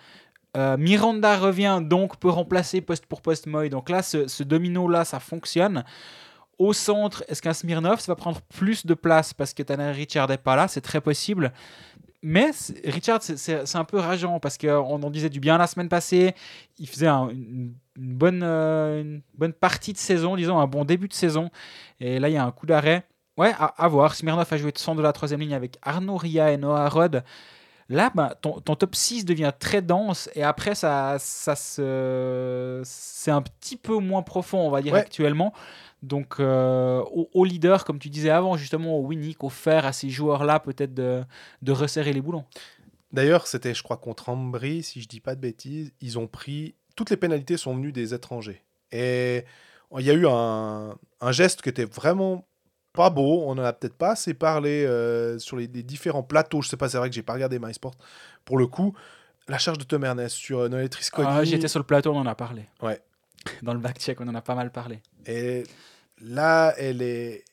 Euh, 0.55 0.77
Miranda 0.77 1.38
revient 1.38 1.79
donc 1.81 2.17
peut 2.17 2.29
remplacer 2.29 2.81
poste 2.81 3.07
pour 3.07 3.21
poste 3.21 3.47
Moy. 3.47 3.69
Donc 3.69 3.89
là, 3.89 4.03
ce, 4.03 4.43
domino-là, 4.43 5.03
ça 5.03 5.19
fonctionne. 5.19 5.84
Au 6.59 6.73
centre, 6.73 7.23
est-ce 7.27 7.41
qu'un 7.41 7.53
Smirnov 7.53 7.99
ça 7.99 8.11
va 8.11 8.15
prendre 8.15 8.41
plus 8.41 8.86
de 8.86 8.93
place 8.93 9.34
parce 9.34 9.55
que 9.55 9.63
Tanner 9.63 9.91
Richard 9.91 10.29
n'est 10.29 10.38
pas 10.38 10.55
là 10.55 10.67
C'est 10.67 10.81
très 10.81 11.01
possible. 11.01 11.51
Mais 12.24 12.51
Richard, 12.86 13.21
c'est 13.21 13.76
un 13.76 13.84
peu 13.84 13.97
rageant 13.97 14.39
parce 14.39 14.57
qu'on 14.57 15.03
en 15.03 15.09
disait 15.09 15.30
du 15.30 15.39
bien 15.39 15.57
la 15.57 15.67
semaine 15.67 15.89
passée. 15.89 16.34
Il 16.80 16.88
faisait 16.88 17.07
une 17.07 17.76
une 17.97 18.15
bonne, 18.15 18.41
euh, 18.43 19.01
une 19.01 19.21
bonne 19.36 19.53
partie 19.53 19.93
de 19.93 19.97
saison, 19.97 20.36
disons 20.36 20.59
un 20.59 20.67
bon 20.67 20.86
début 20.86 21.07
de 21.07 21.13
saison. 21.13 21.49
Et 21.99 22.19
là, 22.19 22.30
il 22.30 22.34
y 22.34 22.38
a 22.38 22.45
un 22.45 22.51
coup 22.51 22.65
d'arrêt. 22.65 23.05
Ouais, 23.38 23.51
à, 23.57 23.88
voir. 23.88 24.13
Smirnov 24.13 24.47
a 24.51 24.57
joué 24.57 24.71
de 24.71 24.78
centre 24.78 24.97
de 24.97 25.03
la 25.03 25.11
troisième 25.13 25.39
ligne 25.39 25.55
avec 25.55 25.78
Arnaud 25.82 26.17
Ria 26.17 26.51
et 26.51 26.57
Noah 26.57 26.88
Rod. 26.89 27.24
Là, 27.93 28.11
bah, 28.13 28.35
ton, 28.41 28.59
ton, 28.59 28.75
top 28.75 28.95
6 28.95 29.23
devient 29.23 29.53
très 29.57 29.81
dense 29.81 30.29
et 30.35 30.43
après, 30.43 30.75
ça, 30.75 31.17
ça 31.19 31.55
se... 31.55 32.81
c'est 32.83 33.31
un 33.31 33.41
petit 33.41 33.77
peu 33.77 33.97
moins 33.97 34.23
profond, 34.23 34.59
on 34.59 34.69
va 34.69 34.81
dire, 34.81 34.95
actuellement. 34.95 35.53
Donc, 36.01 36.35
euh, 36.39 37.01
au, 37.33 37.45
leader, 37.45 37.85
comme 37.85 37.99
tu 37.99 38.09
disais 38.09 38.29
avant, 38.29 38.57
justement, 38.57 38.97
au 38.97 39.05
Winnick, 39.05 39.43
au 39.43 39.49
fer, 39.49 39.85
à 39.85 39.93
ces 39.93 40.09
joueurs-là, 40.09 40.59
peut-être 40.59 40.93
de, 40.93 41.23
de 41.61 41.71
resserrer 41.71 42.11
les 42.11 42.21
boulons. 42.21 42.43
D'ailleurs, 43.13 43.47
c'était, 43.47 43.73
je 43.73 43.83
crois, 43.83 43.97
contre 43.97 44.29
Ambry, 44.29 44.83
si 44.83 44.99
je 44.99 45.07
dis 45.07 45.21
pas 45.21 45.35
de 45.35 45.39
bêtises, 45.39 45.93
ils 46.01 46.19
ont 46.19 46.27
pris 46.27 46.75
toutes 46.95 47.09
les 47.09 47.17
pénalités 47.17 47.57
sont 47.57 47.75
venues 47.75 47.91
des 47.91 48.13
étrangers. 48.13 48.63
Et 48.91 49.43
il 49.97 50.05
y 50.05 50.09
a 50.09 50.13
eu 50.13 50.27
un, 50.27 50.97
geste 51.31 51.61
qui 51.61 51.69
était 51.69 51.85
vraiment 51.85 52.47
pas 52.93 53.09
beau. 53.09 53.43
On 53.47 53.55
n'en 53.55 53.63
a 53.63 53.73
peut-être 53.73 53.95
pas 53.97 54.11
assez 54.11 54.33
parlé 54.33 54.85
euh, 54.85 55.37
sur 55.39 55.57
les, 55.57 55.67
différents 55.67 56.23
plateaux. 56.23 56.61
Je 56.61 56.69
sais 56.69 56.77
pas, 56.77 56.87
c'est 56.89 56.97
vrai 56.97 57.09
que 57.09 57.15
j'ai 57.15 57.23
pas 57.23 57.33
regardé 57.33 57.59
MySport 57.59 57.95
pour 58.45 58.57
le 58.57 58.67
coup. 58.67 58.95
la 59.47 59.57
charge 59.57 59.77
de 59.79 59.83
Tom 59.83 60.03
Ernest 60.05 60.35
sur 60.35 60.59
euh, 60.59 60.69
Noël 60.69 60.89
Trisconi. 60.89 61.27
Ah, 61.29 61.43
J'étais 61.43 61.67
sur 61.67 61.79
le 61.79 61.85
plateau, 61.85 62.13
on 62.13 62.17
en 62.19 62.25
a 62.27 62.35
parlé. 62.35 62.65
Ouais. 62.81 63.01
Dans 63.63 63.73
le 63.73 63.79
back-check, 63.79 64.21
on 64.21 64.27
en 64.29 64.35
a 64.35 64.41
pas 64.41 64.55
mal 64.55 64.71
parlé. 64.71 65.01
Et 65.25 65.63
là, 66.21 66.73
elle 66.77 67.01
est, 67.01 67.43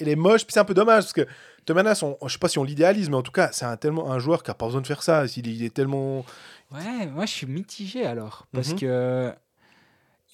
elle 0.00 0.08
est 0.08 0.16
moche. 0.16 0.44
Puis 0.44 0.52
c'est 0.54 0.60
un 0.60 0.64
peu 0.64 0.74
dommage 0.74 1.04
parce 1.04 1.12
que 1.12 1.26
Tom 1.64 1.78
Ernest, 1.78 2.02
on, 2.02 2.16
je 2.26 2.32
sais 2.32 2.38
pas 2.38 2.48
si 2.48 2.58
on 2.58 2.64
l'idéalise, 2.64 3.08
mais 3.10 3.16
en 3.16 3.22
tout 3.22 3.32
cas, 3.32 3.50
c'est 3.52 3.64
un, 3.64 3.76
tellement 3.76 4.10
un 4.10 4.18
joueur 4.18 4.42
qui 4.42 4.50
a 4.50 4.54
pas 4.54 4.66
besoin 4.66 4.80
de 4.80 4.86
faire 4.86 5.02
ça. 5.02 5.24
Il, 5.36 5.46
il 5.46 5.62
est 5.64 5.74
tellement. 5.74 6.24
Ouais, 6.72 7.06
moi 7.06 7.26
je 7.26 7.32
suis 7.32 7.46
mitigé 7.46 8.04
alors. 8.06 8.46
Parce 8.52 8.70
Mhm. 8.70 8.78
que 8.80 9.32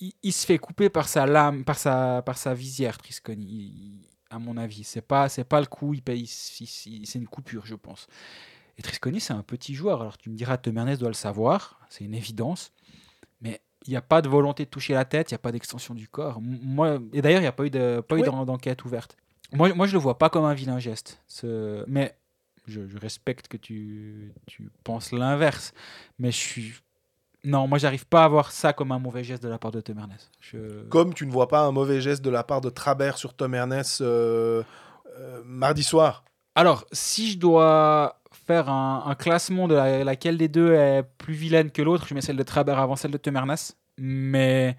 il, 0.01 0.13
il 0.23 0.33
se 0.33 0.47
fait 0.47 0.59
couper 0.59 0.89
par 0.89 1.09
sa 1.09 1.27
lame, 1.27 1.65
par 1.65 1.79
sa, 1.79 2.23
par 2.25 2.39
sa 2.39 2.55
visière, 2.55 2.97
Trisconi, 2.99 3.45
il- 3.47 4.09
à 4.33 4.39
mon 4.39 4.57
avis. 4.57 4.83
C'est 4.85 5.03
pas, 5.03 5.29
c'est 5.29 5.45
pas 5.45 5.61
le 5.61 5.67
coup, 5.67 5.95
il 5.95 6.03
paye, 6.03 6.27
c'est 6.27 7.15
une 7.19 7.29
coupure, 7.29 7.67
je 7.67 7.75
pense. 7.75 8.07
Et 8.79 8.83
Trisconi, 8.83 9.21
c'est 9.21 9.35
un 9.35 9.43
petit 9.43 9.75
joueur. 9.75 10.01
Alors 10.01 10.17
tu 10.19 10.31
me 10.31 10.35
diras, 10.37 10.57
Tom 10.57 10.77
Ernest 10.79 11.01
doit 11.01 11.11
le 11.11 11.15
savoir, 11.15 11.79
c'est 11.91 12.05
une 12.05 12.15
évidence. 12.15 12.73
Mais 13.41 13.61
il 13.87 13.91
n'y 13.91 13.97
a 13.97 14.03
pas 14.03 14.23
de 14.23 14.29
volonté 14.29 14.65
de 14.65 14.71
toucher 14.71 14.95
la 14.95 15.05
tête, 15.05 15.31
il 15.31 15.35
n'y 15.35 15.37
a 15.37 15.41
pas 15.41 15.53
d'extension 15.53 15.95
du 15.95 16.09
corps. 16.09 16.41
Moi, 16.41 16.99
et 17.13 17.21
d'ailleurs, 17.21 17.41
il 17.41 17.45
n'y 17.45 17.49
a 17.49 17.53
pas 17.53 17.67
eu 17.67 17.71
de- 17.71 18.01
pas 18.01 18.17
eu 18.17 18.23
d'enquête 18.23 18.85
ouverte. 18.85 19.17
Moi, 19.53 19.75
moi, 19.75 19.87
je 19.87 19.93
le 19.93 19.99
vois 19.99 20.17
pas 20.19 20.31
comme 20.31 20.45
un 20.45 20.55
vilain 20.55 20.79
geste. 20.79 21.21
Ce... 21.29 21.85
Mais 21.87 22.17
je, 22.67 22.87
je 22.89 22.97
respecte 22.97 23.49
que 23.49 23.59
tu, 23.59 24.33
tu 24.47 24.71
penses 24.85 25.13
l'inverse. 25.13 25.75
Mais 26.19 26.31
je 26.33 26.37
suis. 26.39 26.75
Non, 27.45 27.67
moi, 27.67 27.79
j'arrive 27.79 28.07
pas 28.07 28.25
à 28.25 28.29
voir 28.29 28.53
ça 28.53 28.73
comme 28.73 28.93
un 28.93 28.99
mauvais 29.01 29.25
geste 29.25 29.43
de 29.43 29.49
la 29.49 29.59
part 29.59 29.73
de 29.73 29.81
Tom 29.81 29.99
Ernest. 29.99 30.31
Je... 30.41 30.85
Comme 30.89 31.13
tu 31.13 31.27
ne 31.27 31.33
vois 31.33 31.49
pas 31.49 31.61
un 31.63 31.73
mauvais 31.73 32.01
geste 32.01 32.23
de 32.23 32.31
la 32.31 32.45
part 32.45 32.61
de 32.61 32.71
Trabert 32.71 33.19
sur 33.19 33.35
Tom 33.35 33.55
Ernest 33.55 34.01
euh, 34.01 34.63
euh, 35.19 35.43
mardi 35.45 35.83
soir. 35.83 36.25
Alors, 36.55 36.85
si 36.93 37.33
je 37.33 37.39
dois 37.39 38.21
faire 38.47 38.69
un, 38.69 39.05
un 39.07 39.15
classement 39.17 39.67
de 39.67 39.75
la- 39.75 40.05
laquelle 40.05 40.39
des 40.39 40.49
deux 40.49 40.73
est 40.73 41.03
plus 41.19 41.35
vilaine 41.35 41.71
que 41.73 41.83
l'autre, 41.83 42.07
je 42.07 42.15
mets 42.15 42.21
celle 42.21 42.37
de 42.37 42.43
Trabert 42.45 42.79
avant 42.79 42.95
celle 42.95 43.11
de 43.11 43.19
Tom 43.19 43.35
Ernest. 43.37 43.77
Mais 43.99 44.77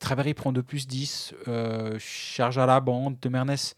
Trabert, 0.00 0.26
il 0.26 0.34
prend 0.34 0.50
2 0.52 0.62
plus 0.64 0.88
10, 0.88 1.34
euh, 1.46 1.96
charge 2.00 2.58
à 2.58 2.66
la 2.66 2.80
bande. 2.80 3.20
Tom 3.20 3.36
Ernest 3.36 3.76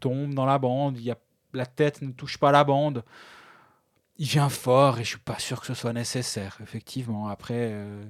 tombe 0.00 0.32
dans 0.34 0.46
la 0.46 0.58
bande, 0.58 0.96
il 0.98 1.04
y 1.04 1.10
a, 1.10 1.16
la 1.52 1.66
tête 1.66 2.00
ne 2.00 2.12
touche 2.12 2.38
pas 2.38 2.50
la 2.52 2.64
bande. 2.64 3.04
Il 4.18 4.26
vient 4.26 4.48
fort 4.48 4.98
et 4.98 5.04
je 5.04 5.10
suis 5.10 5.18
pas 5.18 5.38
sûr 5.38 5.60
que 5.60 5.66
ce 5.66 5.74
soit 5.74 5.92
nécessaire, 5.92 6.58
effectivement. 6.62 7.28
Après, 7.28 7.70
euh, 7.72 8.04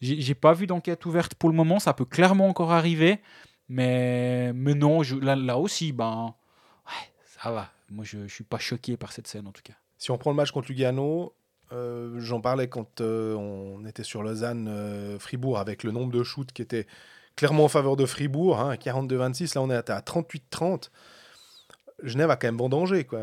j'ai 0.00 0.34
pas 0.34 0.52
vu 0.52 0.66
d'enquête 0.66 1.04
ouverte 1.06 1.34
pour 1.34 1.48
le 1.48 1.56
moment, 1.56 1.78
ça 1.78 1.94
peut 1.94 2.04
clairement 2.04 2.48
encore 2.48 2.72
arriver. 2.72 3.20
Mais, 3.68 4.52
mais 4.52 4.74
non, 4.74 5.02
là, 5.22 5.36
là 5.36 5.56
aussi, 5.58 5.92
ben, 5.92 6.34
ça 7.24 7.50
va. 7.50 7.70
Moi, 7.90 8.04
je, 8.04 8.26
je 8.26 8.34
suis 8.34 8.44
pas 8.44 8.58
choqué 8.58 8.96
par 8.96 9.12
cette 9.12 9.26
scène 9.26 9.46
en 9.46 9.52
tout 9.52 9.62
cas. 9.62 9.74
Si 9.98 10.10
on 10.10 10.18
prend 10.18 10.30
le 10.30 10.36
match 10.36 10.50
contre 10.50 10.68
Lugano, 10.68 11.34
euh, 11.72 12.18
j'en 12.18 12.40
parlais 12.40 12.68
quand 12.68 13.00
euh, 13.00 13.34
on 13.34 13.84
était 13.86 14.02
sur 14.02 14.22
Lausanne-Fribourg 14.22 15.58
avec 15.58 15.84
le 15.84 15.92
nombre 15.92 16.12
de 16.12 16.22
shoots 16.22 16.52
qui 16.52 16.62
était 16.62 16.86
clairement 17.36 17.64
en 17.64 17.68
faveur 17.68 17.96
de 17.96 18.06
Fribourg, 18.06 18.58
hein, 18.58 18.74
42-26. 18.74 19.54
Là, 19.54 19.62
on 19.62 19.70
est 19.70 19.90
à 19.90 20.00
38-30. 20.00 20.90
Genève 22.02 22.30
a 22.30 22.36
quand 22.36 22.48
même 22.48 22.56
bon 22.56 22.68
danger. 22.68 23.04
Quoi. 23.04 23.20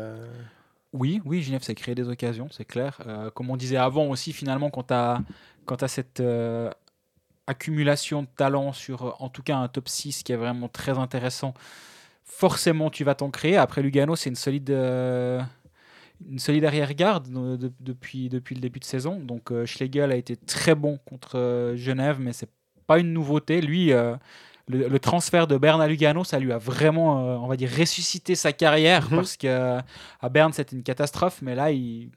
Oui, 0.92 1.20
oui, 1.24 1.42
Genève 1.42 1.62
s'est 1.62 1.74
créé 1.74 1.94
des 1.94 2.08
occasions, 2.08 2.48
c'est 2.50 2.64
clair. 2.64 2.98
Euh, 3.06 3.30
comme 3.30 3.50
on 3.50 3.56
disait 3.56 3.76
avant 3.76 4.06
aussi, 4.06 4.32
finalement, 4.32 4.70
quand 4.70 4.84
tu 4.84 4.94
as, 4.94 5.22
cette 5.88 6.20
euh, 6.20 6.70
accumulation 7.46 8.22
de 8.22 8.28
talent 8.36 8.72
sur, 8.72 9.04
euh, 9.06 9.12
en 9.18 9.28
tout 9.28 9.42
cas, 9.42 9.56
un 9.56 9.68
top 9.68 9.88
6 9.88 10.22
qui 10.22 10.32
est 10.32 10.36
vraiment 10.36 10.68
très 10.68 10.98
intéressant, 10.98 11.54
forcément, 12.24 12.90
tu 12.90 13.04
vas 13.04 13.14
t'en 13.14 13.30
créer. 13.30 13.56
Après, 13.58 13.82
Lugano, 13.82 14.16
c'est 14.16 14.30
une 14.30 14.36
solide, 14.36 14.70
arrière-garde 16.64 17.28
de- 17.30 17.72
depuis, 17.80 18.28
depuis 18.30 18.54
le 18.54 18.60
début 18.62 18.80
de 18.80 18.84
saison. 18.84 19.20
Donc, 19.20 19.52
Schlegel 19.66 20.10
a 20.12 20.16
été 20.16 20.36
très 20.36 20.74
bon 20.74 20.98
contre 21.04 21.74
Genève, 21.76 22.18
mais 22.20 22.32
c'est 22.32 22.50
pas 22.86 22.98
une 22.98 23.12
nouveauté. 23.12 23.60
Lui, 23.60 23.92
le, 24.68 24.88
le 24.88 24.98
transfert 24.98 25.46
de 25.46 25.56
Berne 25.56 25.80
à 25.80 25.88
Lugano, 25.88 26.24
ça 26.24 26.38
lui 26.38 26.52
a 26.52 26.58
vraiment, 26.58 27.18
euh, 27.18 27.36
on 27.38 27.46
va 27.46 27.56
dire, 27.56 27.70
ressuscité 27.70 28.34
sa 28.34 28.52
carrière 28.52 29.04
Mhm. 29.10 29.16
parce 29.16 29.36
que 29.36 29.78
à 30.20 30.28
Berne, 30.28 30.52
c'était 30.52 30.76
une 30.76 30.82
catastrophe, 30.82 31.40
mais 31.42 31.54
là, 31.54 31.70
il, 31.70 32.10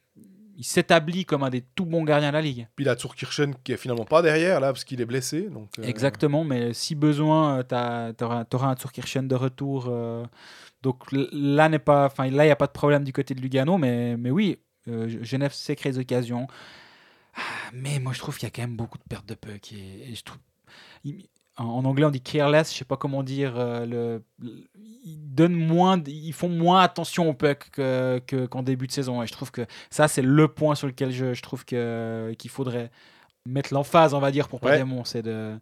il 0.57 0.63
s'établit 0.65 1.25
comme 1.25 1.43
un 1.43 1.49
des 1.49 1.61
tout 1.61 1.85
bons 1.85 2.03
gardiens 2.03 2.29
de 2.29 2.33
la 2.33 2.41
ligue. 2.41 2.67
Puis 2.75 2.85
la 2.85 2.95
Kirchen 2.95 3.55
qui 3.63 3.71
est 3.71 3.77
finalement 3.77 4.05
pas 4.05 4.21
derrière 4.21 4.59
là 4.59 4.67
parce 4.73 4.83
qu'il 4.83 5.01
est 5.01 5.05
blessé. 5.05 5.49
Donc, 5.49 5.69
euh, 5.79 5.83
Exactement, 5.83 6.43
mais 6.43 6.73
si 6.73 6.93
besoin, 6.93 7.63
tu 7.63 7.73
auras, 7.73 8.45
un 8.69 8.75
Turkirchen 8.75 9.27
de 9.27 9.35
retour. 9.35 9.85
euh, 9.89 10.23
donc 10.83 10.97
là, 11.11 11.69
n'est 11.69 11.79
pas, 11.79 12.05
enfin, 12.05 12.29
là, 12.29 12.43
il 12.43 12.47
n'y 12.47 12.51
a 12.51 12.55
pas 12.55 12.67
de 12.67 12.71
problème 12.73 13.03
du 13.03 13.13
côté 13.13 13.33
de 13.33 13.41
Lugano, 13.41 13.77
mais, 13.77 14.17
mais 14.17 14.29
oui, 14.31 14.59
euh, 14.87 15.07
Genève 15.23 15.53
sait 15.53 15.75
créer 15.75 15.91
des 15.93 15.99
occasions. 15.99 16.47
Ah, 17.35 17.39
mais 17.73 17.99
moi, 17.99 18.13
je 18.13 18.19
trouve 18.19 18.37
qu'il 18.37 18.47
y 18.47 18.51
a 18.51 18.53
quand 18.53 18.61
même 18.63 18.75
beaucoup 18.75 18.97
de 18.97 19.03
pertes 19.07 19.25
de 19.27 19.35
puck. 19.35 19.71
Et, 19.73 20.11
et 20.11 20.15
je 20.15 20.23
trouve, 20.23 20.39
il- 21.05 21.25
en, 21.63 21.85
anglais, 21.85 22.05
on 22.05 22.09
dit 22.11 22.21
careless, 22.21 22.71
je 22.73 22.77
sais 22.79 22.85
pas 22.85 22.97
comment 22.97 23.23
dire. 23.23 23.53
euh, 23.57 23.85
le, 23.85 24.23
le- 24.39 24.63
ils, 25.03 25.17
donnent 25.33 25.55
moins, 25.55 26.01
ils 26.05 26.33
font 26.33 26.49
moins 26.49 26.81
attention 26.81 27.29
au 27.29 27.33
puck 27.33 27.69
que- 27.71 28.21
que- 28.27 28.45
qu'en 28.45 28.61
début 28.63 28.85
de 28.87 28.91
saison. 28.91 29.23
Et 29.23 29.27
je 29.27 29.31
trouve 29.31 29.51
que 29.51 29.65
ça, 29.89 30.07
c'est 30.07 30.21
le 30.21 30.47
point 30.47 30.75
sur 30.75 30.87
lequel 30.87 31.11
je, 31.11 31.33
je 31.33 31.41
trouve 31.41 31.65
que- 31.65 32.33
qu'il 32.37 32.51
faudrait 32.51 32.91
mettre 33.47 33.73
l'emphase, 33.73 34.13
on 34.13 34.19
va 34.19 34.31
dire, 34.31 34.47
pour 34.47 34.63
Ouais. 34.63 34.71
Pademont. 34.73 35.03
C'est 35.03 35.23
de 35.23 35.57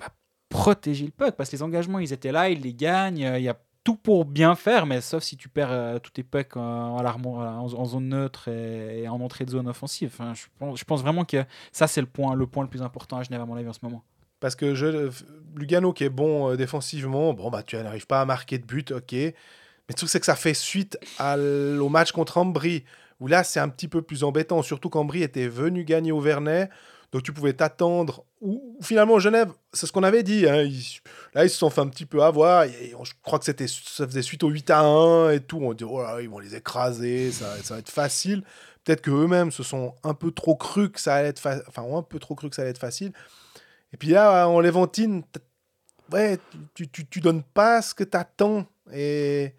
bah, 0.00 0.06
protéger 0.48 1.04
le 1.04 1.10
puck. 1.10 1.32
Parce 1.36 1.50
que 1.50 1.56
les 1.56 1.62
engagements, 1.62 1.98
ils 1.98 2.12
étaient 2.12 2.32
là, 2.32 2.48
ils 2.48 2.60
les 2.60 2.72
gagnent. 2.74 3.24
euh, 3.26 3.38
Il 3.38 3.44
y 3.44 3.48
a 3.48 3.56
tout 3.84 3.96
pour 3.96 4.24
bien 4.24 4.54
faire, 4.54 4.86
mais 4.86 5.00
sauf 5.00 5.24
si 5.24 5.36
tu 5.36 5.48
perds 5.48 5.72
euh, 5.72 5.98
tous 5.98 6.12
tes 6.12 6.22
pucks 6.22 6.56
en, 6.56 6.96
en, 7.04 7.24
en 7.26 7.84
zone 7.84 8.08
neutre 8.08 8.46
et, 8.48 9.02
et 9.02 9.08
en 9.08 9.20
entrée 9.20 9.44
de 9.44 9.50
zone 9.50 9.68
offensive. 9.68 10.08
Enfin, 10.14 10.32
je, 10.34 10.44
pense, 10.58 10.78
je 10.78 10.84
pense 10.84 11.02
vraiment 11.02 11.24
que 11.24 11.44
ça, 11.72 11.88
c'est 11.88 12.00
le 12.00 12.06
point, 12.06 12.34
le 12.36 12.46
point 12.46 12.62
le 12.62 12.70
plus 12.70 12.80
important 12.82 13.18
à 13.18 13.22
Genève, 13.24 13.40
à 13.40 13.44
mon 13.44 13.56
avis, 13.56 13.68
en 13.68 13.72
ce 13.72 13.80
moment. 13.82 14.02
Parce 14.42 14.56
que 14.56 14.74
je, 14.74 15.08
Lugano 15.54 15.92
qui 15.92 16.02
est 16.02 16.08
bon 16.08 16.50
euh, 16.50 16.56
défensivement, 16.56 17.32
bon 17.32 17.48
bah 17.48 17.62
tu 17.62 17.76
n'arrives 17.76 18.08
pas 18.08 18.20
à 18.20 18.24
marquer 18.24 18.58
de 18.58 18.66
but, 18.66 18.90
ok. 18.90 19.12
Mais 19.12 19.34
le 19.88 19.94
truc 19.94 20.10
c'est 20.10 20.18
que 20.18 20.26
ça 20.26 20.34
fait 20.34 20.52
suite 20.52 20.98
au 21.20 21.88
match 21.88 22.10
contre 22.10 22.38
Ambry, 22.38 22.84
où 23.20 23.28
là 23.28 23.44
c'est 23.44 23.60
un 23.60 23.68
petit 23.68 23.86
peu 23.86 24.02
plus 24.02 24.24
embêtant, 24.24 24.60
surtout 24.62 24.90
qu'Ambry 24.90 25.22
était 25.22 25.46
venu 25.46 25.84
gagner 25.84 26.10
au 26.10 26.18
Vernet, 26.18 26.70
donc 27.12 27.22
tu 27.22 27.32
pouvais 27.32 27.52
t'attendre. 27.52 28.24
Ou 28.40 28.76
finalement 28.82 29.20
Genève, 29.20 29.52
c'est 29.72 29.86
ce 29.86 29.92
qu'on 29.92 30.02
avait 30.02 30.24
dit, 30.24 30.48
hein, 30.48 30.68
là 31.34 31.44
ils 31.44 31.50
se 31.50 31.56
sont 31.56 31.70
fait 31.70 31.80
un 31.80 31.86
petit 31.86 32.06
peu 32.06 32.24
avoir, 32.24 32.66
je 32.66 33.12
crois 33.22 33.38
que 33.38 33.44
c'était 33.44 33.68
ça 33.68 34.08
faisait 34.08 34.22
suite 34.22 34.42
au 34.42 34.48
8 34.48 34.70
à 34.70 34.80
1 34.80 35.30
et 35.30 35.40
tout, 35.40 35.60
on 35.62 35.72
dit 35.72 35.84
oh 35.84 36.02
là, 36.02 36.20
ils 36.20 36.28
vont 36.28 36.40
les 36.40 36.56
écraser, 36.56 37.30
ça, 37.30 37.46
ça 37.62 37.74
va 37.74 37.80
être 37.80 37.90
facile. 37.90 38.42
Peut-être 38.82 39.02
qu'eux-mêmes 39.02 39.52
se 39.52 39.62
sont 39.62 39.94
un 40.02 40.14
peu 40.14 40.32
trop 40.32 40.56
cru 40.56 40.90
que 40.90 41.00
ça 41.00 41.14
allait 41.14 41.28
être, 41.28 41.40
enfin 41.68 41.84
un 41.96 42.02
peu 42.02 42.18
trop 42.18 42.34
cru 42.34 42.50
que 42.50 42.56
ça 42.56 42.62
allait 42.62 42.72
être 42.72 42.78
facile. 42.78 43.12
Et 43.92 43.96
puis 43.96 44.08
là, 44.08 44.48
en 44.48 44.60
Léventine, 44.60 45.22
ouais, 46.12 46.38
tu, 46.74 46.88
tu, 46.88 47.06
tu 47.06 47.20
donnes 47.20 47.42
pas 47.42 47.82
ce 47.82 47.94
que 47.94 48.04
tu 48.04 48.16
attends. 48.16 48.66
Et 48.92 49.54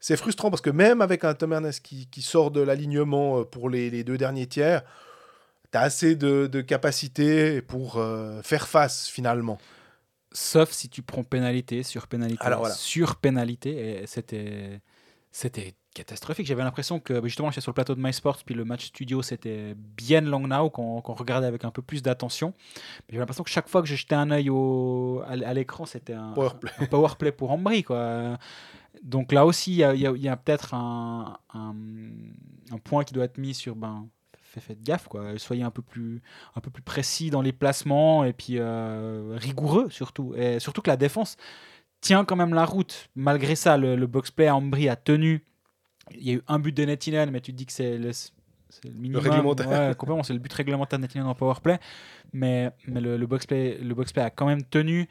c'est 0.00 0.16
frustrant 0.16 0.50
parce 0.50 0.62
que 0.62 0.70
même 0.70 1.00
avec 1.00 1.24
un 1.24 1.34
Tom 1.34 1.52
Ernest 1.52 1.84
qui, 1.84 2.06
qui 2.08 2.22
sort 2.22 2.50
de 2.50 2.60
l'alignement 2.60 3.40
euh, 3.40 3.44
pour 3.44 3.68
les, 3.70 3.90
les 3.90 4.04
deux 4.04 4.18
derniers 4.18 4.46
tiers, 4.46 4.82
tu 5.70 5.78
as 5.78 5.82
assez 5.82 6.16
de, 6.16 6.46
de 6.46 6.60
capacité 6.60 7.62
pour 7.62 7.96
euh, 7.96 8.42
faire 8.42 8.68
face 8.68 9.08
finalement. 9.08 9.58
Sauf 10.32 10.70
si 10.72 10.88
tu 10.88 11.02
prends 11.02 11.24
pénalité 11.24 11.82
sur 11.82 12.06
pénalité 12.06 12.42
Alors, 12.44 12.60
voilà. 12.60 12.74
sur 12.74 13.16
pénalité. 13.16 14.02
Et 14.02 14.06
c'était, 14.06 14.80
c'était 15.30 15.74
catastrophique. 15.94 16.46
J'avais 16.46 16.62
l'impression 16.62 17.00
que 17.00 17.14
bah, 17.14 17.26
justement, 17.28 17.50
j'étais 17.50 17.60
sur 17.60 17.70
le 17.70 17.74
plateau 17.74 17.94
de 17.94 18.00
MySports, 18.02 18.38
puis 18.44 18.54
le 18.54 18.64
match 18.64 18.86
studio, 18.86 19.22
c'était 19.22 19.74
bien 19.96 20.20
long 20.20 20.46
now, 20.46 20.70
qu'on, 20.70 21.00
regardait 21.00 21.46
avec 21.46 21.64
un 21.64 21.70
peu 21.70 21.82
plus 21.82 22.02
d'attention. 22.02 22.54
J'avais 23.08 23.20
l'impression 23.20 23.44
que 23.44 23.50
chaque 23.50 23.68
fois 23.68 23.82
que 23.82 23.88
je 23.88 23.94
jetais 23.94 24.14
un 24.14 24.30
œil 24.30 24.50
au, 24.50 25.22
à, 25.26 25.54
l'écran, 25.54 25.86
c'était 25.86 26.14
un 26.14 26.32
Powerplay. 26.32 26.70
un 26.78 26.86
power 26.86 27.10
play 27.18 27.32
pour 27.32 27.50
Ambry. 27.50 27.82
Quoi. 27.82 28.38
Donc 29.02 29.32
là 29.32 29.46
aussi, 29.46 29.72
il 29.72 29.76
y 29.76 29.84
a, 29.84 29.90
a- 29.90 30.32
a 30.32 30.36
peut-être 30.36 30.74
un, 30.74 31.38
un, 31.54 31.74
point 32.84 33.04
qui 33.04 33.14
doit 33.14 33.24
être 33.24 33.38
mis 33.38 33.54
sur. 33.54 33.74
Ben, 33.76 34.08
fait- 34.42 34.60
faites 34.60 34.82
gaffe, 34.82 35.08
quoi. 35.08 35.38
soyez 35.38 35.62
un 35.62 35.70
peu 35.70 35.82
plus, 35.82 36.22
un 36.54 36.60
peu 36.60 36.70
plus 36.70 36.82
précis 36.82 37.30
dans 37.30 37.42
les 37.42 37.52
placements 37.52 38.24
et 38.24 38.32
puis 38.32 38.54
euh, 38.58 39.36
rigoureux 39.38 39.88
surtout. 39.90 40.34
Et 40.36 40.60
surtout 40.60 40.82
que 40.82 40.90
la 40.90 40.96
défense 40.96 41.36
tient 42.00 42.24
quand 42.24 42.36
même 42.36 42.54
la 42.54 42.64
route. 42.64 43.08
Malgré 43.16 43.54
ça, 43.54 43.76
le, 43.76 43.96
le 43.96 44.06
box-play 44.06 44.46
à 44.48 44.56
Ambry 44.56 44.88
a 44.88 44.96
tenu. 44.96 45.44
Il 46.10 46.26
y 46.26 46.30
a 46.30 46.34
eu 46.34 46.42
un 46.48 46.58
but 46.58 46.76
de 46.76 46.84
Netinen, 46.84 47.30
mais 47.30 47.40
tu 47.40 47.52
te 47.52 47.56
dis 47.56 47.66
que 47.66 47.72
c'est 47.72 47.96
le, 47.96 48.12
c'est 48.12 48.84
le 48.84 48.90
minimum. 48.94 49.22
réglementaire. 49.22 49.68
Ouais, 49.68 49.94
complètement, 49.96 50.22
c'est 50.22 50.32
le 50.32 50.38
but 50.38 50.52
réglementaire 50.52 50.98
de 50.98 51.04
Netinen 51.04 51.26
en 51.26 51.34
powerplay. 51.34 51.78
Mais, 52.32 52.70
mais 52.86 53.00
le, 53.00 53.16
le 53.16 53.26
box-play 53.26 53.78
le 53.78 53.94
box-play 53.94 54.22
a 54.22 54.30
quand 54.30 54.46
même 54.46 54.62
tenu. 54.62 55.08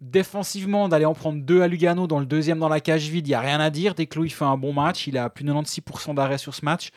Défensivement, 0.00 0.88
d'aller 0.90 1.06
en 1.06 1.14
prendre 1.14 1.42
deux 1.42 1.62
à 1.62 1.68
Lugano 1.68 2.06
dans 2.06 2.20
le 2.20 2.26
deuxième 2.26 2.58
dans 2.58 2.68
la 2.68 2.80
cage 2.80 3.08
vide, 3.08 3.26
il 3.26 3.30
n'y 3.30 3.34
a 3.34 3.40
rien 3.40 3.60
à 3.60 3.70
dire. 3.70 3.94
Desclos, 3.94 4.24
il 4.24 4.30
fait 4.30 4.44
un 4.44 4.58
bon 4.58 4.74
match. 4.74 5.06
Il 5.06 5.16
a 5.16 5.30
plus 5.30 5.44
de 5.44 5.52
96% 5.52 6.14
d'arrêt 6.14 6.38
sur 6.38 6.54
ce 6.54 6.64
match. 6.64 6.90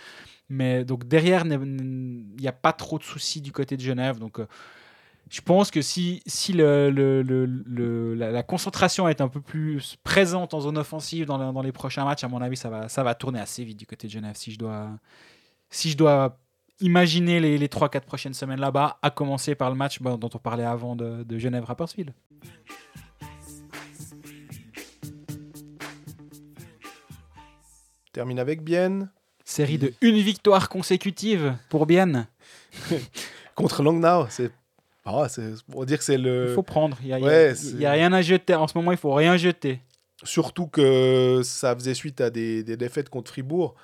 Mais 0.50 0.84
donc 0.84 1.08
derrière, 1.08 1.46
il 1.46 2.26
n'y 2.38 2.48
a 2.48 2.52
pas 2.52 2.74
trop 2.74 2.98
de 2.98 3.04
soucis 3.04 3.40
du 3.40 3.52
côté 3.52 3.78
de 3.78 3.82
Genève. 3.82 4.20
Donc 4.20 4.40
euh, 4.40 4.48
je 5.30 5.42
pense 5.42 5.70
que 5.72 5.82
si, 5.82 6.22
si 6.26 6.54
le, 6.54 6.90
le- 6.90 7.22
le- 7.22 7.46
le- 7.46 8.16
la, 8.16 8.32
la 8.32 8.44
concentration 8.44 9.08
est 9.08 9.22
un 9.22 9.28
peu 9.28 9.42
plus 9.42 9.96
présente 10.04 10.54
en 10.54 10.62
zone 10.62 10.78
offensive 10.78 11.26
dans 11.26 11.62
les 11.62 11.72
prochains 11.72 12.04
matchs, 12.06 12.24
à 12.24 12.28
mon 12.28 12.42
avis, 12.42 12.58
ça 12.58 12.70
va, 12.70 12.90
ça 12.90 13.04
va 13.04 13.14
tourner 13.16 13.40
assez 13.40 13.64
vite 13.64 13.78
du 13.78 13.86
côté 13.86 14.08
de 14.08 14.12
Genève. 14.12 14.36
Si 14.36 14.52
je 14.52 14.58
dois, 14.58 14.90
si 15.70 15.92
je 15.92 15.98
dois 15.98 16.40
imaginer 16.82 17.40
les, 17.40 17.58
les 17.58 17.68
3-4 17.68 18.02
prochaines 18.02 18.34
semaines 18.34 18.60
là-bas, 18.60 18.98
à 19.02 19.10
commencer 19.12 19.54
par 19.54 19.70
le 19.70 19.76
match 19.76 20.02
bah, 20.02 20.18
dont 20.18 20.30
on 20.34 20.38
parlait 20.40 20.64
avant 20.64 20.96
de, 20.96 21.24
de 21.24 21.38
Genève-Rapperswil. 21.38 22.14
Termine 28.14 28.40
avec 28.40 28.64
Bienne. 28.64 29.10
Série 29.46 29.78
de 29.78 29.94
une 30.02 30.18
victoire 30.18 30.70
consécutive 30.70 31.56
pour 31.70 31.86
Bienne. 31.86 32.28
Contre 33.56 33.84
Langnau. 33.84 34.28
C'est. 34.30 34.52
Ah, 35.06 35.26
on 35.74 35.80
va 35.80 35.86
dire 35.86 35.98
que 35.98 36.04
c'est 36.04 36.18
le. 36.18 36.48
Il 36.50 36.54
faut 36.56 36.64
prendre. 36.64 36.98
Il 37.02 37.08
n'y 37.08 37.14
a, 37.14 37.16
a- 37.16 37.20
Ouais, 37.20 37.48
a 37.50 37.56
c'est- 37.56 37.90
rien 37.90 38.12
à 38.14 38.22
jeter. 38.22 38.54
En 38.56 38.68
ce 38.68 38.78
moment, 38.78 38.92
il 38.92 38.98
faut 38.98 39.14
rien 39.14 39.38
jeter. 39.38 39.82
Surtout 40.24 40.68
que 40.68 41.42
ça 41.44 41.74
faisait 41.76 41.94
suite 41.94 42.20
à 42.22 42.30
des, 42.30 42.64
des 42.64 42.76
défaites 42.78 43.10
contre 43.10 43.32
Fribourg. 43.32 43.76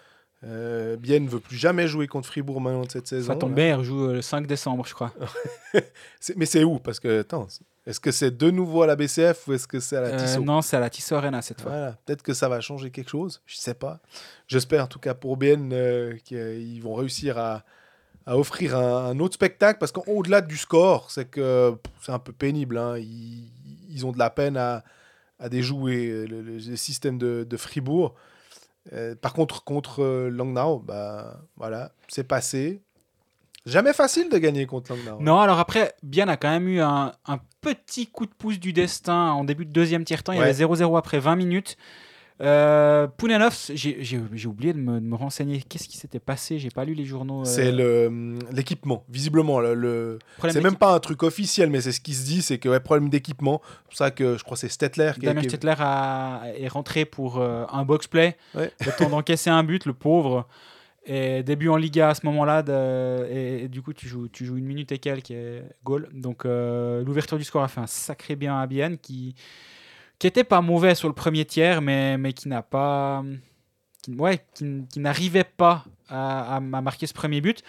Euh, 0.43 0.95
Bienne 0.97 1.23
ne 1.25 1.29
veut 1.29 1.39
plus 1.39 1.55
jamais 1.57 1.87
jouer 1.87 2.07
contre 2.07 2.27
Fribourg 2.27 2.59
maintenant 2.61 2.83
de 2.83 2.91
cette 2.91 3.07
saison. 3.07 3.31
Ça 3.33 3.39
tombe 3.39 3.55
bien, 3.55 3.79
il 3.79 3.83
joue 3.83 4.09
euh, 4.09 4.13
le 4.15 4.21
5 4.21 4.45
décembre, 4.45 4.85
je 4.85 4.93
crois. 4.93 5.11
Mais 6.35 6.45
c'est 6.45 6.63
où? 6.63 6.77
Parce 6.77 6.99
que, 6.99 7.21
attends, 7.21 7.47
est-ce 7.87 7.99
que 7.99 8.11
c'est 8.11 8.35
de 8.35 8.51
nouveau 8.51 8.83
à 8.83 8.87
la 8.87 8.95
BCF 8.95 9.47
ou 9.47 9.53
est-ce 9.53 9.67
que 9.67 9.79
c'est 9.79 9.95
à 9.97 10.01
la 10.01 10.07
Euh, 10.09 10.17
Tissot? 10.19 10.41
non, 10.43 10.61
c'est 10.61 10.77
à 10.77 10.79
la 10.79 10.89
Tissot 10.89 11.15
Arena 11.15 11.41
cette 11.41 11.61
fois. 11.61 11.71
Voilà, 11.71 11.97
peut-être 12.05 12.21
que 12.21 12.33
ça 12.33 12.47
va 12.49 12.61
changer 12.61 12.91
quelque 12.91 13.09
chose, 13.09 13.41
je 13.45 13.55
sais 13.55 13.73
pas. 13.73 14.01
J'espère 14.47 14.83
en 14.83 14.87
tout 14.87 14.99
cas 14.99 15.13
pour 15.15 15.37
BN 15.37 15.71
euh, 15.73 16.15
qu'ils 16.23 16.81
vont 16.83 16.93
réussir 16.93 17.37
à, 17.39 17.63
à 18.25 18.37
offrir 18.37 18.75
un, 18.75 19.05
un 19.07 19.19
autre 19.19 19.35
spectacle 19.35 19.79
parce 19.79 19.91
qu'au-delà 19.91 20.41
du 20.41 20.57
score, 20.57 21.11
c'est 21.11 21.29
que 21.29 21.75
c'est 22.01 22.11
un 22.11 22.19
peu 22.19 22.31
pénible. 22.33 22.77
hein. 22.77 22.97
Ils, 22.97 23.51
ils 23.89 24.05
ont 24.05 24.11
de 24.11 24.17
la 24.19 24.29
peine 24.29 24.57
à, 24.57 24.83
à 25.39 25.49
déjouer 25.49 26.25
le, 26.27 26.59
système 26.75 27.17
de, 27.17 27.45
de 27.47 27.57
Fribourg. 27.57 28.13
Euh, 28.93 29.15
par 29.15 29.33
contre, 29.33 29.63
contre 29.63 30.03
euh, 30.03 30.29
Langnau, 30.29 30.79
bah, 30.79 31.39
voilà, 31.57 31.91
c'est 32.07 32.23
passé. 32.23 32.81
Jamais 33.65 33.93
facile 33.93 34.29
de 34.29 34.37
gagner 34.37 34.65
contre 34.67 34.93
Langnau. 34.93 35.19
Non, 35.19 35.39
alors 35.39 35.59
après, 35.59 35.95
Bien 36.03 36.27
a 36.27 36.37
quand 36.37 36.49
même 36.51 36.67
eu 36.67 36.81
un, 36.81 37.13
un 37.25 37.39
petit 37.61 38.05
coup 38.07 38.25
de 38.27 38.33
pouce 38.33 38.59
du 38.59 38.73
destin 38.73 39.31
en 39.31 39.43
début 39.43 39.65
de 39.65 39.71
deuxième 39.71 40.03
tiers-temps. 40.03 40.33
Il 40.33 40.39
y 40.39 40.41
avait 40.41 40.51
0-0 40.53 40.97
après 40.97 41.19
20 41.19 41.35
minutes. 41.35 41.77
Euh, 42.41 43.07
j'ai 43.73 44.47
oublié 44.47 44.73
de 44.73 44.77
me, 44.79 44.99
de 44.99 45.05
me 45.05 45.15
renseigner. 45.15 45.61
Qu'est-ce 45.61 45.87
qui 45.87 45.97
s'était 45.97 46.19
passé? 46.19 46.59
J'ai 46.59 46.69
pas 46.69 46.83
lu 46.83 46.93
les 46.93 47.05
journaux. 47.05 47.41
euh, 47.41 47.45
C'est 47.45 47.71
le, 47.71 48.37
l'équipement, 48.51 49.03
visiblement. 49.09 49.59
Le, 49.61 50.19
C'est 50.49 50.61
même 50.61 50.75
pas 50.75 50.93
un 50.93 50.99
truc 50.99 51.23
officiel, 51.23 51.69
mais 51.69 51.79
c'est 51.81 51.93
ce 51.93 52.01
qui 52.01 52.13
se 52.13 52.25
dit, 52.25 52.41
c'est 52.41 52.57
que 52.57 52.67
ouais, 52.67 52.79
problème 52.81 53.09
d'équipement. 53.09 53.61
C'est 53.65 53.83
pour 53.85 53.97
ça 53.97 54.11
que 54.11 54.37
je 54.37 54.43
crois 54.43 54.55
que 54.55 54.59
c'est 54.61 54.69
Stettler 54.69 55.11
qui, 55.15 55.21
Damien 55.25 55.41
qui- 55.41 55.49
Stettler 55.49 55.75
a- 55.79 56.43
est 56.57 56.67
rentré 56.67 57.05
pour 57.05 57.37
euh, 57.39 57.63
un 57.71 57.85
box-play. 57.85 58.35
Ouais. 58.53 58.71
Le 58.85 58.91
temps 58.97 59.09
d'encaisser 59.09 59.49
un 59.49 59.63
but, 59.63 59.85
le 59.85 59.93
pauvre. 59.93 60.47
Et 61.07 61.43
début 61.43 61.69
en 61.69 61.77
Liga 61.77 62.09
à 62.09 62.15
ce 62.15 62.25
moment-là. 62.25 62.63
de- 62.63 63.27
Et, 63.31 63.63
et 63.63 63.67
du 63.69 63.81
coup, 63.81 63.93
tu 63.93 64.07
joues, 64.07 64.27
tu 64.27 64.43
joues 64.43 64.57
une 64.57 64.65
minute 64.65 64.91
et 64.91 64.97
quelques 64.97 65.31
et 65.31 65.61
goal. 65.83 66.09
Donc, 66.13 66.45
euh, 66.45 67.03
l'ouverture 67.03 67.37
du 67.37 67.43
score 67.43 67.63
a 67.63 67.67
fait 67.67 67.79
un 67.81 67.87
sacré 67.87 68.35
bien 68.35 68.59
à 68.59 68.65
Bienne 68.67 68.97
qui 68.97 69.35
qui 70.19 70.27
était 70.27 70.43
pas 70.43 70.61
mauvais 70.61 70.95
sur 70.95 71.07
le 71.07 71.13
premier 71.13 71.45
tiers, 71.45 71.81
mais, 71.81 72.17
mais 72.17 72.33
qui 72.33 72.47
n'a 72.47 72.61
pas. 72.61 73.23
Qui, 74.03 74.15
ouais, 74.15 74.45
qui, 74.53 74.85
qui 74.91 74.99
n'arrivait 74.99 75.43
pas 75.43 75.83
à, 76.09 76.55
à- 76.55 76.57
à 76.57 76.59
marquer 76.59 77.07
ce 77.07 77.13
premier 77.13 77.41
but. 77.41 77.61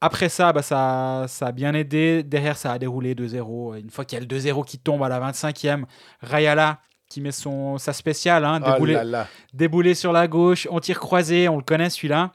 Après 0.00 0.28
ça, 0.28 0.52
bah, 0.52 0.62
ça, 0.62 1.24
ça 1.28 1.46
a 1.48 1.52
bien 1.52 1.72
aidé. 1.74 2.22
Derrière, 2.22 2.56
ça 2.56 2.72
a 2.72 2.78
déroulé 2.78 3.14
2-0. 3.14 3.80
Une 3.80 3.90
fois 3.90 4.04
qu'il 4.04 4.16
y 4.18 4.22
a 4.22 4.24
le 4.24 4.26
2-0 4.26 4.64
qui 4.64 4.78
tombe 4.78 5.02
à 5.02 5.08
la 5.08 5.18
25e, 5.20 5.84
Rayala 6.20 6.80
qui 7.08 7.20
met 7.20 7.32
son, 7.32 7.78
sa 7.78 7.92
spéciale, 7.92 8.44
hein, 8.44 8.60
Ah 8.64 8.72
déboulé, 8.72 8.92
là 8.94 9.04
là. 9.04 9.28
déboulé 9.54 9.94
sur 9.94 10.12
la 10.12 10.26
gauche, 10.28 10.66
on 10.70 10.80
tire 10.80 10.98
croisé, 11.00 11.48
on 11.48 11.56
le 11.56 11.62
connaît 11.62 11.88
celui-là. 11.88 12.32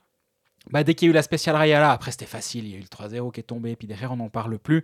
Bah, 0.72 0.84
dès 0.84 0.96
qu'il 0.96 1.08
y 1.08 1.10
a 1.10 1.12
eu 1.12 1.14
la 1.14 1.24
spéciale 1.24 1.56
Rayala, 1.58 1.92
après 1.92 2.12
c'était 2.12 2.26
facile, 2.26 2.66
il 2.66 2.72
y 2.72 2.76
a 2.76 2.78
eu 2.78 2.82
le 2.82 2.86
3-0 2.88 3.32
qui 3.34 3.40
est 3.42 3.44
tombé, 3.44 3.76
puis 3.76 3.88
derrière 3.88 4.12
on 4.14 4.18
n'en 4.18 4.30
parle 4.30 4.58
plus. 4.60 4.84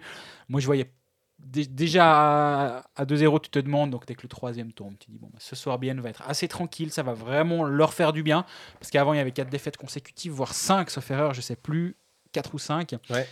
Moi 0.49 0.59
je 0.59 0.65
voyais 0.65 0.91
déjà 1.39 2.77
à, 2.77 2.83
à 2.95 3.05
2-0, 3.05 3.39
tu 3.41 3.49
te 3.49 3.59
demandes, 3.59 3.91
donc 3.91 4.05
dès 4.05 4.15
que 4.15 4.23
le 4.23 4.27
troisième 4.29 4.71
tombe, 4.73 4.95
tu 4.99 5.11
dis 5.11 5.17
bon, 5.17 5.27
bah, 5.31 5.39
ce 5.39 5.55
soir 5.55 5.77
bien 5.79 5.93
va 5.95 6.09
être 6.09 6.23
assez 6.27 6.47
tranquille, 6.47 6.91
ça 6.91 7.03
va 7.03 7.13
vraiment 7.13 7.63
leur 7.63 7.93
faire 7.93 8.11
du 8.13 8.23
bien, 8.23 8.45
parce 8.79 8.89
qu'avant 8.91 9.13
il 9.13 9.17
y 9.17 9.19
avait 9.19 9.31
4 9.31 9.49
défaites 9.49 9.77
consécutives, 9.77 10.31
voire 10.33 10.53
5, 10.53 10.89
sauf 10.89 11.09
erreur, 11.11 11.33
je 11.33 11.41
sais 11.41 11.55
plus, 11.55 11.95
4 12.31 12.53
ou 12.55 12.59
5. 12.59 12.95
Ouais. 13.09 13.27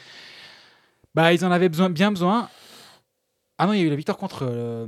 Bah 1.14 1.34
ils 1.34 1.44
en 1.46 1.52
avaient 1.52 1.70
besoin, 1.70 1.90
bien 1.90 2.12
besoin. 2.12 2.50
Ah 3.58 3.68
non, 3.68 3.74
il 3.74 3.80
y 3.80 3.84
a 3.84 3.86
eu 3.86 3.90
la 3.90 3.96
victoire 3.96 4.18
contre 4.18 4.40
euh, 4.44 4.86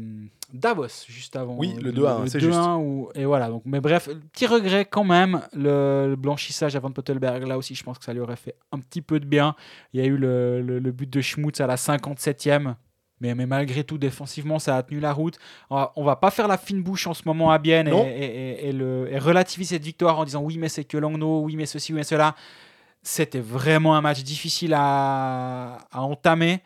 Davos 0.54 1.06
juste 1.08 1.38
avant. 1.38 1.56
Oui, 1.56 1.74
le 1.82 1.94
2-1, 1.94 2.24
Le 2.24 2.28
c'est 2.28 2.40
2-1 2.40 2.42
juste. 2.42 2.58
ou- 2.80 3.10
et 3.16 3.24
voilà. 3.24 3.48
Donc, 3.48 3.62
mais 3.66 3.80
bref, 3.80 4.10
petit 4.34 4.46
regret 4.46 4.84
quand 4.84 5.06
même. 5.06 5.42
Le, 5.54 6.08
le 6.10 6.16
blanchissage 6.18 6.76
avant 6.76 6.90
de 6.90 6.94
Pottelberg, 6.94 7.48
là 7.48 7.58
aussi, 7.58 7.76
je 7.76 7.84
pense 7.86 7.98
que 7.98 8.04
ça 8.04 8.12
lui 8.12 8.20
aurait 8.20 8.36
fait 8.36 8.56
un 8.74 8.80
petit 8.80 9.02
peu 9.02 9.22
de 9.22 9.26
bien. 9.26 9.56
Il 9.94 10.02
y 10.02 10.04
a 10.04 10.06
eu 10.06 10.18
le, 10.18 10.62
le- 10.62 10.80
le 10.80 10.92
but 10.92 11.10
de 11.10 11.22
Schmutz 11.22 11.62
à 11.62 11.68
la 11.68 11.78
57e. 11.78 12.76
Mais, 13.20 13.34
mais 13.34 13.46
malgré 13.48 13.84
tout, 13.84 13.98
défensivement, 13.98 14.60
ça 14.60 14.78
a 14.78 14.84
tenu 14.84 15.00
la 15.00 15.12
route. 15.12 15.40
On 15.70 16.04
va, 16.04 16.16
pas 16.16 16.30
faire 16.32 16.48
la 16.48 16.58
fine 16.58 16.84
bouche 16.84 17.08
en 17.08 17.14
ce 17.16 17.24
moment 17.26 17.50
à 17.52 17.58
Bienne 17.58 17.88
et, 17.88 17.92
Non. 17.92 18.06
et, 18.06 18.10
et- 18.10 18.68
et 18.70 18.72
le, 18.72 19.08
et 19.12 19.18
relativiser 19.18 19.76
cette 19.76 19.84
victoire 19.84 20.20
en 20.20 20.26
disant 20.26 20.42
oui, 20.42 20.58
mais 20.58 20.70
c'est 20.70 20.84
que 20.84 20.98
Langnau, 20.98 21.42
oui, 21.42 21.56
mais 21.56 21.66
ceci, 21.66 21.94
oui, 21.94 21.98
mais 21.98 22.04
cela. 22.04 22.36
C'était 23.04 23.40
vraiment 23.40 23.96
un 23.96 24.02
match 24.02 24.22
difficile 24.24 24.74
à, 24.76 25.78
à 25.92 26.02
entamer. 26.02 26.62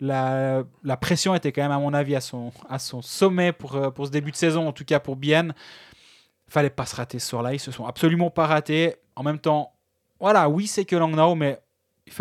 La, 0.00 0.62
la 0.84 0.96
pression 0.96 1.34
était 1.34 1.52
quand 1.52 1.62
même, 1.62 1.72
à 1.72 1.78
mon 1.78 1.92
avis, 1.92 2.14
à 2.16 2.20
son, 2.20 2.52
à 2.68 2.78
son 2.78 3.02
sommet 3.02 3.52
pour, 3.52 3.74
euh, 3.74 3.90
pour 3.90 4.06
ce 4.06 4.10
début 4.10 4.30
de 4.30 4.36
saison, 4.36 4.68
en 4.68 4.72
tout 4.72 4.84
cas 4.84 5.00
pour 5.00 5.16
Bienne. 5.16 5.52
Fallait 6.48 6.70
pas 6.70 6.86
se 6.86 6.96
rater 6.96 7.18
ce 7.18 7.28
soir-là. 7.28 7.52
Ils 7.54 7.58
se 7.60 7.70
sont 7.72 7.84
absolument 7.86 8.30
pas 8.30 8.46
ratés. 8.46 8.94
En 9.16 9.22
même 9.22 9.38
temps, 9.38 9.72
voilà, 10.18 10.48
oui, 10.48 10.66
c'est 10.66 10.84
que 10.84 10.96
Langnau, 10.96 11.34
mais 11.34 11.58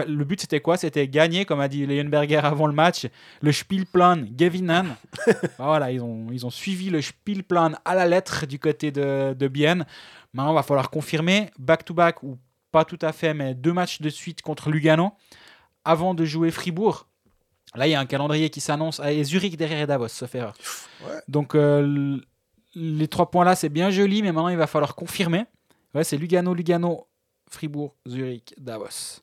le 0.08 0.24
but 0.24 0.42
c'était 0.42 0.60
quoi? 0.60 0.78
C'était 0.78 1.08
gagner, 1.08 1.46
comme 1.46 1.60
a 1.60 1.68
dit 1.68 1.86
Leonberger 1.86 2.38
avant 2.38 2.68
le 2.68 2.74
match, 2.74 3.08
le 3.42 3.52
Spielplan 3.52 4.26
Gewinnen. 4.38 4.96
Bah 5.58 5.66
voilà, 5.66 5.92
ils 5.92 6.02
ont, 6.02 6.28
ils 6.32 6.46
ont 6.46 6.50
suivi 6.50 6.90
le 6.90 7.02
Spielplan 7.02 7.74
à 7.86 7.96
la 7.96 8.06
lettre 8.06 8.46
du 8.46 8.60
côté 8.60 8.92
de, 8.92 9.34
de 9.38 9.48
Bienne. 9.48 9.86
Maintenant, 10.34 10.52
il 10.52 10.56
va 10.56 10.64
falloir 10.64 10.90
confirmer 10.90 11.50
back-to-back 11.58 12.24
ou 12.24 12.38
pas 12.72 12.86
tout 12.86 13.00
à 13.02 13.12
fait, 13.12 13.34
mais 13.34 13.56
deux 13.56 13.74
matchs 13.74 14.02
de 14.02 14.10
suite 14.10 14.42
contre 14.42 14.70
Lugano 14.70 15.12
avant 15.86 16.14
de 16.14 16.26
jouer 16.26 16.52
Fribourg. 16.52 17.08
Là, 17.76 17.88
il 17.88 17.92
y 17.92 17.96
a 17.96 18.00
un 18.00 18.06
calendrier 18.06 18.50
qui 18.50 18.62
s'annonce. 18.62 19.00
Et 19.06 19.24
Zurich 19.24 19.58
derrière 19.58 19.82
et 19.82 19.88
Davos, 19.88 20.08
sauf 20.08 20.34
erreur. 20.34 20.56
Ouais. 21.06 21.20
Donc, 21.28 21.56
euh, 21.56 22.20
les 22.76 23.08
trois 23.08 23.30
points 23.30 23.46
là, 23.46 23.56
c'est 23.56 23.70
bien 23.70 23.90
joli, 23.90 24.22
mais 24.22 24.32
maintenant, 24.32 24.50
il 24.50 24.58
va 24.58 24.68
falloir 24.68 24.96
confirmer. 24.96 25.46
Ouais, 25.94 26.04
c'est 26.04 26.18
Lugano, 26.18 26.54
Lugano, 26.54 27.08
Fribourg, 27.50 27.96
Zurich, 28.08 28.54
Davos. 28.58 29.22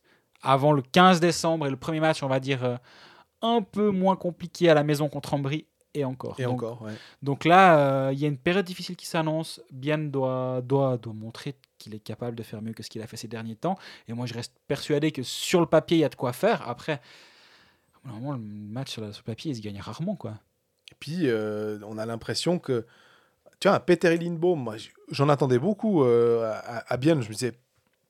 Avant 0.48 0.72
le 0.72 0.82
15 0.82 1.18
décembre 1.20 1.66
et 1.66 1.70
le 1.70 1.76
premier 1.76 2.00
match, 2.00 2.22
on 2.22 2.28
va 2.28 2.38
dire, 2.40 2.64
euh, 2.64 2.76
un 3.42 3.62
peu 3.62 3.90
moins 3.90 4.16
compliqué 4.16 4.70
à 4.70 4.74
la 4.74 4.84
maison 4.84 5.08
contre 5.08 5.34
Ambry 5.34 5.66
et 5.92 6.04
encore. 6.04 6.36
Et 6.38 6.44
Donc, 6.44 6.62
encore, 6.62 6.82
ouais. 6.82 6.92
donc 7.22 7.44
là, 7.44 7.78
euh, 7.78 8.12
il 8.12 8.18
y 8.18 8.24
a 8.24 8.28
une 8.28 8.38
période 8.38 8.64
difficile 8.64 8.96
qui 8.96 9.06
s'annonce. 9.06 9.60
Bien 9.72 9.98
doit, 9.98 10.60
doit, 10.62 10.98
doit 10.98 11.12
montrer 11.14 11.56
qu'il 11.78 11.94
est 11.94 12.00
capable 12.00 12.36
de 12.36 12.42
faire 12.42 12.62
mieux 12.62 12.72
que 12.74 12.82
ce 12.82 12.90
qu'il 12.90 13.02
a 13.02 13.06
fait 13.06 13.16
ces 13.16 13.28
derniers 13.28 13.56
temps. 13.56 13.76
Et 14.08 14.12
moi, 14.12 14.26
je 14.26 14.34
reste 14.34 14.54
persuadé 14.68 15.10
que 15.10 15.22
sur 15.22 15.60
le 15.60 15.66
papier, 15.66 15.96
il 15.98 16.00
y 16.00 16.04
a 16.04 16.08
de 16.08 16.14
quoi 16.14 16.32
faire. 16.32 16.68
Après, 16.68 17.00
normalement, 18.04 18.32
le 18.32 18.38
match 18.38 18.90
sur 18.92 19.02
le 19.02 19.10
papier, 19.24 19.50
il 19.52 19.56
se 19.56 19.62
gagne 19.62 19.80
rarement. 19.80 20.16
quoi. 20.16 20.34
Et 20.92 20.94
puis, 21.00 21.28
euh, 21.28 21.78
on 21.86 21.98
a 21.98 22.06
l'impression 22.06 22.58
que. 22.58 22.86
Tu 23.58 23.68
vois, 23.68 23.80
Peter 23.80 24.16
Lindbaum, 24.18 24.62
moi, 24.62 24.76
j'en 25.10 25.28
attendais 25.30 25.58
beaucoup 25.58 26.04
euh, 26.04 26.52
à, 26.52 26.92
à 26.92 26.96
Bienne. 26.98 27.22
Je 27.22 27.28
me 27.28 27.32
disais, 27.32 27.54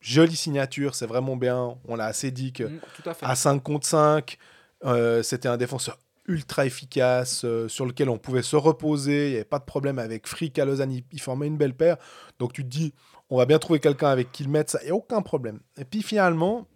jolie 0.07 0.36
signature, 0.36 0.94
c'est 0.94 1.07
vraiment 1.07 1.36
bien. 1.36 1.76
On 1.86 1.96
l'a 1.96 2.07
assez 2.07 2.30
dit 2.30 2.52
que 2.52 2.64
Mm, 2.64 2.80
à 3.22 3.30
à 3.30 3.34
5 3.34 3.62
contre 3.62 3.86
5, 3.86 4.38
euh, 4.84 5.22
c'était 5.22 5.48
un 5.48 5.57
défenseur 5.57 5.99
ultra 6.28 6.66
efficace 6.66 7.45
euh, 7.45 7.68
sur 7.68 7.87
lequel 7.87 8.08
on 8.08 8.18
pouvait 8.18 8.42
se 8.42 8.57
reposer. 8.57 9.26
Il 9.26 9.30
n'y 9.30 9.37
avait 9.37 9.45
pas 9.45 9.58
de 9.58 9.64
problème 9.64 9.99
avec 9.99 10.26
Frick 10.26 10.58
à 10.58 10.64
Lausanne. 10.64 10.92
Il, 10.92 11.04
il 11.12 11.20
formait 11.20 11.46
une 11.46 11.57
belle 11.57 11.74
paire. 11.74 11.96
Donc, 12.38 12.53
tu 12.53 12.62
te 12.62 12.68
dis, 12.68 12.95
on 13.30 13.38
va 13.38 13.46
bien 13.46 13.58
trouver 13.58 13.80
quelqu'un 13.80 14.08
avec 14.08 14.33
qui 14.33 14.45
le 14.45 14.50
mettre. 14.50 14.70
Ça, 14.72 14.78
il 14.83 14.87
n'y 14.87 14.91
a 14.91 14.95
aucun 14.95 15.22
problème. 15.22 15.61
Et 15.76 15.84
puis, 15.84 16.03
finalement, 16.03 16.66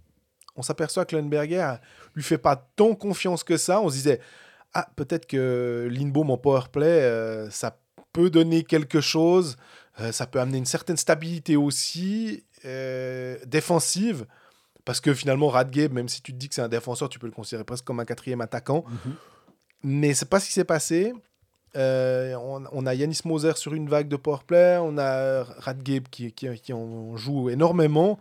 on 0.57 0.63
s'aperçoit 0.63 1.05
que 1.05 1.17
Lundberger 1.17 1.75
lui 2.15 2.23
fait 2.23 2.39
pas 2.39 2.57
tant 2.57 2.95
confiance 2.95 3.45
que 3.45 3.57
ça. 3.57 3.81
On 3.81 3.89
se 3.89 3.95
disait, 3.95 4.21
ah, 4.75 4.89
peut-être 4.97 5.27
que 5.27 5.89
Lindbaum 5.91 6.31
en 6.31 6.39
powerplay, 6.39 6.87
euh, 6.87 7.51
ça 7.51 7.77
peut 8.13 8.31
donner 8.31 8.65
quelque 8.65 9.01
chose. 9.01 9.57
Euh, 10.01 10.13
ça 10.13 10.27
peut 10.27 10.41
amener 10.41 10.59
une 10.59 10.67
certaine 10.67 10.97
stabilité 10.97 11.57
aussi 11.57 12.45
euh, 12.65 13.39
défensive. 13.47 14.27
Parce 14.85 15.01
que 15.01 15.15
finalement, 15.15 15.49
Radgeb, 15.49 15.93
même 15.93 16.09
si 16.09 16.23
tu 16.23 16.33
te 16.33 16.39
dis 16.39 16.49
que 16.49 16.55
c'est 16.55 16.63
un 16.63 16.69
défenseur, 16.69 17.09
tu 17.09 17.19
peux 17.19 17.27
le 17.27 17.33
considérer 17.33 17.65
presque 17.65 17.85
comme 17.85 18.01
un 18.01 18.05
quatrième 18.05 18.41
attaquant. 18.41 18.85
Mhm. 18.89 19.15
Mais 19.83 20.15
c'est 20.15 20.29
pas 20.29 20.41
ce 20.41 20.47
qui 20.47 20.53
s'est 20.53 20.65
passé. 20.65 21.13
Euh, 21.77 22.35
on, 22.35 22.65
on 22.73 22.87
a 22.87 22.95
Yanis 22.95 23.21
Moser 23.25 23.53
sur 23.57 23.75
une 23.75 23.89
vague 23.89 24.09
de 24.09 24.17
powerplay. 24.17 24.79
On 24.81 24.99
a 24.99 25.45
Radgeb 25.45 26.09
qui, 26.09 26.33
qui, 26.33 26.49
qui 26.61 26.73
en 26.73 27.17
joue 27.17 27.51
énormément. 27.51 28.19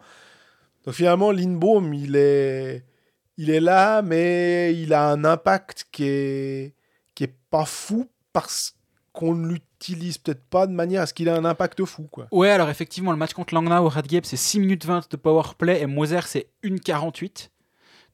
Donc 0.86 0.96
finalement, 0.96 1.32
Lindbaum, 1.32 1.94
il 1.94 2.16
est, 2.16 2.84
il 3.38 3.50
est 3.50 3.60
là, 3.60 4.02
mais 4.02 4.76
il 4.76 4.94
a 4.94 5.10
un 5.10 5.24
impact 5.24 5.88
qui 5.92 6.06
est, 6.06 6.74
qui 7.16 7.26
est 7.26 7.36
pas 7.50 7.66
fou 7.66 8.08
parce 8.34 8.76
qu'on 9.14 9.34
ne 9.36 9.48
lui 9.48 9.62
l'utilise 9.80 10.18
peut-être 10.18 10.44
pas 10.44 10.68
de 10.68 10.74
manière 10.74 11.02
à 11.04 11.06
ce 11.06 11.14
qu'il 11.14 11.28
ait 11.28 11.32
un 11.32 11.46
impact 11.46 11.84
fou. 11.86 12.08
Quoi. 12.12 12.28
Ouais, 12.32 12.50
alors 12.50 12.70
effectivement, 12.70 13.12
le 13.12 13.18
match 13.18 13.34
contre 13.34 13.54
Langnau 13.54 13.86
au 13.86 13.90
Radgeb, 13.90 14.26
c'est 14.26 14.38
6 14.38 14.60
minutes 14.60 14.86
20 14.86 15.10
de 15.12 15.18
power 15.18 15.44
play 15.58 15.82
et 15.82 15.86
Moser, 15.86 16.20
c'est 16.26 16.48
1,48. 16.64 17.50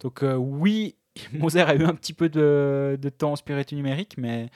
Donc 0.02 0.24
euh, 0.24 0.36
oui, 0.36 0.96
Moser 1.34 1.62
a 1.62 1.76
eu 1.76 1.84
un 1.84 1.96
petit 1.96 2.14
peu 2.14 2.30
de, 2.30 3.00
de 3.02 3.10
temps 3.10 3.32
en 3.32 3.36
spiritu 3.36 3.76
numérique, 3.76 4.16
mais, 4.18 4.50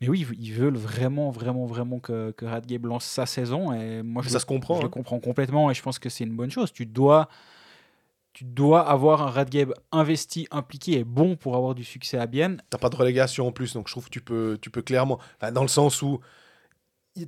mais 0.00 0.08
oui, 0.08 0.26
ils 0.38 0.52
veulent 0.52 0.76
vraiment, 0.76 1.30
vraiment, 1.30 1.66
vraiment 1.66 2.00
que, 2.00 2.32
que 2.32 2.44
Radgeb 2.44 2.86
lance 2.86 3.04
sa 3.04 3.26
saison. 3.26 3.72
Et 3.72 4.02
moi, 4.02 4.22
je, 4.24 4.28
Ça 4.28 4.40
se 4.40 4.46
comprend. 4.46 4.76
je 4.76 4.80
le 4.80 4.86
hein. 4.86 4.90
comprends 4.90 5.20
complètement 5.20 5.70
et 5.70 5.74
je 5.74 5.82
pense 5.82 5.98
que 5.98 6.08
c'est 6.08 6.24
une 6.24 6.34
bonne 6.34 6.50
chose. 6.50 6.72
Tu 6.72 6.84
dois, 6.84 7.28
tu 8.32 8.44
dois 8.44 8.88
avoir 8.88 9.22
un 9.22 9.30
Radgeb 9.30 9.72
investi, 9.92 10.48
impliqué 10.50 10.98
et 10.98 11.04
bon 11.04 11.36
pour 11.36 11.54
avoir 11.54 11.76
du 11.76 11.84
succès 11.84 12.18
à 12.18 12.26
Bienne. 12.26 12.60
T'as 12.70 12.78
pas 12.78 12.90
de 12.90 12.96
relégation 12.96 13.46
en 13.46 13.52
plus, 13.52 13.74
donc 13.74 13.86
je 13.86 13.92
trouve 13.92 14.06
que 14.06 14.10
tu 14.10 14.20
peux, 14.20 14.58
tu 14.60 14.70
peux 14.70 14.82
clairement. 14.82 15.20
dans 15.52 15.62
le 15.62 15.68
sens 15.68 16.02
où 16.02 16.18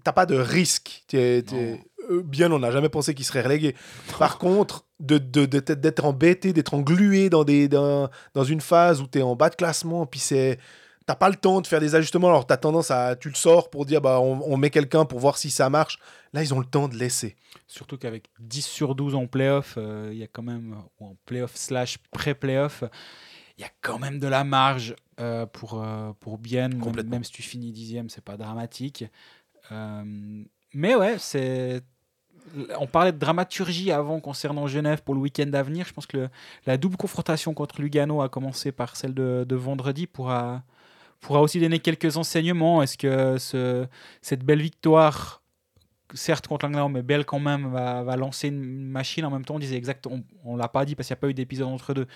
t'as 0.02 0.12
pas 0.12 0.27
de 0.27 0.36
risque. 0.36 1.05
T'es- 1.06 1.43
t'es- 1.43 1.81
euh, 2.10 2.23
bien, 2.23 2.51
on 2.52 2.59
n'a 2.59 2.70
jamais 2.70 2.89
pensé 2.89 3.15
qu'il 3.15 3.24
serait 3.24 3.43
relégué. 3.43 3.74
Par 4.19 4.39
contre, 4.39 4.85
de, 5.01 5.19
de, 5.19 5.47
de- 5.47 5.60
d'être- 5.74 6.05
embêté, 6.05 6.52
d'être 6.52 6.74
englué 6.74 7.31
dans, 7.31 7.44
des, 7.44 7.69
dans, 7.69 8.09
dans 8.35 8.44
une 8.44 8.60
phase 8.60 9.01
où 9.01 9.06
tu 9.06 9.19
es 9.19 9.23
en 9.23 9.36
bas 9.36 9.51
de 9.51 9.56
classement, 9.56 10.06
puis 10.06 10.20
c'est. 10.20 10.59
T'as 11.06 11.15
pas 11.15 11.31
le 11.31 11.36
temps 11.36 11.62
de 11.62 11.66
faire 11.66 11.81
des 11.81 11.94
ajustements, 11.94 12.28
alors 12.28 12.47
tu 12.47 12.52
as 12.52 12.59
tendance 12.59 12.90
à. 12.90 13.16
Tu 13.16 13.31
le 13.31 13.35
sors 13.35 13.70
pour 13.70 13.86
dire, 13.86 14.02
bah, 14.02 14.20
on, 14.20 14.43
on 14.44 14.59
met 14.59 14.69
quelqu'un 14.69 15.06
pour 15.06 15.19
voir 15.20 15.39
si 15.39 15.51
ça 15.51 15.70
marche. 15.70 15.98
Là, 16.35 16.43
ils 16.43 16.52
ont 16.52 16.59
le 16.59 16.66
temps 16.66 16.86
de 16.86 16.97
laisser. 16.97 17.35
Surtout 17.66 17.97
qu'avec 17.97 18.24
10 18.40 18.60
sur 18.66 18.94
12 18.94 19.15
en 19.15 19.27
playoff, 19.27 19.77
euh, 19.78 20.10
il 20.12 20.19
y 20.19 20.23
a 20.23 20.27
quand 20.27 20.43
même, 20.43 20.77
ou 21.01 21.06
en 21.06 21.16
playoff 21.24 21.56
slash 21.56 21.97
pré-playoff, 22.10 22.85
il 23.56 23.62
y 23.62 23.65
a 23.65 23.70
quand 23.81 23.98
même 23.98 24.19
de 24.19 24.27
la 24.28 24.44
marge 24.44 24.94
euh, 25.19 25.47
pour, 25.47 25.82
euh, 25.82 26.12
pour 26.20 26.36
bien, 26.36 26.69
même, 26.69 26.78
Complètement. 26.81 27.12
même 27.12 27.24
si 27.24 27.32
tu 27.32 27.43
finis 27.43 27.73
dixième, 27.73 28.10
c'est 28.10 28.23
pas 28.23 28.36
dramatique. 28.36 29.05
Euh, 29.73 30.45
mais 30.74 30.95
ouais, 30.95 31.16
c'est. 31.19 31.82
On 32.78 32.86
parlait 32.86 33.12
de 33.12 33.19
dramaturgie 33.19 33.93
avant 33.93 34.20
concernant 34.20 34.66
Genève 34.66 35.03
pour 35.03 35.15
le 35.15 35.20
week-end 35.20 35.51
à 35.53 35.62
venir. 35.62 35.86
Je 35.86 35.93
pense 35.93 36.07
que 36.07 36.28
la 36.66 36.78
double 36.78 36.97
confrontation 36.97 37.53
contre 37.53 37.82
Lugano 37.82 38.23
a 38.23 38.31
commencé 38.31 38.73
par 38.73 38.97
celle 38.97 39.12
de, 39.12 39.55
vendredi 39.55 40.07
pourra, 40.07 40.62
pourra 41.20 41.43
aussi 41.43 41.61
donner 41.61 41.78
quelques 41.78 42.16
enseignements. 42.16 42.82
Est-ce 42.82 42.97
que 42.97 43.36
ce- 43.36 43.86
cette 44.23 44.45
belle 44.45 44.62
victoire 44.62 45.43
certes 46.15 46.47
contre 46.47 46.66
Langnau, 46.66 46.89
mais 46.89 47.03
belle 47.03 47.27
quand 47.27 47.39
même, 47.39 47.70
va, 47.70 48.03
va 48.03 48.16
lancer 48.16 48.49
une 48.49 48.89
machine? 48.89 49.27
En 49.27 49.31
même 49.31 49.45
temps, 49.45 49.57
on 49.57 49.59
disait 49.59 49.77
exactement, 49.77 50.20
on, 50.43 50.57
l'a 50.57 50.69
pas 50.69 50.86
dit 50.86 50.95
parce 50.95 51.09
qu'il 51.09 51.15
n'y 51.15 51.19
a 51.19 51.20
pas 51.20 51.28
eu 51.28 51.35
d'épisode 51.35 51.69
entre 51.69 51.93
deux, 51.93 52.07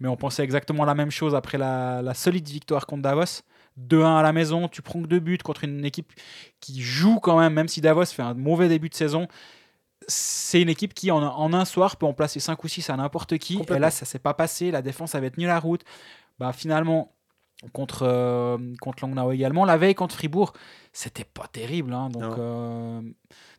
mais 0.00 0.08
on 0.08 0.16
pensait 0.16 0.42
exactement 0.42 0.86
la 0.86 0.94
même 0.94 1.10
chose 1.10 1.34
après 1.34 1.58
la 1.58 2.14
solide 2.14 2.48
victoire 2.48 2.86
contre 2.86 3.02
Davos. 3.02 3.42
2-1 3.80 4.18
à 4.18 4.22
la 4.22 4.32
maison, 4.32 4.68
tu 4.68 4.82
prends 4.82 5.00
que 5.02 5.06
deux 5.06 5.20
buts 5.20 5.38
contre 5.38 5.64
une 5.64 5.84
équipe 5.84 6.12
qui 6.60 6.80
joue 6.82 7.18
quand 7.20 7.38
même, 7.38 7.52
même 7.54 7.68
si 7.68 7.80
Davos 7.80 8.06
fait 8.06 8.22
un 8.22 8.34
mauvais 8.34 8.68
début 8.68 8.88
de 8.88 8.94
saison. 8.94 9.28
C'est 10.08 10.60
une 10.60 10.68
équipe 10.68 10.94
qui, 10.94 11.10
en, 11.10 11.22
en 11.22 11.52
un 11.52 11.64
soir, 11.64 11.96
peut 11.96 12.06
en 12.06 12.12
placer 12.12 12.40
5 12.40 12.62
ou 12.64 12.68
6 12.68 12.90
à 12.90 12.96
n'importe 12.96 13.38
qui. 13.38 13.62
Et 13.74 13.78
là, 13.78 13.90
ça 13.90 14.04
s'est 14.04 14.18
pas 14.18 14.34
passé. 14.34 14.70
La 14.70 14.82
défense 14.82 15.14
avait 15.14 15.30
tenu 15.30 15.46
la 15.46 15.60
route. 15.60 15.82
Bah, 16.38 16.52
finalement, 16.52 17.12
contre, 17.72 18.02
euh, 18.02 18.58
contre 18.80 19.06
Langnau 19.06 19.30
également. 19.30 19.64
La 19.64 19.76
veille 19.76 19.94
contre 19.94 20.16
Fribourg, 20.16 20.52
c'était 20.92 21.24
pas 21.24 21.46
terrible. 21.46 21.92
hein. 21.92 22.08
donc, 22.08 22.24
euh, 22.38 23.00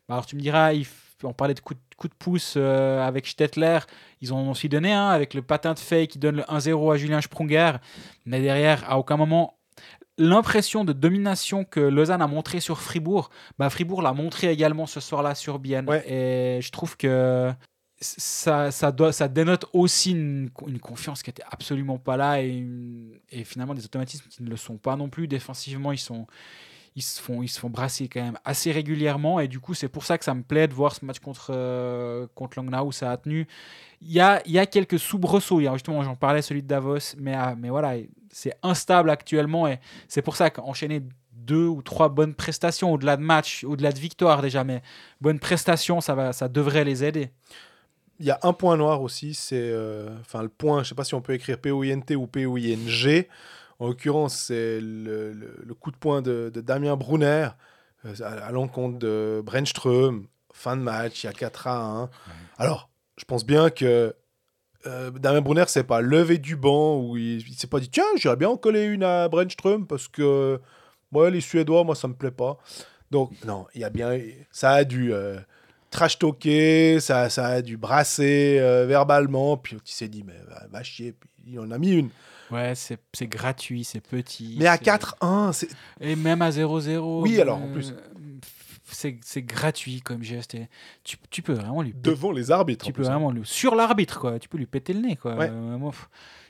bah, 0.06 0.14
alors 0.16 0.26
tu 0.26 0.36
me 0.36 0.40
diras, 0.40 0.72
il 0.74 0.86
on 1.22 1.32
parlait 1.32 1.54
de 1.54 1.60
coup 1.60 1.72
de, 1.72 1.80
coup 1.96 2.08
de 2.08 2.14
pouce 2.14 2.54
euh, 2.56 3.00
avec 3.00 3.26
Stettler. 3.26 3.78
Ils 4.20 4.32
en 4.32 4.38
ont 4.40 4.50
aussi 4.50 4.68
donné 4.68 4.92
un 4.92 5.08
avec 5.08 5.32
le 5.32 5.40
patin 5.40 5.72
de 5.72 5.78
Fay 5.78 6.06
qui 6.06 6.18
donne 6.18 6.36
le 6.36 6.42
1-0 6.42 6.92
à 6.92 6.96
Julien 6.98 7.20
Sprunger. 7.22 7.72
Mais 8.26 8.42
derrière, 8.42 8.84
à 8.90 8.98
aucun 8.98 9.16
moment, 9.16 9.56
l'impression 10.18 10.84
de 10.84 10.92
domination 10.92 11.64
que 11.64 11.80
Lausanne 11.80 12.22
a 12.22 12.26
montré 12.26 12.60
sur 12.60 12.80
Fribourg, 12.80 13.30
bah, 13.58 13.68
Fribourg 13.70 14.02
l'a 14.02 14.12
montré 14.12 14.50
également 14.50 14.86
ce 14.86 15.00
soir-là 15.00 15.34
sur 15.34 15.58
Bienne. 15.58 15.88
Ouais. 15.88 16.04
Et 16.10 16.60
je 16.62 16.70
trouve 16.70 16.96
que 16.96 17.52
ça, 18.00 18.70
ça, 18.70 18.92
doit, 18.92 19.12
ça 19.12 19.28
dénote 19.28 19.66
aussi 19.72 20.10
une, 20.12 20.50
une 20.66 20.78
confiance 20.78 21.22
qui 21.22 21.30
était 21.30 21.44
absolument 21.50 21.98
pas 21.98 22.16
là 22.16 22.42
et, 22.42 22.48
une- 22.48 23.18
et 23.30 23.44
finalement 23.44 23.74
des 23.74 23.84
automatismes 23.84 24.28
qui 24.28 24.42
ne 24.42 24.50
le 24.50 24.56
sont 24.56 24.76
pas 24.76 24.96
non 24.96 25.08
plus. 25.08 25.26
Défensivement, 25.28 25.90
ils 25.92 25.98
sont 25.98 26.26
ils 26.96 27.02
se 27.02 27.20
font 27.20 27.42
ils 27.42 27.48
se 27.48 27.58
font 27.58 27.70
brasser 27.70 28.08
quand 28.08 28.22
même 28.22 28.38
assez 28.44 28.70
régulièrement 28.70 29.40
et 29.40 29.48
du 29.48 29.58
coup 29.58 29.74
c'est 29.74 29.88
pour 29.88 30.04
ça 30.04 30.16
que 30.16 30.24
ça 30.24 30.34
me 30.34 30.42
plaît 30.42 30.68
de 30.68 30.74
voir 30.74 30.94
ce 30.94 31.04
match 31.04 31.18
contre 31.18 31.48
euh, 31.50 32.26
contre 32.34 32.58
Langnau 32.58 32.86
où 32.86 32.92
ça 32.92 33.10
a 33.10 33.16
tenu. 33.16 33.46
Il 34.00 34.12
y 34.12 34.20
a, 34.20 34.42
il 34.46 34.52
y 34.52 34.58
a 34.58 34.66
quelques 34.66 34.98
soubresauts, 34.98 35.60
il 35.60 35.64
y 35.64 35.68
a 35.68 35.72
justement 35.72 36.02
j'en 36.04 36.14
parlais 36.16 36.42
celui 36.42 36.62
de 36.62 36.68
Davos 36.68 37.16
mais 37.18 37.34
ah, 37.34 37.54
mais 37.58 37.70
voilà, 37.70 37.94
c'est 38.30 38.52
instable 38.62 39.10
actuellement 39.10 39.66
et 39.66 39.80
c'est 40.08 40.22
pour 40.22 40.36
ça 40.36 40.50
qu'enchaîner 40.50 41.02
deux 41.32 41.66
ou 41.66 41.82
trois 41.82 42.08
bonnes 42.08 42.34
prestations 42.34 42.92
au-delà 42.92 43.16
de 43.16 43.22
matchs, 43.22 43.64
au-delà 43.64 43.90
de 43.92 43.98
victoires 43.98 44.40
déjà 44.40 44.62
mais 44.64 44.82
bonnes 45.20 45.40
prestations 45.40 46.00
ça 46.00 46.14
va 46.14 46.32
ça 46.32 46.48
devrait 46.48 46.84
les 46.84 47.02
aider. 47.04 47.30
Il 48.20 48.26
y 48.26 48.30
a 48.30 48.38
un 48.44 48.52
point 48.52 48.76
noir 48.76 49.02
aussi, 49.02 49.34
c'est. 49.34 49.56
euh, 49.58 50.08
Enfin, 50.20 50.42
le 50.42 50.48
point, 50.48 50.84
je 50.84 50.90
sais 50.90 50.94
pas 50.94 51.02
si 51.02 51.14
on 51.14 51.20
peut 51.20 51.32
écrire 51.34 51.58
P-O-I-N-T 51.58 52.14
ou 52.14 52.28
P-O-I-N-G. 52.28 53.28
En 53.78 53.88
l'occurrence, 53.88 54.36
c'est 54.36 54.80
le, 54.80 55.32
le- 55.32 55.56
le 55.64 55.74
coup 55.74 55.90
de 55.90 55.96
poing 55.96 56.22
de, 56.22 56.50
de 56.52 56.60
Damien 56.60 56.96
Brunner 56.96 57.48
euh, 58.06 58.14
à, 58.22 58.46
à 58.46 58.52
l'encontre 58.52 58.98
de 58.98 59.42
Brenström. 59.44 60.26
Fin 60.52 60.76
de 60.76 60.82
match, 60.82 61.24
il 61.24 61.26
y 61.26 61.30
a 61.30 61.32
4 61.32 61.66
à 61.66 61.76
1. 61.80 62.10
Alors, 62.58 62.88
je 63.16 63.24
pense 63.24 63.44
bien 63.44 63.70
que 63.70 64.14
euh, 64.86 65.10
Damien 65.10 65.40
Brunner 65.40 65.64
s'est 65.66 65.82
pas 65.84 66.00
levé 66.00 66.38
du 66.38 66.56
banc 66.56 66.98
ou 67.00 67.16
il, 67.16 67.38
il 67.48 67.54
s'est 67.54 67.66
pas 67.66 67.80
dit 67.80 67.88
tiens, 67.88 68.04
j'irais 68.16 68.36
bien 68.36 68.50
en 68.50 68.56
coller 68.56 68.84
une 68.84 69.02
à 69.02 69.28
Brenström 69.28 69.86
parce 69.86 70.06
que 70.08 70.60
moi, 71.10 71.30
les 71.30 71.40
Suédois, 71.40 71.84
moi, 71.84 71.94
ça 71.94 72.06
me 72.08 72.14
plaît 72.14 72.30
pas. 72.30 72.58
Donc, 73.10 73.32
non, 73.44 73.66
il 73.74 73.80
y 73.80 73.84
a 73.84 73.90
bien. 73.90 74.18
Ça 74.50 74.70
a 74.72 74.84
dû. 74.84 75.12
euh, 75.12 75.38
trash 75.90 76.18
talker, 76.18 76.98
ça, 77.00 77.30
ça 77.30 77.46
a 77.46 77.62
dû 77.62 77.76
brasser 77.76 78.58
euh, 78.58 78.84
verbalement, 78.84 79.56
puis 79.56 79.76
il 79.76 79.92
s'est 79.92 80.08
dit, 80.08 80.24
mais 80.24 80.34
va, 80.48 80.66
va 80.68 80.82
chier, 80.82 81.12
puis 81.12 81.28
il 81.46 81.58
en 81.60 81.70
a 81.70 81.78
mis 81.78 81.92
une. 81.92 82.10
Ouais, 82.50 82.74
c'est 82.74 82.98
c'est 83.12 83.26
gratuit, 83.26 83.84
c'est 83.84 84.00
petit. 84.00 84.56
Mais 84.58 84.66
à 84.66 84.76
c'est- 84.76 84.84
4-1, 84.84 85.52
c'est- 85.52 85.68
Et 86.00 86.14
même 86.16 86.42
à 86.42 86.50
0-0. 86.50 87.22
Oui, 87.22 87.40
alors, 87.40 87.58
en 87.58 87.68
euh, 87.68 87.72
plus. 87.72 87.94
C'est 88.86 89.18
c'est 89.24 89.42
gratuit 89.42 90.02
comme 90.02 90.22
geste. 90.22 90.56
tu, 91.04 91.16
tu 91.30 91.40
peux 91.42 91.54
vraiment 91.54 91.80
lui 91.82 91.94
devant 91.94 92.32
les 92.32 92.50
arbitres. 92.50 92.84
tu 92.84 92.92
peux 92.92 93.02
hein. 93.02 93.06
vraiment 93.10 93.30
lui- 93.32 93.40
sur 93.44 93.74
l'arbitre 93.74 94.20
quoi 94.20 94.38
tu 94.38 94.48
peux 94.48 94.58
lui 94.58 94.66
péter 94.66 94.92
le 94.92 95.00
nez 95.00 95.16
quoi 95.16 95.34
Ouais. 95.36 95.48
Euh, 95.50 95.78
moi, 95.78 95.90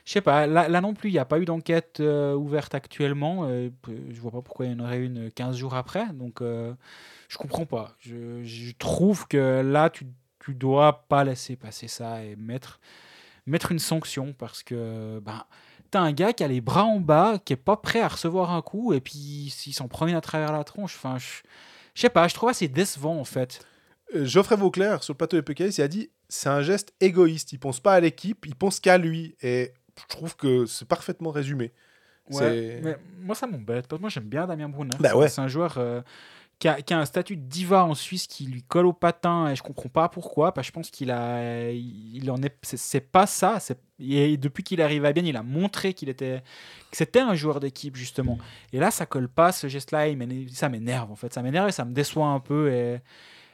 je 0.03 0.11
sais 0.11 0.21
pas 0.21 0.45
là, 0.45 0.67
là 0.67 0.81
non 0.81 0.93
plus 0.93 1.09
il 1.09 1.13
n'y 1.13 1.17
a 1.19 1.25
pas 1.25 1.39
eu 1.39 1.45
d'enquête 1.45 2.01
euh, 2.01 2.33
ouverte 2.35 2.75
actuellement 2.75 3.45
euh, 3.45 3.69
je 4.09 4.19
vois 4.19 4.31
pas 4.31 4.41
pourquoi 4.41 4.65
il 4.65 4.73
y 4.73 4.75
en 4.75 4.79
aurait 4.83 4.99
une 4.99 5.31
15 5.31 5.55
jours 5.55 5.75
après 5.75 6.07
donc 6.13 6.41
euh, 6.41 6.73
je 7.29 7.37
comprends 7.37 7.65
pas 7.65 7.93
je, 7.99 8.43
je 8.43 8.73
trouve 8.77 9.27
que 9.27 9.61
là 9.65 9.89
tu 9.89 10.05
tu 10.43 10.53
dois 10.53 11.05
pas 11.07 11.23
laisser 11.23 11.55
passer 11.55 11.87
ça 11.87 12.23
et 12.23 12.35
mettre 12.35 12.79
mettre 13.47 13.71
une 13.71 13.79
sanction 13.79 14.33
parce 14.37 14.61
que 14.61 15.19
ben 15.23 15.45
T'as 15.95 16.01
un 16.01 16.11
gars 16.11 16.33
qui 16.33 16.43
a 16.43 16.49
les 16.49 16.59
bras 16.59 16.83
en 16.83 16.99
bas, 16.99 17.39
qui 17.45 17.53
est 17.53 17.55
pas 17.55 17.77
prêt 17.77 18.01
à 18.01 18.09
recevoir 18.09 18.51
un 18.51 18.61
coup, 18.61 18.91
et 18.91 18.99
puis 18.99 19.49
s'il 19.49 19.73
s'en 19.73 19.87
promène 19.87 20.15
à 20.15 20.19
travers 20.19 20.51
la 20.51 20.65
tronche. 20.65 20.93
Enfin, 20.97 21.17
je 21.17 21.25
je 21.93 22.01
sais 22.01 22.09
pas, 22.09 22.27
je 22.27 22.33
trouve 22.33 22.49
assez 22.49 22.67
décevant 22.67 23.17
en 23.17 23.23
fait. 23.23 23.65
Euh, 24.13 24.25
Geoffrey 24.25 24.57
Vauclair, 24.57 25.01
sur 25.03 25.13
le 25.13 25.17
plateau 25.17 25.37
de 25.37 25.41
PKS, 25.41 25.77
il 25.77 25.81
a 25.83 25.87
dit 25.87 26.09
c'est 26.27 26.49
un 26.49 26.61
geste 26.61 26.93
égoïste. 26.99 27.53
Il 27.53 27.59
pense 27.59 27.79
pas 27.79 27.93
à 27.93 28.01
l'équipe, 28.01 28.45
il 28.45 28.55
pense 28.55 28.81
qu'à 28.81 28.97
lui. 28.97 29.37
Et 29.41 29.71
je 29.97 30.05
trouve 30.09 30.35
que 30.35 30.65
c'est 30.65 30.85
parfaitement 30.85 31.31
résumé. 31.31 31.71
C'est- 32.29 32.81
mais 32.83 32.97
moi 33.21 33.33
ça 33.33 33.47
m'embête 33.47 33.87
parce 33.87 33.99
que 33.99 34.01
moi 34.01 34.09
j'aime 34.09 34.25
bien 34.25 34.47
Damien 34.47 34.67
Brunner. 34.67 34.97
Bah 34.99 35.11
C'est- 35.11 35.15
ouais. 35.15 35.29
C'est 35.29 35.39
un 35.39 35.47
joueur 35.47 35.75
euh, 35.77 36.01
qui, 36.59 36.67
a, 36.67 36.77
un 36.91 37.05
statut 37.05 37.35
de 37.35 37.41
diva 37.41 37.83
en 37.83 37.95
Suisse 37.95 38.27
qui 38.27 38.45
lui 38.45 38.63
colle 38.63 38.85
au 38.85 38.93
patin 38.93 39.49
et 39.49 39.55
je 39.55 39.63
comprends 39.63 39.89
pas 39.89 40.09
pourquoi. 40.09 40.53
Parce 40.53 40.65
que 40.65 40.69
je 40.69 40.73
pense 40.73 40.89
qu'il 40.89 41.11
a, 41.11 41.71
il 41.71 42.29
en 42.31 42.41
est, 42.41 42.55
c'est- 42.63 43.01
pas 43.01 43.27
ça. 43.27 43.59
Et 43.99 44.37
depuis 44.37 44.63
qu'il 44.63 44.81
arrive 44.81 45.05
à 45.05 45.13
bien, 45.13 45.23
il 45.23 45.37
a 45.37 45.43
montré 45.43 45.93
qu'il 45.93 46.09
était, 46.09 46.41
que 46.91 46.97
c'était 46.97 47.19
un 47.19 47.35
joueur 47.35 47.59
d'équipe 47.59 47.95
justement. 47.95 48.37
Et 48.73 48.79
là 48.79 48.91
ça 48.91 49.05
colle 49.05 49.27
pas 49.29 49.51
ce 49.51 49.67
geste-là. 49.67 50.05
Ça 50.51 50.69
m'énerve 50.69 51.11
en 51.11 51.15
fait, 51.15 51.33
ça 51.33 51.41
m'énerve 51.41 51.67
et 51.69 51.71
ça 51.71 51.85
me 51.85 51.93
déçoit 51.93 52.27
un 52.27 52.39
peu 52.39 52.71
et, 52.71 53.01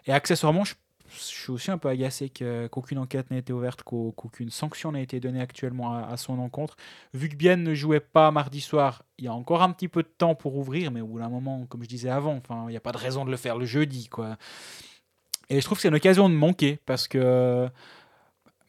et 0.06 0.14
accessoirement 0.14 0.64
je 0.64 0.76
je 1.14 1.20
suis 1.20 1.52
aussi 1.52 1.72
un 1.72 1.78
peu 1.78 1.90
agacé 1.90 2.30
qu'aucune 2.30 2.98
enquête 2.98 3.32
n'ait 3.32 3.40
été 3.40 3.54
ouverte, 3.54 3.84
qu'au- 3.84 4.12
qu'aucune 4.14 4.50
sanction 4.50 4.92
n'ait 4.92 5.04
été 5.04 5.20
donnée 5.20 5.42
actuellement 5.42 5.96
à, 5.96 6.18
son 6.18 6.40
encontre. 6.40 6.76
Vu 7.14 7.30
que 7.30 7.36
Bien 7.36 7.58
ne 7.58 7.74
jouait 7.74 8.00
pas 8.00 8.32
mardi 8.32 8.62
soir, 8.62 9.04
il 9.18 9.26
y 9.26 9.28
a 9.28 9.34
encore 9.34 9.62
un 9.62 9.72
petit 9.72 9.88
peu 9.88 10.04
de 10.04 10.08
temps 10.08 10.36
pour 10.36 10.56
ouvrir, 10.56 10.92
mais 10.92 11.02
au 11.02 11.08
bout 11.08 11.20
d'un 11.20 11.30
moment, 11.30 11.66
comme 11.68 11.84
je 11.84 11.90
disais 11.90 12.10
avant, 12.10 12.36
enfin, 12.38 12.66
il 12.68 12.72
n'y 12.72 12.78
a 12.78 12.82
pas 12.82 12.92
de 12.92 12.98
raison 12.98 13.26
de 13.26 13.32
le 13.32 13.38
faire 13.38 13.58
le 13.58 13.66
jeudi. 13.66 14.08
Quoi. 14.08 14.38
Et 15.50 15.60
je 15.60 15.66
trouve 15.66 15.78
que 15.78 15.82
c'est 15.82 15.90
une 15.90 15.96
occasion 15.96 16.30
de 16.30 16.36
manquer, 16.36 16.80
parce 16.86 17.08
que 17.08 17.70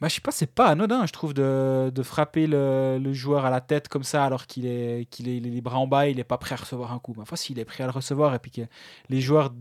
bah, 0.00 0.08
je 0.08 0.14
sais 0.14 0.20
pas, 0.20 0.32
c'est 0.32 0.52
pas 0.52 0.66
anodin, 0.66 1.06
je 1.06 1.12
trouve, 1.12 1.32
de, 1.32 1.92
de 1.94 2.02
frapper 2.02 2.48
le, 2.48 2.98
le 3.00 3.12
joueur 3.12 3.44
à 3.44 3.50
la 3.50 3.60
tête 3.60 3.86
comme 3.86 4.02
ça, 4.02 4.24
alors 4.24 4.48
qu'il 4.48 4.66
est, 4.66 5.02
est, 5.02 5.20
est 5.20 5.40
les 5.40 5.60
bras 5.60 5.78
en 5.78 5.86
bas, 5.86 6.08
il 6.08 6.16
n'est 6.16 6.24
pas 6.24 6.38
prêt 6.38 6.54
à 6.54 6.58
recevoir 6.58 6.92
un 6.92 6.98
coup. 6.98 7.14
Foi, 7.24 7.36
s'il 7.36 7.60
est 7.60 7.64
prêt 7.64 7.84
à 7.84 7.86
le 7.86 7.92
recevoir, 7.92 8.34
et 8.34 8.40
puis 8.40 8.50
que 8.50 8.62
les 9.10 9.20
joueurs 9.20 9.52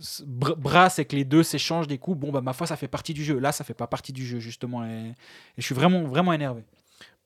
s- 0.00 0.22
br- 0.26 0.56
brassent 0.56 0.98
et 0.98 1.04
que 1.04 1.16
les 1.16 1.24
deux 1.24 1.42
s'échangent 1.42 1.86
des 1.88 1.98
coups, 1.98 2.18
bon, 2.18 2.30
bah, 2.32 2.40
ma 2.40 2.52
foi, 2.52 2.66
ça 2.66 2.76
fait 2.76 2.88
partie 2.88 3.14
du 3.14 3.24
jeu. 3.24 3.38
Là, 3.38 3.52
ça 3.52 3.64
fait 3.64 3.74
pas 3.74 3.86
partie 3.86 4.12
du 4.12 4.26
jeu, 4.26 4.38
justement. 4.40 4.84
Et, 4.86 5.08
et 5.08 5.14
je 5.58 5.62
suis 5.62 5.74
vraiment, 5.74 6.02
vraiment 6.04 6.32
énervé. 6.32 6.64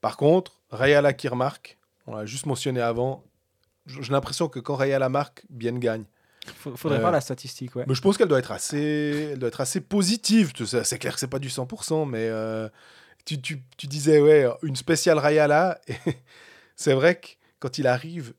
Par 0.01 0.17
contre, 0.17 0.61
Rayala 0.71 1.13
qui 1.13 1.29
remarque, 1.29 1.79
on 2.07 2.15
l'a 2.17 2.25
juste 2.27 2.47
mentionné 2.47 2.81
avant, 2.81 3.25
j'ai 3.87 4.13
l'impression 4.13 4.49
que 4.49 4.61
quand 4.61 4.77
Rayala 4.77 5.09
marque, 5.09 5.45
Bien 5.51 5.73
gagne. 5.79 6.05
Faudrait 6.55 6.97
Euh, 6.97 7.01
voir 7.01 7.13
la 7.13 7.21
statistique, 7.21 7.75
ouais. 7.77 7.85
Mais 7.87 7.95
je 7.95 8.01
pense 8.01 8.17
qu'elle 8.17 8.29
doit 8.29 8.39
être 8.39 8.53
assez, 8.53 9.31
elle 9.33 9.39
doit 9.39 9.49
être 9.49 9.61
assez 9.61 9.81
positive. 9.81 10.53
tout 10.53 10.67
ça. 10.67 10.85
C'est 10.85 10.99
clair 10.99 11.13
que 11.15 11.21
c'est 11.21 11.27
pas 11.27 11.39
du 11.41 11.49
100%, 11.51 12.07
mais 12.07 12.27
euh, 12.29 12.69
tu, 13.27 13.41
tu- 13.41 13.63
tu 13.77 13.87
disais 13.87 14.21
ouais 14.21 14.47
une 14.63 14.77
spéciale 14.77 15.19
Rayala. 15.19 15.79
c'est 16.77 16.95
vrai 16.95 17.17
que 17.21 17.27
quand 17.59 17.77
il 17.79 17.87
arrive 17.87 18.33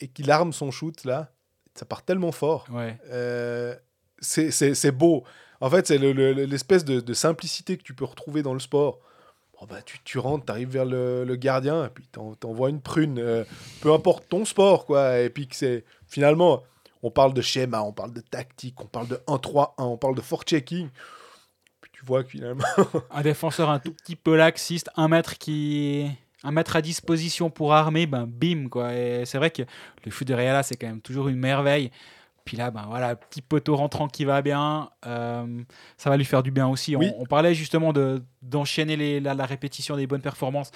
et 0.00 0.08
qu'il 0.08 0.30
arme 0.30 0.52
son 0.52 0.70
shoot 0.70 1.04
là, 1.04 1.32
ça 1.78 1.84
part 1.86 2.02
tellement 2.02 2.32
fort. 2.32 2.66
Ouais. 2.70 2.98
Euh, 3.10 3.74
c'est- 4.20 4.50
c'est 4.50 4.74
c'est 4.74 4.92
beau. 4.92 5.24
En 5.60 5.70
fait, 5.70 5.86
c'est 5.86 5.98
le- 5.98 6.12
le- 6.12 6.32
l'espèce 6.32 6.84
de, 6.84 7.00
de 7.00 7.14
simplicité 7.14 7.76
que 7.78 7.82
tu 7.82 7.94
peux 7.94 8.04
retrouver 8.04 8.42
dans 8.42 8.52
le 8.54 8.60
sport. 8.60 8.98
Bon, 9.58 9.66
bah, 9.66 9.80
tu, 9.82 9.98
tu 10.04 10.18
rentres, 10.18 10.44
tu 10.44 10.52
arrives 10.52 10.68
vers 10.68 10.84
le, 10.84 11.24
le 11.24 11.36
gardien, 11.36 11.86
et 11.86 11.88
puis 11.88 12.04
t'en- 12.12 12.34
t'envoies 12.34 12.68
une 12.70 12.82
prune. 12.82 13.18
euh, 13.18 13.42
peu 13.80 13.90
importe 13.92 14.28
ton 14.28 14.44
sport, 14.44 14.84
quoi. 14.84 15.18
Et 15.20 15.30
puis 15.30 15.48
que 15.48 15.56
c'est. 15.56 15.84
Finalement, 16.06 16.62
on 17.02 17.10
parle 17.10 17.32
de 17.32 17.40
schéma, 17.40 17.80
on 17.82 17.92
parle 17.92 18.12
de 18.12 18.20
tactique, 18.20 18.78
on 18.82 18.86
parle 18.86 19.08
de 19.08 19.20
1-3-1, 19.26 19.72
on 19.78 19.96
parle 19.96 20.14
de 20.14 20.20
forechecking. 20.20 20.88
Puis 21.80 21.90
tu 21.94 22.04
vois 22.04 22.22
que 22.24 22.30
finalement. 22.30 22.64
Un 23.10 23.22
défenseur 23.22 23.70
un 23.70 23.78
tout 23.78 23.92
petit 23.92 24.16
peu 24.16 24.36
laxiste, 24.36 24.90
un 24.96 25.08
mètre 25.08 25.38
qui. 25.38 26.10
Un 26.44 26.50
mètre 26.52 26.76
à 26.76 26.82
disposition 26.82 27.50
pour 27.50 27.72
armer, 27.74 28.06
ben 28.06 28.26
bim 28.26 28.68
quoi. 28.68 28.94
Et 28.94 29.24
c'est 29.24 29.38
vrai 29.38 29.50
que 29.50 29.62
le 30.04 30.10
foot 30.10 30.26
de 30.28 30.34
Reala 30.34 30.62
c'est 30.62 30.76
quand 30.76 30.86
même 30.86 31.00
toujours 31.00 31.28
une 31.28 31.36
merveille. 31.38 31.90
Puis 32.44 32.56
là, 32.56 32.70
ben 32.70 32.84
voilà, 32.88 33.16
petit 33.16 33.42
poteau 33.42 33.74
rentrant 33.74 34.06
qui 34.06 34.24
va 34.24 34.40
bien, 34.40 34.88
euh, 35.04 35.62
ça 35.96 36.10
va 36.10 36.16
lui 36.16 36.24
faire 36.24 36.44
du 36.44 36.52
bien 36.52 36.68
aussi. 36.68 36.94
On- 36.94 37.00
Oui. 37.00 37.10
On, 37.18 37.24
parlait 37.24 37.54
justement 37.54 37.92
de 37.92 38.22
d'enchaîner 38.42 38.94
les- 38.96 39.18
la, 39.18 39.34
la 39.34 39.46
répétition 39.46 39.96
des 39.96 40.06
bonnes 40.06 40.20
performances. 40.22 40.70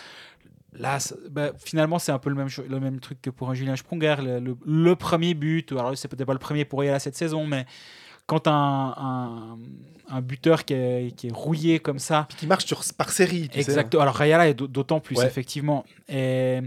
Là, 0.73 0.99
ben, 1.31 1.53
finalement, 1.59 1.99
c'est 2.01 2.11
un 2.13 2.19
peu 2.19 2.29
le 2.31 2.37
même, 2.37 2.49
le 2.69 2.81
même 2.81 2.99
truc 3.01 3.21
que 3.23 3.31
pour 3.31 3.51
un 3.51 3.55
Julien 3.55 3.77
Sprunger. 3.77 4.17
Le, 4.21 4.41
le- 4.41 4.57
le 4.67 4.97
premier 4.97 5.35
but, 5.35 5.71
alors 5.73 5.97
c'est 5.97 6.09
peut-être 6.09 6.27
pas 6.27 6.33
le 6.33 6.39
premier 6.41 6.65
pour 6.65 6.81
Reala 6.81 6.99
cette 6.99 7.17
saison, 7.17 7.47
mais 7.47 7.67
quand 8.31 8.47
un, 8.47 8.95
un, 8.97 9.59
un 10.17 10.21
buteur 10.21 10.65
qui 10.65 10.75
est, 10.75 11.17
qui 11.17 11.27
est 11.29 11.33
rouillé 11.33 11.81
comme 11.81 11.99
ça, 11.99 12.29
qui 12.39 12.47
marche 12.47 12.65
sur, 12.65 12.83
par 12.97 13.11
série, 13.11 13.49
tu 13.49 13.55
sais. 13.55 13.61
Exactement. 13.61 14.03
Alors 14.03 14.15
Rayala 14.15 14.49
est 14.49 14.55
d'au- 14.55 14.69
d'autant 14.69 15.01
plus, 15.01 15.17
Ouais. 15.19 15.27
effectivement. 15.27 15.85
Et, 16.09 16.61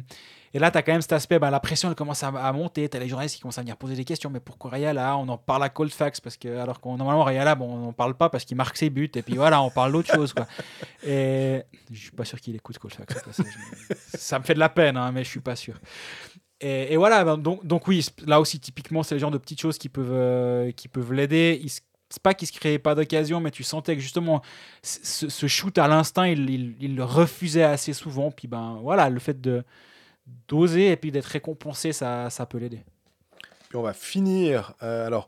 et 0.55 0.59
là, 0.59 0.69
tu 0.71 0.77
as 0.77 0.81
quand 0.83 0.91
même 0.91 1.01
cet 1.01 1.13
aspect, 1.13 1.39
bah, 1.39 1.49
la 1.49 1.59
pression 1.59 1.89
elle 1.89 1.95
commence 1.95 2.21
à, 2.23 2.27
à 2.27 2.51
monter. 2.53 2.87
Tu 2.87 2.95
as 2.95 2.99
les 2.99 3.07
journalistes 3.09 3.35
qui 3.37 3.41
commencent 3.41 3.57
à 3.57 3.61
venir 3.61 3.75
poser 3.75 3.95
des 3.95 4.03
questions. 4.05 4.29
Mais 4.29 4.39
pourquoi 4.39 4.69
Rayala? 4.71 5.17
On 5.17 5.27
en 5.29 5.37
parle 5.37 5.63
à 5.63 5.69
Coldfax, 5.69 6.19
parce 6.21 6.37
que, 6.37 6.57
alors 6.59 6.79
qu'on 6.79 6.95
normalement, 6.97 7.23
Rayala, 7.23 7.55
bon, 7.55 7.73
on 7.73 7.77
n'en 7.85 7.91
parle 7.93 8.13
pas 8.13 8.29
parce 8.29 8.45
qu'il 8.45 8.55
marque 8.57 8.77
ses 8.77 8.89
buts. 8.91 9.09
Et 9.15 9.21
puis 9.23 9.35
voilà, 9.35 9.61
on 9.63 9.71
parle 9.71 9.91
d'autre 9.93 10.13
chose. 10.13 10.31
Quoi. 10.33 10.45
Et 11.07 11.63
je 11.91 11.99
suis 11.99 12.11
pas 12.11 12.25
sûr 12.25 12.39
qu'il 12.39 12.55
écoute 12.55 12.77
passage. 12.79 13.45
Ça 14.15 14.37
me 14.37 14.43
fait 14.43 14.53
de 14.53 14.59
la 14.59 14.69
peine, 14.69 14.95
hein, 14.97 15.11
mais 15.11 15.23
je 15.23 15.29
suis 15.29 15.39
pas 15.39 15.55
sûr. 15.55 15.73
Et, 16.65 16.95
voilà, 16.95 17.25
ben, 17.25 17.37
donc, 17.37 17.87
oui, 17.89 18.05
là 18.25 18.39
aussi, 18.39 18.57
typiquement, 18.57 19.03
c'est 19.03 19.15
le 19.15 19.19
genre 19.19 19.31
de 19.31 19.37
petites 19.37 19.59
choses 19.59 19.77
qui 19.77 19.89
peuvent, 19.89 20.13
euh, 20.13 20.71
qui 20.71 20.87
peuvent 20.87 21.11
l'aider. 21.11 21.61
C'est 22.09 22.21
pas 22.21 22.33
qu'il 22.33 22.47
se 22.47 22.53
créait 22.53 22.79
pas 22.79 22.95
d'occasion, 22.95 23.41
mais 23.41 23.51
tu 23.51 23.63
sentais 23.63 23.95
que 23.95 24.01
justement, 24.01 24.41
ce, 24.81 25.47
shoot 25.47 25.77
à 25.77 25.89
l'instinct, 25.89 26.25
il, 26.25 26.95
le 26.95 27.03
refusait 27.03 27.63
assez 27.63 27.91
souvent. 27.91 28.31
Puis 28.31 28.47
ben 28.47 28.79
voilà, 28.81 29.09
le 29.09 29.19
fait 29.19 29.41
de 29.41 29.63
d'oser 30.47 30.91
et 30.91 30.95
puis 30.95 31.11
d'être 31.11 31.25
récompensé, 31.25 31.91
ça, 31.91 32.29
ça 32.29 32.45
peut 32.45 32.59
l'aider. 32.59 32.81
Puis 33.67 33.77
on 33.77 33.81
va 33.81 33.91
finir. 33.91 34.73
euh, 34.83 35.05
alors, 35.05 35.27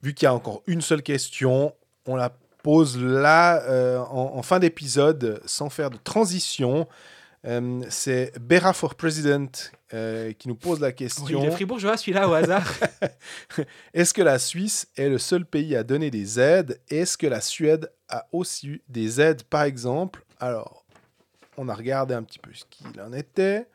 vu 0.00 0.14
qu'il 0.14 0.26
y 0.26 0.28
a 0.28 0.34
encore 0.34 0.62
une 0.68 0.80
seule 0.80 1.02
question, 1.02 1.74
on 2.06 2.14
la 2.14 2.30
pose 2.62 3.02
là, 3.02 3.62
euh, 3.62 3.98
en 3.98 4.42
fin 4.42 4.60
d'épisode, 4.60 5.40
sans 5.44 5.70
faire 5.70 5.90
de 5.90 5.96
transition. 5.96 6.86
Euh, 7.44 7.82
c'est 7.88 8.36
Bera 8.40 8.72
for 8.72 8.94
President 8.96 9.50
euh, 9.94 10.32
qui 10.32 10.48
nous 10.48 10.56
pose 10.56 10.80
la 10.80 10.88
Oui, 10.88 10.94
question. 10.94 11.44
le 11.44 11.50
Fribourgeois, 11.50 11.96
celui-là 11.96 12.28
au 12.28 12.32
hasard. 12.32 12.68
Est-ce 13.94 14.12
que 14.12 14.22
la 14.22 14.38
Suisse 14.38 14.88
est 14.96 15.08
le 15.08 15.18
seul 15.18 15.44
pays 15.46 15.76
à 15.76 15.84
donner 15.84 16.10
des 16.10 16.40
aides? 16.40 16.80
Est-ce 16.88 17.16
que 17.16 17.26
la 17.26 17.40
Suède 17.40 17.90
a 18.08 18.26
aussi 18.32 18.68
eu 18.68 18.82
des 18.88 19.20
aides, 19.20 19.44
par 19.44 19.62
exemple? 19.62 20.24
Alors, 20.40 20.84
on 21.56 21.68
a 21.68 21.74
regardé 21.74 22.14
un 22.14 22.22
petit 22.22 22.38
peu 22.38 22.50
ce 22.52 22.64
qu'il 22.68 23.00
en 23.00 23.12
était. 23.12 23.68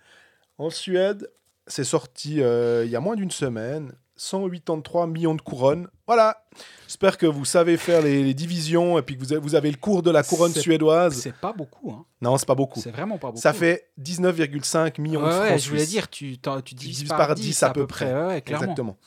En 0.57 0.69
Suède, 0.69 1.30
c'est 1.68 1.84
sorti 1.85 2.41
euh, 2.41 2.84
il 2.85 2.91
y 2.91 2.95
a 2.95 2.99
moins 2.99 3.15
d'une 3.15 3.31
semaine. 3.31 3.94
183 4.15 5.07
millions 5.07 5.35
de 5.35 5.41
couronnes. 5.41 5.88
Voilà. 6.05 6.43
J'espère 6.88 7.17
que 7.17 7.25
vous 7.25 7.45
savez 7.45 7.77
faire 7.77 8.01
les, 8.01 8.23
les 8.23 8.34
divisions 8.34 8.97
et 8.97 9.01
puis 9.01 9.15
que 9.15 9.21
vous 9.21 9.31
avez, 9.34 9.41
vous 9.41 9.55
avez 9.55 9.71
le 9.71 9.77
cours 9.77 10.03
de 10.03 10.11
la 10.11 10.21
couronne 10.23 10.53
suédoise. 10.53 11.15
c'est 11.15 11.34
pas 11.34 11.53
beaucoup. 11.53 11.91
Hein. 11.91 12.05
Non, 12.21 12.38
c'est 12.38 12.45
pas 12.45 12.55
beaucoup. 12.55 12.80
C'est 12.81 12.91
vraiment 12.91 13.17
pas 13.17 13.27
beaucoup. 13.30 13.39
Ça 13.41 13.53
fait 13.53 13.89
19,5 14.01 14.99
millions 15.01 15.21
Ouais, 15.21 15.27
de 15.30 15.31
francs 15.34 15.49
ouais, 15.51 15.57
je 15.59 15.69
voulais 15.69 15.85
dire, 15.85 16.09
tu, 16.09 16.38
tu 16.65 16.75
divises 16.75 17.07
par, 17.07 17.17
par 17.17 17.35
10, 17.35 17.41
10 17.41 17.63
à 17.63 17.69
peu 17.71 17.88
près. 17.88 18.13
Ouais. 18.13 18.38
Exactement. 18.45 18.97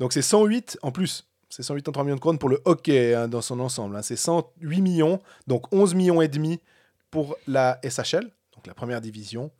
Donc 0.00 0.12
c'est 0.12 0.22
108 0.22 0.78
en 0.82 0.90
plus. 0.92 1.26
C'est 1.50 1.62
183 1.62 2.02
millions 2.04 2.16
de 2.16 2.20
couronnes 2.20 2.38
pour 2.38 2.48
le 2.48 2.60
hockey 2.64 3.14
hein, 3.14 3.28
dans 3.28 3.42
son 3.42 3.60
ensemble. 3.60 3.94
hein. 3.96 4.02
C'est 4.02 4.16
108 4.16 4.80
millions, 4.80 5.20
donc 5.46 5.72
11 5.72 5.94
millions 5.94 6.20
et 6.22 6.28
demi 6.28 6.60
pour 7.10 7.36
la 7.46 7.78
SHL, 7.88 8.24
donc 8.54 8.66
la 8.66 8.74
première 8.74 9.00
division. 9.00 9.50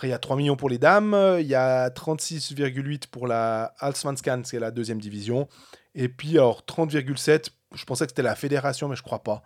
Après, 0.00 0.08
il 0.08 0.12
y 0.12 0.14
a 0.14 0.18
3 0.18 0.36
millions 0.36 0.56
pour 0.56 0.70
les 0.70 0.78
dames, 0.78 1.14
il 1.40 1.46
y 1.46 1.54
a 1.54 1.90
36,8 1.90 3.08
pour 3.08 3.26
la 3.26 3.74
Allsvenskan, 3.80 4.40
c'est 4.44 4.58
la 4.58 4.70
deuxième 4.70 4.98
division. 4.98 5.46
Et 5.94 6.08
puis, 6.08 6.38
alors, 6.38 6.62
30,7, 6.62 7.50
je 7.74 7.84
pensais 7.84 8.06
que 8.06 8.12
c'était 8.12 8.22
la 8.22 8.34
fédération, 8.34 8.88
mais 8.88 8.96
je 8.96 9.02
crois 9.02 9.22
pas. 9.22 9.42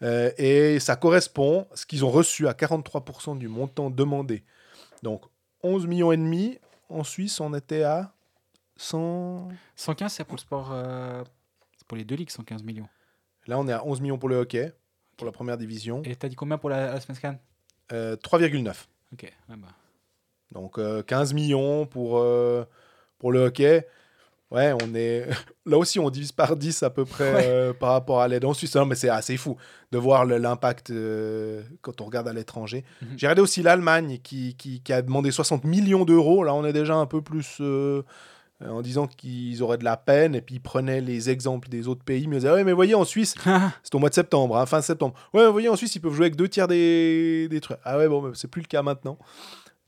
Euh, 0.00 0.30
et 0.38 0.80
ça 0.80 0.96
correspond, 0.96 1.66
ce 1.74 1.84
qu'ils 1.84 2.02
ont 2.06 2.10
reçu, 2.10 2.48
à 2.48 2.52
43% 2.54 3.36
du 3.36 3.46
montant 3.48 3.90
demandé. 3.90 4.42
Donc, 5.02 5.24
11 5.64 5.86
millions 5.86 6.12
et 6.12 6.16
demi. 6.16 6.58
En 6.88 7.04
Suisse, 7.04 7.38
on 7.38 7.52
était 7.52 7.82
à 7.82 8.14
100... 8.78 9.50
115, 9.76 10.14
c'est 10.14 10.24
pour 10.24 10.36
le 10.36 10.40
sport. 10.40 10.70
euh, 10.72 11.22
c'est 11.76 11.86
pour 11.86 11.98
les 11.98 12.04
deux 12.04 12.14
ligues, 12.16 12.30
115 12.30 12.62
millions. 12.62 12.88
Là, 13.46 13.58
on 13.58 13.68
est 13.68 13.72
à 13.74 13.84
11 13.84 14.00
millions 14.00 14.16
pour 14.16 14.30
le 14.30 14.36
hockey, 14.36 14.72
pour 15.18 15.26
la 15.26 15.32
première 15.32 15.58
division. 15.58 16.00
Et 16.06 16.16
t'as 16.16 16.28
dit 16.28 16.36
combien 16.36 16.56
pour 16.56 16.70
la, 16.70 16.86
la 16.94 17.00
Svenskan 17.00 17.36
Euh, 17.92 18.16
3,9. 18.16 18.86
Ok, 19.12 19.24
ouais, 19.24 19.56
bah. 19.58 19.68
Donc 20.52 20.78
euh, 20.78 21.02
15 21.02 21.32
millions 21.34 21.86
pour, 21.86 22.18
euh, 22.18 22.64
pour 23.18 23.32
le 23.32 23.40
hockey. 23.44 23.86
Ouais, 24.50 24.72
on 24.82 24.94
est. 24.96 25.28
Là 25.66 25.78
aussi, 25.78 26.00
on 26.00 26.10
divise 26.10 26.32
par 26.32 26.56
10 26.56 26.82
à 26.82 26.90
peu 26.90 27.04
près 27.04 27.32
Ouais. 27.34 27.44
euh, 27.46 27.72
par 27.72 27.92
rapport 27.92 28.20
à 28.20 28.26
l'aide 28.26 28.44
en 28.44 28.52
Suisse. 28.52 28.74
Non, 28.74 28.84
mais 28.84 28.96
c'est 28.96 29.08
assez 29.08 29.36
fou 29.36 29.56
de 29.92 29.98
voir 29.98 30.24
l'impact 30.24 30.90
euh, 30.90 31.62
quand 31.82 32.00
on 32.00 32.04
regarde 32.06 32.26
à 32.26 32.32
l'étranger. 32.32 32.84
Mhm. 33.00 33.08
J'ai 33.16 33.26
regardé 33.28 33.42
aussi 33.42 33.62
l'Allemagne 33.62 34.18
qui, 34.24 34.56
qui, 34.56 34.80
qui 34.80 34.92
a 34.92 35.02
demandé 35.02 35.30
60 35.30 35.62
millions 35.62 36.04
d'euros. 36.04 36.42
Là, 36.42 36.52
on 36.54 36.64
est 36.64 36.72
déjà 36.72 36.96
un 36.96 37.06
peu 37.06 37.22
plus. 37.22 37.58
euh, 37.60 38.02
en 38.62 38.82
disant 38.82 39.06
qu'ils 39.06 39.62
auraient 39.62 39.78
de 39.78 39.84
la 39.84 39.96
peine 39.96 40.34
et 40.34 40.42
puis 40.42 40.56
ils 40.56 40.60
prenaient 40.60 41.00
les 41.00 41.30
exemples 41.30 41.70
des 41.70 41.88
autres 41.88 42.04
pays 42.04 42.26
mais 42.26 42.36
ils 42.36 42.40
disaient 42.40 42.52
ouais 42.52 42.62
mais 42.62 42.74
voyez 42.74 42.94
en 42.94 43.06
Suisse 43.06 43.34
c'est 43.82 43.94
au 43.94 43.98
mois 43.98 44.10
de 44.10 44.14
septembre 44.14 44.54
hein, 44.58 44.66
fin 44.66 44.82
septembre 44.82 45.14
ouais 45.32 45.46
vous 45.46 45.52
voyez 45.52 45.70
en 45.70 45.76
Suisse 45.76 45.94
ils 45.94 46.00
peuvent 46.00 46.12
jouer 46.12 46.26
avec 46.26 46.36
deux 46.36 46.46
tiers 46.46 46.68
des, 46.68 47.48
des 47.48 47.58
trucs 47.62 47.78
ah 47.84 47.96
ouais 47.96 48.06
bon 48.06 48.32
c'est 48.34 48.48
plus 48.48 48.60
le 48.60 48.66
cas 48.66 48.82
maintenant 48.82 49.16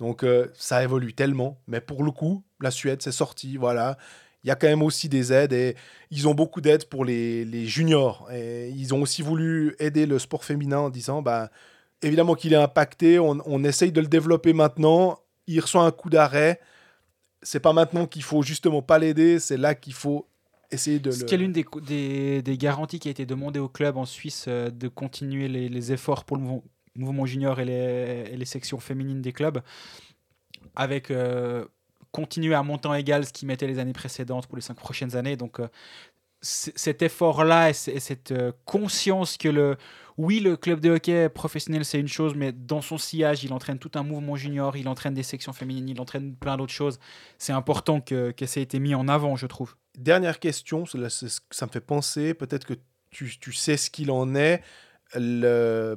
donc 0.02 0.24
euh, 0.24 0.48
ça 0.54 0.82
évolue 0.82 1.14
tellement. 1.14 1.56
Mais 1.66 1.80
pour 1.80 2.02
le 2.02 2.10
coup, 2.10 2.42
la 2.60 2.70
Suède, 2.70 3.00
c'est 3.00 3.12
sorti. 3.12 3.56
Voilà. 3.56 3.96
Il 4.44 4.48
y 4.48 4.50
a 4.50 4.56
quand 4.56 4.66
même 4.66 4.82
aussi 4.82 5.08
des 5.08 5.32
aides 5.32 5.52
et 5.52 5.76
ils 6.10 6.26
ont 6.26 6.34
beaucoup 6.34 6.60
d'aides 6.60 6.86
pour 6.86 7.04
les, 7.04 7.44
les 7.44 7.64
juniors. 7.66 8.28
Et 8.32 8.68
ils 8.70 8.92
ont 8.92 9.00
aussi 9.00 9.22
voulu 9.22 9.76
aider 9.78 10.04
le 10.04 10.18
sport 10.18 10.44
féminin 10.44 10.78
en 10.78 10.90
disant 10.90 11.22
bah, 11.22 11.50
évidemment 12.02 12.34
qu'il 12.34 12.52
est 12.52 12.56
impacté, 12.56 13.20
on, 13.20 13.38
on 13.46 13.62
essaye 13.62 13.92
de 13.92 14.00
le 14.00 14.08
développer 14.08 14.52
maintenant. 14.52 15.20
Il 15.46 15.60
reçoit 15.60 15.84
un 15.84 15.92
coup 15.92 16.10
d'arrêt. 16.10 16.58
C'est 17.42 17.60
pas 17.60 17.72
maintenant 17.72 18.06
qu'il 18.06 18.24
faut 18.24 18.42
justement 18.42 18.82
pas 18.82 18.98
l'aider, 18.98 19.38
c'est 19.38 19.56
là 19.56 19.74
qu'il 19.74 19.94
faut 19.94 20.26
essayer 20.72 20.98
de 20.98 21.10
Ce 21.12 21.20
le. 21.20 21.26
qui 21.26 21.34
est 21.34 21.38
l'une 21.38 21.52
des, 21.52 21.64
co- 21.64 21.80
des, 21.80 22.42
des 22.42 22.56
garanties 22.58 22.98
qui 22.98 23.08
a 23.08 23.10
été 23.10 23.26
demandée 23.26 23.60
au 23.60 23.68
club 23.68 23.96
en 23.96 24.06
Suisse 24.06 24.46
euh, 24.48 24.70
de 24.70 24.88
continuer 24.88 25.46
les, 25.48 25.68
les 25.68 25.92
efforts 25.92 26.24
pour 26.24 26.36
le 26.36 26.42
mouvement 26.94 27.26
junior 27.26 27.58
et 27.60 27.64
les, 27.64 28.44
sections 28.44 28.80
féminines 28.80 29.22
des 29.22 29.32
clubs, 29.32 29.60
avec 30.76 31.10
euh, 31.10 31.64
continuer 32.10 32.54
à 32.54 32.62
montant 32.62 32.94
égal 32.94 33.24
ce 33.24 33.32
qu'ils 33.32 33.48
mettaient 33.48 33.66
les 33.66 33.78
années 33.78 33.92
précédentes 33.92 34.46
pour 34.46 34.56
les 34.56 34.62
cinq 34.62 34.76
prochaines 34.76 35.16
années. 35.16 35.36
Donc 35.36 35.60
euh, 35.60 35.68
cet 36.42 37.02
effort-là 37.02 37.70
et, 37.70 37.72
cette 37.72 38.32
euh, 38.32 38.52
conscience 38.64 39.36
que 39.36 39.48
le, 39.48 39.76
oui, 40.18 40.40
le 40.40 40.56
club 40.56 40.80
de 40.80 40.90
hockey 40.90 41.28
professionnel, 41.28 41.84
c'est 41.84 42.00
une 42.00 42.08
chose, 42.08 42.34
mais 42.34 42.52
dans 42.52 42.82
son 42.82 42.98
sillage, 42.98 43.44
il 43.44 43.52
entraîne 43.52 43.78
tout 43.78 43.92
un 43.94 44.02
mouvement 44.02 44.36
junior, 44.36 44.76
il 44.76 44.88
entraîne 44.88 45.14
des 45.14 45.22
sections 45.22 45.52
féminines, 45.52 45.88
il 45.88 46.00
entraîne 46.00 46.34
plein 46.34 46.56
d'autres 46.56 46.72
choses. 46.72 46.98
C'est 47.38 47.52
important 47.52 48.00
que, 48.00 48.34
ça 48.44 48.60
ait 48.60 48.62
été 48.62 48.78
mis 48.80 48.94
en 48.94 49.08
avant, 49.08 49.36
je 49.36 49.46
trouve. 49.46 49.76
Dernière 49.96 50.40
question, 50.40 50.84
ça, 50.84 50.98
me 50.98 51.70
fait 51.70 51.80
penser, 51.80 52.34
peut-être 52.34 52.66
que 52.66 52.74
tu 53.10 53.52
sais 53.52 53.76
ce 53.76 53.90
qu'il 53.90 54.10
en 54.10 54.34
est. 54.34 54.62
Le- 55.14 55.94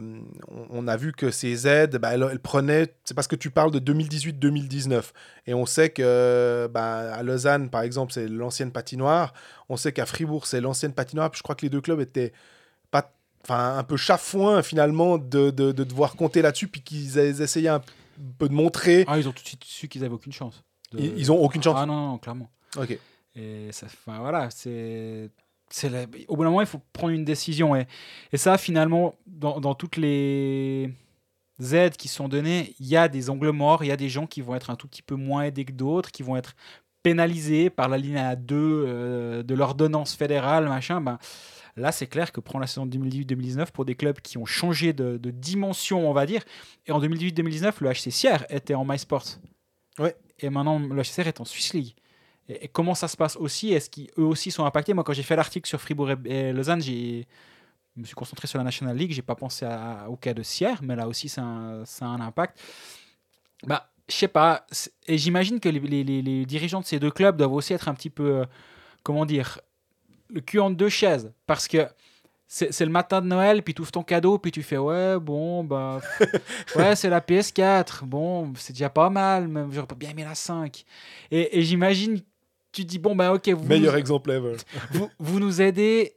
on- 0.72 0.88
a 0.88 0.98
vu 0.98 1.12
que 1.14 1.32
ces 1.32 1.68
aides, 1.68 1.98
bah, 1.98 2.14
elles, 2.14 2.28
elles 2.32 2.40
prenaient, 2.40 2.94
c'est 3.06 3.14
parce 3.14 3.28
que 3.28 3.36
tu 3.36 3.50
parles 3.50 3.72
de 3.72 3.80
2018-2019. 3.80 5.14
Et 5.48 5.54
on 5.54 5.66
sait 5.66 5.90
que 5.90 6.70
bah, 6.72 7.14
à 7.14 7.24
Lausanne, 7.24 7.70
par 7.70 7.82
exemple, 7.82 8.12
c'est 8.14 8.28
l'ancienne 8.28 8.72
patinoire. 8.72 9.34
On 9.70 9.78
sait 9.78 9.92
qu'à 9.94 10.06
Fribourg, 10.06 10.46
c'est 10.48 10.62
l'ancienne 10.62 10.94
patinoire. 10.94 11.32
Puis 11.32 11.40
je 11.40 11.44
crois 11.44 11.56
que 11.56 11.62
les 11.66 11.70
deux 11.70 11.82
clubs 11.82 12.00
étaient 12.02 12.34
pas, 12.92 13.12
un 13.78 13.84
peu 13.84 13.96
chafouins 13.96 14.64
finalement 14.64 15.18
de, 15.20 15.52
de- 15.52 15.72
de 15.72 15.84
devoir 15.84 16.16
compter 16.16 16.42
là-dessus, 16.42 16.68
puis 16.68 16.82
qu'ils 16.82 17.18
aient- 17.20 17.42
essayaient 17.42 17.70
un 17.70 17.82
peu 18.40 18.50
de 18.50 18.54
montrer. 18.54 19.06
Ah, 19.08 19.20
ils 19.20 19.28
ont 19.30 19.32
tout 19.32 19.44
de 19.44 19.48
suite 19.48 19.64
su 19.64 19.88
qu'ils 19.88 20.04
avaient 20.04 20.16
aucune 20.16 20.34
chance. 20.34 20.64
De- 20.92 21.00
Ils, 21.00 21.18
ils 21.20 21.32
ont 21.32 21.38
aucune 21.40 21.62
chance. 21.62 21.76
Ah 21.80 21.86
non, 21.86 22.08
non, 22.12 22.18
clairement. 22.18 22.50
Ok. 22.78 22.98
Et 23.36 23.68
ça, 23.72 23.86
enfin, 23.86 24.20
voilà, 24.20 24.50
c'est. 24.50 25.30
C'est 25.70 25.90
la- 25.90 26.06
Au 26.28 26.36
bout 26.36 26.44
d'un 26.44 26.50
moment, 26.50 26.62
il 26.62 26.68
faut 26.68 26.82
prendre 26.94 27.14
une 27.14 27.26
décision. 27.26 27.76
Et, 27.76 27.88
et 28.32 28.38
ça, 28.38 28.58
finalement, 28.58 29.16
dans, 29.28 29.60
dans 29.60 29.76
toutes 29.76 29.98
les 29.98 30.92
aides 31.72 31.96
qui 31.98 32.08
sont 32.08 32.28
données, 32.28 32.76
il 32.80 32.88
y 32.88 32.98
a 32.98 33.08
des 33.08 33.30
angles 33.30 33.52
morts, 33.52 33.84
il 33.84 33.88
y 33.88 33.92
a 33.92 33.98
des 33.98 34.10
gens 34.10 34.28
qui 34.28 34.42
vont 34.42 34.56
être 34.56 34.70
un 34.70 34.76
tout 34.76 34.88
petit 34.88 35.02
peu 35.02 35.16
moins 35.16 35.44
aidés 35.44 35.66
que 35.66 35.72
d'autres, 35.72 36.12
qui 36.12 36.24
vont 36.24 36.36
être 36.36 36.56
pénalisés 37.04 37.70
par 37.70 37.88
la 37.88 37.98
ligne 37.98 38.18
à 38.18 38.36
2 38.36 38.56
euh, 38.58 39.44
de 39.44 39.54
l'ordonnance 39.54 40.16
fédérale, 40.16 40.68
machin. 40.68 41.02
Ben, 41.02 41.20
là, 41.76 41.92
c'est 41.92 42.08
clair 42.08 42.32
que 42.32 42.40
prendre 42.40 42.62
la 42.62 42.68
saison 42.68 42.86
2018-2019 42.88 43.72
pour 43.72 43.86
des 43.86 43.96
clubs 43.96 44.20
qui 44.22 44.38
ont 44.38 44.46
changé 44.46 44.92
de, 44.92 45.18
de 45.18 45.32
dimension, 45.32 46.10
on 46.10 46.14
va 46.14 46.26
dire. 46.26 46.42
Et 46.88 46.92
en 46.92 47.00
2018-2019, 47.00 47.74
le 47.82 47.90
HC 47.92 48.12
Sierre 48.12 48.46
était 48.50 48.74
en 48.76 48.86
MySports. 48.86 49.38
Ouais. 50.00 50.16
Et 50.40 50.50
maintenant, 50.50 50.80
le 50.80 51.02
HC 51.02 51.06
Sierre 51.06 51.28
est 51.28 51.40
en 51.42 51.46
Swiss 51.46 51.74
League. 51.74 51.94
Et, 52.50 52.66
et 52.66 52.68
comment 52.68 52.96
ça 52.96 53.08
se 53.08 53.18
passe 53.18 53.36
aussi? 53.38 53.74
Est-ce 53.74 53.90
qu'eux 53.90 54.24
aussi 54.24 54.52
sont 54.52 54.66
impactés? 54.66 54.94
Moi, 54.94 55.04
quand 55.04 55.14
j'ai 55.14 55.24
fait 55.24 55.36
l'article 55.36 55.68
sur 55.68 55.80
Fribourg 55.82 56.12
et, 56.12 56.18
et 56.26 56.54
Lausanne, 56.54 56.82
j'ai 56.82 57.28
je 57.96 58.02
me 58.02 58.06
suis 58.06 58.16
concentré 58.16 58.46
sur 58.48 58.58
la 58.58 58.66
National 58.66 58.98
League. 58.98 59.12
J'ai 59.14 59.22
pas 59.22 59.36
pensé 59.36 59.66
à- 59.66 60.08
au 60.10 60.18
cas 60.18 60.34
de 60.34 60.44
Sierre, 60.44 60.80
mais 60.84 60.98
là 60.98 61.08
aussi, 61.08 61.30
ça 61.30 61.42
a 61.42 61.46
un, 61.46 61.86
ça 61.86 62.06
a 62.06 62.10
un 62.10 62.20
impact. 62.20 62.60
Bah, 63.66 63.90
je 64.10 64.16
sais 64.16 64.28
pas. 64.28 64.66
Et 65.08 65.18
j'imagine 65.18 65.60
que 65.60 65.70
les, 65.70 65.80
les- 66.04 66.46
dirigeants 66.46 66.82
de 66.82 66.86
ces 66.86 67.00
deux 67.00 67.12
clubs 67.12 67.38
doivent 67.38 67.54
aussi 67.54 67.74
être 67.74 67.88
un 67.88 67.94
petit 67.94 68.10
peu, 68.10 68.42
euh, 68.42 68.46
comment 69.04 69.26
dire, 69.26 69.60
le 70.30 70.42
cul 70.42 70.60
entre 70.60 70.76
deux 70.78 70.90
chaises. 70.90 71.32
Parce 71.48 71.68
que 71.68 71.88
c'est 72.48 72.72
c'est 72.74 72.86
le 72.86 72.92
matin 72.92 73.22
de 73.22 73.28
Noël, 73.28 73.64
puis 73.64 73.74
tu 73.74 73.82
ouvres 73.82 73.92
ton 73.92 74.04
cadeau, 74.04 74.38
puis 74.38 74.52
tu 74.52 74.62
fais 74.62 74.78
ouais, 74.78 75.18
bon, 75.20 75.64
bah, 75.64 76.02
ouais, 76.76 76.96
c'est 76.96 77.10
la 77.10 77.22
PS4. 77.22 78.06
Bon, 78.06 78.54
c'est 78.58 78.74
déjà 78.74 78.90
pas 78.90 79.10
mal, 79.10 79.48
mais 79.48 79.62
j'aurais 79.72 79.88
pas 79.88 79.96
bien 79.96 80.10
aimé 80.12 80.24
la 80.26 80.36
5. 80.36 80.86
Et, 81.32 81.58
et 81.60 81.62
j'imagine, 81.64 82.22
tu 82.76 82.86
dis, 82.86 83.00
bon, 83.00 83.16
bah, 83.16 83.34
ok, 83.34 83.48
vous, 83.50 83.66
Meilleur 83.66 83.96
exemple 83.96 84.32
ever. 84.32 84.58
vous, 84.92 85.10
vous 85.20 85.40
nous 85.40 85.62
aidez, 85.62 86.16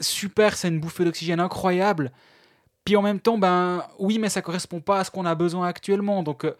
super, 0.00 0.56
c'est 0.56 0.68
une 0.68 0.80
bouffée 0.80 1.04
d'oxygène 1.04 1.40
incroyable. 1.40 2.12
Puis 2.84 2.96
en 2.96 3.02
même 3.02 3.20
temps, 3.20 3.38
ben 3.38 3.82
oui, 3.98 4.18
mais 4.18 4.28
ça 4.28 4.42
correspond 4.42 4.80
pas 4.80 4.98
à 5.00 5.04
ce 5.04 5.10
qu'on 5.10 5.24
a 5.24 5.34
besoin 5.34 5.66
actuellement. 5.66 6.22
Donc 6.22 6.44
euh, 6.44 6.52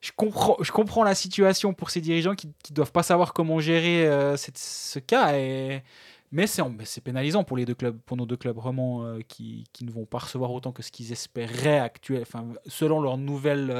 je 0.00 0.10
comprends, 0.16 0.56
je 0.60 0.72
comprends 0.72 1.04
la 1.04 1.14
situation 1.14 1.72
pour 1.74 1.90
ces 1.90 2.00
dirigeants 2.00 2.34
qui, 2.34 2.48
qui 2.64 2.72
doivent 2.72 2.90
pas 2.90 3.04
savoir 3.04 3.32
comment 3.32 3.60
gérer 3.60 4.06
euh, 4.08 4.36
cette- 4.36 4.58
ce 4.58 4.98
cas. 4.98 5.36
Et, 5.38 5.84
mais 6.32 6.46
c'est 6.48 7.00
pénalisant 7.02 7.44
pour 7.44 7.56
les 7.56 7.66
deux 7.66 7.74
clubs, 7.74 7.98
pour 8.06 8.16
nos 8.16 8.26
deux 8.26 8.36
clubs 8.36 8.58
romans 8.58 9.04
euh, 9.04 9.20
qui, 9.28 9.64
qui 9.72 9.84
ne 9.84 9.92
vont 9.92 10.06
pas 10.06 10.18
recevoir 10.18 10.50
autant 10.52 10.72
que 10.72 10.82
ce 10.82 10.90
qu'ils 10.90 11.12
espéraient 11.12 11.78
actuel, 11.78 12.22
enfin 12.22 12.44
selon 12.66 13.00
leur 13.00 13.16
nouvelle. 13.16 13.70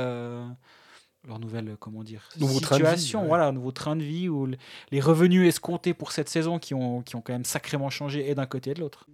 Euh, 1.24 1.28
leur 1.28 1.38
nouvelle, 1.38 1.76
comment 1.78 2.02
dire, 2.02 2.28
Nouveau 2.38 2.60
vie, 2.60 2.84
situation, 2.88 3.22
ouais. 3.22 3.28
voilà, 3.28 3.46
un 3.46 3.52
nouveau 3.52 3.72
train 3.72 3.96
de 3.96 4.02
vie 4.02 4.28
le- 4.46 4.56
les 4.90 5.00
revenus 5.00 5.46
escomptés 5.48 5.94
pour 5.94 6.12
cette 6.12 6.28
saison 6.28 6.58
qui 6.58 6.74
ont, 6.74 7.02
qui 7.02 7.16
ont 7.16 7.20
quand 7.20 7.32
même 7.32 7.44
sacrément 7.44 7.90
changé 7.90 8.28
et 8.30 8.34
d'un 8.34 8.46
côté 8.46 8.70
et 8.70 8.74
de 8.74 8.80
l'autre. 8.80 9.06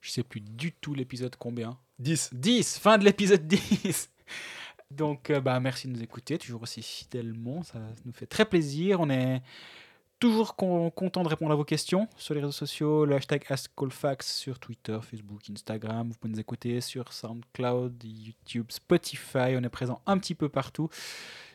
Je 0.00 0.10
sais 0.10 0.22
plus 0.22 0.40
du 0.40 0.72
tout 0.72 0.94
l'épisode 0.94 1.36
combien. 1.36 1.78
10. 1.98 2.30
10, 2.34 2.78
fin 2.78 2.98
de 2.98 3.04
l'épisode 3.04 3.46
10. 3.46 4.10
Donc, 4.90 5.30
euh, 5.30 5.40
bah, 5.40 5.58
merci 5.60 5.88
de 5.88 5.92
nous 5.92 6.02
écouter, 6.02 6.38
toujours 6.38 6.62
aussi 6.62 6.82
fidèlement. 6.82 7.62
Ça 7.62 7.80
nous 8.04 8.12
fait 8.12 8.26
très 8.26 8.44
plaisir. 8.44 9.00
On 9.00 9.10
est 9.10 9.42
toujours 10.18 10.56
con- 10.56 10.90
content 10.90 11.22
de 11.22 11.28
répondre 11.28 11.52
à 11.52 11.54
vos 11.54 11.64
questions 11.64 12.08
sur 12.16 12.34
les 12.34 12.40
réseaux 12.40 12.52
sociaux. 12.52 13.04
Le 13.04 13.14
hashtag 13.16 13.44
AskCallFax 13.48 14.36
sur 14.38 14.58
Twitter, 14.58 14.98
Facebook, 15.02 15.40
Instagram. 15.50 16.08
Vous 16.08 16.14
pouvez 16.18 16.32
nous 16.32 16.40
écouter 16.40 16.80
sur 16.80 17.12
SoundCloud, 17.12 18.02
YouTube, 18.04 18.66
Spotify. 18.70 19.54
On 19.56 19.62
est 19.62 19.68
présent 19.68 20.00
un 20.06 20.18
petit 20.18 20.34
peu 20.34 20.48
partout. 20.48 20.88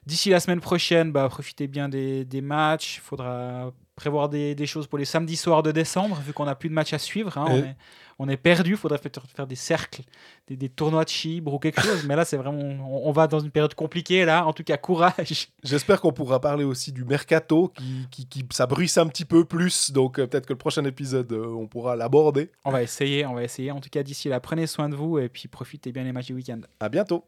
D'ici 0.05 0.29
la 0.29 0.39
semaine 0.39 0.61
prochaine, 0.61 1.11
bah, 1.11 1.27
profitez 1.29 1.67
bien 1.67 1.89
des, 1.89 2.25
des 2.25 2.41
matchs. 2.41 2.97
Il 2.97 3.01
faudra 3.01 3.71
prévoir 4.01 4.29
des, 4.29 4.55
des 4.55 4.65
choses 4.65 4.87
pour 4.87 4.97
les 4.97 5.05
samedis 5.05 5.37
soirs 5.37 5.61
de 5.61 5.71
décembre, 5.71 6.19
vu 6.25 6.33
qu'on 6.33 6.45
n'a 6.45 6.55
plus 6.55 6.69
de 6.69 6.73
matchs 6.73 6.93
à 6.93 6.97
suivre. 6.97 7.37
hein. 7.37 7.45
On, 7.47 7.57
est, 7.59 7.75
on 8.17 8.27
est 8.29 8.37
perdu. 8.37 8.71
Il 8.71 8.77
faudrait 8.77 8.97
peut-être 8.97 9.21
faire 9.27 9.45
des 9.45 9.55
cercles, 9.55 10.01
des, 10.47 10.55
des 10.57 10.69
tournois 10.69 11.03
de 11.03 11.09
chibre 11.09 11.53
ou 11.53 11.59
quelque 11.59 11.81
chose. 11.81 12.03
Mais 12.07 12.15
là, 12.15 12.25
c'est 12.25 12.37
vraiment. 12.37 12.57
On, 12.59 13.09
on 13.09 13.11
va 13.11 13.27
dans 13.27 13.39
une 13.39 13.51
période 13.51 13.75
compliquée, 13.75 14.25
là. 14.25 14.45
En 14.47 14.53
tout 14.53 14.63
cas, 14.63 14.77
courage. 14.77 15.49
J'espère 15.63 16.01
qu'on 16.01 16.11
pourra 16.11 16.39
parler 16.41 16.63
aussi 16.63 16.91
du 16.91 17.03
mercato, 17.05 17.71
qui, 17.77 18.07
qui, 18.09 18.25
qui- 18.27 18.45
ça 18.51 18.65
bruisse 18.65 18.97
un 18.97 19.07
petit 19.07 19.25
peu 19.25 19.45
plus, 19.45 19.91
donc 19.91 20.17
euh, 20.19 20.25
peut-être 20.27 20.47
que 20.47 20.53
le 20.53 20.57
prochain 20.59 20.83
épisode, 20.85 21.31
euh, 21.31 21.45
on 21.47 21.67
pourra 21.67 21.95
l'aborder. 21.95 22.49
On 22.65 22.71
va 22.71 22.81
essayer, 22.81 23.25
on 23.27 23.33
va 23.35 23.43
essayer. 23.43 23.71
En 23.71 23.79
tout 23.79 23.89
cas, 23.89 24.01
d'ici 24.03 24.29
là, 24.29 24.39
prenez 24.39 24.65
soin 24.67 24.89
de 24.89 24.95
vous 24.95 25.19
et 25.19 25.29
puis 25.29 25.47
profitez 25.47 25.91
bien 25.91 26.03
des 26.03 26.11
matchs 26.11 26.27
du 26.27 26.33
week-end. 26.33 26.61
À 26.79 26.89
bientôt 26.89 27.23